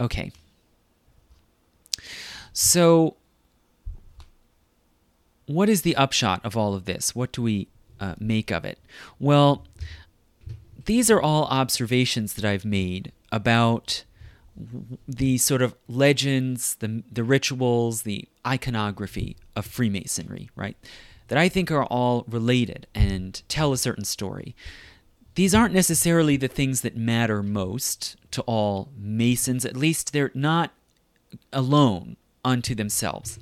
Okay. 0.00 0.32
So, 2.52 3.16
what 5.46 5.68
is 5.68 5.82
the 5.82 5.96
upshot 5.96 6.44
of 6.44 6.56
all 6.56 6.74
of 6.74 6.84
this? 6.84 7.14
What 7.14 7.32
do 7.32 7.42
we 7.42 7.68
uh, 8.00 8.14
make 8.18 8.50
of 8.50 8.64
it? 8.64 8.78
Well, 9.18 9.64
these 10.86 11.10
are 11.10 11.20
all 11.20 11.44
observations 11.44 12.34
that 12.34 12.44
I've 12.44 12.64
made 12.64 13.12
about 13.30 14.04
the 15.06 15.36
sort 15.38 15.60
of 15.60 15.74
legends, 15.88 16.76
the, 16.76 17.02
the 17.12 17.24
rituals, 17.24 18.02
the 18.02 18.26
iconography 18.46 19.36
of 19.54 19.66
Freemasonry, 19.66 20.48
right? 20.56 20.76
That 21.28 21.38
I 21.38 21.48
think 21.48 21.70
are 21.70 21.84
all 21.84 22.24
related 22.28 22.86
and 22.94 23.42
tell 23.48 23.72
a 23.72 23.78
certain 23.78 24.04
story. 24.04 24.56
These 25.34 25.54
aren't 25.54 25.74
necessarily 25.74 26.38
the 26.38 26.48
things 26.48 26.80
that 26.80 26.96
matter 26.96 27.42
most 27.42 28.16
to 28.30 28.40
all 28.42 28.88
Masons, 28.96 29.66
at 29.66 29.76
least 29.76 30.12
they're 30.12 30.30
not 30.32 30.72
alone 31.52 32.16
unto 32.44 32.74
themselves. 32.74 33.38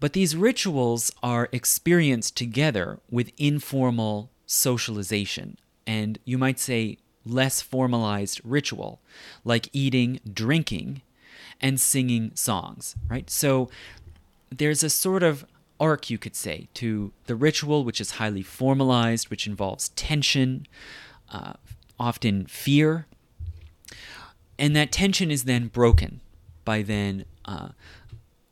But 0.00 0.12
these 0.12 0.36
rituals 0.36 1.10
are 1.22 1.48
experienced 1.52 2.36
together 2.36 2.98
with 3.10 3.32
informal 3.38 4.30
socialization, 4.44 5.56
and 5.86 6.18
you 6.24 6.38
might 6.38 6.58
say 6.58 6.98
less 7.24 7.60
formalized 7.60 8.40
ritual, 8.44 9.00
like 9.44 9.68
eating, 9.72 10.20
drinking, 10.30 11.02
and 11.60 11.80
singing 11.80 12.32
songs, 12.34 12.94
right? 13.08 13.30
So 13.30 13.70
there's 14.50 14.82
a 14.82 14.90
sort 14.90 15.22
of 15.22 15.44
arc, 15.80 16.10
you 16.10 16.18
could 16.18 16.36
say, 16.36 16.68
to 16.74 17.12
the 17.26 17.34
ritual, 17.34 17.84
which 17.84 18.00
is 18.00 18.12
highly 18.12 18.42
formalized, 18.42 19.30
which 19.30 19.46
involves 19.46 19.88
tension, 19.90 20.66
uh, 21.32 21.54
often 21.98 22.46
fear. 22.46 23.06
And 24.58 24.76
that 24.76 24.92
tension 24.92 25.30
is 25.30 25.44
then 25.44 25.68
broken 25.68 26.20
by 26.64 26.82
then 26.82 27.24
uh, 27.44 27.70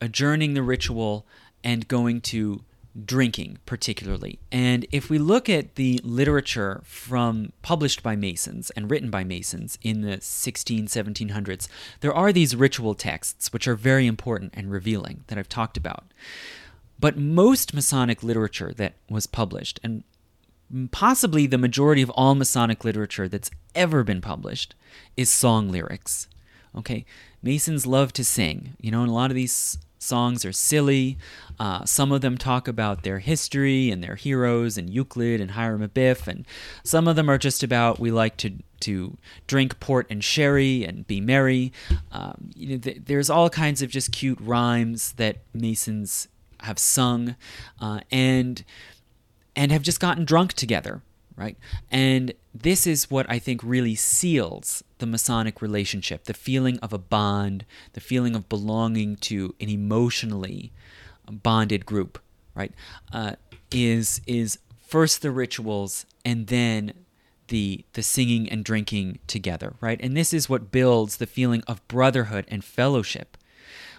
adjourning 0.00 0.54
the 0.54 0.62
ritual 0.62 1.26
and 1.62 1.86
going 1.86 2.20
to 2.20 2.64
drinking 3.04 3.58
particularly. 3.64 4.38
And 4.50 4.86
if 4.92 5.08
we 5.08 5.18
look 5.18 5.48
at 5.48 5.76
the 5.76 6.00
literature 6.04 6.82
from 6.84 7.52
published 7.62 8.02
by 8.02 8.16
Masons 8.16 8.70
and 8.70 8.90
written 8.90 9.10
by 9.10 9.24
Masons 9.24 9.78
in 9.82 10.02
the 10.02 10.20
16 10.20 10.86
1700s, 10.86 11.68
there 12.00 12.12
are 12.12 12.32
these 12.32 12.54
ritual 12.54 12.94
texts 12.94 13.52
which 13.52 13.66
are 13.66 13.74
very 13.74 14.06
important 14.06 14.52
and 14.54 14.70
revealing 14.70 15.24
that 15.28 15.38
I've 15.38 15.48
talked 15.48 15.76
about. 15.76 16.12
But 17.00 17.16
most 17.16 17.74
Masonic 17.74 18.22
literature 18.22 18.72
that 18.76 18.94
was 19.08 19.26
published 19.26 19.80
and 19.82 20.04
possibly 20.90 21.46
the 21.46 21.58
majority 21.58 22.02
of 22.02 22.10
all 22.10 22.34
Masonic 22.34 22.84
literature 22.84 23.28
that's 23.28 23.50
ever 23.74 24.04
been 24.04 24.20
published 24.20 24.74
is 25.16 25.30
song 25.30 25.70
lyrics. 25.70 26.28
Okay? 26.76 27.04
Masons 27.42 27.86
love 27.86 28.12
to 28.14 28.24
sing, 28.24 28.76
you 28.80 28.90
know, 28.90 29.02
and 29.02 29.10
a 29.10 29.14
lot 29.14 29.30
of 29.30 29.34
these 29.34 29.78
songs 30.02 30.44
are 30.44 30.52
silly. 30.52 31.18
Uh, 31.58 31.84
some 31.84 32.12
of 32.12 32.20
them 32.20 32.36
talk 32.36 32.68
about 32.68 33.02
their 33.02 33.20
history 33.20 33.90
and 33.90 34.02
their 34.02 34.16
heroes 34.16 34.76
and 34.76 34.90
Euclid 34.90 35.40
and 35.40 35.52
Hiram 35.52 35.86
Abiff, 35.86 36.26
and 36.26 36.46
some 36.84 37.06
of 37.06 37.16
them 37.16 37.30
are 37.30 37.38
just 37.38 37.62
about 37.62 37.98
we 37.98 38.10
like 38.10 38.36
to 38.38 38.54
to 38.80 39.16
drink 39.46 39.78
port 39.78 40.06
and 40.10 40.24
sherry 40.24 40.84
and 40.84 41.06
be 41.06 41.20
merry. 41.20 41.72
Um, 42.10 42.50
you 42.54 42.70
know, 42.70 42.78
th- 42.78 43.02
there's 43.04 43.30
all 43.30 43.48
kinds 43.48 43.80
of 43.80 43.90
just 43.90 44.10
cute 44.10 44.40
rhymes 44.40 45.12
that 45.12 45.38
Masons 45.54 46.26
have 46.60 46.78
sung, 46.78 47.36
uh, 47.80 48.00
and 48.10 48.64
and 49.54 49.70
have 49.70 49.82
just 49.82 50.00
gotten 50.00 50.24
drunk 50.24 50.54
together 50.54 51.02
right? 51.36 51.56
And 51.90 52.32
this 52.54 52.86
is 52.86 53.10
what 53.10 53.26
I 53.28 53.38
think 53.38 53.62
really 53.62 53.94
seals 53.94 54.84
the 54.98 55.06
Masonic 55.06 55.62
relationship 55.62 56.24
the 56.24 56.34
feeling 56.34 56.78
of 56.78 56.92
a 56.92 56.98
bond, 56.98 57.64
the 57.94 58.00
feeling 58.00 58.34
of 58.36 58.48
belonging 58.48 59.16
to 59.16 59.54
an 59.60 59.68
emotionally 59.68 60.72
bonded 61.30 61.86
group, 61.86 62.18
right? 62.54 62.72
Uh, 63.12 63.32
is, 63.70 64.20
is 64.26 64.58
first 64.86 65.22
the 65.22 65.30
rituals 65.30 66.04
and 66.24 66.48
then 66.48 66.92
the 67.48 67.84
the 67.94 68.02
singing 68.02 68.48
and 68.48 68.64
drinking 68.64 69.18
together, 69.26 69.74
right? 69.80 70.00
And 70.00 70.16
this 70.16 70.32
is 70.32 70.48
what 70.48 70.70
builds 70.70 71.16
the 71.16 71.26
feeling 71.26 71.62
of 71.66 71.86
brotherhood 71.88 72.46
and 72.48 72.64
fellowship 72.64 73.36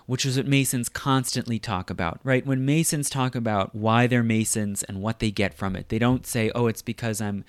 which 0.05 0.25
is 0.25 0.38
what 0.38 0.47
Masons 0.47 0.89
constantly 0.89 1.59
talk 1.59 1.89
about, 1.89 2.19
right? 2.23 2.45
When 2.45 2.65
Masons 2.65 3.09
talk 3.09 3.35
about 3.35 3.73
why 3.73 4.07
they're 4.07 4.23
Masons 4.23 4.84
and 4.84 5.01
what 5.01 5.19
they 5.19 5.31
get 5.31 5.53
from 5.53 5.75
it, 5.75 5.89
they 5.89 5.99
don't 5.99 6.25
say, 6.25 6.51
"Oh, 6.53 6.67
it's 6.67 6.81
because 6.81 7.21
I'm 7.21 7.45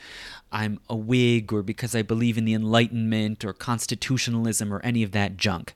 I'm 0.52 0.80
a 0.88 0.96
Whig 0.96 1.52
or 1.52 1.62
because 1.62 1.94
I 1.94 2.02
believe 2.02 2.38
in 2.38 2.44
the 2.44 2.54
Enlightenment 2.54 3.44
or 3.44 3.52
constitutionalism 3.52 4.72
or 4.72 4.80
any 4.80 5.02
of 5.02 5.12
that 5.12 5.36
junk." 5.36 5.74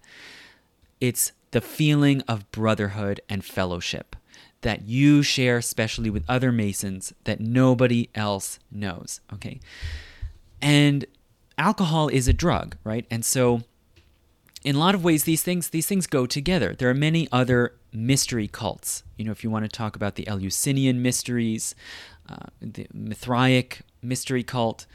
It's 1.00 1.32
the 1.50 1.60
feeling 1.60 2.22
of 2.22 2.50
brotherhood 2.52 3.20
and 3.28 3.44
fellowship 3.44 4.16
that 4.62 4.82
you 4.82 5.22
share 5.22 5.58
especially 5.58 6.10
with 6.10 6.24
other 6.28 6.50
Masons 6.52 7.12
that 7.24 7.40
nobody 7.40 8.08
else 8.14 8.58
knows, 8.70 9.20
okay? 9.32 9.60
And 10.60 11.06
alcohol 11.56 12.08
is 12.08 12.28
a 12.28 12.32
drug, 12.32 12.76
right? 12.84 13.06
And 13.10 13.24
so 13.24 13.62
in 14.64 14.76
a 14.76 14.78
lot 14.78 14.94
of 14.94 15.04
ways 15.04 15.24
these 15.24 15.42
things 15.42 15.70
these 15.70 15.86
things 15.86 16.06
go 16.06 16.26
together. 16.26 16.74
There 16.74 16.90
are 16.90 16.94
many 16.94 17.28
other 17.32 17.74
mystery 17.92 18.48
cults. 18.48 19.02
You 19.16 19.24
know 19.24 19.32
if 19.32 19.42
you 19.42 19.50
want 19.50 19.64
to 19.64 19.68
talk 19.68 19.96
about 19.96 20.16
the 20.16 20.26
eleusinian 20.28 21.02
mysteries 21.02 21.74
uh, 22.28 22.46
the 22.60 22.86
mithraic 22.92 23.80
mystery 24.02 24.42
cult 24.42 24.86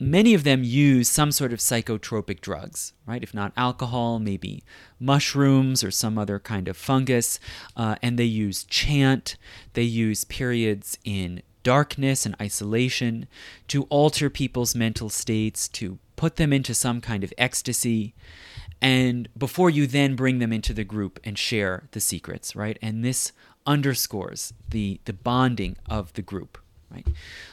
many 0.00 0.34
of 0.34 0.42
them 0.44 0.64
use 0.64 1.08
some 1.08 1.30
sort 1.30 1.52
of 1.52 1.60
psychotropic 1.60 2.40
drugs 2.40 2.92
right? 3.06 3.22
If 3.22 3.34
not 3.34 3.52
alcohol 3.56 4.18
maybe 4.18 4.62
mushrooms 4.98 5.84
or 5.84 5.90
some 5.90 6.18
other 6.18 6.38
kind 6.38 6.68
of 6.68 6.76
fungus. 6.76 7.38
Uh, 7.76 7.96
and 8.02 8.18
they 8.18 8.24
use 8.24 8.64
chant. 8.64 9.36
They 9.74 9.82
use 9.82 10.24
periods 10.24 10.98
in 11.04 11.42
darkness 11.62 12.26
and 12.26 12.36
isolation 12.40 13.26
to 13.68 13.84
alter 13.84 14.28
people's 14.28 14.74
mental 14.74 15.08
states 15.08 15.68
to 15.68 15.98
put 16.16 16.36
them 16.36 16.52
into 16.52 16.74
some 16.74 17.00
kind 17.00 17.24
of 17.24 17.32
ecstasy 17.38 18.14
and 18.80 19.28
before 19.36 19.70
you 19.70 19.86
then 19.86 20.14
bring 20.14 20.38
them 20.40 20.52
into 20.52 20.74
the 20.74 20.84
group 20.84 21.18
and 21.24 21.38
share 21.38 21.88
the 21.92 22.00
secrets 22.00 22.54
right? 22.54 22.78
And 22.82 23.04
this 23.04 23.32
underscores 23.66 24.52
the 24.70 25.00
the 25.04 25.12
bonding 25.12 25.76
of 25.88 26.12
the 26.14 26.22
group 26.22 26.58
right? 26.90 27.06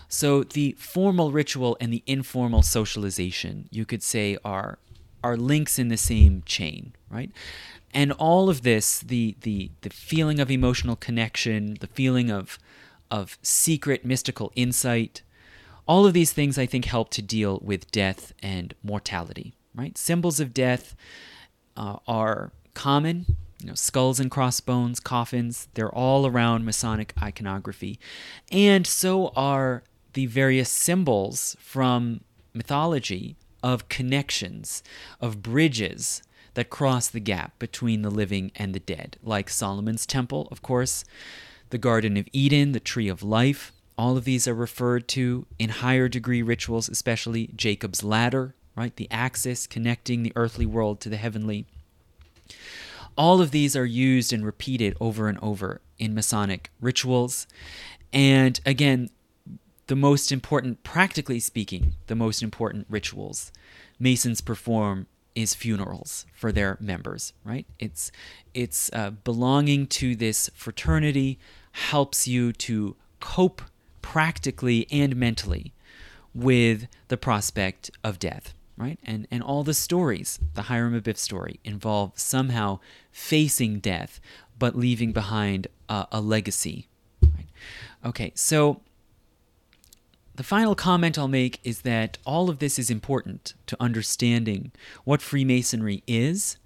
So 0.08 0.44
the 0.44 0.76
formal 0.78 1.32
ritual 1.32 1.78
and 1.80 1.94
the 1.94 2.04
informal 2.06 2.62
socialization 2.62 3.70
you 3.72 3.86
could 3.86 4.04
say 4.04 4.38
are 4.44 4.78
are 5.24 5.38
links 5.38 5.80
in 5.80 5.88
the 5.88 5.98
same 5.98 6.44
chain 6.46 6.94
right? 7.10 7.32
And 7.94 8.12
all 8.14 8.50
of 8.50 8.64
this 8.64 9.00
the 9.00 9.36
the 9.42 9.72
the 9.82 9.90
feeling 9.90 10.40
of 10.40 10.52
emotional 10.52 10.96
connection 10.96 11.78
the 11.80 11.88
feeling 11.88 12.30
of 12.30 12.60
of 13.10 13.38
secret 13.42 14.06
mystical 14.06 14.52
insight 14.56 15.22
all 15.92 16.06
of 16.06 16.14
these 16.14 16.34
things 16.34 16.58
i 16.58 16.66
think 16.66 16.86
help 16.86 17.10
to 17.10 17.22
deal 17.22 17.60
with 17.62 17.92
death 17.92 18.34
and 18.42 18.74
mortality 18.84 19.54
right? 19.74 19.98
Symbols 19.98 20.40
of 20.40 20.54
death 20.54 20.96
uh, 21.78 21.98
are 22.08 22.52
common. 22.74 23.38
You 23.60 23.68
know, 23.68 23.76
skulls 23.76 24.20
and 24.20 24.32
crossbones, 24.32 25.00
coffins, 25.00 25.68
they're 25.76 25.94
all 25.94 26.26
around 26.26 26.66
Masonic 26.66 27.14
iconography. 27.22 28.00
And 28.52 28.88
so 28.88 29.28
are 29.36 29.84
the 30.14 30.26
various 30.26 30.70
symbols 30.70 31.56
from 31.60 32.22
mythology 32.56 33.36
of 33.62 33.88
connections, 33.88 34.82
of 35.20 35.44
bridges 35.44 36.24
that 36.56 36.72
cross 36.72 37.08
the 37.08 37.20
gap 37.20 37.60
between 37.60 38.02
the 38.02 38.10
living 38.10 38.52
and 38.56 38.74
the 38.74 38.80
dead, 38.80 39.18
like 39.22 39.48
Solomon's 39.48 40.08
Temple, 40.08 40.48
of 40.52 40.64
course, 40.64 41.06
the 41.70 41.78
Garden 41.78 42.18
of 42.18 42.28
Eden, 42.34 42.72
the 42.72 42.80
Tree 42.80 43.08
of 43.08 43.22
Life. 43.22 43.72
All 43.98 44.18
of 44.18 44.24
these 44.24 44.48
are 44.48 44.54
referred 44.54 45.08
to 45.10 45.46
in 45.60 45.70
higher 45.70 46.08
degree 46.08 46.42
rituals, 46.42 46.90
especially 46.90 47.52
Jacob's 47.56 48.04
Ladder, 48.04 48.56
right? 48.76 48.96
The 48.96 49.08
axis 49.12 49.68
connecting 49.68 50.24
the 50.24 50.34
earthly 50.36 50.66
world 50.66 51.00
to 51.02 51.10
the 51.10 51.18
heavenly. 51.18 51.66
All 53.18 53.42
of 53.42 53.52
these 53.52 53.76
are 53.76 53.86
used 53.86 54.32
and 54.32 54.46
repeated 54.46 54.96
over 55.00 55.28
and 55.28 55.38
over 55.42 55.82
in 56.00 56.16
Masonic 56.16 56.72
rituals. 56.80 57.46
And 58.14 58.60
again, 58.66 59.10
the 59.88 59.96
most 59.96 60.32
important, 60.32 60.84
practically 60.84 61.40
speaking, 61.40 61.94
the 62.08 62.16
most 62.16 62.42
important 62.42 62.88
rituals 62.90 63.52
Masons 64.00 64.42
perform 64.42 65.06
is 65.36 65.54
funerals 65.54 66.26
for 66.34 66.52
their 66.52 66.78
members, 66.80 67.34
right? 67.46 67.66
It's 67.78 68.12
it's 68.54 68.90
uh, 68.94 69.12
belonging 69.12 69.88
to 69.88 70.16
this 70.16 70.50
fraternity 70.56 71.38
helps 71.72 72.28
you 72.28 72.52
to 72.52 72.96
cope 73.20 73.62
practically 74.02 74.88
and 74.92 75.16
mentally 75.16 75.74
with 76.34 76.88
the 77.10 77.18
prospect 77.18 77.92
of 78.04 78.20
death, 78.20 78.54
right? 78.78 79.00
And 79.04 79.28
and 79.32 79.44
all 79.44 79.64
the 79.64 79.74
stories, 79.74 80.40
the 80.54 80.64
Hiram 80.64 81.00
Abiff 81.00 81.18
story, 81.18 81.60
involve 81.64 82.14
somehow 82.16 82.80
facing 83.12 83.80
death, 83.80 84.20
but 84.58 84.78
leaving 84.78 85.12
behind 85.12 85.68
a, 85.90 86.08
a 86.12 86.22
legacy. 86.22 86.88
Right? 87.22 87.48
Okay, 88.06 88.32
so 88.36 88.82
the 90.36 90.44
final 90.44 90.76
comment 90.76 91.20
I'll 91.20 91.28
make 91.28 91.60
is 91.64 91.82
that 91.82 92.18
all 92.26 92.50
of 92.50 92.60
this 92.60 92.80
is 92.80 92.90
important 92.90 93.54
to 93.68 93.78
understanding 93.80 94.72
what 95.04 95.22
Freemasonry 95.22 96.04
is, 96.08 96.58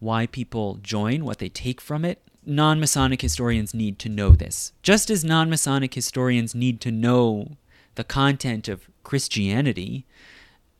why 0.00 0.26
people 0.26 0.78
join, 0.82 1.24
what 1.24 1.38
they 1.38 1.48
take 1.48 1.80
from 1.80 2.04
it. 2.04 2.20
Non 2.44 2.80
Masonic 2.80 3.22
historians 3.22 3.72
need 3.72 3.98
to 4.00 4.08
know 4.08 4.30
this. 4.30 4.72
Just 4.82 5.10
as 5.10 5.24
non 5.24 5.48
Masonic 5.48 5.94
historians 5.94 6.54
need 6.54 6.80
to 6.80 6.90
know 6.90 7.56
the 7.94 8.04
content 8.04 8.68
of 8.68 8.88
Christianity 9.04 10.06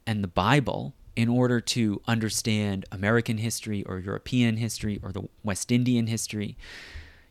and 0.06 0.24
the 0.24 0.28
Bible 0.28 0.94
in 1.14 1.28
order 1.28 1.60
to 1.60 2.00
understand 2.08 2.84
American 2.90 3.38
history 3.38 3.84
or 3.84 3.98
European 3.98 4.56
history 4.56 4.98
or 5.02 5.12
the 5.12 5.28
West 5.44 5.70
Indian 5.70 6.06
history, 6.06 6.56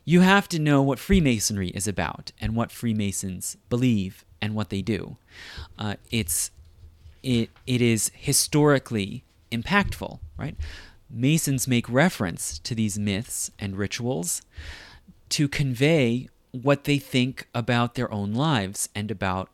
you 0.04 0.20
have 0.20 0.48
to 0.48 0.58
know 0.58 0.82
what 0.82 0.98
Freemasonry 0.98 1.68
is 1.68 1.86
about 1.86 2.32
and 2.40 2.56
what 2.56 2.72
Freemasons 2.72 3.56
believe 3.68 4.24
and 4.40 4.54
what 4.54 4.70
they 4.70 4.82
do. 4.82 5.16
Uh, 5.78 5.94
it's 6.10 6.50
it 7.22 7.50
it 7.66 7.80
is 7.80 8.10
historically 8.14 9.24
impactful, 9.50 10.18
right? 10.36 10.56
Masons 11.12 11.68
make 11.68 11.88
reference 11.88 12.58
to 12.60 12.74
these 12.74 12.98
myths 12.98 13.50
and 13.58 13.76
rituals 13.76 14.42
to 15.28 15.46
convey 15.46 16.28
what 16.52 16.84
they 16.84 16.98
think 16.98 17.48
about 17.54 17.94
their 17.94 18.12
own 18.12 18.32
lives 18.32 18.88
and 18.94 19.10
about 19.10 19.50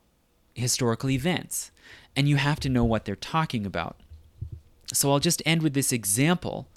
historical 0.55 1.11
events. 1.11 1.71
And 2.15 2.29
you 2.29 2.37
have 2.37 2.61
to 2.61 2.69
know 2.69 2.85
what 2.85 3.05
they're 3.05 3.17
talking 3.17 3.67
about. 3.67 3.97
So 4.93 5.11
I'll 5.11 5.21
just 5.21 5.43
end 5.45 5.63
with 5.63 5.75
this 5.75 5.93
example, 5.93 6.69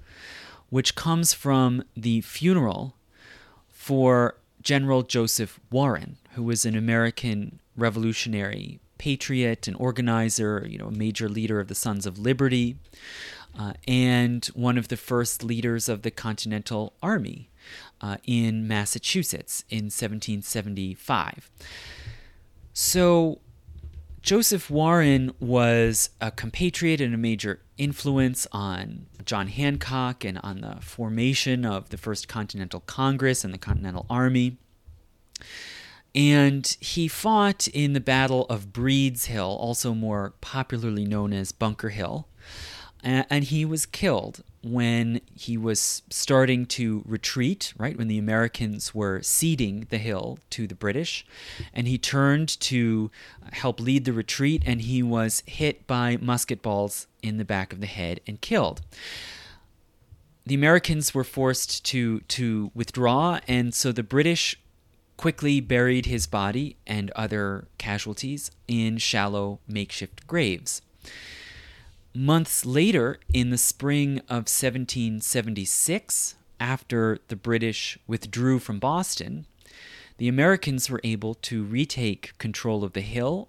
which 0.70 0.96
comes 0.96 1.34
from 1.34 1.84
the 1.96 2.22
funeral 2.22 2.96
for 3.70 4.36
General 4.62 5.02
Joseph 5.02 5.60
Warren, 5.72 6.18
who 6.34 6.44
was 6.44 6.66
an 6.66 6.76
American 6.76 7.60
revolutionary 7.76 8.80
patriot 8.98 9.68
and 9.68 9.76
organizer, 9.80 10.66
you 10.70 10.78
know, 10.78 10.88
a 10.88 10.92
major 10.92 11.28
leader 11.28 11.60
of 11.60 11.68
the 11.68 11.76
Sons 11.76 12.06
of 12.06 12.20
Liberty, 12.20 12.76
uh, 13.58 13.74
and 13.88 14.46
one 14.48 14.78
of 14.78 14.88
the 14.88 14.98
first 14.98 15.44
leaders 15.44 15.90
of 15.90 16.02
the 16.02 16.12
Continental 16.12 16.94
Army 17.02 17.50
uh, 18.00 18.18
in 18.26 18.68
Massachusetts 18.68 19.64
in 19.70 19.86
1775. 19.86 21.50
So, 22.74 23.40
Joseph 24.22 24.70
Warren 24.70 25.34
was 25.40 26.12
a 26.22 26.30
compatriot 26.30 27.02
and 27.02 27.14
a 27.14 27.18
major 27.18 27.60
influence 27.78 28.46
on 28.52 29.08
John 29.26 29.48
Hancock 29.48 30.24
and 30.24 30.38
on 30.44 30.62
the 30.62 30.78
formation 30.80 31.66
of 31.66 31.90
the 31.90 31.98
First 31.98 32.28
Continental 32.28 32.82
Congress 32.82 33.44
and 33.44 33.52
the 33.52 33.58
Continental 33.58 34.06
Army. 34.10 34.58
And 36.14 36.68
he 36.80 37.08
fought 37.08 37.68
in 37.70 37.94
the 37.94 38.00
Battle 38.00 38.46
of 38.46 38.72
Breed's 38.72 39.26
Hill, 39.26 39.58
also 39.60 39.94
more 39.94 40.34
popularly 40.42 41.06
known 41.06 41.34
as 41.34 41.52
Bunker 41.52 41.90
Hill. 41.90 42.28
And 43.04 43.44
he 43.46 43.66
was 43.66 43.86
killed 43.86 44.44
when 44.64 45.22
he 45.34 45.58
was 45.58 46.04
starting 46.12 46.68
to 46.68 47.04
retreat, 47.06 47.74
right? 47.78 47.98
When 47.98 48.08
the 48.08 48.20
Americans 48.20 48.94
were 48.94 49.22
ceding 49.24 49.88
the 49.90 49.98
hill 49.98 50.38
to 50.52 50.68
the 50.68 50.76
British. 50.76 51.26
And 51.74 51.88
he 51.88 51.98
turned 51.98 52.60
to 52.62 53.10
help 53.54 53.80
lead 53.80 54.06
the 54.06 54.14
retreat, 54.14 54.62
and 54.66 54.82
he 54.82 55.02
was 55.02 55.42
hit 55.48 55.88
by 55.88 56.18
musket 56.22 56.62
balls 56.62 57.08
in 57.24 57.38
the 57.38 57.46
back 57.46 57.74
of 57.74 57.80
the 57.80 57.88
head 57.88 58.22
and 58.28 58.40
killed 58.40 58.82
the 60.46 60.56
Americans 60.56 61.14
were 61.14 61.24
forced 61.24 61.86
to 61.86 62.22
to 62.22 62.72
withdraw, 62.74 63.40
and 63.48 63.74
so 63.74 63.92
the 63.92 64.04
British 64.04 64.60
quickly 65.18 65.62
buried 65.62 66.08
his 66.08 66.26
body 66.26 66.78
and 66.88 67.12
other 67.12 67.68
casualties 67.78 68.50
in 68.68 68.98
shallow 68.98 69.60
makeshift 69.68 70.26
graves. 70.26 70.82
Months 72.14 72.66
later, 72.66 73.20
in 73.34 73.52
the 73.52 73.58
spring 73.58 74.20
of 74.28 74.48
1776, 74.50 76.36
after 76.60 77.20
the 77.30 77.36
British 77.38 77.98
withdrew 78.06 78.60
from 78.60 78.80
Boston, 78.80 79.46
the 80.18 80.28
Americans 80.28 80.90
were 80.90 81.00
able 81.04 81.36
to 81.36 81.64
retake 81.64 82.38
control 82.38 82.84
of 82.84 82.94
the 82.94 83.02
hill 83.02 83.48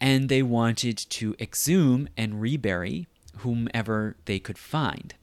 and 0.00 0.28
they 0.30 0.42
wanted 0.42 0.96
to 0.96 1.36
exhume 1.38 2.08
and 2.16 2.40
rebury 2.40 3.06
whomever 3.38 4.16
they 4.24 4.38
could 4.38 4.58
find 4.58 5.14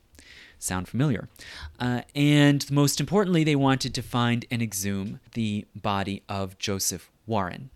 sound 0.60 0.88
familiar. 0.88 1.30
Uh, 1.80 2.02
and 2.16 2.70
most 2.72 3.00
importantly, 3.00 3.44
they 3.44 3.56
wanted 3.56 3.94
to 3.94 4.02
find 4.02 4.46
and 4.50 4.62
exhume 4.62 5.20
the 5.34 5.66
body 5.76 6.24
of 6.28 6.58
Joseph 6.58 7.12
Warren. 7.26 7.70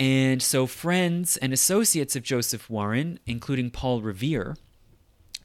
And 0.00 0.40
so, 0.42 0.66
friends 0.66 1.36
and 1.36 1.52
associates 1.52 2.16
of 2.16 2.22
Joseph 2.22 2.70
Warren, 2.70 3.20
including 3.26 3.70
Paul 3.70 4.00
Revere, 4.00 4.56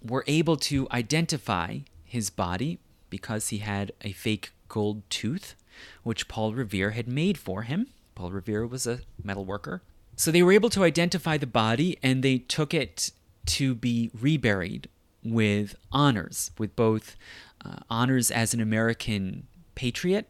were 0.02 0.23
able 0.27 0.56
to 0.56 0.88
identify 0.91 1.80
his 2.06 2.30
body 2.30 2.80
because 3.10 3.49
he 3.49 3.57
had 3.57 3.91
a 3.99 4.14
fake 4.14 4.52
gold 4.69 5.02
tooth, 5.10 5.56
which 6.03 6.30
Paul 6.30 6.53
Revere 6.53 6.91
had 6.91 7.06
made 7.06 7.38
for 7.38 7.64
him. 7.64 7.88
Paul 8.15 8.32
Revere 8.32 8.65
was 8.65 8.88
a 8.88 9.02
metal 9.22 9.44
worker. 9.44 9.82
So 10.15 10.32
they 10.32 10.41
were 10.41 10.53
able 10.53 10.69
to 10.69 10.86
identify 10.86 11.36
the 11.36 11.45
body 11.45 11.98
and 12.02 12.23
they 12.23 12.38
took 12.38 12.73
it 12.73 13.11
to 13.48 13.76
be 13.76 14.10
reburied 14.18 14.88
with 15.22 15.76
honors, 15.91 16.52
with 16.57 16.77
both 16.77 17.18
uh, 17.65 17.80
honors 17.90 18.32
as 18.32 18.53
an 18.53 18.61
American 18.61 19.48
patriot 19.76 20.30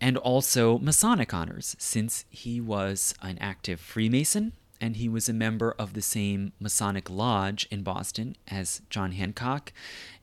and 0.00 0.16
also 0.16 0.78
Masonic 0.78 1.32
honors, 1.32 1.76
since 1.78 2.24
he 2.30 2.60
was 2.60 3.14
an 3.22 3.38
active 3.40 3.80
Freemason 3.80 4.52
and 4.80 4.96
he 4.96 5.08
was 5.08 5.28
a 5.28 5.32
member 5.32 5.74
of 5.78 5.94
the 5.94 6.02
same 6.02 6.52
Masonic 6.60 7.08
lodge 7.08 7.66
in 7.70 7.82
Boston 7.82 8.36
as 8.48 8.82
John 8.90 9.12
Hancock 9.12 9.72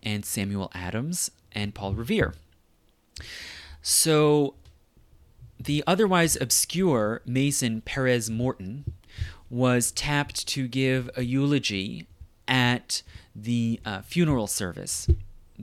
and 0.03 0.25
Samuel 0.25 0.71
Adams 0.75 1.31
and 1.51 1.73
Paul 1.73 1.93
Revere. 1.93 2.33
So 3.81 4.55
the 5.59 5.83
otherwise 5.87 6.37
obscure 6.39 7.21
Mason 7.25 7.81
Perez 7.81 8.29
Morton 8.29 8.93
was 9.49 9.91
tapped 9.91 10.47
to 10.49 10.67
give 10.67 11.09
a 11.15 11.23
eulogy 11.23 12.07
at 12.47 13.01
the 13.35 13.79
uh, 13.85 14.01
funeral 14.01 14.47
service 14.47 15.07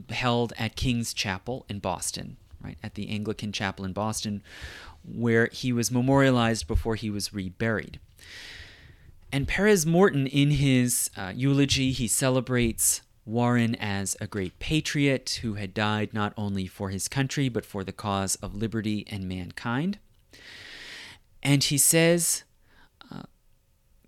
held 0.09 0.53
at 0.57 0.75
King's 0.75 1.13
Chapel 1.13 1.65
in 1.69 1.79
Boston, 1.79 2.37
right, 2.63 2.77
at 2.83 2.95
the 2.95 3.09
Anglican 3.09 3.51
Chapel 3.51 3.85
in 3.85 3.93
Boston, 3.93 4.41
where 5.03 5.49
he 5.51 5.71
was 5.71 5.91
memorialized 5.91 6.67
before 6.67 6.95
he 6.95 7.09
was 7.09 7.33
reburied. 7.33 7.99
And 9.31 9.47
Perez 9.47 9.85
Morton, 9.85 10.27
in 10.27 10.51
his 10.51 11.09
uh, 11.15 11.31
eulogy, 11.35 11.91
he 11.91 12.07
celebrates 12.07 13.01
Warren 13.25 13.75
as 13.75 14.17
a 14.19 14.27
great 14.27 14.57
patriot 14.57 15.39
who 15.43 15.53
had 15.53 15.73
died 15.73 16.13
not 16.13 16.33
only 16.35 16.65
for 16.65 16.89
his 16.89 17.07
country, 17.07 17.47
but 17.47 17.65
for 17.65 17.83
the 17.83 17.91
cause 17.91 18.35
of 18.35 18.55
liberty 18.55 19.05
and 19.09 19.27
mankind. 19.27 19.99
And 21.43 21.63
he 21.63 21.77
says, 21.77 22.43
uh, 23.11 23.23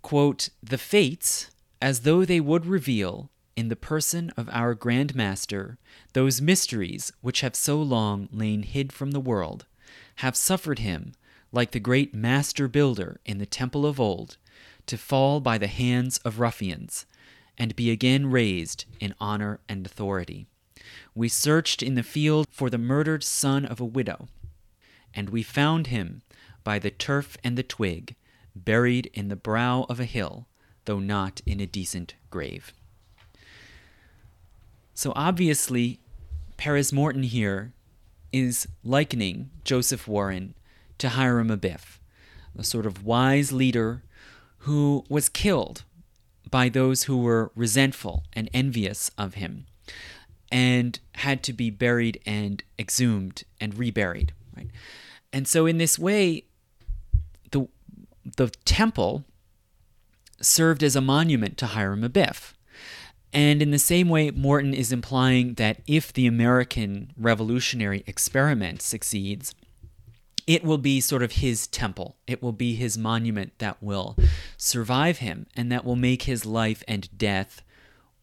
quote, 0.02 0.50
the 0.64 0.80
fates, 0.80 1.52
as 1.82 2.02
though 2.02 2.26
they 2.26 2.40
would 2.40 2.66
reveal, 2.66 3.30
in 3.56 3.68
the 3.68 3.76
person 3.76 4.32
of 4.38 4.50
our 4.50 4.74
Grand 4.74 5.16
Master, 5.16 5.78
those 6.14 6.42
mysteries 6.42 7.12
which 7.22 7.42
have 7.42 7.56
so 7.56 7.82
long 7.82 8.30
lain 8.32 8.64
hid 8.64 8.92
from 8.94 9.12
the 9.12 9.20
world, 9.20 9.66
have 10.16 10.36
suffered 10.36 10.80
him, 10.80 11.14
like 11.52 11.72
the 11.72 11.80
great 11.80 12.14
master 12.14 12.68
builder 12.68 13.20
in 13.26 13.38
the 13.38 13.46
temple 13.46 13.86
of 13.86 14.00
old, 14.00 14.38
to 14.86 14.98
fall 14.98 15.40
by 15.40 15.58
the 15.58 15.68
hands 15.68 16.18
of 16.20 16.40
ruffians, 16.40 17.06
and 17.58 17.76
be 17.76 17.92
again 17.92 18.28
raised 18.28 18.86
in 19.00 19.14
honor 19.20 19.60
and 19.68 19.86
authority. 19.86 20.48
We 21.14 21.30
searched 21.30 21.84
in 21.84 21.96
the 21.96 22.04
field 22.04 22.48
for 22.50 22.70
the 22.70 22.78
murdered 22.78 23.24
son 23.24 23.66
of 23.66 23.80
a 23.80 23.86
widow, 23.86 24.30
and 25.14 25.30
we 25.30 25.44
found 25.44 25.88
him 25.88 26.22
by 26.64 26.80
the 26.80 26.92
turf 26.92 27.38
and 27.44 27.58
the 27.58 27.64
twig, 27.64 28.16
buried 28.56 29.10
in 29.14 29.28
the 29.28 29.36
brow 29.36 29.86
of 29.90 30.00
a 30.00 30.06
hill, 30.06 30.48
though 30.86 31.00
not 31.00 31.42
in 31.46 31.60
a 31.60 31.68
decent 31.68 32.16
grave. 32.30 32.74
So 34.94 35.14
obviously, 35.16 36.00
Perez 36.58 36.94
Morton 36.94 37.24
here 37.24 37.74
is 38.32 38.68
likening 38.84 39.50
Joseph 39.64 40.08
Warren 40.08 40.56
to 40.98 41.10
Hiram 41.10 41.50
Abiff, 41.50 42.00
a 42.58 42.64
sort 42.64 42.86
of 42.86 43.06
wise 43.06 43.52
leader 43.52 44.04
who 44.60 45.04
was 45.10 45.30
killed 45.30 45.84
by 46.50 46.70
those 46.70 47.04
who 47.04 47.18
were 47.18 47.52
resentful 47.56 48.24
and 48.34 48.50
envious 48.54 49.10
of 49.18 49.36
him 49.36 49.66
and 50.52 51.00
had 51.16 51.42
to 51.44 51.54
be 51.54 51.70
buried 51.70 52.20
and 52.26 52.64
exhumed 52.78 53.44
and 53.60 53.78
reburied. 53.78 54.34
Right? 54.56 54.70
And 55.32 55.48
so, 55.48 55.66
in 55.66 55.78
this 55.78 55.98
way, 55.98 56.44
the, 57.52 57.68
the 58.38 58.50
temple 58.66 59.24
served 60.42 60.84
as 60.84 60.96
a 60.96 61.02
monument 61.02 61.58
to 61.60 61.68
Hiram 61.68 62.02
Abiff. 62.02 62.54
And 63.34 63.62
in 63.62 63.72
the 63.72 63.80
same 63.80 64.10
way, 64.10 64.30
Morton 64.32 64.74
is 64.74 64.92
implying 64.92 65.54
that 65.56 65.82
if 65.88 66.12
the 66.12 66.28
American 66.28 67.14
revolutionary 67.18 68.04
experiment 68.06 68.82
succeeds, 68.82 69.56
it 70.48 70.64
will 70.64 70.78
be 70.78 71.00
sort 71.00 71.24
of 71.24 71.34
his 71.34 71.68
temple. 71.68 72.18
It 72.28 72.42
will 72.42 72.52
be 72.52 72.76
his 72.76 72.98
monument 72.98 73.54
that 73.60 73.82
will 73.82 74.18
survive 74.58 75.20
him 75.20 75.46
and 75.56 75.72
that 75.72 75.86
will 75.86 75.96
make 75.96 76.24
his 76.24 76.46
life 76.46 76.84
and 76.88 77.08
death 77.18 77.62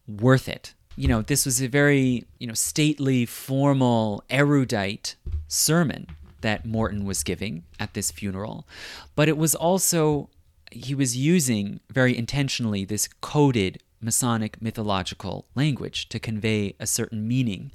worth 0.07 0.47
it. 0.47 0.73
You 0.95 1.07
know, 1.07 1.21
this 1.21 1.45
was 1.45 1.61
a 1.61 1.67
very, 1.67 2.25
you 2.39 2.45
know, 2.45 2.53
stately, 2.53 3.25
formal, 3.25 4.23
erudite 4.29 5.15
sermon 5.47 6.07
that 6.41 6.65
Morton 6.65 7.05
was 7.05 7.23
giving 7.23 7.63
at 7.79 7.93
this 7.93 8.11
funeral, 8.11 8.67
but 9.15 9.27
it 9.27 9.37
was 9.37 9.55
also 9.55 10.29
he 10.71 10.93
was 10.93 11.17
using 11.17 11.79
very 11.89 12.15
intentionally 12.15 12.85
this 12.85 13.07
coded 13.21 13.81
Masonic 14.01 14.61
mythological 14.61 15.45
language 15.55 16.09
to 16.09 16.19
convey 16.19 16.75
a 16.79 16.87
certain 16.87 17.27
meaning 17.27 17.71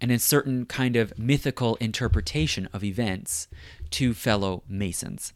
and 0.00 0.10
a 0.10 0.18
certain 0.18 0.66
kind 0.66 0.96
of 0.96 1.16
mythical 1.18 1.76
interpretation 1.76 2.68
of 2.72 2.82
events 2.82 3.46
to 3.90 4.14
fellow 4.14 4.62
Masons. 4.68 5.32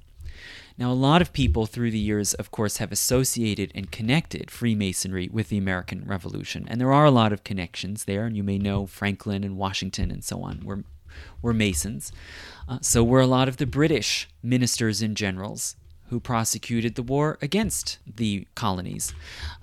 Now, 0.79 0.93
a 0.93 0.95
lot 0.95 1.23
of 1.23 1.33
people 1.33 1.65
through 1.65 1.91
the 1.91 1.99
years, 1.99 2.35
of 2.35 2.51
course, 2.51 2.77
have 2.79 2.93
associated 2.93 3.73
and 3.75 3.91
connected 3.91 4.51
Freemasonry 4.51 5.31
with 5.33 5.49
the 5.49 5.57
American 5.57 6.05
Revolution. 6.05 6.67
And 6.69 6.81
there 6.81 6.93
are 6.93 7.07
a 7.07 7.11
lot 7.11 7.33
of 7.33 7.45
connections 7.45 8.05
there, 8.05 8.27
and 8.27 8.37
you 8.37 8.43
may 8.43 8.59
know 8.59 8.87
Franklin 8.87 9.43
and 9.43 9.57
Washington 9.57 10.11
and 10.11 10.23
so 10.23 10.43
on 10.43 10.61
were, 10.65 10.85
were 11.41 11.55
Masons. 11.55 12.13
Uh, 12.69 12.79
so 12.83 13.03
were 13.03 13.21
a 13.21 13.27
lot 13.27 13.49
of 13.49 13.57
the 13.57 13.67
British 13.67 14.29
ministers 14.43 15.01
and 15.01 15.17
generals 15.17 15.77
who 16.09 16.21
prosecuted 16.21 16.95
the 16.95 17.03
war 17.03 17.39
against 17.43 17.99
the 18.07 18.47
colonies. 18.55 19.15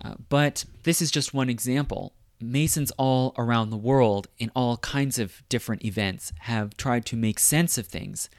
Uh, 0.03 0.15
but 0.29 0.65
this 0.83 1.01
is 1.01 1.11
just 1.11 1.33
one 1.33 1.49
example. 1.49 2.13
Masons 2.39 2.91
all 2.97 3.33
around 3.37 3.69
the 3.69 3.77
world, 3.77 4.27
in 4.37 4.51
all 4.55 4.77
kinds 4.77 5.17
of 5.17 5.43
different 5.47 5.85
events, 5.85 6.33
have 6.39 6.75
tried 6.75 7.05
to 7.05 7.15
make 7.15 7.39
sense 7.39 7.77
of 7.77 7.87
things 7.87 8.29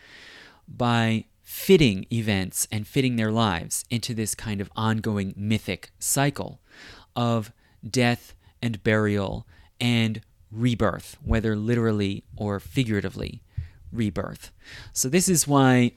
by 0.68 1.24
fitting 1.42 2.06
events 2.12 2.66
and 2.70 2.86
fitting 2.86 3.16
their 3.16 3.30
lives 3.30 3.84
into 3.90 4.14
this 4.14 4.34
kind 4.34 4.60
of 4.60 4.70
ongoing 4.76 5.32
mythic 5.36 5.90
cycle 5.98 6.60
of 7.14 7.52
death 7.88 8.34
and 8.60 8.82
burial 8.82 9.46
and 9.80 10.20
rebirth, 10.50 11.16
whether 11.22 11.56
literally 11.56 12.24
or 12.36 12.60
figuratively 12.60 13.42
rebirth. 13.92 14.50
So, 14.92 15.08
this 15.08 15.28
is 15.28 15.46
why 15.46 15.92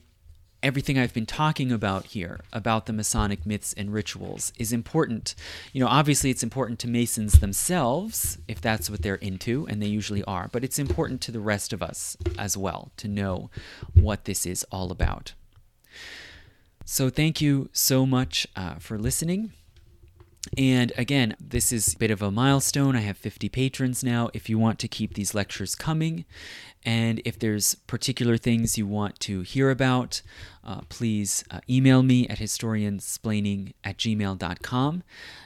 everything 0.62 0.98
I've 0.98 1.14
been 1.14 1.26
talking 1.26 1.70
about 1.70 2.06
here 2.06 2.40
about 2.52 2.86
the 2.86 2.92
Masonic 2.92 3.46
myths 3.46 3.72
and 3.76 3.92
rituals 3.92 4.52
is 4.58 4.72
important. 4.72 5.34
You 5.72 5.80
know, 5.80 5.88
obviously 5.88 6.30
it's 6.30 6.42
important 6.42 6.78
to 6.80 6.88
Masons 6.88 7.40
themselves, 7.40 8.38
if 8.48 8.60
that's 8.60 8.90
what 8.90 9.02
they're 9.02 9.16
into, 9.16 9.66
and 9.68 9.80
they 9.80 9.86
usually 9.86 10.24
are, 10.24 10.48
but 10.50 10.64
it's 10.64 10.78
important 10.78 11.20
to 11.22 11.32
the 11.32 11.40
rest 11.40 11.72
of 11.72 11.82
us 11.82 12.16
as 12.36 12.56
well 12.56 12.90
to 12.96 13.08
know 13.08 13.50
what 13.94 14.24
this 14.24 14.46
is 14.46 14.64
all 14.72 14.90
about. 14.90 15.34
So, 16.84 17.10
thank 17.10 17.40
you 17.42 17.68
so 17.72 18.06
much 18.06 18.46
uh, 18.56 18.76
for 18.76 18.98
listening. 18.98 19.52
And 20.56 20.92
again, 20.96 21.36
this 21.40 21.72
is 21.72 21.94
a 21.94 21.98
bit 21.98 22.10
of 22.10 22.22
a 22.22 22.30
milestone. 22.30 22.96
I 22.96 23.00
have 23.00 23.18
50 23.18 23.48
patrons 23.48 24.02
now. 24.02 24.30
If 24.32 24.48
you 24.48 24.58
want 24.58 24.78
to 24.78 24.88
keep 24.88 25.14
these 25.14 25.34
lectures 25.34 25.74
coming, 25.74 26.24
and 26.84 27.20
if 27.24 27.38
there's 27.38 27.74
particular 27.74 28.36
things 28.36 28.78
you 28.78 28.86
want 28.86 29.18
to 29.20 29.42
hear 29.42 29.70
about, 29.70 30.22
uh, 30.64 30.80
please 30.88 31.44
uh, 31.50 31.60
email 31.68 32.02
me 32.02 32.28
at 32.28 32.38
historiansplaining 32.38 33.72
at 33.84 33.98
gmail.com. 33.98 35.02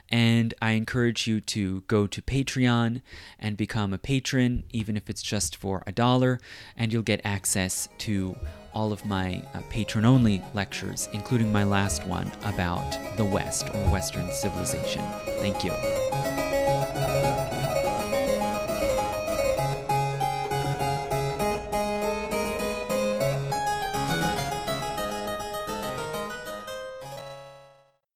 And 0.09 0.55
I 0.61 0.73
encourage 0.73 1.27
you 1.27 1.41
to 1.41 1.83
go 1.83 2.07
to 2.07 2.21
Patreon 2.21 3.01
and 3.39 3.57
become 3.57 3.95
a 3.95 3.99
patron, 3.99 4.65
even 4.71 4.97
if 4.97 5.09
it's 5.09 5.23
just 5.23 5.57
for 5.57 5.83
a 5.87 5.93
dollar, 5.93 6.39
and 6.77 6.93
you'll 6.93 7.03
get 7.03 7.23
access 7.25 7.89
to 7.99 8.37
all 8.75 8.93
of 8.93 9.05
my 9.05 9.43
uh, 9.55 9.61
patron 9.71 10.05
only 10.05 10.43
lectures, 10.55 11.09
including 11.13 11.53
my 11.53 11.65
last 11.65 12.07
one 12.07 12.31
about 12.45 12.99
the 13.17 13.25
West 13.25 13.69
or 13.69 13.91
Western 13.91 14.31
civilization. 14.33 15.03
Thank 15.39 15.65
you. 15.65 15.73